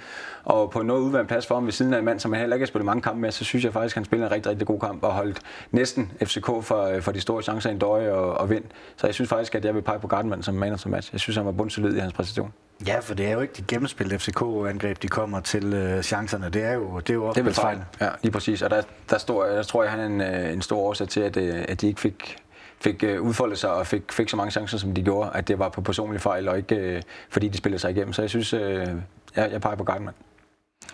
og 0.48 0.70
på 0.70 0.82
noget 0.82 1.00
udvalgt 1.00 1.28
plads 1.28 1.46
for 1.46 1.54
ham 1.54 1.64
ved 1.64 1.72
siden 1.72 1.94
af 1.94 1.98
en 1.98 2.04
mand, 2.04 2.20
som 2.20 2.32
han 2.32 2.40
heller 2.40 2.56
ikke 2.56 2.64
har 2.64 2.66
spillet 2.66 2.86
mange 2.86 3.02
kampe 3.02 3.20
med, 3.20 3.30
så 3.30 3.44
synes 3.44 3.64
jeg 3.64 3.72
faktisk, 3.72 3.96
at 3.96 3.98
han 4.00 4.04
spiller 4.04 4.26
en 4.26 4.32
rigtig, 4.32 4.50
rigtig 4.50 4.66
god 4.66 4.80
kamp 4.80 5.02
og 5.02 5.12
holdt 5.12 5.40
næsten 5.70 6.12
FCK 6.24 6.46
for, 6.46 7.00
for 7.00 7.12
de 7.12 7.20
store 7.20 7.42
chancer 7.42 7.70
i 7.70 7.72
en 7.72 7.78
døje 7.78 8.12
og, 8.12 8.34
og 8.34 8.50
vind. 8.50 8.64
Så 8.96 9.06
jeg 9.06 9.14
synes 9.14 9.28
faktisk, 9.28 9.54
at 9.54 9.64
jeg 9.64 9.74
vil 9.74 9.82
pege 9.82 9.98
på 9.98 10.06
Gardenman 10.06 10.42
som 10.42 10.54
man 10.54 10.78
som 10.78 10.90
match. 10.90 11.12
Jeg 11.12 11.20
synes, 11.20 11.36
han 11.36 11.46
var 11.46 11.52
bundsolid 11.52 11.96
i 11.96 11.98
hans 11.98 12.12
præstation. 12.12 12.52
Ja, 12.86 12.98
for 12.98 13.14
det 13.14 13.26
er 13.26 13.32
jo 13.32 13.40
ikke 13.40 13.54
de 13.56 13.64
gennemspillede 13.68 14.18
FCK-angreb, 14.18 15.02
de 15.02 15.08
kommer 15.08 15.40
til 15.40 15.74
øh, 15.74 16.02
chancerne. 16.02 16.48
Det 16.48 16.64
er 16.64 16.72
jo, 16.72 16.98
det 16.98 17.10
er 17.10 17.14
jo 17.14 17.32
det 17.32 17.46
er 17.46 17.52
fejl. 17.52 17.78
Ja, 18.00 18.08
lige 18.22 18.32
præcis. 18.32 18.62
Og 18.62 18.70
der, 18.70 18.82
der, 19.10 19.18
står, 19.18 19.44
der 19.44 19.62
tror 19.62 19.82
jeg, 19.82 19.92
han 19.92 20.00
er 20.00 20.06
en, 20.06 20.20
øh, 20.20 20.52
en 20.52 20.62
stor 20.62 20.78
årsag 20.78 21.08
til, 21.08 21.20
at, 21.20 21.36
øh, 21.36 21.64
at 21.68 21.80
de 21.80 21.86
ikke 21.86 22.00
fik, 22.00 22.36
fik 22.80 23.04
øh, 23.04 23.22
udfoldet 23.22 23.58
sig 23.58 23.70
og 23.72 23.86
fik, 23.86 24.12
fik 24.12 24.28
så 24.28 24.36
mange 24.36 24.50
chancer, 24.50 24.78
som 24.78 24.94
de 24.94 25.02
gjorde, 25.02 25.30
at 25.34 25.48
det 25.48 25.58
var 25.58 25.68
på 25.68 25.80
personlige 25.80 26.20
fejl, 26.20 26.48
og 26.48 26.56
ikke 26.56 27.02
fordi 27.30 27.48
de 27.48 27.58
spillede 27.58 27.80
sig 27.80 27.90
igennem. 27.90 28.12
Så 28.12 28.22
jeg 28.22 28.30
synes, 28.30 28.52
jeg, 28.52 28.98
jeg 29.36 29.60
peger 29.60 29.76
på 29.76 29.84
Gardenman. 29.84 30.14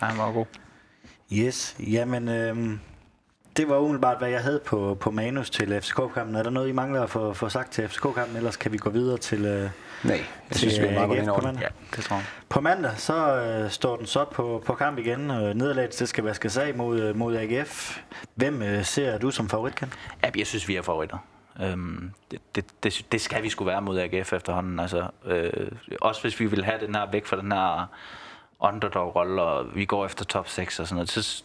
Ja, 0.00 0.06
han 0.06 0.18
var 0.18 0.32
god. 0.32 0.46
Yes, 1.32 1.76
jamen 1.80 2.28
øh, 2.28 2.78
det 3.56 3.68
var 3.68 3.78
umiddelbart, 3.78 4.18
hvad 4.18 4.28
jeg 4.28 4.40
havde 4.40 4.60
på, 4.66 4.96
på 5.00 5.10
manus 5.10 5.50
til 5.50 5.80
FCK-kampen. 5.82 6.34
Er 6.34 6.42
der 6.42 6.50
noget, 6.50 6.68
I 6.68 6.72
mangler 6.72 7.02
at 7.02 7.10
få, 7.10 7.32
få 7.32 7.48
sagt 7.48 7.72
til 7.72 7.88
FCK-kampen, 7.88 8.36
ellers 8.36 8.56
kan 8.56 8.72
vi 8.72 8.78
gå 8.78 8.90
videre 8.90 9.18
til... 9.18 9.44
Øh, 9.44 9.70
Nej, 10.04 10.24
jeg 10.50 10.56
synes, 10.58 10.80
vi 10.80 10.84
er 10.84 10.92
meget 11.06 11.26
godt 11.26 11.40
på 11.40 11.46
mandag. 11.46 11.62
Ja, 11.62 11.96
det 11.96 12.04
tror 12.04 12.16
jeg. 12.16 12.24
På 12.48 12.60
mandag, 12.60 12.92
så 12.96 13.36
øh, 13.36 13.70
står 13.70 13.96
den 13.96 14.06
så 14.06 14.24
på, 14.24 14.62
på 14.66 14.74
kamp 14.74 14.98
igen. 14.98 15.30
Øh, 15.30 15.54
nederlaget, 15.54 15.98
det 15.98 16.08
skal 16.08 16.24
vaskes 16.24 16.56
af 16.56 16.74
mod, 16.74 17.00
øh, 17.00 17.16
mod 17.16 17.36
AGF. 17.36 17.98
Hvem 18.34 18.62
øh, 18.62 18.84
ser 18.84 19.18
du 19.18 19.30
som 19.30 19.48
favorit, 19.48 19.74
Ken? 19.74 19.92
Ja, 20.24 20.30
jeg 20.36 20.46
synes, 20.46 20.68
vi 20.68 20.76
er 20.76 20.82
favoritter. 20.82 21.18
Øhm, 21.62 22.10
det, 22.30 22.40
det, 22.54 22.64
det, 22.82 23.06
det 23.12 23.20
skal 23.20 23.42
vi 23.42 23.48
skulle 23.48 23.70
være 23.70 23.82
mod 23.82 23.98
AGF 23.98 24.32
efterhånden. 24.32 24.80
Altså, 24.80 25.06
øh, 25.24 25.68
også 26.00 26.22
hvis 26.22 26.40
vi 26.40 26.46
vil 26.46 26.64
have 26.64 26.86
den 26.86 26.94
her 26.94 27.10
væk 27.12 27.26
fra 27.26 27.36
den 27.36 27.52
her 27.52 27.88
underdog-rolle, 28.60 29.42
og 29.42 29.74
vi 29.74 29.84
går 29.84 30.06
efter 30.06 30.24
top 30.24 30.48
6 30.48 30.80
og 30.80 30.86
sådan 30.86 30.96
noget. 30.96 31.10
Så 31.10 31.44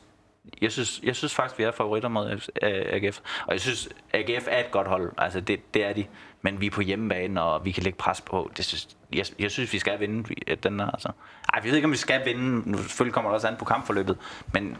jeg 0.61 0.71
synes, 0.71 0.99
jeg 1.03 1.15
synes 1.15 1.35
faktisk, 1.35 1.59
vi 1.59 1.63
er 1.63 1.71
favoritter 1.71 2.09
mod 2.09 2.49
AGF. 2.61 3.19
Og 3.47 3.53
jeg 3.53 3.61
synes, 3.61 3.89
AGF 4.13 4.47
er 4.47 4.59
et 4.59 4.71
godt 4.71 4.87
hold. 4.87 5.11
Altså, 5.17 5.39
det, 5.41 5.73
det 5.73 5.85
er 5.85 5.93
de. 5.93 6.05
Men 6.41 6.61
vi 6.61 6.65
er 6.65 6.71
på 6.71 6.81
hjemmebane, 6.81 7.41
og 7.41 7.65
vi 7.65 7.71
kan 7.71 7.83
lægge 7.83 7.97
pres 7.97 8.21
på. 8.21 8.51
Det 8.57 8.65
synes, 8.65 8.87
jeg, 9.13 9.25
jeg 9.39 9.51
synes, 9.51 9.73
vi 9.73 9.79
skal 9.79 9.99
vinde 9.99 10.35
den 10.55 10.79
her. 10.79 10.87
Altså. 10.87 11.11
Ej, 11.53 11.61
vi 11.61 11.69
ved 11.69 11.75
ikke, 11.75 11.85
om 11.85 11.91
vi 11.91 11.97
skal 11.97 12.25
vinde. 12.25 12.71
Nu 12.71 12.77
selvfølgelig 12.77 13.13
kommer 13.13 13.29
det 13.31 13.35
også 13.35 13.47
an 13.47 13.55
på 13.59 13.65
kampforløbet. 13.65 14.17
Men 14.53 14.77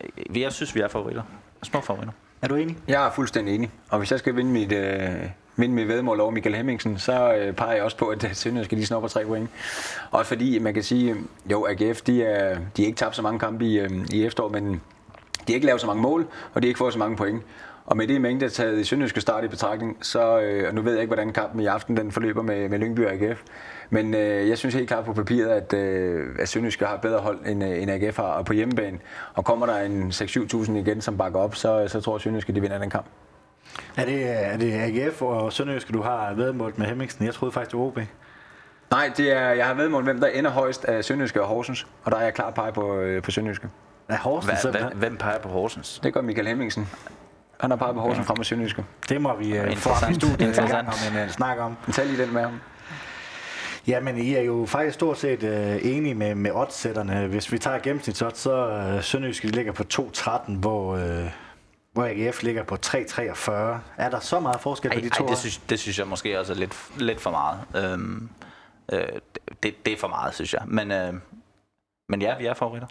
øh, 0.00 0.40
jeg 0.40 0.52
synes, 0.52 0.74
vi 0.74 0.80
er 0.80 0.88
favoritter. 0.88 1.22
Små 1.62 1.80
favoritter. 1.80 2.12
Er 2.42 2.48
du 2.48 2.54
enig? 2.54 2.76
Jeg 2.88 3.06
er 3.06 3.10
fuldstændig 3.10 3.54
enig. 3.54 3.70
Og 3.90 3.98
hvis 3.98 4.10
jeg 4.10 4.18
skal 4.18 4.36
vinde 4.36 4.50
mit, 4.50 4.72
øh, 4.72 5.30
vinde 5.56 5.74
med 5.74 5.84
vedmål 5.84 6.20
over 6.20 6.30
Michael 6.30 6.56
Hemmingsen, 6.56 6.98
så 6.98 7.34
øh, 7.34 7.52
peger 7.52 7.74
jeg 7.74 7.82
også 7.82 7.96
på, 7.96 8.06
at 8.06 8.30
Sønderjysk 8.32 8.68
skal 8.68 8.78
lige 8.78 8.86
snupper 8.86 9.08
tre 9.08 9.24
point. 9.24 9.50
Også 10.10 10.28
fordi 10.28 10.58
man 10.58 10.74
kan 10.74 10.82
sige, 10.82 11.16
jo 11.50 11.66
AGF, 11.68 12.00
de 12.00 12.22
er, 12.22 12.58
de 12.76 12.82
er 12.82 12.86
ikke 12.86 12.98
tabt 12.98 13.16
så 13.16 13.22
mange 13.22 13.38
kampe 13.38 13.64
i, 13.64 13.78
øh, 13.78 13.90
i 14.12 14.24
efteråret, 14.24 14.52
men 14.52 14.72
de 15.46 15.52
har 15.52 15.54
ikke 15.54 15.66
lavet 15.66 15.80
så 15.80 15.86
mange 15.86 16.02
mål, 16.02 16.26
og 16.54 16.62
de 16.62 16.66
har 16.66 16.70
ikke 16.70 16.78
fået 16.78 16.92
så 16.92 16.98
mange 16.98 17.16
point. 17.16 17.42
Og 17.86 17.96
med 17.96 18.06
det 18.06 18.20
mængde 18.20 18.48
taget 18.48 18.80
i 18.80 18.84
Sønderjyske 18.84 19.20
start 19.20 19.44
i 19.44 19.48
betragtning, 19.48 19.96
så 20.00 20.40
øh, 20.40 20.68
og 20.68 20.74
nu 20.74 20.82
ved 20.82 20.92
jeg 20.92 21.00
ikke, 21.00 21.14
hvordan 21.14 21.32
kampen 21.32 21.60
i 21.60 21.66
aften 21.66 21.96
den 21.96 22.12
forløber 22.12 22.42
med, 22.42 22.68
med 22.68 22.78
Lyngby 22.78 23.06
og 23.06 23.12
AGF. 23.12 23.42
Men 23.90 24.14
øh, 24.14 24.48
jeg 24.48 24.58
synes 24.58 24.74
helt 24.74 24.88
klart 24.88 25.04
på 25.04 25.12
papiret, 25.12 25.48
at, 25.48 25.72
øh, 25.72 26.26
at 26.38 26.48
Sønderjyske 26.48 26.84
har 26.84 26.96
bedre 26.96 27.18
hold 27.18 27.38
end, 27.46 27.64
øh, 27.64 27.82
end 27.82 27.90
AGF 27.90 28.16
har 28.16 28.22
og 28.22 28.44
på 28.44 28.52
hjemmebane. 28.52 28.98
Og 29.34 29.44
kommer 29.44 29.66
der 29.66 29.80
en 29.80 30.10
6-7.000 30.10 30.72
igen, 30.72 31.00
som 31.00 31.16
bakker 31.16 31.40
op, 31.40 31.54
så, 31.54 31.88
så 31.88 32.00
tror 32.00 32.12
jeg, 32.12 32.16
at 32.16 32.22
Sønderjyske 32.22 32.52
de 32.52 32.60
vinder 32.60 32.78
den 32.78 32.90
kamp. 32.90 33.06
Er 33.96 34.04
det, 34.04 34.46
er 34.52 34.56
det 34.56 34.72
AGF 34.72 35.22
og 35.22 35.52
Sønderjyske, 35.52 35.92
du 35.92 36.02
har 36.02 36.34
vedmålt 36.34 36.78
med 36.78 36.86
Hemmingsen? 36.86 37.24
Jeg 37.24 37.34
troede 37.34 37.52
faktisk, 37.52 37.70
det 37.70 37.80
var 37.80 37.86
OB. 37.86 37.98
Nej, 38.90 39.12
det 39.16 39.32
er, 39.32 39.48
jeg 39.48 39.66
har 39.66 39.74
vedmålt, 39.74 40.04
hvem 40.04 40.20
der 40.20 40.26
ender 40.26 40.50
højst 40.50 40.84
af 40.84 41.04
Sønderjyske 41.04 41.42
og 41.42 41.48
Horsens. 41.48 41.86
Og 42.04 42.10
der 42.10 42.18
er 42.18 42.22
jeg 42.22 42.34
klar 42.34 42.50
pege 42.50 42.72
på, 42.72 42.96
øh, 42.96 43.22
på 43.22 43.30
Sønderjyske. 43.30 43.68
Ja, 44.10 44.16
Horsens, 44.16 44.62
Hva, 44.62 44.70
hvem, 44.70 44.98
hvem 44.98 45.16
peger 45.16 45.38
på 45.38 45.48
Horsens? 45.48 46.00
Det 46.02 46.14
gør 46.14 46.20
Michael 46.20 46.48
Hemmingsen. 46.48 46.88
Han 47.60 47.70
har 47.70 47.76
peget 47.76 47.94
på 47.94 48.00
Horsens 48.00 48.24
ja. 48.24 48.30
frem 48.30 48.38
med 48.38 48.44
Sønderjyske. 48.44 48.84
Det 49.08 49.20
må 49.20 49.36
vi 49.36 49.60
uh, 49.60 49.76
få 49.76 49.90
ham 49.90 50.12
i 50.12 50.14
studiet 50.14 50.58
om 50.58 50.66
en 50.66 51.24
uh, 51.24 51.30
snak 51.30 51.58
om. 51.58 51.76
Tag 51.92 52.06
lige 52.06 52.22
den 52.22 52.34
med 52.34 52.42
ham. 52.42 52.60
Ja, 53.86 54.00
men 54.00 54.18
I 54.18 54.34
er 54.34 54.40
jo 54.42 54.66
faktisk 54.68 54.94
stort 54.94 55.18
set 55.18 55.42
uh, 55.42 55.86
enige 55.92 56.14
med, 56.14 56.34
med 56.34 56.50
oddsætterne. 56.54 57.26
Hvis 57.26 57.52
vi 57.52 57.58
tager 57.58 57.78
gennemsnitsodds, 57.78 58.38
så 58.38 58.92
uh, 58.96 59.02
Sønderjyske 59.02 59.46
ligger 59.46 59.72
på 59.72 59.84
2.13, 59.94 60.52
hvor... 60.52 60.92
Uh, 60.92 61.00
hvor 61.96 62.04
AGF 62.04 62.42
ligger 62.42 62.62
på 62.62 62.76
3,43. 62.86 63.52
Er 63.96 64.10
der 64.10 64.20
så 64.20 64.40
meget 64.40 64.60
forskel 64.60 64.90
ej, 64.90 64.98
på 64.98 65.04
de 65.04 65.08
to? 65.08 65.24
Ej, 65.24 65.30
det 65.30 65.38
synes, 65.38 65.58
det 65.58 65.78
synes 65.80 65.98
jeg 65.98 66.06
måske 66.06 66.40
også 66.40 66.52
er 66.52 66.56
lidt, 66.56 66.76
lidt 66.98 67.20
for 67.20 67.30
meget. 67.30 67.60
Øhm, 67.76 68.28
øh, 68.92 69.00
det, 69.62 69.86
det 69.86 69.92
er 69.92 69.96
for 69.96 70.08
meget, 70.08 70.34
synes 70.34 70.54
jeg. 70.54 70.62
Men, 70.66 70.90
øh, 70.90 71.14
men 72.08 72.22
ja, 72.22 72.38
vi 72.38 72.46
er 72.46 72.54
favoritter. 72.54 72.88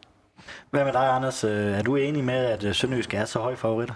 Hvad 0.70 0.86
med 0.86 0.94
dig, 0.94 1.10
Anders? 1.10 1.44
Øh, 1.44 1.52
er 1.52 1.82
du 1.82 1.96
enig 1.96 2.24
med, 2.24 2.46
at 2.46 2.64
øh, 2.64 2.76
Sønderjysk 2.76 3.14
er 3.14 3.26
så 3.26 3.40
høje 3.40 3.56
favoritter? 3.56 3.94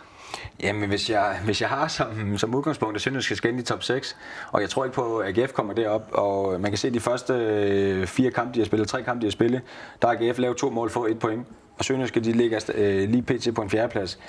Jamen, 0.60 0.90
hvis 0.90 1.10
jeg, 1.10 1.40
hvis 1.46 1.62
jeg 1.62 1.70
har 1.70 1.88
som, 1.88 2.38
som 2.38 2.56
udgangspunkt, 2.56 2.96
at 2.96 3.02
Sønderjysk 3.02 3.36
skal 3.36 3.52
ind 3.52 3.60
i 3.60 3.64
top 3.64 3.84
6, 3.84 4.18
og 4.52 4.62
jeg 4.62 4.70
tror 4.70 4.84
ikke 4.84 4.96
på, 4.96 5.18
at 5.18 5.38
AGF 5.38 5.54
kommer 5.54 5.74
derop, 5.74 6.10
og 6.12 6.62
man 6.62 6.72
kan 6.72 6.78
se 6.78 6.90
de 6.90 7.00
første 7.00 7.34
øh, 7.34 8.08
fire 8.08 8.32
kampe, 8.32 8.54
de 8.54 8.60
har 8.60 8.66
spillet, 8.66 8.88
tre 8.88 9.04
kampe, 9.04 9.22
de 9.22 9.26
har 9.26 9.32
spillet, 9.32 9.62
der 10.02 10.08
har 10.08 10.16
AGF 10.20 10.40
lavet 10.40 10.58
to 10.58 10.70
mål 10.70 10.90
for 10.90 11.08
et 11.08 11.20
point, 11.20 11.48
og 11.80 11.86
Sønderjyske, 11.86 12.20
de 12.20 12.32
ligger 12.32 12.72
øh, 12.76 13.10
lige 13.10 13.22
pt. 13.22 13.56
på 13.56 13.62
en 13.62 13.70
fjerdeplads 13.70 14.20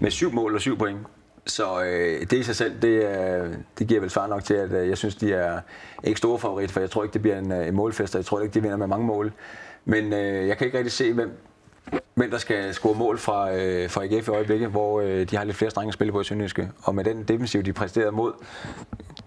med 0.00 0.10
syv 0.10 0.32
mål 0.32 0.54
og 0.54 0.60
syv 0.60 0.78
point. 0.78 0.98
Så 1.46 1.82
øh, 1.82 2.20
det 2.20 2.32
i 2.32 2.42
sig 2.42 2.56
selv, 2.56 2.82
det, 2.82 2.88
øh, 2.88 3.54
det 3.78 3.86
giver 3.86 4.00
vel 4.00 4.10
svar 4.10 4.26
nok 4.26 4.44
til, 4.44 4.54
at 4.54 4.72
øh, 4.72 4.88
jeg 4.88 4.98
synes, 4.98 5.14
de 5.14 5.32
er 5.32 5.60
ikke 6.04 6.18
store 6.18 6.38
favorit, 6.38 6.70
for 6.70 6.80
jeg 6.80 6.90
tror 6.90 7.02
ikke, 7.02 7.12
det 7.12 7.22
bliver 7.22 7.38
en, 7.38 7.52
øh, 7.52 7.68
en 7.68 7.74
målfest, 7.74 8.14
og 8.14 8.18
jeg 8.18 8.24
tror 8.24 8.40
ikke, 8.40 8.54
de 8.54 8.62
vinder 8.62 8.76
med 8.76 8.86
mange 8.86 9.06
mål. 9.06 9.32
Men 9.84 10.12
øh, 10.12 10.48
jeg 10.48 10.58
kan 10.58 10.66
ikke 10.66 10.78
rigtig 10.78 10.92
se, 10.92 11.12
hvem, 11.12 11.30
hvem 12.14 12.30
der 12.30 12.38
skal 12.38 12.74
score 12.74 12.94
mål 12.94 13.18
fra, 13.18 13.54
øh, 13.54 13.90
fra 13.90 14.04
AGF 14.04 14.28
i 14.28 14.30
øjeblikket, 14.30 14.68
hvor 14.68 15.00
øh, 15.00 15.30
de 15.30 15.36
har 15.36 15.44
lidt 15.44 15.56
flere 15.56 15.70
strenge 15.70 15.88
at 15.88 15.94
spille 15.94 16.12
på 16.12 16.20
i 16.20 16.24
Sønderjyske. 16.24 16.70
Og 16.82 16.94
med 16.94 17.04
den 17.04 17.22
defensiv, 17.22 17.62
de 17.62 17.72
præsterede 17.72 18.12
mod, 18.12 18.32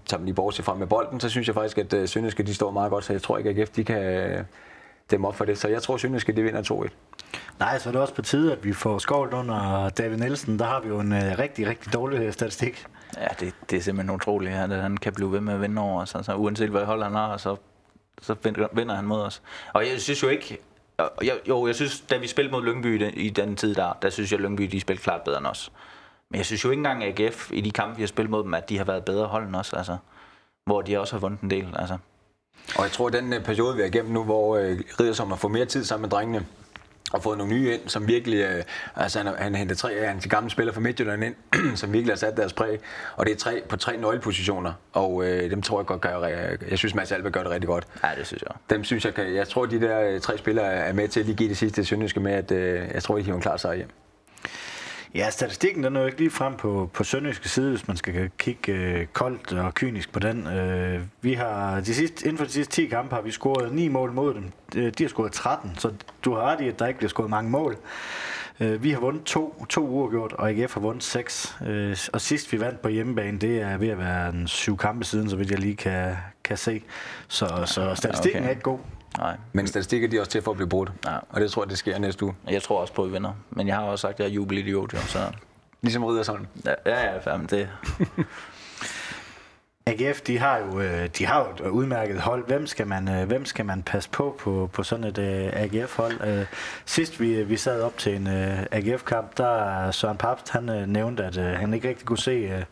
tager 0.05 0.19
man 0.19 0.25
lige 0.25 0.35
bortset 0.35 0.65
fra 0.65 0.75
med 0.75 0.87
bolden, 0.87 1.19
så 1.19 1.29
synes 1.29 1.47
jeg 1.47 1.55
faktisk, 1.55 1.77
at 1.77 1.93
øh, 1.93 2.07
Sønderjyske 2.07 2.43
de 2.43 2.53
står 2.53 2.71
meget 2.71 2.89
godt, 2.89 3.03
så 3.03 3.13
jeg 3.13 3.21
tror 3.21 3.37
ikke, 3.37 3.49
at 3.49 3.59
AGF 3.59 3.69
de 3.69 3.83
kan 3.83 4.03
øh, 4.03 4.43
dem 5.11 5.25
op 5.25 5.35
for 5.35 5.45
det. 5.45 5.57
Så 5.57 5.67
jeg 5.67 5.81
tror, 5.81 5.97
Sønderjyske 5.97 6.31
de 6.31 6.43
vinder 6.43 6.87
2-1. 6.87 6.89
Nej, 7.59 7.79
så 7.79 7.89
er 7.89 7.91
det 7.91 8.01
også 8.01 8.13
på 8.13 8.21
tide, 8.21 8.51
at 8.51 8.63
vi 8.63 8.73
får 8.73 8.97
skovlt 8.97 9.33
under 9.33 9.89
David 9.89 10.17
Nielsen. 10.17 10.59
Der 10.59 10.65
har 10.65 10.81
vi 10.81 10.87
jo 10.87 10.99
en 10.99 11.11
uh, 11.11 11.17
rigtig, 11.17 11.67
rigtig 11.67 11.93
dårlig 11.93 12.19
øh, 12.19 12.33
statistik. 12.33 12.85
Ja, 13.17 13.27
det, 13.39 13.53
det 13.69 13.77
er 13.77 13.81
simpelthen 13.81 14.15
utroligt, 14.15 14.53
at 14.53 14.69
han 14.69 14.97
kan 14.97 15.13
blive 15.13 15.31
ved 15.31 15.41
med 15.41 15.53
at 15.53 15.61
vinde 15.61 15.81
over 15.81 16.01
os. 16.01 16.15
Altså, 16.15 16.35
uanset 16.35 16.69
hvad 16.69 16.85
hold 16.85 17.03
han 17.03 17.13
har, 17.13 17.37
så, 17.37 17.55
så 18.21 18.35
vinder 18.73 18.95
han 18.95 19.05
mod 19.05 19.21
os. 19.21 19.41
Og 19.73 19.87
jeg 19.87 20.01
synes 20.01 20.23
jo 20.23 20.27
ikke... 20.27 20.57
Jeg, 21.21 21.39
jo, 21.49 21.67
jeg 21.67 21.75
synes, 21.75 22.01
da 22.01 22.17
vi 22.17 22.27
spillede 22.27 22.51
mod 22.51 22.63
Lyngby 22.63 23.01
i 23.01 23.05
den, 23.05 23.13
i 23.13 23.29
den 23.29 23.55
tid 23.55 23.75
der, 23.75 23.97
der 24.01 24.09
synes 24.09 24.31
jeg, 24.31 24.39
at 24.39 24.43
Lyngby 24.43 24.63
de 24.63 24.79
spillede 24.79 25.03
klart 25.03 25.21
bedre 25.21 25.37
end 25.37 25.47
os. 25.47 25.71
Men 26.29 26.37
jeg 26.37 26.45
synes 26.45 26.63
jo 26.63 26.69
ikke 26.69 26.79
engang, 26.79 27.03
at 27.03 27.19
AGF 27.19 27.51
i 27.51 27.61
de 27.61 27.71
kampe, 27.71 27.95
vi 27.95 28.01
har 28.01 28.07
spillet 28.07 28.29
mod 28.31 28.43
dem, 28.43 28.53
at 28.53 28.69
de 28.69 28.77
har 28.77 28.85
været 28.85 29.05
bedre 29.05 29.25
hold 29.25 29.47
end 29.47 29.55
os. 29.55 29.73
Altså, 29.73 29.97
hvor 30.65 30.81
de 30.81 30.99
også 30.99 31.13
har 31.13 31.19
vundet 31.19 31.41
en 31.41 31.49
del. 31.49 31.75
Altså. 31.79 31.97
Og 32.77 32.83
jeg 32.83 32.91
tror, 32.91 33.07
at 33.07 33.13
den 33.13 33.33
øh, 33.33 33.43
periode, 33.43 33.75
vi 33.75 33.81
har 33.81 33.87
igennem 33.87 34.13
nu, 34.13 34.23
hvor 34.23 34.57
øh, 34.57 34.79
Riddersholm 34.99 35.29
har 35.29 35.37
fået 35.37 35.53
mere 35.53 35.65
tid 35.65 35.83
sammen 35.83 36.01
med 36.01 36.09
drengene, 36.09 36.45
og 37.13 37.23
fået 37.23 37.37
nogle 37.37 37.53
nye 37.53 37.73
ind, 37.73 37.81
som 37.87 38.07
virkelig, 38.07 38.37
øh, 38.37 38.63
altså 38.95 39.19
han, 39.19 39.33
han 39.37 39.55
hentet 39.55 39.77
tre 39.77 39.91
af 39.91 40.07
hans 40.07 40.27
gamle 40.27 40.49
spillere 40.49 40.73
fra 40.73 40.81
Midtjylland 40.81 41.23
ind, 41.23 41.35
som 41.75 41.93
virkelig 41.93 42.11
har 42.11 42.17
sat 42.17 42.37
deres 42.37 42.53
præg. 42.53 42.79
Og 43.15 43.25
det 43.25 43.31
er 43.31 43.37
tre 43.37 43.63
på 43.69 43.77
tre 43.77 43.97
nøglepositioner, 43.97 44.73
og 44.93 45.25
øh, 45.25 45.51
dem 45.51 45.61
tror 45.61 45.79
jeg 45.79 45.85
godt 45.85 46.01
gør, 46.01 46.25
jeg 46.69 46.77
synes 46.77 46.95
Mads 46.95 47.11
Alba 47.11 47.29
gør 47.29 47.43
det 47.43 47.51
rigtig 47.51 47.67
godt. 47.67 47.87
Ja, 48.03 48.09
det 48.17 48.27
synes 48.27 48.41
jeg. 48.41 48.55
Dem 48.69 48.83
synes 48.83 49.05
jeg, 49.05 49.13
kan, 49.13 49.35
jeg 49.35 49.47
tror 49.47 49.65
de 49.65 49.81
der 49.81 49.99
øh, 49.99 50.19
tre 50.21 50.37
spillere 50.37 50.73
er 50.73 50.93
med 50.93 51.07
til 51.07 51.19
at 51.19 51.25
lige 51.25 51.35
give 51.35 51.49
det 51.49 51.57
sidste 51.57 51.85
sønderjyske 51.85 52.19
med, 52.19 52.31
at 52.31 52.51
øh, 52.51 52.87
jeg 52.93 53.03
tror, 53.03 53.15
de 53.17 53.21
hiver 53.21 53.35
en 53.35 53.41
klar 53.41 53.57
sejr 53.57 53.75
hjem. 53.75 53.89
Ja, 55.15 55.29
statistikken 55.29 55.83
den 55.83 55.95
er 55.95 55.99
jo 55.99 56.05
ikke 56.05 56.17
lige 56.17 56.29
frem 56.29 56.55
på, 56.55 56.89
på 56.93 57.03
sønderjyske 57.03 57.49
side, 57.49 57.69
hvis 57.69 57.87
man 57.87 57.97
skal 57.97 58.29
kigge 58.37 58.71
øh, 58.73 59.05
koldt 59.05 59.53
og 59.53 59.73
kynisk 59.73 60.11
på 60.11 60.19
den. 60.19 60.47
Øh, 60.47 61.01
vi 61.21 61.33
har 61.33 61.79
de 61.79 61.93
sidste, 61.93 62.25
inden 62.25 62.37
for 62.37 62.45
de 62.45 62.51
sidste 62.51 62.73
10 62.73 62.85
kampe 62.87 63.15
har 63.15 63.21
vi 63.21 63.31
scoret 63.31 63.73
9 63.73 63.87
mål 63.87 64.11
mod 64.11 64.33
dem. 64.33 64.51
De 64.91 65.03
har 65.03 65.07
scoret 65.07 65.31
13, 65.31 65.71
så 65.77 65.91
du 66.25 66.33
har 66.33 66.41
ret 66.41 66.61
i, 66.61 66.67
at 66.67 66.79
der 66.79 66.87
ikke 66.87 66.97
bliver 66.97 67.09
scoret 67.09 67.29
mange 67.29 67.51
mål. 67.51 67.77
Øh, 68.59 68.83
vi 68.83 68.91
har 68.91 68.99
vundet 68.99 69.23
to, 69.23 69.65
to 69.69 69.87
uafgjort, 69.87 70.33
og 70.33 70.49
AGF 70.49 70.73
har 70.73 70.81
vundet 70.81 71.03
seks. 71.03 71.57
Øh, 71.65 71.97
og 72.13 72.21
sidst 72.21 72.53
vi 72.53 72.59
vandt 72.59 72.81
på 72.81 72.87
hjemmebane, 72.87 73.37
det 73.37 73.61
er 73.61 73.77
ved 73.77 73.89
at 73.89 73.97
være 73.97 74.29
en 74.29 74.47
syv 74.47 74.77
kampe 74.77 75.05
siden, 75.05 75.29
så 75.29 75.35
vidt 75.35 75.51
jeg 75.51 75.59
lige 75.59 75.75
kan, 75.75 76.15
kan 76.43 76.57
se. 76.57 76.81
Så, 77.27 77.63
så 77.65 77.95
statistikken 77.95 78.39
okay. 78.39 78.47
er 78.47 78.49
ikke 78.49 78.61
god. 78.61 78.79
Nej. 79.17 79.37
Men 79.53 79.67
statistikker 79.67 80.07
de 80.07 80.15
er 80.15 80.19
også 80.19 80.31
til 80.31 80.41
for 80.41 80.51
at 80.51 80.57
blive 80.57 80.69
brudt. 80.69 80.91
Ja. 81.05 81.17
Og 81.29 81.41
det 81.41 81.51
tror 81.51 81.63
jeg, 81.63 81.69
det 81.69 81.77
sker 81.77 81.97
næste 81.97 82.25
uge. 82.25 82.35
Jeg 82.49 82.63
tror 82.63 82.81
også 82.81 82.93
på, 82.93 83.03
at 83.03 83.07
vi 83.07 83.13
vinder. 83.13 83.33
Men 83.49 83.67
jeg 83.67 83.75
har 83.75 83.83
også 83.83 84.01
sagt, 84.01 84.13
at 84.13 84.19
jeg 84.19 84.25
er 84.25 84.31
jubelidiot, 84.31 84.93
jo, 84.93 84.97
så... 84.99 85.19
Ligesom 85.81 86.03
Riddersholm. 86.03 86.47
Ja, 86.65 86.73
ja, 86.85 87.31
ja 87.31 87.37
men 87.37 87.47
det... 87.47 87.69
AGF, 89.85 90.21
de 90.21 90.39
har 90.39 90.57
jo, 90.57 90.79
øh, 90.79 91.09
de 91.17 91.25
har 91.25 91.39
jo 91.39 91.65
et 91.65 91.69
udmærket 91.69 92.19
hold. 92.19 92.47
Hvem 92.47 92.67
skal 92.67 92.87
man, 92.87 93.09
øh, 93.09 93.27
hvem 93.27 93.45
skal 93.45 93.65
man 93.65 93.83
passe 93.83 94.09
på 94.09 94.35
på, 94.39 94.69
på 94.73 94.83
sådan 94.83 95.05
et 95.05 95.17
øh, 95.17 95.49
AGF-hold? 95.53 96.45
Sidst 96.85 97.19
vi, 97.19 97.43
vi 97.43 97.57
sad 97.57 97.81
op 97.81 97.97
til 97.97 98.15
en 98.15 98.27
AGF-kamp, 98.71 99.37
der 99.37 99.91
Søren 99.91 100.17
Papst, 100.17 100.49
han 100.49 100.63
nævnte, 100.87 101.23
at 101.23 101.35
han 101.35 101.73
ikke 101.73 101.89
rigtig 101.89 102.05
kunne 102.05 102.17
se 102.17 102.65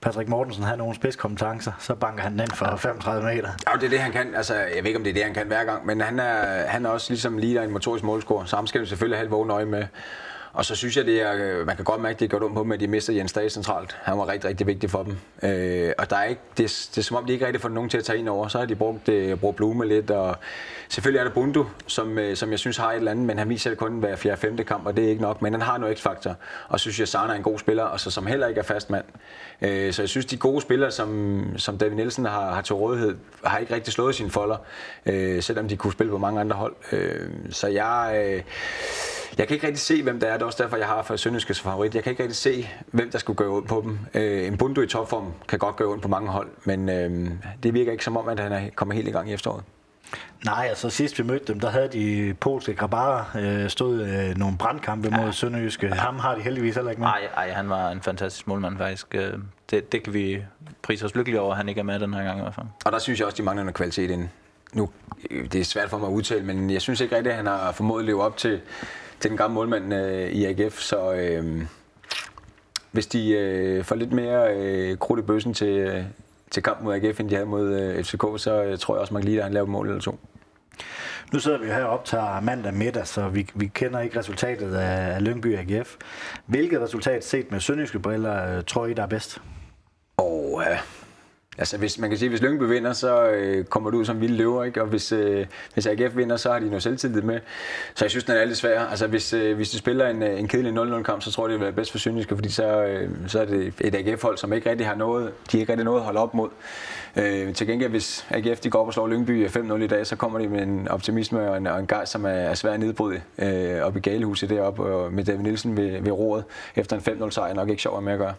Patrick 0.00 0.28
Mortensen 0.28 0.64
have 0.64 0.76
nogle 0.76 0.94
spidskompetencer. 0.94 1.72
Så 1.78 1.94
banker 1.94 2.22
han 2.22 2.38
den 2.38 2.48
for 2.50 2.76
35 2.76 3.24
meter. 3.24 3.48
Ja, 3.68 3.76
det 3.76 3.84
er 3.84 3.90
det, 3.90 4.00
han 4.00 4.12
kan. 4.12 4.34
Altså, 4.34 4.54
jeg 4.54 4.76
ved 4.76 4.86
ikke, 4.86 4.98
om 4.98 5.04
det 5.04 5.10
er 5.10 5.14
det, 5.14 5.24
han 5.24 5.34
kan 5.34 5.46
hver 5.46 5.64
gang, 5.64 5.86
men 5.86 6.00
han 6.00 6.18
er, 6.18 6.66
han 6.66 6.86
er 6.86 6.90
også 6.90 7.10
ligesom 7.10 7.38
lige 7.38 7.54
der 7.54 7.62
en 7.62 7.70
motorisk 7.70 8.04
målscore, 8.04 8.46
så 8.46 8.56
ham 8.56 8.66
skal 8.66 8.80
vi 8.80 8.86
selvfølgelig 8.86 9.18
have 9.18 9.24
et 9.24 9.30
vågen 9.30 9.50
øje 9.50 9.64
med. 9.64 9.84
Og 10.54 10.64
så 10.64 10.74
synes 10.74 10.96
jeg, 10.96 11.06
det 11.06 11.22
er, 11.22 11.32
øh, 11.34 11.66
man 11.66 11.76
kan 11.76 11.84
godt 11.84 12.00
mærke, 12.00 12.14
at 12.14 12.20
det 12.20 12.32
er 12.32 12.38
godt 12.38 12.54
på 12.54 12.62
dem, 12.62 12.72
at 12.72 12.80
de 12.80 12.86
mister 12.86 13.12
Jens 13.12 13.32
Dage 13.32 13.50
centralt. 13.50 13.96
Han 14.02 14.18
var 14.18 14.28
rigtig, 14.28 14.48
rigtig 14.50 14.66
vigtig 14.66 14.90
for 14.90 15.02
dem. 15.02 15.16
Øh, 15.42 15.92
og 15.98 16.10
der 16.10 16.16
er 16.16 16.24
ikke, 16.24 16.40
det, 16.58 16.88
det 16.94 16.98
er 16.98 17.02
som 17.02 17.16
om, 17.16 17.26
de 17.26 17.32
ikke 17.32 17.46
rigtig 17.46 17.62
får 17.62 17.68
nogen 17.68 17.90
til 17.90 17.98
at 17.98 18.04
tage 18.04 18.18
ind 18.18 18.28
over. 18.28 18.48
Så 18.48 18.58
har 18.58 18.66
de 18.66 18.74
brugt, 18.74 19.08
øh, 19.08 19.36
brugt 19.38 19.56
Blume 19.56 19.88
lidt, 19.88 20.10
og 20.10 20.36
selvfølgelig 20.88 21.18
er 21.20 21.24
der 21.24 21.30
Bundu, 21.30 21.66
som, 21.86 22.18
øh, 22.18 22.36
som 22.36 22.50
jeg 22.50 22.58
synes 22.58 22.76
har 22.76 22.90
et 22.92 22.96
eller 22.96 23.10
andet, 23.10 23.26
men 23.26 23.38
han 23.38 23.48
viser 23.48 23.70
det 23.70 23.78
kun 23.78 23.98
hver 23.98 24.16
4. 24.16 24.36
5. 24.36 24.56
kamp, 24.56 24.86
og 24.86 24.96
det 24.96 25.04
er 25.04 25.08
ikke 25.08 25.22
nok. 25.22 25.42
Men 25.42 25.52
han 25.52 25.62
har 25.62 25.78
noget 25.78 25.98
x-faktor, 25.98 26.34
og 26.68 26.80
synes 26.80 27.00
jeg, 27.00 27.08
Sarna 27.08 27.32
er 27.32 27.36
en 27.36 27.42
god 27.42 27.58
spiller, 27.58 27.84
og 27.84 28.00
så, 28.00 28.10
som 28.10 28.26
heller 28.26 28.46
ikke 28.46 28.58
er 28.58 28.64
fast 28.64 28.90
mand. 28.90 29.04
Øh, 29.62 29.92
så 29.92 30.02
jeg 30.02 30.08
synes, 30.08 30.26
de 30.26 30.36
gode 30.36 30.60
spillere, 30.60 30.90
som, 30.90 31.44
som 31.56 31.78
David 31.78 31.96
Nielsen 31.96 32.24
har, 32.24 32.54
har 32.54 32.62
til 32.62 32.74
rådighed, 32.74 33.16
har 33.44 33.58
ikke 33.58 33.74
rigtig 33.74 33.92
slået 33.92 34.14
sine 34.14 34.30
folder, 34.30 34.56
øh, 35.06 35.42
selvom 35.42 35.68
de 35.68 35.76
kunne 35.76 35.92
spille 35.92 36.10
på 36.10 36.18
mange 36.18 36.40
andre 36.40 36.56
hold. 36.56 36.74
Øh, 36.92 37.28
så 37.50 37.66
jeg... 37.66 38.24
Øh, 38.26 38.42
jeg 39.38 39.48
kan 39.48 39.54
ikke 39.54 39.66
rigtig 39.66 39.80
se, 39.80 40.02
hvem 40.02 40.20
der 40.20 40.26
er. 40.26 40.32
Det 40.32 40.42
er 40.42 40.46
også 40.46 40.62
derfor, 40.62 40.76
jeg 40.76 40.86
har 40.86 41.02
for 41.02 41.16
Sønderjyskes 41.16 41.60
favorit. 41.60 41.94
Jeg 41.94 42.02
kan 42.02 42.10
ikke 42.10 42.22
rigtig 42.22 42.36
se, 42.36 42.68
hvem 42.86 43.10
der 43.10 43.18
skulle 43.18 43.36
gøre 43.36 43.48
ondt 43.48 43.68
på 43.68 43.80
dem. 43.84 43.98
Øh, 44.14 44.46
en 44.46 44.56
Bundu 44.56 44.80
i 44.80 44.86
topform 44.86 45.32
kan 45.48 45.58
godt 45.58 45.76
gøre 45.76 45.88
ondt 45.88 46.02
på 46.02 46.08
mange 46.08 46.28
hold, 46.30 46.48
men 46.64 46.88
øh, 46.88 47.30
det 47.62 47.74
virker 47.74 47.92
ikke 47.92 48.04
som 48.04 48.16
om, 48.16 48.28
at 48.28 48.40
han 48.40 48.52
er 48.52 48.60
kommet 48.74 48.96
helt 48.96 49.08
i 49.08 49.10
gang 49.10 49.30
i 49.30 49.32
efteråret. 49.32 49.64
Nej, 50.44 50.66
altså 50.68 50.90
sidst 50.90 51.18
vi 51.18 51.24
mødte 51.24 51.52
dem, 51.52 51.60
der 51.60 51.70
havde 51.70 51.88
de 51.92 52.34
polske 52.40 52.74
Grabara 52.74 53.38
øh, 53.38 53.70
stået 53.70 54.08
øh, 54.08 54.36
nogle 54.36 54.56
brandkampe 54.58 55.08
ja. 55.12 55.20
mod 55.24 55.32
Sønderjyske. 55.32 55.88
Ham 55.88 56.18
har 56.18 56.34
de 56.34 56.40
heldigvis 56.40 56.74
heller 56.74 56.90
ikke 56.90 57.00
med. 57.00 57.08
Nej, 57.08 57.28
ej, 57.36 57.50
han 57.50 57.68
var 57.68 57.90
en 57.90 58.02
fantastisk 58.02 58.46
målmand 58.46 58.78
faktisk. 58.78 59.06
Øh, 59.14 59.32
Det, 59.70 59.92
det 59.92 60.02
kan 60.02 60.14
vi 60.14 60.44
prise 60.82 61.04
os 61.04 61.14
lykkelige 61.14 61.40
over, 61.40 61.50
at 61.50 61.56
han 61.56 61.68
ikke 61.68 61.78
er 61.78 61.84
med 61.84 61.98
den 62.00 62.14
her 62.14 62.24
gang 62.24 62.38
i 62.38 62.42
hvert 62.42 62.54
fald. 62.54 62.66
Og 62.84 62.92
der 62.92 62.98
synes 62.98 63.18
jeg 63.18 63.26
også, 63.26 63.36
de 63.36 63.42
mangler 63.42 63.64
noget 63.64 63.74
kvalitet 63.74 64.10
inden. 64.10 64.30
Nu, 64.72 64.90
øh, 65.30 65.52
det 65.52 65.60
er 65.60 65.64
svært 65.64 65.90
for 65.90 65.98
mig 65.98 66.08
at 66.08 66.12
udtale, 66.12 66.44
men 66.44 66.70
jeg 66.70 66.82
synes 66.82 67.00
ikke 67.00 67.16
rigtigt, 67.16 67.30
at 67.32 67.36
han 67.36 67.46
har 67.46 67.72
formået 67.72 68.00
at 68.00 68.06
leve 68.06 68.22
op 68.22 68.36
til, 68.36 68.60
til 69.24 69.30
den 69.30 69.38
gamle 69.38 69.54
målmand 69.54 69.94
øh, 69.94 70.30
i 70.30 70.44
AGF, 70.44 70.78
så 70.78 71.12
øh, 71.12 71.62
hvis 72.92 73.06
de 73.06 73.30
øh, 73.30 73.84
får 73.84 73.94
lidt 73.94 74.12
mere 74.12 74.56
øh, 74.56 74.98
krudt 74.98 75.20
i 75.20 75.22
bøssen 75.22 75.54
til, 75.54 75.68
øh, 75.68 76.04
til 76.50 76.62
kampen 76.62 76.84
mod 76.84 76.94
AGF, 76.94 77.20
end 77.20 77.28
de 77.28 77.34
havde 77.34 77.48
mod 77.48 77.80
øh, 77.80 78.04
FCK, 78.04 78.22
så 78.36 78.62
øh, 78.62 78.78
tror 78.78 78.94
jeg 78.94 79.00
også, 79.00 79.14
at 79.14 79.42
han 79.42 79.52
laver 79.52 79.66
et 79.66 79.70
mål 79.70 79.86
eller 79.88 80.00
to. 80.00 80.18
Nu 81.32 81.38
sidder 81.38 81.58
vi 81.58 81.66
her 81.66 81.84
og 81.84 81.90
optager 81.90 82.40
mandag 82.40 82.74
middag, 82.74 83.06
så 83.06 83.28
vi, 83.28 83.48
vi 83.54 83.66
kender 83.66 84.00
ikke 84.00 84.18
resultatet 84.18 84.74
af, 84.74 85.14
af 85.14 85.24
Lyngby 85.24 85.58
AGF. 85.58 85.96
Hvilket 86.46 86.80
resultat 86.80 87.24
set 87.24 87.50
med 87.50 87.60
sønderjyske 87.60 87.98
briller 87.98 88.56
øh, 88.56 88.64
tror 88.64 88.86
I, 88.86 88.94
der 88.94 89.02
er 89.02 89.06
bedst? 89.06 89.42
Og 90.16 90.62
ja, 90.66 90.78
Altså, 91.58 91.78
hvis, 91.78 91.98
man 91.98 92.10
kan 92.10 92.18
sige, 92.18 92.28
hvis 92.28 92.42
Lyngby 92.42 92.62
vinder, 92.62 92.92
så 92.92 93.26
øh, 93.26 93.64
kommer 93.64 93.90
du 93.90 93.98
ud 93.98 94.04
som 94.04 94.20
vilde 94.20 94.36
løver, 94.36 94.64
ikke? 94.64 94.82
Og 94.82 94.88
hvis, 94.88 95.12
øh, 95.12 95.46
hvis 95.74 95.86
AGF 95.86 96.16
vinder, 96.16 96.36
så 96.36 96.52
har 96.52 96.58
de 96.58 96.66
noget 96.66 96.82
selvtillid 96.82 97.22
med. 97.22 97.40
Så 97.94 98.04
jeg 98.04 98.10
synes, 98.10 98.24
den 98.24 98.36
er 98.36 98.44
lidt 98.44 98.58
svær. 98.58 98.80
Altså, 98.80 99.06
hvis, 99.06 99.32
øh, 99.32 99.56
hvis 99.56 99.70
de 99.70 99.78
spiller 99.78 100.08
en, 100.08 100.22
øh, 100.22 100.38
en 100.38 100.48
kedelig 100.48 100.72
0-0-kamp, 100.72 101.22
så 101.22 101.32
tror 101.32 101.46
jeg, 101.46 101.50
det 101.52 101.58
vil 101.58 101.64
være 101.64 101.72
bedst 101.72 101.90
for 101.90 101.98
Sønderjyske, 101.98 102.34
fordi 102.36 102.50
så, 102.50 102.84
øh, 102.84 103.10
så 103.26 103.40
er 103.40 103.44
det 103.44 103.74
et 103.80 103.94
AGF-hold, 103.94 104.38
som 104.38 104.52
ikke 104.52 104.70
rigtig 104.70 104.86
har 104.86 104.94
noget, 104.94 105.32
de 105.52 105.58
ikke 105.58 105.72
rigtig 105.72 105.84
noget 105.84 105.98
at 105.98 106.04
holde 106.04 106.20
op 106.20 106.34
mod. 106.34 106.48
Øh, 107.16 107.54
til 107.54 107.66
gengæld, 107.66 107.90
hvis 107.90 108.26
AGF 108.30 108.60
de 108.60 108.70
går 108.70 108.80
op 108.80 108.86
og 108.86 108.92
slår 108.92 109.08
Lyngby 109.08 109.44
øh, 109.44 109.50
5-0 109.50 109.82
i 109.82 109.86
dag, 109.86 110.06
så 110.06 110.16
kommer 110.16 110.38
de 110.38 110.48
med 110.48 110.62
en 110.62 110.88
optimisme 110.88 111.50
og 111.50 111.56
en, 111.56 111.66
og 111.66 111.78
en 111.80 111.86
gejst, 111.86 112.12
som 112.12 112.24
er, 112.24 112.28
er 112.28 112.54
svær 112.54 112.72
at 112.72 112.80
nedbryde 112.80 113.20
øh, 113.38 113.82
op 113.82 113.96
i 113.96 114.00
Galehuset 114.00 114.50
deroppe, 114.50 114.82
og 114.82 115.12
med 115.12 115.24
David 115.24 115.42
Nielsen 115.42 115.76
ved, 115.76 116.00
ved 116.00 116.12
roret 116.12 116.44
efter 116.76 116.96
en 116.96 117.22
5-0 117.22 117.30
sejr, 117.30 117.54
nok 117.54 117.68
ikke 117.68 117.82
sjov 117.82 117.96
at 117.96 118.02
med 118.02 118.12
at 118.12 118.18
gøre. 118.18 118.34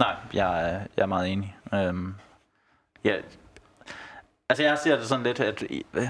Nej, 0.00 0.14
jeg 0.34 0.70
er, 0.70 0.80
jeg 0.96 1.02
er 1.02 1.06
meget 1.06 1.32
enig. 1.32 1.56
Øhm, 1.74 2.14
ja, 3.04 3.14
altså 4.48 4.62
jeg 4.62 4.78
ser 4.78 4.96
det 4.96 5.06
sådan 5.06 5.24
lidt, 5.24 5.40
at 5.40 5.64
øh, 5.94 6.08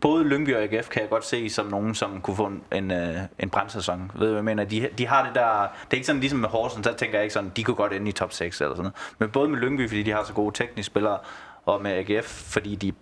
både 0.00 0.24
Lyngby 0.24 0.54
og 0.54 0.62
AGF 0.62 0.88
kan 0.88 1.02
jeg 1.02 1.10
godt 1.10 1.24
se 1.24 1.50
som 1.50 1.66
nogen, 1.66 1.94
som 1.94 2.20
kunne 2.20 2.36
få 2.36 2.46
en, 2.46 2.62
en, 2.72 2.90
øh, 2.90 3.16
en. 3.38 3.50
Ved 3.54 4.08
du, 4.14 4.16
hvad 4.16 4.32
jeg 4.32 4.44
mener? 4.44 4.64
De, 4.64 4.88
de 4.98 5.06
har 5.06 5.26
det 5.26 5.34
der... 5.34 5.62
Det 5.62 5.90
er 5.90 5.94
ikke 5.94 6.06
sådan 6.06 6.20
ligesom 6.20 6.38
med 6.38 6.48
Horsens, 6.48 6.86
der 6.86 6.94
tænker 6.94 7.18
jeg 7.18 7.24
ikke 7.24 7.34
sådan, 7.34 7.52
de 7.56 7.64
kunne 7.64 7.74
godt 7.74 7.92
ende 7.92 8.08
i 8.08 8.12
top 8.12 8.32
6 8.32 8.60
eller 8.60 8.74
sådan 8.74 8.82
noget. 8.82 9.14
Men 9.18 9.30
både 9.30 9.48
med 9.48 9.58
Lyngby, 9.58 9.88
fordi 9.88 10.02
de 10.02 10.10
har 10.10 10.24
så 10.24 10.32
gode 10.32 10.54
tekniske 10.54 10.86
spillere, 10.86 11.18
og 11.66 11.82
med 11.82 11.92
AGF, 11.92 12.52
fordi 12.52 12.74
de, 12.74 12.92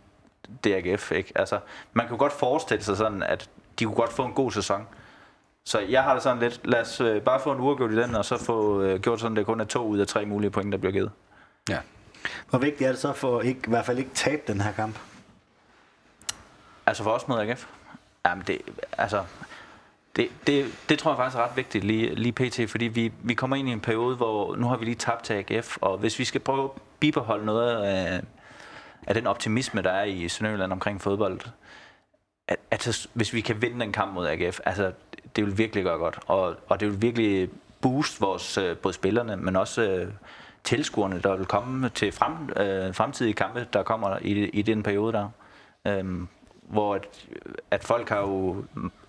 det 0.65 0.75
er 0.75 0.93
AGF, 0.93 1.13
ikke? 1.13 1.33
Altså, 1.35 1.59
man 1.93 2.09
kan 2.09 2.17
godt 2.17 2.33
forestille 2.33 2.85
sig 2.85 2.97
sådan, 2.97 3.23
at 3.23 3.51
de 3.79 3.85
kunne 3.85 3.95
godt 3.95 4.13
få 4.13 4.25
en 4.25 4.33
god 4.33 4.51
sæson. 4.51 4.87
Så 5.65 5.81
jeg 5.81 6.03
har 6.03 6.15
det 6.15 6.23
sådan 6.23 6.43
lidt, 6.43 6.61
lad 6.65 6.81
os 6.81 7.01
øh, 7.01 7.23
bare 7.23 7.41
få 7.41 7.53
en 7.53 7.61
uafgjort 7.61 7.91
i 7.91 7.97
den, 7.97 8.15
og 8.15 8.25
så 8.25 8.39
få 8.39 8.83
øh, 8.83 9.01
gjort 9.01 9.21
sådan, 9.21 9.33
at 9.33 9.39
det 9.39 9.47
kun 9.47 9.61
er 9.61 9.65
to 9.65 9.87
ud 9.87 9.99
af 9.99 10.07
tre 10.07 10.27
mulige 10.27 10.51
point, 10.51 10.73
der 10.73 10.79
bliver 10.79 10.93
givet. 10.93 11.11
Ja. 11.69 11.79
Hvor 12.51 12.59
vigtigt 12.59 12.89
er 12.89 12.93
det 12.93 13.01
så 13.01 13.13
for 13.13 13.41
ikke, 13.41 13.61
i 13.67 13.69
hvert 13.69 13.87
fald 13.87 13.99
ikke 13.99 14.11
tabe 14.15 14.43
den 14.47 14.61
her 14.61 14.73
kamp? 14.73 14.99
Altså 16.87 17.03
for 17.03 17.11
os 17.11 17.29
mod 17.29 17.41
AGF? 17.41 17.67
Jamen 18.27 18.45
det, 18.47 18.59
altså, 18.99 19.25
det, 20.17 20.29
det, 20.47 20.67
det 20.89 20.99
tror 20.99 21.11
jeg 21.11 21.17
faktisk 21.17 21.39
er 21.39 21.45
ret 21.49 21.57
vigtigt 21.57 21.85
lige, 21.85 22.15
lige 22.15 22.33
pt, 22.33 22.71
fordi 22.71 22.85
vi, 22.85 23.13
vi 23.23 23.35
kommer 23.35 23.57
ind 23.57 23.69
i 23.69 23.73
en 23.73 23.81
periode, 23.81 24.17
hvor 24.17 24.57
nu 24.57 24.69
har 24.69 24.77
vi 24.77 24.85
lige 24.85 24.95
tabt 24.95 25.25
til 25.25 25.35
AGF, 25.35 25.77
og 25.81 25.99
hvis 25.99 26.19
vi 26.19 26.25
skal 26.25 26.41
prøve 26.41 26.65
at 26.65 26.71
bibeholde 27.01 27.45
noget 27.45 27.85
af, 27.85 28.21
af 29.07 29.15
den 29.15 29.27
optimisme, 29.27 29.83
der 29.83 29.91
er 29.91 30.05
i 30.05 30.29
Sønderjylland 30.29 30.73
omkring 30.73 31.01
fodbold, 31.01 31.41
at, 32.49 32.59
at 32.71 33.09
hvis 33.13 33.33
vi 33.33 33.41
kan 33.41 33.63
vinde 33.63 33.81
den 33.81 33.93
kamp 33.93 34.15
mod 34.15 34.27
AGF, 34.27 34.61
altså 34.65 34.93
det 35.37 35.47
vil 35.47 35.59
virkelig 35.59 35.85
gøre 35.85 35.99
godt, 35.99 36.19
og, 36.27 36.57
og 36.69 36.81
det 36.81 36.89
vil 36.89 37.03
virkelig 37.03 37.51
booste 37.81 38.21
vores, 38.21 38.59
øh, 38.59 38.77
både 38.77 38.95
spillerne, 38.95 39.37
men 39.37 39.57
også 39.57 39.83
øh, 39.83 40.13
tilskuerne, 40.65 41.21
der 41.21 41.37
vil 41.37 41.47
komme 41.47 41.89
til 41.89 42.13
frem, 42.13 42.33
øh, 42.57 42.95
fremtidige 42.95 43.35
kampe, 43.35 43.67
der 43.73 43.83
kommer 43.83 44.19
i, 44.23 44.49
i 44.49 44.63
den 44.63 44.83
periode 44.83 45.13
der. 45.13 45.29
Øhm, 45.87 46.29
hvor 46.63 46.95
at, 46.95 47.27
at 47.71 47.85
folk 47.85 48.09
har 48.09 48.21
jo 48.21 48.65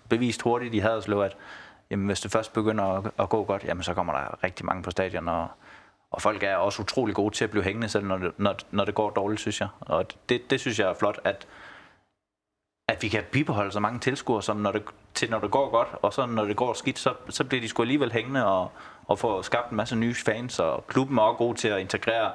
bevist 0.10 0.42
hurtigt 0.42 0.74
i 0.74 0.80
Haderslev, 0.80 1.20
at 1.20 1.38
jamen, 1.90 2.06
hvis 2.06 2.22
det 2.22 2.32
først 2.32 2.54
begynder 2.54 2.84
at, 2.84 3.12
at 3.20 3.30
gå 3.30 3.44
godt, 3.44 3.64
jamen, 3.64 3.84
så 3.84 3.94
kommer 3.94 4.14
der 4.14 4.44
rigtig 4.44 4.66
mange 4.66 4.84
på 4.84 4.92
stadion, 4.92 5.28
og, 5.28 5.48
og 6.12 6.22
folk 6.22 6.44
er 6.44 6.56
også 6.56 6.82
utrolig 6.82 7.16
gode 7.16 7.36
til 7.36 7.44
at 7.44 7.52
blive 7.52 7.64
hængende, 7.64 7.90
selv 7.90 8.06
når 8.06 8.18
det, 8.18 8.32
når, 8.38 8.56
når 8.72 8.86
det 8.86 8.96
går 8.96 9.10
dårligt, 9.10 9.42
synes 9.42 9.62
jeg. 9.62 9.68
Og 9.80 10.06
det, 10.30 10.50
det 10.50 10.60
synes 10.60 10.80
jeg 10.80 10.90
er 10.90 10.94
flot, 10.94 11.20
at, 11.24 11.48
at 12.90 13.04
vi 13.04 13.08
kan 13.08 13.24
bibeholde 13.32 13.72
så 13.72 13.80
mange 13.80 14.00
tilskuere, 14.00 14.44
som 14.44 14.58
når 14.58 14.72
det, 14.72 14.84
til 15.14 15.30
når 15.30 15.40
det 15.40 15.52
går 15.52 15.70
godt, 15.70 15.88
og 16.02 16.14
så 16.14 16.26
når 16.26 16.46
det 16.46 16.56
går 16.56 16.74
skidt, 16.74 17.00
så, 17.00 17.14
så 17.30 17.44
bliver 17.44 17.62
de 17.62 17.68
sgu 17.68 17.84
alligevel 17.84 18.12
hængende 18.12 18.46
og, 18.46 18.72
og 19.08 19.20
får 19.20 19.42
skabt 19.42 19.72
en 19.72 19.78
masse 19.78 19.96
nye 19.96 20.16
fans, 20.16 20.60
og 20.60 20.88
klubben 20.88 21.18
er 21.18 21.22
også 21.22 21.38
god 21.38 21.56
til 21.56 21.68
at 21.68 21.80
integrere 21.80 22.32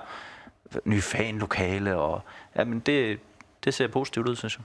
nye 0.84 1.02
fanlokale, 1.02 1.97
og 1.97 2.22
jamen 2.56 2.80
det, 2.80 3.18
det 3.64 3.74
ser 3.74 3.88
positivt 3.88 4.28
ud, 4.28 4.36
synes 4.36 4.59
jeg. 4.59 4.64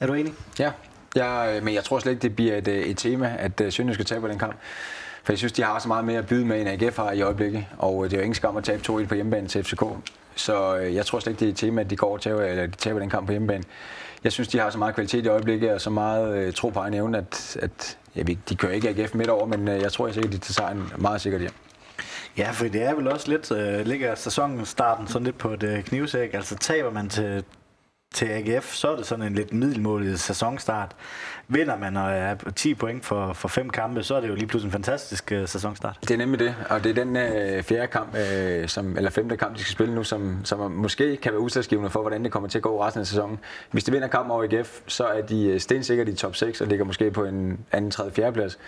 Er 0.00 0.06
du 0.06 0.14
enig? 0.14 0.34
Ja, 0.58 0.72
ja 1.16 1.60
men 1.60 1.74
jeg 1.74 1.84
tror 1.84 1.98
slet 1.98 2.12
ikke, 2.12 2.22
det 2.22 2.36
bliver 2.36 2.56
et, 2.56 2.68
et 2.68 2.98
tema, 2.98 3.36
at 3.38 3.60
uh, 3.60 3.72
Sønderjysk 3.72 3.96
skal 3.96 4.06
tabe 4.06 4.28
den 4.28 4.38
kamp. 4.38 4.56
For 5.24 5.32
jeg 5.32 5.38
synes, 5.38 5.52
de 5.52 5.62
har 5.62 5.78
så 5.78 5.88
meget 5.88 6.04
mere 6.04 6.18
at 6.18 6.26
byde 6.26 6.44
med, 6.44 6.60
end 6.60 6.68
AGF 6.68 6.96
har 6.96 7.12
i 7.12 7.22
øjeblikket. 7.22 7.66
Og 7.78 8.04
det 8.04 8.12
er 8.12 8.16
jo 8.16 8.22
ingen 8.22 8.34
skam 8.34 8.56
at 8.56 8.64
tabe 8.64 8.82
2-1 8.88 9.06
på 9.06 9.14
hjemmebane 9.14 9.48
til 9.48 9.64
FCK. 9.64 9.82
Så 10.34 10.74
jeg 10.74 11.06
tror 11.06 11.18
slet 11.18 11.30
ikke, 11.32 11.40
det 11.40 11.46
er 11.46 11.52
et 11.52 11.56
tema, 11.56 11.80
at 11.80 11.90
de 11.90 11.96
går 11.96 12.12
og 12.12 12.20
taber, 12.20 12.42
eller 12.42 12.66
de 12.66 12.76
taber 12.76 13.00
den 13.00 13.10
kamp 13.10 13.26
på 13.26 13.32
hjemmebane. 13.32 13.64
Jeg 14.24 14.32
synes, 14.32 14.48
de 14.48 14.58
har 14.58 14.70
så 14.70 14.78
meget 14.78 14.94
kvalitet 14.94 15.24
i 15.24 15.28
øjeblikket, 15.28 15.72
og 15.72 15.80
så 15.80 15.90
meget 15.90 16.54
tro 16.54 16.68
på 16.68 16.80
egen 16.80 16.94
evne, 16.94 17.18
at, 17.18 17.56
at 17.62 17.98
jeg 18.16 18.26
ved, 18.26 18.36
de 18.48 18.56
kører 18.56 18.72
ikke 18.72 18.88
AGF 18.88 19.14
midt 19.14 19.28
over, 19.28 19.46
men 19.46 19.68
øh, 19.68 19.80
jeg 19.80 19.92
tror 19.92 20.06
jeg 20.06 20.14
sikkert, 20.14 20.32
de 20.32 20.38
tager 20.38 20.52
sejren 20.52 20.92
meget 20.98 21.20
sikkert 21.20 21.40
hjem. 21.40 21.52
Ja, 22.36 22.50
for 22.50 22.64
det 22.64 22.82
er 22.82 22.94
vel 22.94 23.08
også 23.08 23.30
lidt, 23.30 23.52
øh, 23.52 23.86
ligger 23.86 24.14
sæsonen 24.14 24.66
starten 24.66 25.08
sådan 25.08 25.24
lidt 25.24 25.38
på 25.38 25.50
et 25.50 25.62
øh, 25.62 25.78
uh, 25.78 25.84
knivsæk. 25.84 26.34
Altså 26.34 26.56
taber 26.56 26.90
man 26.90 27.08
til 27.08 27.44
til 28.14 28.26
AGF, 28.26 28.74
så 28.74 28.92
er 28.92 28.96
det 28.96 29.06
sådan 29.06 29.26
en 29.26 29.34
lidt 29.34 29.52
middelmålig 29.52 30.18
sæsonstart. 30.18 30.96
Vinder 31.52 31.78
man 31.78 31.96
og 31.96 32.10
er 32.10 32.34
10 32.56 32.74
point 32.74 33.04
for, 33.04 33.32
for 33.32 33.48
fem 33.48 33.70
kampe, 33.70 34.02
så 34.02 34.14
er 34.14 34.20
det 34.20 34.28
jo 34.28 34.34
lige 34.34 34.46
pludselig 34.46 34.68
en 34.68 34.72
fantastisk 34.72 35.32
uh, 35.34 35.48
sæsonstart. 35.48 35.98
Det 36.00 36.10
er 36.10 36.16
nemlig 36.18 36.40
det, 36.40 36.54
og 36.70 36.84
det 36.84 36.98
er 36.98 37.04
den 37.04 37.16
øh, 37.16 37.62
fjerde 37.62 37.86
kamp, 37.86 38.16
øh, 38.16 38.68
som, 38.68 38.96
eller 38.96 39.10
femte 39.10 39.36
kamp, 39.36 39.56
de 39.56 39.60
skal 39.60 39.72
spille 39.72 39.94
nu, 39.94 40.04
som, 40.04 40.44
som 40.44 40.70
måske 40.70 41.16
kan 41.16 41.32
være 41.32 41.40
udslagsgivende 41.40 41.90
for, 41.90 42.00
hvordan 42.00 42.24
det 42.24 42.32
kommer 42.32 42.48
til 42.48 42.58
at 42.58 42.62
gå 42.62 42.82
resten 42.82 43.00
af 43.00 43.06
sæsonen. 43.06 43.38
Hvis 43.70 43.84
de 43.84 43.92
vinder 43.92 44.08
kampen 44.08 44.30
over 44.30 44.44
IGF, 44.44 44.80
så 44.86 45.04
er 45.04 45.22
de 45.22 45.46
øh, 45.46 45.60
stensikkert 45.60 46.08
i 46.08 46.14
top 46.14 46.36
6 46.36 46.60
og 46.60 46.66
ligger 46.66 46.84
måske 46.84 47.10
på 47.10 47.24
en 47.24 47.58
anden, 47.72 47.90
tredje, 47.90 48.12
fjerde 48.12 48.32
plads. 48.32 48.58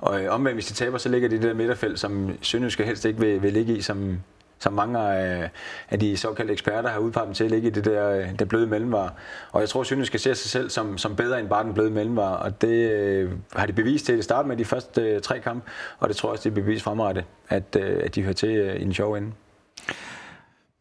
Og 0.00 0.22
øh, 0.22 0.34
omvendt, 0.34 0.56
hvis 0.56 0.66
de 0.66 0.74
taber, 0.74 0.98
så 0.98 1.08
ligger 1.08 1.28
de 1.28 1.34
i 1.34 1.38
det 1.38 1.48
der 1.48 1.54
midterfelt, 1.54 2.00
som 2.00 2.30
Sønderjyske 2.42 2.84
helst 2.84 3.04
ikke 3.04 3.20
vil, 3.20 3.42
vil 3.42 3.52
ligge 3.52 3.76
i, 3.76 3.82
som, 3.82 4.18
som 4.60 4.72
mange 4.72 4.98
af, 4.98 5.50
af 5.90 5.98
de 5.98 6.16
såkaldte 6.16 6.52
eksperter 6.52 6.88
har 6.88 6.98
udpeget 6.98 7.26
dem 7.26 7.34
til 7.34 7.44
at 7.44 7.50
ligge 7.50 7.68
i 7.68 7.70
det 7.70 7.84
der, 7.84 8.10
øh, 8.10 8.38
det 8.38 8.48
bløde 8.48 8.66
mellemvar. 8.66 9.14
Og 9.52 9.60
jeg 9.60 9.68
tror, 9.68 9.80
at 9.80 10.06
skal 10.06 10.20
se 10.20 10.34
sig 10.34 10.50
selv 10.50 10.70
som, 10.70 10.98
som 10.98 11.16
bedre 11.16 11.40
end 11.40 11.48
bare 11.48 11.64
den 11.64 11.74
bløde 11.74 11.90
mellemvar, 11.90 12.34
og 12.36 12.62
det 12.62 12.90
øh, 12.90 13.30
har 13.52 13.66
de 13.66 13.72
bevist 13.72 14.06
til 14.06 14.12
at 14.12 14.24
starte 14.24 14.48
med 14.48 14.56
de 14.56 14.64
første 14.64 15.02
øh, 15.02 15.20
tre 15.20 15.40
kampe, 15.40 15.70
og 15.98 16.08
det 16.08 16.16
tror 16.16 16.28
jeg 16.28 16.32
også, 16.32 16.50
det 16.50 16.58
er 16.58 16.62
bevist 16.62 16.84
fremrettet, 16.84 17.24
at, 17.48 17.76
øh, 17.78 18.00
at 18.04 18.14
de 18.14 18.22
hører 18.22 18.34
til 18.34 18.50
øh, 18.50 18.76
i 18.76 18.82
en 18.82 18.94
sjov 18.94 19.14
ende. 19.14 19.32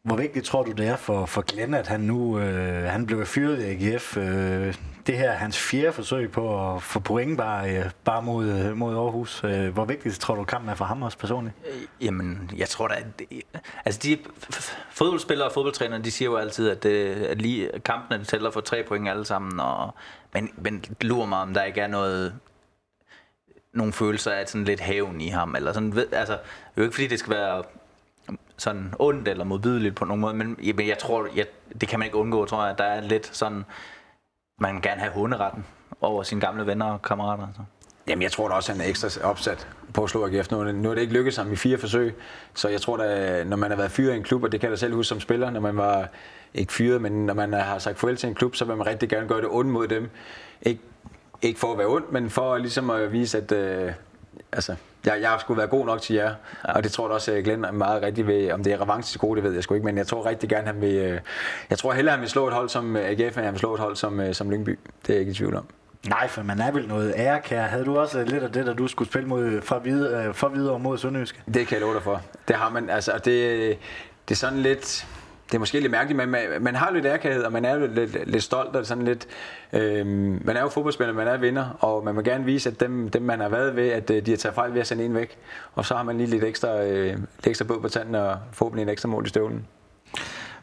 Hvor 0.03 0.15
vigtigt 0.15 0.45
tror 0.45 0.63
du, 0.63 0.71
det 0.71 0.87
er 0.87 0.95
for, 0.95 1.25
for 1.25 1.41
Glenn, 1.41 1.73
at 1.73 1.87
han 1.87 1.99
nu 1.99 2.39
øh, 2.39 2.83
han 2.83 3.05
blev 3.05 3.25
fyret 3.25 3.63
i 3.63 3.63
AGF? 3.63 4.17
Øh, 4.17 4.75
det 5.07 5.17
her 5.17 5.31
er 5.31 5.35
hans 5.35 5.59
fjerde 5.59 5.93
forsøg 5.93 6.31
på 6.31 6.75
at 6.75 6.83
få 6.83 6.99
point 6.99 7.37
bare, 7.37 7.77
øh, 7.77 7.85
bare 8.03 8.21
mod, 8.21 8.45
øh, 8.45 8.77
mod 8.77 8.95
Aarhus. 8.95 9.43
Øh, 9.43 9.73
hvor 9.73 9.85
vigtigt 9.85 10.19
tror 10.19 10.35
du, 10.35 10.43
kampen 10.43 10.69
er 10.69 10.75
for 10.75 10.85
ham 10.85 11.03
også 11.03 11.17
personligt? 11.17 11.55
Øh, 11.67 12.05
jamen, 12.05 12.51
jeg 12.57 12.69
tror 12.69 12.87
da... 12.87 12.93
At, 12.93 13.23
altså, 13.85 13.99
de 14.03 14.17
fodboldspillere 14.89 15.47
og 15.47 15.53
fodboldtrænere, 15.53 16.01
de 16.01 16.11
siger 16.11 16.29
jo 16.29 16.37
altid, 16.37 16.69
at, 16.69 16.85
øh, 16.85 17.25
at 17.29 17.41
lige 17.41 17.69
kampene 17.85 18.23
tæller 18.23 18.51
for 18.51 18.61
tre 18.61 18.83
point 18.87 19.09
alle 19.09 19.25
sammen. 19.25 19.59
Og, 19.59 19.93
men, 20.33 20.49
men 20.57 20.83
lurer 21.01 21.25
mig, 21.25 21.39
om 21.39 21.53
der 21.53 21.63
ikke 21.63 21.81
er 21.81 21.87
noget 21.87 22.35
nogle 23.73 23.93
følelser 23.93 24.31
af 24.31 24.47
sådan 24.47 24.65
lidt 24.65 24.79
haven 24.79 25.21
i 25.21 25.27
ham, 25.27 25.55
eller 25.55 25.73
sådan, 25.73 25.93
altså, 26.11 26.33
det 26.33 26.41
er 26.75 26.77
jo 26.77 26.83
ikke 26.83 26.95
fordi, 26.95 27.07
det 27.07 27.19
skal 27.19 27.33
være 27.33 27.63
sådan 28.59 28.93
ondt 28.99 29.27
eller 29.27 29.43
modbydeligt 29.43 29.95
på 29.95 30.05
nogen 30.05 30.21
måde, 30.21 30.33
men 30.33 30.57
jeg, 30.63 30.87
jeg 30.87 30.97
tror, 30.97 31.27
jeg, 31.35 31.45
det 31.81 31.89
kan 31.89 31.99
man 31.99 32.05
ikke 32.05 32.17
undgå, 32.17 32.45
tror 32.45 32.65
jeg, 32.65 32.77
der 32.77 32.83
er 32.83 33.01
lidt 33.01 33.35
sådan, 33.35 33.65
man 34.59 34.71
kan 34.71 34.81
gerne 34.81 35.01
have 35.01 35.13
hunderetten 35.13 35.65
over 36.01 36.23
sine 36.23 36.41
gamle 36.41 36.65
venner 36.65 36.85
og 36.85 37.01
kammerater. 37.01 37.47
Så. 37.55 37.61
Jamen, 38.07 38.23
jeg 38.23 38.31
tror 38.31 38.47
da 38.47 38.53
også, 38.53 38.71
at 38.71 38.77
han 38.77 38.85
er 38.85 38.89
ekstra 38.89 39.29
opsat 39.29 39.67
på 39.93 40.03
at 40.03 40.09
slå 40.09 40.27
AGF. 40.27 40.51
Nu, 40.51 40.71
nu 40.71 40.89
er 40.89 40.95
det 40.95 41.01
ikke 41.01 41.13
lykkedes 41.13 41.37
ham 41.37 41.51
i 41.51 41.55
fire 41.55 41.77
forsøg, 41.77 42.15
så 42.53 42.69
jeg 42.69 42.81
tror 42.81 42.97
da, 42.97 43.43
når 43.43 43.57
man 43.57 43.69
har 43.69 43.77
været 43.77 43.91
fyret 43.91 44.13
i 44.13 44.17
en 44.17 44.23
klub, 44.23 44.43
og 44.43 44.51
det 44.51 44.59
kan 44.59 44.67
jeg 44.67 44.71
da 44.71 44.79
selv 44.79 44.93
huske 44.93 45.09
som 45.09 45.19
spiller, 45.19 45.49
når 45.49 45.59
man 45.59 45.77
var 45.77 46.07
ikke 46.53 46.73
fyret, 46.73 47.01
men 47.01 47.25
når 47.25 47.33
man 47.33 47.53
har 47.53 47.79
sagt 47.79 47.99
farvel 47.99 48.17
til 48.17 48.29
en 48.29 48.35
klub, 48.35 48.55
så 48.55 48.65
vil 48.65 48.75
man 48.75 48.87
rigtig 48.87 49.09
gerne 49.09 49.27
gøre 49.27 49.41
det 49.41 49.47
ondt 49.51 49.71
mod 49.71 49.87
dem. 49.87 50.09
Ikke, 50.61 50.81
ikke 51.41 51.59
for 51.59 51.71
at 51.71 51.77
være 51.77 51.87
ondt, 51.87 52.11
men 52.11 52.29
for 52.29 52.57
ligesom 52.57 52.89
at 52.89 53.11
vise, 53.11 53.37
at 53.37 53.51
øh, 53.51 53.91
altså, 54.51 54.75
jeg, 55.05 55.17
jeg 55.21 55.37
skulle 55.39 55.57
være 55.57 55.67
god 55.67 55.85
nok 55.85 56.01
til 56.01 56.15
jer, 56.15 56.35
ja. 56.67 56.73
og 56.73 56.83
det 56.83 56.91
tror 56.91 57.07
jeg 57.07 57.13
også, 57.13 57.41
Glenn 57.43 57.65
er 57.65 57.71
meget 57.71 58.01
rigtig 58.01 58.27
ved. 58.27 58.51
Om 58.51 58.63
det 58.63 58.73
er 58.73 58.81
revanche 58.81 59.13
til 59.13 59.19
gode, 59.19 59.35
det 59.35 59.43
ved 59.43 59.53
jeg 59.53 59.63
sgu 59.63 59.73
ikke, 59.73 59.85
men 59.85 59.97
jeg 59.97 60.07
tror 60.07 60.25
rigtig 60.25 60.49
gerne, 60.49 60.67
han 60.67 60.81
vil... 60.81 60.95
Øh, 60.95 61.19
jeg 61.69 61.77
tror 61.77 61.93
hellere, 61.93 62.11
han 62.11 62.21
vil 62.21 62.29
slå 62.29 62.47
et 62.47 62.53
hold 62.53 62.69
som 62.69 62.95
AGF, 62.95 63.37
end 63.37 63.45
han 63.45 63.53
vil 63.53 63.59
slå 63.59 63.73
et 63.73 63.79
hold 63.79 63.95
som, 63.95 64.19
øh, 64.19 64.33
som 64.33 64.51
Lyngby. 64.51 64.79
Det 65.01 65.09
er 65.09 65.13
jeg 65.13 65.19
ikke 65.19 65.31
i 65.31 65.35
tvivl 65.35 65.55
om. 65.55 65.65
Nej, 66.07 66.27
for 66.27 66.43
man 66.43 66.59
er 66.59 66.71
vel 66.71 66.87
noget 66.87 67.13
ærekær. 67.17 67.61
Havde 67.61 67.85
du 67.85 67.97
også 67.97 68.23
lidt 68.23 68.43
af 68.43 68.51
det, 68.51 68.65
da 68.65 68.73
du 68.73 68.87
skulle 68.87 69.09
spille 69.09 69.27
mod, 69.27 69.61
fra, 69.61 69.79
videre, 69.79 70.33
fra 70.33 70.47
videre 70.47 70.79
mod 70.79 70.97
Sønderjyske? 70.97 71.41
Det 71.53 71.67
kan 71.67 71.75
jeg 71.75 71.81
love 71.81 71.93
dig 71.93 72.03
for. 72.03 72.21
Det 72.47 72.55
har 72.55 72.69
man, 72.69 72.89
altså, 72.89 73.11
det, 73.25 73.77
det 74.29 74.35
er 74.35 74.35
sådan 74.35 74.59
lidt 74.59 75.07
det 75.49 75.55
er 75.55 75.59
måske 75.59 75.79
lidt 75.79 75.91
mærkeligt, 75.91 76.17
men 76.17 76.29
man, 76.29 76.41
man 76.61 76.75
har 76.75 76.91
lidt 76.91 77.05
ærkærhed, 77.05 77.43
og 77.43 77.51
man 77.51 77.65
er 77.65 77.75
jo 77.75 77.87
lidt, 77.87 78.29
lidt 78.29 78.43
stolt, 78.43 78.75
og 78.75 78.85
sådan 78.85 79.05
lidt, 79.05 79.27
øh, 79.73 80.05
man 80.45 80.57
er 80.57 80.61
jo 80.61 80.69
fodboldspiller, 80.69 81.13
man 81.13 81.27
er 81.27 81.37
vinder, 81.37 81.77
og 81.79 82.03
man 82.03 82.15
vil 82.15 82.23
gerne 82.23 82.45
vise, 82.45 82.69
at 82.69 82.79
dem, 82.79 83.09
dem 83.09 83.21
man 83.21 83.39
har 83.39 83.49
været 83.49 83.75
ved, 83.75 83.89
at 83.89 84.09
øh, 84.09 84.25
de 84.25 84.31
har 84.31 84.37
taget 84.37 84.55
fejl 84.55 84.73
ved 84.73 84.81
at 84.81 84.87
sende 84.87 85.05
en 85.05 85.15
væk, 85.15 85.37
og 85.75 85.85
så 85.85 85.95
har 85.95 86.03
man 86.03 86.17
lige 86.17 86.27
lidt 86.27 86.43
ekstra, 86.43 86.83
øh, 86.83 87.05
lidt 87.05 87.47
ekstra 87.47 87.65
båd 87.65 87.81
på 87.81 87.89
tanden, 87.89 88.15
og 88.15 88.37
forhåbentlig 88.51 88.83
en 88.83 88.89
ekstra 88.89 89.09
mål 89.09 89.25
i 89.25 89.29
støvlen. 89.29 89.67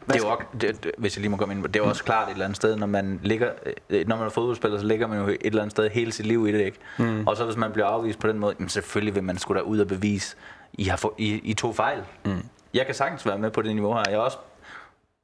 Det 0.07 0.15
er 0.15 0.19
jo 0.19 0.27
også, 0.27 0.43
det, 0.61 0.91
hvis 0.97 1.17
jeg 1.17 1.21
lige 1.21 1.31
må 1.31 1.37
komme 1.37 1.53
ind 1.53 1.61
på, 1.61 1.67
det 1.67 1.79
er 1.79 1.83
jo 1.83 1.89
også 1.89 2.03
klart 2.03 2.27
et 2.27 2.31
eller 2.31 2.45
andet 2.45 2.55
sted, 2.55 2.75
når 2.75 2.87
man 2.87 3.19
ligger, 3.23 3.49
øh, 3.89 4.07
når 4.07 4.15
man 4.15 4.25
er 4.25 4.29
fodboldspiller, 4.29 4.79
så 4.79 4.85
ligger 4.85 5.07
man 5.07 5.19
jo 5.19 5.27
et 5.27 5.37
eller 5.41 5.61
andet 5.61 5.71
sted 5.71 5.89
hele 5.89 6.11
sit 6.11 6.25
liv 6.25 6.47
i 6.47 6.51
det, 6.51 6.65
ikke? 6.65 6.77
Mm. 6.97 7.27
Og 7.27 7.37
så 7.37 7.45
hvis 7.45 7.57
man 7.57 7.71
bliver 7.71 7.87
afvist 7.87 8.19
på 8.19 8.27
den 8.27 8.39
måde, 8.39 8.55
jamen 8.59 8.69
selvfølgelig 8.69 9.15
vil 9.15 9.23
man 9.23 9.37
skulle 9.37 9.59
da 9.61 9.65
ud 9.65 9.79
og 9.79 9.87
bevise, 9.87 10.35
I 10.73 10.83
har 10.83 10.97
få, 10.97 11.15
I, 11.17 11.33
I 11.43 11.53
to 11.53 11.73
fejl. 11.73 11.99
Mm. 12.25 12.43
Jeg 12.73 12.85
kan 12.85 12.95
sagtens 12.95 13.25
være 13.25 13.37
med 13.37 13.51
på 13.51 13.61
det 13.61 13.75
niveau 13.75 13.93
her. 13.93 14.03
Jeg 14.07 14.13
er 14.13 14.19
også 14.19 14.37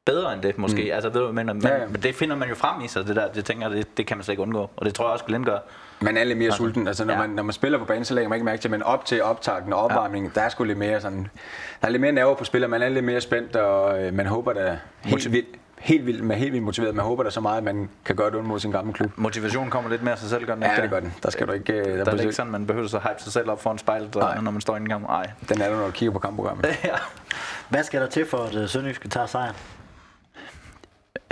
bedre 0.06 0.34
end 0.34 0.42
det 0.42 0.58
måske. 0.58 0.84
Mm. 0.84 0.90
Altså, 0.94 1.10
ved 1.10 1.22
du, 1.22 1.32
men, 1.32 1.46
men, 1.46 1.62
ja, 1.62 1.78
ja. 1.78 1.88
men 1.88 2.02
det 2.02 2.16
finder 2.16 2.36
man 2.36 2.50
jo 2.50 2.56
frem 2.56 2.82
i 2.82 2.88
sig, 2.88 3.08
det 3.08 3.16
der. 3.16 3.28
Det 3.28 3.46
tænker 3.46 3.70
det, 3.70 3.98
det 3.98 4.08
kan 4.08 4.18
man 4.18 4.24
slet 4.24 4.34
ikke 4.34 4.42
undgå. 4.42 4.70
Og 4.76 4.86
det 4.86 4.94
tror 4.94 5.06
jeg 5.06 5.14
også, 5.14 5.26
Glenn 5.26 5.44
gør. 5.44 5.58
Man 6.02 6.18
er 6.18 6.24
lidt 6.24 6.38
mere 6.38 6.46
altså, 6.46 6.58
sulten. 6.58 6.88
Altså, 6.88 7.06
når, 7.06 7.14
ja. 7.14 7.20
man, 7.20 7.30
når 7.30 7.44
man 7.44 7.54
spiller 7.54 7.78
på 7.78 7.86
banen, 7.86 8.06
så 8.06 8.14
lægger 8.14 8.30
man 8.30 8.36
ikke 8.36 8.46
mærke 8.46 8.62
til, 8.62 8.72
men 8.72 8.84
op 8.84 9.06
til 9.06 9.24
optakten 9.24 9.74
og 9.74 9.80
opvarmningen, 9.80 10.32
ja. 10.36 10.40
der 10.40 10.46
er 10.46 10.50
sgu 10.50 10.64
lidt 10.64 10.78
mere 10.78 11.02
sådan... 11.02 11.28
Der 11.82 11.88
er 11.88 11.92
lidt 11.92 12.02
mere 12.02 12.12
nerver 12.12 12.36
på 12.36 12.44
spiller, 12.44 12.68
man 12.68 12.82
er 12.82 12.90
lidt 12.90 13.06
mere 13.06 13.22
spændt, 13.22 13.56
og 13.56 14.04
øh, 14.04 14.14
man 14.14 14.26
håber 14.26 14.54
da 14.54 14.80
helt 15.02 15.32
vildt, 15.32 15.48
helt 15.80 16.06
vildt, 16.06 16.24
man 16.24 16.32
er 16.32 16.40
helt 16.40 16.54
vildt 16.54 16.66
motiveret. 16.66 16.96
Man 16.96 17.06
håber 17.06 17.24
da 17.24 17.30
så 17.30 17.42
meget, 17.42 17.58
at 17.58 17.64
man 17.64 17.90
kan 18.06 18.16
gøre 18.16 18.30
det 18.30 18.36
under 18.36 18.50
mod 18.50 18.60
sin 18.60 18.72
gamle 18.72 18.94
klub. 18.94 19.12
Motivationen 19.16 19.70
kommer 19.70 19.90
lidt 19.90 20.04
mere 20.04 20.12
af 20.12 20.18
sig 20.18 20.30
selv, 20.30 20.46
gør 20.46 20.54
den 20.54 20.64
Ja, 20.64 20.82
det 20.82 20.90
gør 20.90 21.00
den. 21.00 21.14
Der 21.24 21.30
skal 21.30 21.48
du 21.48 21.52
ikke... 21.52 21.74
Der, 21.74 22.04
der 22.04 22.12
er 22.12 22.16
det 22.16 22.22
ikke 22.22 22.34
sådan, 22.34 22.52
man 22.52 22.68
behøver 22.68 22.88
så 22.88 23.00
hype 23.00 23.24
sig 23.24 23.34
selv 23.34 23.50
op 23.50 23.62
foran 23.62 23.78
spejlet, 23.78 24.16
når 24.16 24.52
man 24.52 24.62
står 24.62 24.76
i 24.76 24.80
en 24.80 24.90
kamp. 24.90 25.08
Nej. 25.08 25.30
Den 25.50 25.62
er 25.62 25.70
der, 25.70 25.78
når 25.78 25.86
du 25.86 25.92
kigger 25.92 26.14
på 26.14 26.20
kampprogrammet. 26.20 26.66
ja. 26.84 26.96
Hvad 27.70 27.84
skal 27.84 28.02
der 28.02 28.08
til 28.08 28.26
for, 28.26 28.38
at 28.38 28.70
Sønderjyske 28.70 29.10
tager 29.10 29.28
sejren? 29.28 29.56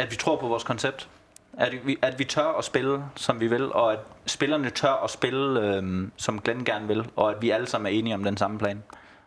At 0.02 0.11
vi 0.11 0.15
tror 0.15 0.36
på 0.36 0.48
vores 0.48 0.64
koncept. 0.64 1.10
At 1.57 1.73
vi, 1.86 1.98
at 2.02 2.19
vi 2.19 2.23
tør 2.23 2.57
at 2.57 2.64
spille, 2.64 3.03
som 3.15 3.40
vi 3.40 3.48
vil, 3.48 3.73
og 3.73 3.94
at 3.94 3.99
spillerne 4.26 4.69
tør 4.69 5.03
at 5.03 5.10
spille, 5.10 5.61
øhm, 5.61 6.11
som 6.18 6.41
Glenn 6.41 6.65
gerne 6.65 6.88
vil, 6.88 7.10
og 7.15 7.32
at 7.32 7.41
vi 7.41 7.49
alle 7.49 7.68
sammen 7.68 7.94
er 7.94 7.99
enige 7.99 8.15
om 8.15 8.23
den 8.23 8.38
samme 8.38 8.60
plan. 8.60 8.84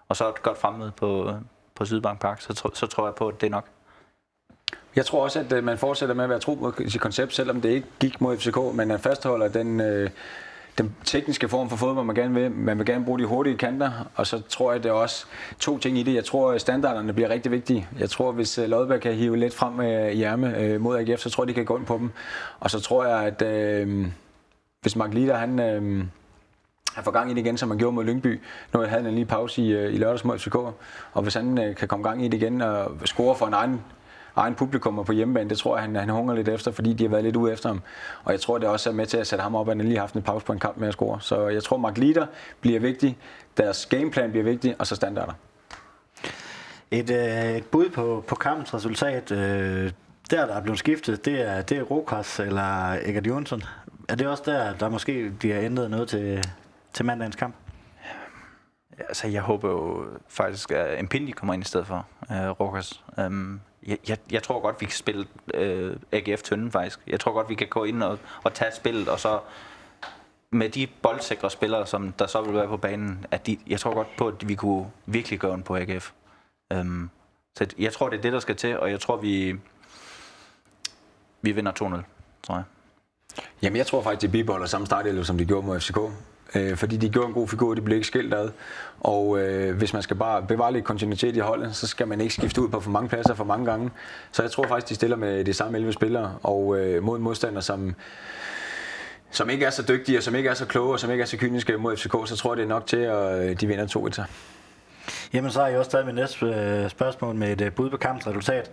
Og 0.09 0.17
så 0.17 0.29
et 0.29 0.43
godt 0.43 0.59
fremmøde 0.59 0.93
på, 0.97 1.33
på 1.75 1.85
Sydbank 1.85 2.21
Park, 2.21 2.41
så, 2.41 2.71
så 2.75 2.87
tror 2.87 3.07
jeg 3.07 3.15
på, 3.15 3.29
at 3.29 3.41
det 3.41 3.47
er 3.47 3.51
nok. 3.51 3.67
Jeg 4.97 5.07
tror 5.07 5.23
også, 5.23 5.41
at 5.41 5.53
øh, 5.53 5.65
man 5.65 5.79
fortsætter 5.79 6.15
med 6.15 6.25
at 6.25 6.31
være 6.31 6.41
tro 6.41 6.55
på 6.55 6.73
sit 6.89 7.01
koncept, 7.01 7.35
selvom 7.35 7.61
det 7.61 7.71
ikke 7.71 7.87
gik 8.01 8.21
mod 8.21 8.39
FCK, 8.39 8.57
men 8.75 8.89
man 8.89 9.01
fastholder 9.01 9.49
den, 9.49 9.81
øh, 9.81 10.11
den 10.79 10.95
tekniske 11.05 11.49
form 11.49 11.71
for 11.71 11.77
fodbold, 11.77 12.07
man 12.07 12.17
gerne 12.17 12.35
vil. 12.35 12.51
Man 12.51 12.79
vil 12.79 12.87
gerne 12.87 13.05
bruge 13.05 13.19
de 13.19 13.25
hurtige 13.25 13.57
kanter, 13.57 13.91
og 14.15 14.27
så 14.27 14.43
tror 14.49 14.73
jeg, 14.73 14.83
det 14.83 14.89
er 14.89 14.93
også 14.93 15.27
to 15.59 15.79
ting 15.79 15.99
i 15.99 16.03
det. 16.03 16.15
Jeg 16.15 16.25
tror, 16.25 16.59
standarderne 16.59 17.13
bliver 17.13 17.29
rigtig 17.29 17.53
vigtige. 17.53 17.89
Jeg 17.99 18.11
tror, 18.11 18.33
hvis 18.33 18.59
øh, 18.59 18.69
Lodberg 18.69 19.01
kan 19.01 19.15
hive 19.15 19.37
lidt 19.37 19.55
frem 19.55 19.73
med 19.73 20.13
i 20.13 20.23
ærme 20.23 20.59
øh, 20.59 20.81
mod 20.81 20.99
AGF, 20.99 21.21
så 21.21 21.31
tror 21.31 21.45
jeg, 21.45 21.49
de 21.49 21.55
kan 21.55 21.65
gå 21.65 21.77
ind 21.77 21.87
på 21.87 21.99
dem. 21.99 22.11
Og 22.61 22.71
så 22.71 22.81
tror 22.81 23.05
jeg, 23.05 23.19
at 23.19 23.43
øh, 23.43 24.07
hvis 24.81 24.97
Mark 24.97 25.15
Lider, 25.15 25.37
han... 25.37 25.61
Øh, 25.61 26.05
han 26.95 27.05
får 27.05 27.11
gang 27.11 27.31
i 27.31 27.35
det 27.35 27.41
igen, 27.41 27.59
som 27.59 27.71
han 27.71 27.79
gjorde 27.79 27.95
mod 27.95 28.05
Lyngby. 28.05 28.41
Nu 28.73 28.81
havde 28.81 28.91
han 28.91 29.07
en 29.07 29.15
lige 29.15 29.25
pause 29.25 29.63
i, 29.63 29.95
i 29.95 29.99
lørdags 29.99 30.25
mod 30.25 30.39
FCK, 30.39 30.55
og 31.13 31.23
hvis 31.23 31.35
han 31.35 31.59
øh, 31.59 31.77
kan 31.77 31.89
komme 31.89 32.09
gang 32.09 32.25
i 32.25 32.29
det 32.29 32.43
igen 32.43 32.61
og 32.61 32.91
score 33.05 33.35
for 33.35 33.47
en 33.47 33.55
egen 33.55 33.81
egen 34.36 34.55
publikum 34.55 35.05
på 35.05 35.12
hjemmebane, 35.12 35.51
det 35.51 35.59
tror 35.59 35.77
jeg, 35.77 35.85
han, 35.85 35.97
han 35.97 36.09
hunger 36.09 36.35
lidt 36.35 36.48
efter, 36.48 36.70
fordi 36.70 36.93
de 36.93 37.05
har 37.05 37.11
været 37.11 37.24
lidt 37.24 37.36
ude 37.36 37.52
efter 37.52 37.69
ham. 37.69 37.81
Og 38.24 38.32
jeg 38.32 38.40
tror, 38.40 38.59
det 38.59 38.69
også 38.69 38.90
er 38.90 38.94
med 38.94 39.06
til 39.06 39.16
at 39.16 39.27
sætte 39.27 39.43
ham 39.43 39.55
op, 39.55 39.69
at 39.69 39.77
han 39.77 39.86
lige 39.86 39.97
har 39.97 40.02
haft 40.02 40.15
en 40.15 40.23
pause 40.23 40.47
på 40.47 40.52
en 40.52 40.59
kamp 40.59 40.77
med 40.77 40.89
at 40.89 40.94
score. 40.94 41.20
Så 41.20 41.48
jeg 41.48 41.62
tror, 41.62 41.77
Mark 41.77 41.98
Lider 41.98 42.27
bliver 42.61 42.81
vigtig, 42.81 43.19
deres 43.56 43.86
gameplan 43.86 44.31
bliver 44.31 44.44
vigtig, 44.44 44.77
og 44.78 44.86
så 44.86 44.94
standarder. 44.94 45.32
Et, 46.90 47.11
øh, 47.11 47.56
et 47.56 47.66
bud 47.66 47.89
på, 47.89 48.24
på 48.28 48.35
kampens 48.35 48.74
resultat, 48.74 49.32
øh, 49.32 49.93
der 50.31 50.47
der 50.47 50.55
er 50.55 50.61
blevet 50.62 50.78
skiftet, 50.78 51.24
det 51.24 51.48
er, 51.48 51.62
det 51.62 51.78
er 51.78 51.82
Rokas 51.82 52.40
eller 52.40 52.93
Egert 52.93 53.27
Jonsson. 53.27 53.62
Er 54.09 54.15
det 54.15 54.27
også 54.27 54.43
der, 54.47 54.74
der 54.74 54.89
måske 54.89 55.31
bliver 55.31 55.61
ændret 55.61 55.90
noget 55.90 56.09
til, 56.09 56.44
til 56.93 57.05
mandagens 57.05 57.36
kamp? 57.36 57.55
Altså, 58.98 59.28
jeg 59.28 59.43
håber 59.43 59.70
jo 59.70 60.05
faktisk, 60.28 60.70
at 60.70 60.98
Impindi 60.98 61.32
kommer 61.32 61.55
ind 61.55 61.62
i 61.62 61.66
stedet 61.66 61.86
for 61.86 62.06
uh, 62.31 62.61
Rokas. 62.61 63.05
Um, 63.19 63.61
jeg, 63.86 63.98
jeg, 64.09 64.19
jeg 64.31 64.43
tror 64.43 64.61
godt, 64.61 64.81
vi 64.81 64.86
kan 64.86 64.94
spille 64.94 65.27
øh, 65.55 65.97
AGF 66.12 66.43
Tønden 66.43 66.70
faktisk. 66.70 67.01
Jeg 67.06 67.20
tror 67.20 67.32
godt, 67.32 67.48
vi 67.48 67.55
kan 67.55 67.69
gå 67.69 67.85
ind 67.85 68.02
og, 68.02 68.19
og 68.43 68.55
tage 68.55 68.73
spillet, 68.73 69.09
og 69.09 69.20
så 69.20 69.40
med 70.51 70.69
de 70.70 70.86
boldsikre 71.02 71.51
spillere, 71.51 71.86
som 71.86 72.12
der 72.12 72.27
så 72.27 72.43
vil 72.43 72.55
være 72.55 72.69
på 72.69 72.77
banen, 72.77 73.27
at 73.31 73.47
de, 73.47 73.59
jeg 73.66 73.81
tror 73.81 73.94
godt 73.94 74.09
på, 74.19 74.28
at 74.28 74.48
vi 74.48 74.55
kunne 74.55 74.90
virkelig 75.06 75.39
gøre 75.39 75.55
en 75.55 75.62
på 75.62 75.77
AGF. 75.77 76.11
Um, 76.74 76.78
øhm, 76.78 77.11
så 77.56 77.66
jeg 77.78 77.93
tror, 77.93 78.09
det 78.09 78.19
er 78.19 78.23
det, 78.23 78.32
der 78.32 78.40
skal 78.40 78.56
til, 78.56 78.78
og 78.78 78.90
jeg 78.90 79.01
tror, 79.01 79.16
vi, 79.16 79.56
vi 81.43 81.52
vinder 81.52 81.73
2-0, 81.73 82.02
tror 82.43 82.55
jeg. 82.55 82.65
Jamen, 83.62 83.77
jeg 83.77 83.86
tror 83.86 84.02
faktisk, 84.02 84.23
de 84.23 84.32
bibeholder 84.32 84.66
samme 84.66 84.86
startelv, 84.86 85.24
som 85.24 85.39
de 85.39 85.44
gjorde 85.44 85.66
mod 85.66 85.81
FCK 85.81 85.98
øh, 86.55 86.77
fordi 86.77 86.97
de 86.97 87.09
gjorde 87.09 87.29
en 87.29 87.35
god 87.35 87.49
figur, 87.49 87.75
de 87.75 87.81
blev 87.81 87.97
ikke 87.97 88.07
skilt 88.07 88.35
ad. 88.35 88.49
Og 89.01 89.39
øh, 89.39 89.77
hvis 89.77 89.93
man 89.93 90.03
skal 90.03 90.16
bare 90.16 90.43
bevare 90.43 90.73
lidt 90.73 90.85
kontinuitet 90.85 91.37
i 91.37 91.39
holdet, 91.39 91.77
så 91.77 91.87
skal 91.87 92.09
man 92.09 92.21
ikke 92.21 92.35
skifte 92.35 92.62
ud 92.62 92.69
på 92.69 92.81
for 92.81 92.91
mange 92.91 93.09
pladser 93.09 93.35
for 93.35 93.45
mange 93.45 93.66
gange. 93.66 93.91
Så 94.33 94.43
jeg 94.43 94.51
tror 94.51 94.66
faktisk, 94.69 94.89
de 94.89 94.95
stiller 94.95 95.16
med 95.16 95.45
de 95.45 95.53
samme 95.53 95.77
11 95.79 95.93
spillere, 95.93 96.39
og 96.43 96.79
øh, 96.79 97.03
mod 97.03 97.16
en 97.16 97.23
modstander, 97.23 97.61
som 97.61 97.95
som 99.31 99.51
ikke 99.51 99.65
er 99.65 99.71
så 99.71 99.85
dygtige, 99.89 100.19
og 100.19 100.23
som 100.23 100.35
ikke 100.35 100.49
er 100.49 100.55
så 100.55 100.66
kloge, 100.66 100.93
og 100.93 101.01
som 101.01 101.11
ikke 101.11 101.23
er 101.23 101.27
så 101.27 101.37
kyniske 101.37 101.77
mod 101.77 101.97
FCK, 101.97 102.12
så 102.27 102.37
tror 102.37 102.53
jeg, 102.53 102.57
det 102.57 102.65
er 102.65 102.69
nok 102.69 102.87
til, 102.87 102.97
at 102.97 103.49
øh, 103.49 103.61
de 103.61 103.66
vinder 103.66 103.87
2 103.87 104.07
1 104.07 104.25
Jamen, 105.33 105.51
så 105.51 105.61
har 105.61 105.69
jeg 105.69 105.79
også 105.79 105.91
taget 105.91 106.07
mit 106.07 106.15
næste 106.15 106.47
øh, 106.47 106.91
spørgsmål 106.91 107.35
med 107.35 107.53
et 107.53 107.61
øh, 107.61 107.73
bud 107.73 107.91
på 107.91 107.97
kampens 107.97 108.27
resultat. 108.27 108.71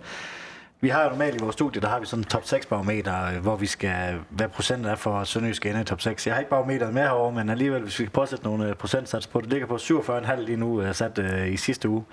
Vi 0.84 0.90
har 0.90 1.04
jo 1.04 1.10
normalt 1.10 1.36
i 1.36 1.40
vores 1.40 1.54
studie, 1.54 1.82
der 1.82 1.88
har 1.88 2.00
vi 2.00 2.06
sådan 2.06 2.24
en 2.24 2.28
top 2.30 2.46
6 2.46 2.66
barometer, 2.66 3.26
øh, 3.26 3.38
hvor 3.42 3.56
vi 3.56 3.66
skal, 3.66 4.20
hvad 4.30 4.50
procent 4.50 4.86
er 4.86 4.96
for 4.96 5.24
Sønderjysk 5.24 5.66
ende 5.66 5.82
i 5.82 5.84
top 5.84 6.02
6. 6.02 6.28
Jeg 6.28 6.36
har 6.36 6.40
ikke 6.40 6.50
barometeret 6.50 6.94
med 6.94 7.02
herovre, 7.02 7.32
men 7.32 7.50
alligevel, 7.50 7.82
hvis 7.82 8.00
vi 8.00 8.04
kan 8.04 8.12
påsætte 8.12 8.44
nogle 8.44 8.70
øh, 8.70 8.76
procentsats 8.76 9.28
på, 9.28 9.42
det 9.42 9.50
ligger 9.50 9.68
på 9.68 9.76
47,5 9.76 10.36
lige 10.36 10.58
nu, 10.58 10.82
øh, 10.82 10.96
sat 10.96 11.18
øh, 11.18 11.54
i 11.54 11.58
sidste 11.58 11.90
uge. 11.90 12.04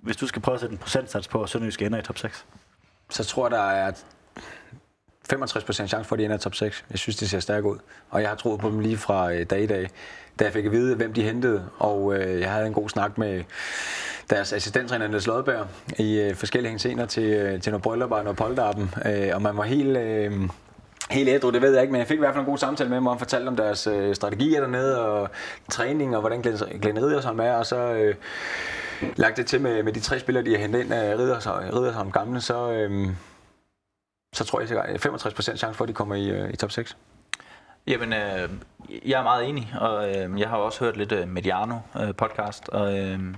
Hvis 0.00 0.16
du 0.16 0.26
skal 0.26 0.42
prøve 0.42 0.54
at 0.54 0.60
sætte 0.60 0.72
en 0.72 0.78
procentsats 0.78 1.28
på, 1.28 1.42
at 1.42 1.48
Sønderjysk 1.48 1.82
ender 1.82 1.98
i 1.98 2.02
top 2.02 2.18
6. 2.18 2.46
Så 3.10 3.24
tror 3.24 3.46
jeg, 3.46 3.50
der 3.50 3.70
er 3.70 3.92
65% 5.32 5.72
chance 5.72 6.04
for, 6.04 6.14
at 6.14 6.18
de 6.18 6.24
ender 6.24 6.36
i 6.36 6.40
top 6.40 6.54
6. 6.54 6.84
Jeg 6.90 6.98
synes, 6.98 7.16
det 7.16 7.30
ser 7.30 7.40
stærkt 7.40 7.66
ud. 7.66 7.78
Og 8.10 8.22
jeg 8.22 8.28
har 8.28 8.36
troet 8.36 8.60
på 8.60 8.70
dem 8.70 8.80
lige 8.80 8.96
fra 8.96 9.32
øh, 9.32 9.46
dag 9.50 9.62
i 9.62 9.66
dag. 9.66 9.88
Da 10.40 10.44
jeg 10.44 10.52
fik 10.52 10.66
at 10.66 10.72
vide, 10.72 10.96
hvem 10.96 11.12
de 11.12 11.22
hentede, 11.22 11.64
og 11.78 12.14
øh, 12.16 12.40
jeg 12.40 12.50
havde 12.50 12.66
en 12.66 12.72
god 12.72 12.88
snak 12.88 13.18
med 13.18 13.44
deres 14.30 14.52
assistenttræner, 14.52 15.08
Niels 15.08 15.26
Lodberg, 15.26 15.66
i 15.98 16.20
øh, 16.20 16.34
forskellige 16.34 16.70
henseender 16.70 17.06
til, 17.06 17.24
øh, 17.24 17.60
til 17.60 17.72
noget 17.72 17.82
bryllup 17.82 18.10
og 18.10 18.24
noget 18.24 18.36
polterappen. 18.36 18.94
Øh, 19.06 19.30
og 19.34 19.42
man 19.42 19.56
var 19.56 19.62
helt... 19.62 19.96
Øh, 19.96 20.32
Helt 21.10 21.28
ædru, 21.28 21.50
det 21.50 21.62
ved 21.62 21.72
jeg 21.72 21.82
ikke, 21.82 21.92
men 21.92 21.98
jeg 21.98 22.08
fik 22.08 22.16
i 22.16 22.18
hvert 22.18 22.34
fald 22.34 22.44
en 22.44 22.50
god 22.50 22.58
samtale 22.58 22.88
med 22.88 22.96
dem, 22.96 23.06
og 23.06 23.18
fortalte 23.18 23.48
om 23.48 23.56
deres 23.56 23.86
øh, 23.86 24.14
strategier 24.14 24.60
dernede, 24.60 25.00
og 25.06 25.28
træning, 25.70 26.14
og 26.14 26.20
hvordan 26.20 26.42
Glenn, 26.42 26.80
Glenn 26.80 26.98
Riddersholm 26.98 27.40
er, 27.40 27.52
og 27.52 27.66
så 27.66 27.76
øh, 27.76 28.14
lagt 29.16 29.36
det 29.36 29.46
til 29.46 29.60
med, 29.60 29.82
med 29.82 29.92
de 29.92 30.00
tre 30.00 30.18
spillere, 30.18 30.44
de 30.44 30.50
har 30.50 30.58
hentet 30.58 30.80
ind 30.80 30.94
øh, 30.94 31.00
af 31.00 31.18
Riddersholm, 31.18 31.70
Riddersholm 31.70 32.10
gamle, 32.10 32.40
så, 32.40 32.70
øh, 32.70 33.08
så 34.34 34.44
tror 34.44 34.60
jeg, 34.60 34.84
at 34.84 35.06
65% 35.06 35.40
chance 35.40 35.74
for, 35.74 35.84
at 35.84 35.88
de 35.88 35.94
kommer 35.94 36.14
i, 36.14 36.30
øh, 36.30 36.50
i 36.50 36.56
top 36.56 36.70
6. 36.70 36.96
Jamen, 37.86 38.12
øh, 38.12 38.50
jeg 39.06 39.18
er 39.18 39.22
meget 39.22 39.48
enig, 39.48 39.72
og 39.80 40.08
øh, 40.08 40.40
jeg 40.40 40.48
har 40.48 40.56
også 40.56 40.84
hørt 40.84 40.96
lidt 40.96 41.12
øh, 41.12 41.28
Mediano 41.28 41.76
øh, 42.00 42.14
podcast, 42.14 42.68
og 42.68 42.98
øh, 42.98 43.34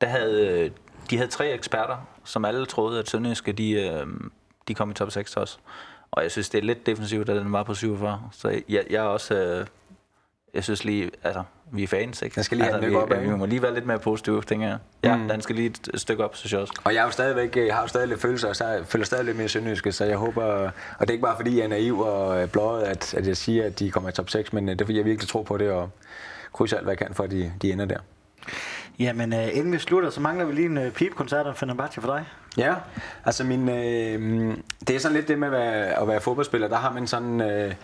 der 0.00 0.06
havde, 0.06 0.48
øh, 0.48 0.70
de 1.10 1.16
havde 1.16 1.30
tre 1.30 1.52
eksperter, 1.52 1.96
som 2.24 2.44
alle 2.44 2.66
troede, 2.66 2.98
at 2.98 3.08
Sønderjyske, 3.08 3.52
de, 3.52 3.72
øh, 3.72 4.06
de 4.68 4.74
kom 4.74 4.90
i 4.90 4.94
top 4.94 5.10
6 5.10 5.36
også. 5.36 5.58
Og 6.10 6.22
jeg 6.22 6.30
synes, 6.30 6.50
det 6.50 6.58
er 6.58 6.62
lidt 6.62 6.86
defensivt, 6.86 7.28
at 7.28 7.36
den 7.36 7.52
var 7.52 7.62
på 7.62 7.74
47. 7.74 8.22
Så 8.32 8.48
jeg, 8.48 8.84
jeg 8.90 9.04
er 9.04 9.08
også... 9.08 9.34
Øh, 9.34 9.66
jeg 10.54 10.64
synes 10.64 10.84
lige, 10.84 11.10
altså, 11.22 11.42
vi 11.74 11.82
er 11.82 11.86
fans, 11.86 12.22
ikke? 12.22 12.34
Den 12.34 12.44
skal 12.44 12.56
lige 12.56 12.66
altså, 12.66 12.80
have 12.80 12.90
vi, 12.90 12.96
op, 12.96 13.22
vi, 13.22 13.30
vi 13.30 13.36
må 13.36 13.46
lige 13.46 13.62
være 13.62 13.74
lidt 13.74 13.86
mere 13.86 13.98
positive, 13.98 14.42
tænker 14.42 14.66
jeg. 14.66 14.78
Ja, 15.04 15.16
mm. 15.16 15.28
den 15.28 15.42
skal 15.42 15.56
lige 15.56 15.66
et 15.66 15.90
stykke 15.94 16.24
op, 16.24 16.36
synes 16.36 16.52
jeg 16.52 16.60
også. 16.60 16.72
Og 16.84 16.94
jeg, 16.94 17.00
er 17.00 17.04
jo 17.04 17.10
stadigvæk, 17.10 17.56
jeg 17.56 17.74
har 17.74 17.82
jo 17.82 17.88
stadig 17.88 18.08
lidt 18.08 18.20
følelser, 18.20 18.48
og 18.48 18.56
så 18.56 18.82
føler 18.84 19.04
stadig 19.04 19.24
lidt 19.24 19.36
mere 19.36 19.48
sønderjyske, 19.48 19.92
så 19.92 20.04
jeg 20.04 20.16
håber, 20.16 20.44
og 20.44 20.72
det 21.00 21.08
er 21.08 21.12
ikke 21.12 21.22
bare 21.22 21.36
fordi, 21.36 21.56
jeg 21.56 21.64
er 21.64 21.68
naiv 21.68 22.00
og 22.00 22.50
blåret, 22.50 22.82
at, 22.82 23.14
at 23.14 23.26
jeg 23.26 23.36
siger, 23.36 23.66
at 23.66 23.78
de 23.78 23.90
kommer 23.90 24.10
i 24.10 24.12
top 24.12 24.30
6, 24.30 24.52
men 24.52 24.68
øh, 24.68 24.72
det 24.72 24.80
er 24.80 24.84
fordi, 24.84 24.98
jeg 24.98 25.04
virkelig 25.04 25.28
tror 25.28 25.42
på 25.42 25.58
det, 25.58 25.70
og 25.70 25.90
krydser 26.52 26.76
alt, 26.76 26.84
hvad 26.86 26.92
jeg 26.92 27.06
kan, 27.06 27.14
for 27.14 27.24
at 27.24 27.30
de, 27.30 27.52
de 27.62 27.72
ender 27.72 27.84
der. 27.84 27.98
Jamen, 28.98 29.32
uh, 29.32 29.56
inden 29.56 29.72
vi 29.72 29.78
slutter, 29.78 30.10
så 30.10 30.20
mangler 30.20 30.44
vi 30.44 30.52
lige 30.52 30.66
en 30.66 30.78
uh, 30.78 30.92
pipekoncert 30.92 31.46
af 31.46 31.56
Fenerbahce 31.56 32.00
for 32.00 32.08
dig. 32.08 32.24
Ja, 32.56 32.74
altså 33.24 33.44
min, 33.44 33.68
øh, 33.68 34.56
det 34.88 34.96
er 34.96 35.00
sådan 35.00 35.16
lidt 35.16 35.28
det 35.28 35.38
med 35.38 35.48
at 35.48 35.52
være, 35.52 36.00
at 36.00 36.08
være 36.08 36.20
fodboldspiller. 36.20 36.68
Der 36.68 36.76
har 36.76 36.92
man 36.92 37.06
sådan... 37.06 37.40
Øh, 37.40 37.74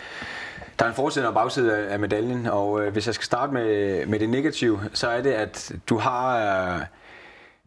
der 0.79 0.85
er 0.85 0.89
en 0.89 0.95
forside 0.95 1.27
og 1.27 1.33
bagside 1.33 1.77
af 1.77 1.99
medaljen, 1.99 2.45
og 2.45 2.81
øh, 2.81 2.93
hvis 2.93 3.05
jeg 3.07 3.15
skal 3.15 3.25
starte 3.25 3.53
med, 3.53 4.05
med 4.05 4.19
det 4.19 4.29
negative, 4.29 4.79
så 4.93 5.07
er 5.07 5.21
det, 5.21 5.31
at 5.31 5.71
du 5.89 5.97
har, 5.97 6.37
øh, 6.75 6.81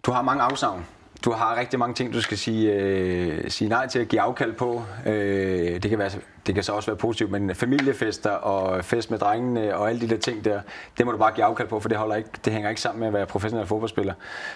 du 0.07 0.11
har 0.13 0.23
mange 0.23 0.43
afsavn 0.43 0.87
du 1.25 1.33
har 1.33 1.57
rigtig 1.57 1.79
mange 1.79 1.95
ting, 1.95 2.13
du 2.13 2.21
skal 2.21 2.39
sige, 2.39 2.73
øh, 2.73 3.51
sige 3.51 3.69
nej 3.69 3.87
til 3.87 3.99
at 3.99 4.09
give 4.09 4.21
afkald 4.21 4.53
på. 4.53 4.83
Øh, 5.07 5.83
det, 5.83 5.91
kan 5.91 5.99
være, 5.99 6.11
det 6.47 6.55
kan 6.55 6.65
så 6.65 6.73
også 6.73 6.91
være 6.91 6.97
positivt, 6.97 7.31
men 7.31 7.55
familiefester 7.55 8.31
og 8.31 8.85
fest 8.85 9.11
med 9.11 9.19
drengene 9.19 9.77
og 9.77 9.89
alle 9.89 10.01
de 10.01 10.09
der 10.09 10.17
ting 10.17 10.45
der, 10.45 10.61
det 10.99 11.07
må 11.07 11.13
du 11.13 11.19
bare 11.19 11.33
give 11.35 11.45
afkald 11.45 11.69
på, 11.69 11.81
for 11.81 11.89
det, 11.89 11.99
holder 11.99 12.17
ikke, 12.17 12.31
det 12.45 12.53
hænger 12.53 12.69
ikke 12.69 12.81
sammen 12.81 13.01
med 13.01 13.09
at 13.09 13.15
være 13.15 13.27
professionel 13.27 13.67
fodboldspiller. 13.67 14.15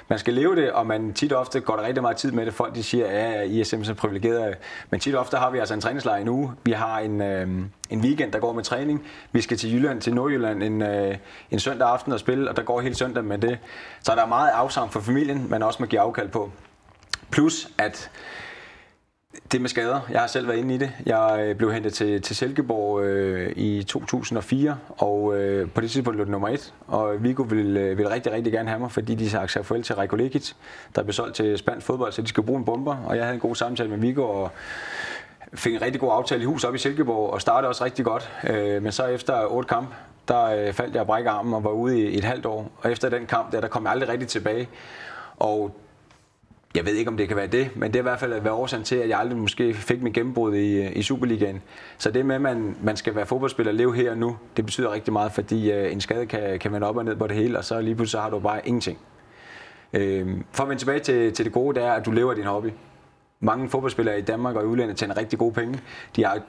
Man 0.08 0.18
skal 0.18 0.34
leve 0.34 0.56
det, 0.56 0.72
og 0.72 0.86
man 0.86 1.12
tit 1.12 1.32
og 1.32 1.40
ofte 1.40 1.60
går 1.60 1.76
der 1.76 1.82
rigtig 1.82 2.02
meget 2.02 2.16
tid 2.16 2.32
med 2.32 2.46
det. 2.46 2.54
Folk 2.54 2.74
de 2.74 2.82
siger, 2.82 3.06
ja, 3.06 3.42
I 3.42 3.60
er 3.60 3.64
simpelthen 3.64 3.96
privilegeret. 3.96 4.54
Men 4.90 5.00
tit 5.00 5.14
og 5.14 5.20
ofte 5.20 5.36
har 5.36 5.50
vi 5.50 5.58
altså 5.58 5.74
en 5.74 5.80
træningslejr 5.80 6.20
en 6.20 6.28
uge. 6.28 6.52
Vi 6.64 6.72
har 6.72 6.98
en, 6.98 7.20
øh, 7.20 7.48
en 7.90 8.00
weekend, 8.00 8.32
der 8.32 8.38
går 8.38 8.52
med 8.52 8.62
træning. 8.62 9.04
Vi 9.32 9.40
skal 9.40 9.56
til 9.56 9.74
Jylland, 9.74 10.00
til 10.00 10.14
Nordjylland 10.14 10.62
en, 10.62 10.82
øh, 10.82 11.16
en 11.50 11.60
søndag 11.60 11.88
aften 11.88 12.12
og 12.12 12.20
spille, 12.20 12.50
og 12.50 12.56
der 12.56 12.62
går 12.62 12.80
hele 12.80 12.94
søndag 12.94 13.24
med 13.24 13.38
det. 13.38 13.58
Så 14.02 14.12
der 14.14 14.22
er 14.22 14.26
meget 14.26 14.50
afsavn 14.50 14.90
for 14.90 15.00
familien, 15.00 15.46
men 15.50 15.62
også 15.62 15.76
man 15.82 15.88
giver 15.88 16.02
give 16.02 16.08
afkald 16.08 16.28
på. 16.28 16.50
Plus 17.30 17.68
at 17.78 18.10
det 19.52 19.60
med 19.60 19.68
skader. 19.68 20.00
Jeg 20.10 20.20
har 20.20 20.26
selv 20.26 20.48
været 20.48 20.58
inde 20.58 20.74
i 20.74 20.78
det. 20.78 20.92
Jeg 21.06 21.44
øh, 21.46 21.56
blev 21.56 21.72
hentet 21.72 21.94
til, 21.94 22.22
til 22.22 22.36
Silkeborg 22.36 23.04
øh, 23.04 23.52
i 23.56 23.82
2004, 23.82 24.78
og 24.88 25.36
øh, 25.38 25.70
på 25.70 25.80
det 25.80 25.90
tidspunkt 25.90 26.18
lå 26.18 26.24
det 26.24 26.30
nummer 26.30 26.48
et. 26.48 26.74
Og 26.86 27.22
Vigo 27.22 27.42
ville, 27.42 27.80
øh, 27.80 27.98
ville 27.98 28.14
rigtig, 28.14 28.32
rigtig 28.32 28.52
gerne 28.52 28.68
have 28.68 28.80
mig, 28.80 28.90
fordi 28.90 29.14
de 29.14 29.30
sagde 29.30 29.48
sagt 29.48 29.66
farvel 29.66 29.82
til 29.82 29.94
Rekolekic, 29.94 30.52
der 30.94 31.02
blev 31.02 31.12
solgt 31.12 31.36
til 31.36 31.58
spansk 31.58 31.86
fodbold, 31.86 32.12
så 32.12 32.22
de 32.22 32.28
skulle 32.28 32.46
bruge 32.46 32.58
en 32.58 32.64
bomber. 32.64 32.96
Og 32.96 33.16
jeg 33.16 33.24
havde 33.24 33.34
en 33.34 33.40
god 33.40 33.54
samtale 33.54 33.90
med 33.90 33.98
Vigo, 33.98 34.22
og 34.22 34.50
fik 35.54 35.74
en 35.74 35.82
rigtig 35.82 36.00
god 36.00 36.12
aftale 36.12 36.42
i 36.42 36.44
hus 36.44 36.64
op 36.64 36.74
i 36.74 36.78
Silkeborg, 36.78 37.30
og 37.30 37.40
startede 37.40 37.68
også 37.68 37.84
rigtig 37.84 38.04
godt. 38.04 38.30
Øh, 38.48 38.82
men 38.82 38.92
så 38.92 39.06
efter 39.06 39.46
otte 39.46 39.68
kamp, 39.68 39.88
der 40.28 40.44
øh, 40.44 40.72
faldt 40.72 40.94
jeg 40.94 41.00
og 41.00 41.06
brækkede 41.06 41.30
armen 41.30 41.54
og 41.54 41.64
var 41.64 41.70
ude 41.70 42.00
i 42.00 42.18
et 42.18 42.24
halvt 42.24 42.46
år. 42.46 42.70
Og 42.82 42.92
efter 42.92 43.08
den 43.08 43.26
kamp, 43.26 43.52
der, 43.52 43.60
der 43.60 43.68
kom 43.68 43.84
jeg 43.84 43.92
aldrig 43.92 44.08
rigtig 44.08 44.28
tilbage. 44.28 44.68
Og 45.36 45.76
jeg 46.76 46.86
ved 46.86 46.92
ikke, 46.92 47.10
om 47.10 47.16
det 47.16 47.28
kan 47.28 47.36
være 47.36 47.46
det, 47.46 47.70
men 47.76 47.92
det 47.92 47.96
er 47.96 48.00
i 48.00 48.02
hvert 48.02 48.20
fald 48.20 48.32
at 48.32 48.44
være 48.44 48.52
årsagen 48.52 48.84
til, 48.84 48.96
at 48.96 49.08
jeg 49.08 49.18
aldrig 49.18 49.38
måske 49.38 49.74
fik 49.74 50.02
min 50.02 50.12
gennembrud 50.12 50.54
i, 50.54 50.92
i 50.92 51.02
Superligaen. 51.02 51.62
Så 51.98 52.10
det 52.10 52.26
med, 52.26 52.34
at 52.34 52.40
man, 52.40 52.76
man 52.82 52.96
skal 52.96 53.14
være 53.14 53.26
fodboldspiller 53.26 53.72
og 53.72 53.76
leve 53.76 53.94
her 53.94 54.10
og 54.10 54.18
nu, 54.18 54.36
det 54.56 54.64
betyder 54.64 54.92
rigtig 54.92 55.12
meget, 55.12 55.32
fordi 55.32 55.72
øh, 55.72 55.92
en 55.92 56.00
skade 56.00 56.26
kan, 56.26 56.58
kan 56.58 56.72
vende 56.72 56.86
op 56.86 56.96
og 56.96 57.04
ned 57.04 57.16
på 57.16 57.26
det 57.26 57.36
hele, 57.36 57.58
og 57.58 57.64
så 57.64 57.80
lige 57.80 57.94
pludselig 57.94 58.10
så 58.10 58.20
har 58.20 58.30
du 58.30 58.38
bare 58.38 58.68
ingenting. 58.68 58.98
Øh, 59.92 60.28
for 60.52 60.62
at 60.62 60.68
vende 60.68 60.80
tilbage 60.80 61.00
til, 61.00 61.32
til 61.32 61.44
det 61.44 61.52
gode, 61.52 61.74
det 61.74 61.84
er, 61.84 61.92
at 61.92 62.06
du 62.06 62.10
lever 62.10 62.34
din 62.34 62.44
hobby. 62.44 62.70
Mange 63.40 63.68
fodboldspillere 63.68 64.18
i 64.18 64.22
Danmark 64.22 64.56
og 64.56 64.62
i 64.62 64.66
udlandet 64.66 64.96
tjener 64.96 65.16
rigtig 65.16 65.38
gode 65.38 65.52
penge. 65.52 65.80
De 66.16 66.24
har 66.24 66.40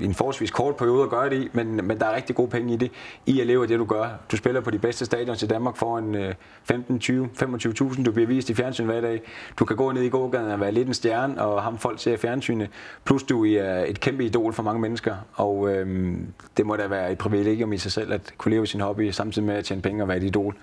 en 0.00 0.14
forholdsvis 0.14 0.50
kort 0.50 0.76
periode 0.76 1.02
at 1.02 1.10
gøre 1.10 1.30
det 1.30 1.42
i, 1.42 1.48
men, 1.52 1.74
men 1.86 2.00
der 2.00 2.06
er 2.06 2.16
rigtig 2.16 2.36
gode 2.36 2.50
penge 2.50 2.74
i 2.74 2.76
det, 2.76 2.90
i 3.26 3.40
at 3.40 3.46
leve 3.46 3.62
af 3.62 3.68
det, 3.68 3.78
du 3.78 3.84
gør. 3.84 4.08
Du 4.32 4.36
spiller 4.36 4.60
på 4.60 4.70
de 4.70 4.78
bedste 4.78 5.04
stadions 5.04 5.42
i 5.42 5.46
Danmark 5.46 5.76
for 5.76 5.98
en 5.98 6.16
15, 6.64 6.98
20, 6.98 7.28
25.000. 7.42 8.04
Du 8.04 8.12
bliver 8.12 8.26
vist 8.26 8.50
i 8.50 8.54
fjernsyn 8.54 8.84
hver 8.84 9.00
dag. 9.00 9.22
Du 9.58 9.64
kan 9.64 9.76
gå 9.76 9.92
ned 9.92 10.02
i 10.02 10.08
gågaden 10.08 10.50
og 10.50 10.60
være 10.60 10.72
lidt 10.72 10.88
en 10.88 10.94
stjerne, 10.94 11.42
og 11.42 11.62
ham 11.62 11.78
folk 11.78 12.00
ser 12.00 12.16
fjernsynet. 12.16 12.70
Plus 13.04 13.22
du 13.22 13.46
er 13.46 13.84
et 13.84 14.00
kæmpe 14.00 14.24
idol 14.24 14.52
for 14.52 14.62
mange 14.62 14.80
mennesker, 14.80 15.14
og 15.34 15.74
øhm, 15.74 16.26
det 16.56 16.66
må 16.66 16.76
da 16.76 16.86
være 16.86 17.12
et 17.12 17.18
privilegium 17.18 17.72
i 17.72 17.78
sig 17.78 17.92
selv, 17.92 18.12
at 18.12 18.34
kunne 18.38 18.54
leve 18.54 18.66
sin 18.66 18.80
hobby, 18.80 19.10
samtidig 19.10 19.46
med 19.46 19.54
at 19.54 19.64
tjene 19.64 19.82
penge 19.82 20.04
og 20.04 20.08
være 20.08 20.16
et 20.16 20.24
idol. 20.24 20.56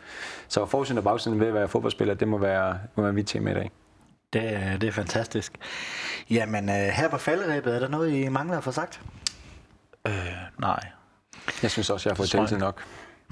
Så 0.48 0.66
forsiden 0.66 0.98
og 0.98 1.04
bagsiden 1.04 1.40
ved 1.40 1.48
at 1.48 1.54
være 1.54 1.68
fodboldspiller, 1.68 2.14
det 2.14 2.28
må 2.28 2.38
være, 2.38 2.78
må 2.96 3.04
være 3.04 3.14
mit 3.14 3.28
tema 3.28 3.52
i 3.52 3.54
dag. 3.54 3.72
Det, 4.34 4.82
det 4.82 4.88
er 4.88 4.92
fantastisk. 4.92 5.54
Jamen, 6.30 6.70
øh, 6.70 6.76
her 6.76 7.10
på 7.10 7.18
falderæbet, 7.18 7.76
er 7.76 7.80
der 7.80 7.88
noget, 7.88 8.14
I 8.14 8.28
mangler 8.28 8.58
at 8.58 8.64
få 8.64 8.72
sagt? 8.72 9.02
Øh, 10.08 10.14
nej. 10.60 10.80
Jeg 11.62 11.72
synes 11.72 11.90
også, 11.90 12.10
jeg 12.10 12.12
har 12.12 12.16
fået 12.16 12.50
talt 12.50 12.60
nok. 12.60 12.82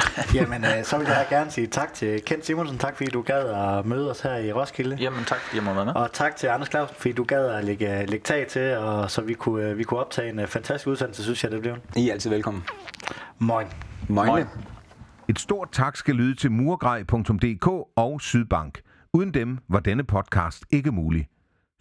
Jamen, 0.35 0.65
øh, 0.65 0.83
så 0.83 0.97
vil 0.97 1.07
jeg 1.07 1.27
gerne 1.29 1.51
sige 1.51 1.67
tak 1.67 1.93
til 1.93 2.21
Kent 2.25 2.45
Simonsen. 2.45 2.77
Tak 2.77 2.97
fordi 2.97 3.09
du 3.09 3.21
gad 3.21 3.49
at 3.49 3.85
møde 3.85 4.11
os 4.11 4.21
her 4.21 4.35
i 4.35 4.53
Roskilde. 4.53 4.97
Jamen 4.99 5.25
tak, 5.25 5.39
fordi 5.39 5.55
jeg 5.55 5.63
må 5.63 5.73
være 5.73 5.85
med. 5.85 5.95
Og 5.95 6.13
tak 6.13 6.35
til 6.35 6.47
Anders 6.47 6.69
Clausen, 6.69 6.95
fordi 6.99 7.13
du 7.13 7.23
gad 7.23 7.47
at 7.47 7.63
lægge, 7.63 8.05
lægge 8.05 8.23
tag 8.23 8.47
til, 8.47 8.77
og 8.77 9.11
så 9.11 9.21
vi 9.21 9.33
kunne, 9.33 9.63
øh, 9.63 9.77
vi 9.77 9.83
kunne 9.83 9.99
optage 9.99 10.29
en 10.29 10.47
fantastisk 10.47 10.87
udsendelse, 10.87 11.23
synes 11.23 11.43
jeg, 11.43 11.51
det 11.51 11.61
blev. 11.61 11.75
I 11.95 12.09
er 12.09 12.13
altid 12.13 12.29
velkommen. 12.29 12.63
Moin. 13.39 13.67
Moin. 14.07 14.27
Moin. 14.27 14.45
Et 15.27 15.39
stort 15.39 15.69
tak 15.71 15.97
skal 15.97 16.15
lyde 16.15 16.35
til 16.35 16.51
murgrej.dk 16.51 17.67
og 17.95 18.21
Sydbank. 18.21 18.79
Uden 19.13 19.33
dem 19.33 19.57
var 19.69 19.79
denne 19.79 20.03
podcast 20.03 20.65
ikke 20.71 20.91
mulig. 20.91 21.27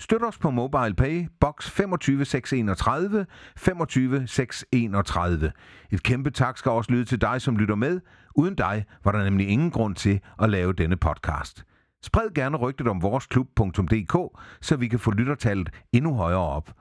Støt 0.01 0.23
os 0.25 0.39
på 0.39 0.51
MobilePay, 0.51 1.27
box 1.41 1.71
25631, 1.71 3.27
25631. 3.57 5.53
Et 5.91 6.03
kæmpe 6.03 6.31
tak 6.31 6.59
skal 6.59 6.71
også 6.71 6.93
lyde 6.93 7.05
til 7.05 7.21
dig, 7.21 7.43
som 7.43 7.57
lytter 7.57 7.75
med. 7.75 8.01
Uden 8.35 8.55
dig 8.55 8.85
var 9.05 9.13
der 9.13 9.25
nemlig 9.25 9.49
ingen 9.49 9.71
grund 9.71 9.95
til 9.95 10.21
at 10.43 10.51
lave 10.51 10.73
denne 10.73 10.97
podcast. 10.97 11.65
Spred 12.03 12.35
gerne 12.35 12.57
rygtet 12.57 12.89
om 12.89 13.03
voresklub.dk, 13.03 14.41
så 14.61 14.77
vi 14.77 14.89
kan 14.89 14.99
få 14.99 15.11
lyttertallet 15.11 15.71
endnu 15.93 16.15
højere 16.15 16.39
op. 16.39 16.73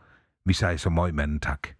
Vi 0.46 0.54
siger 0.54 0.78
så 0.78 0.90
møg 0.90 1.16
manden 1.16 1.40
tak. 1.40 1.77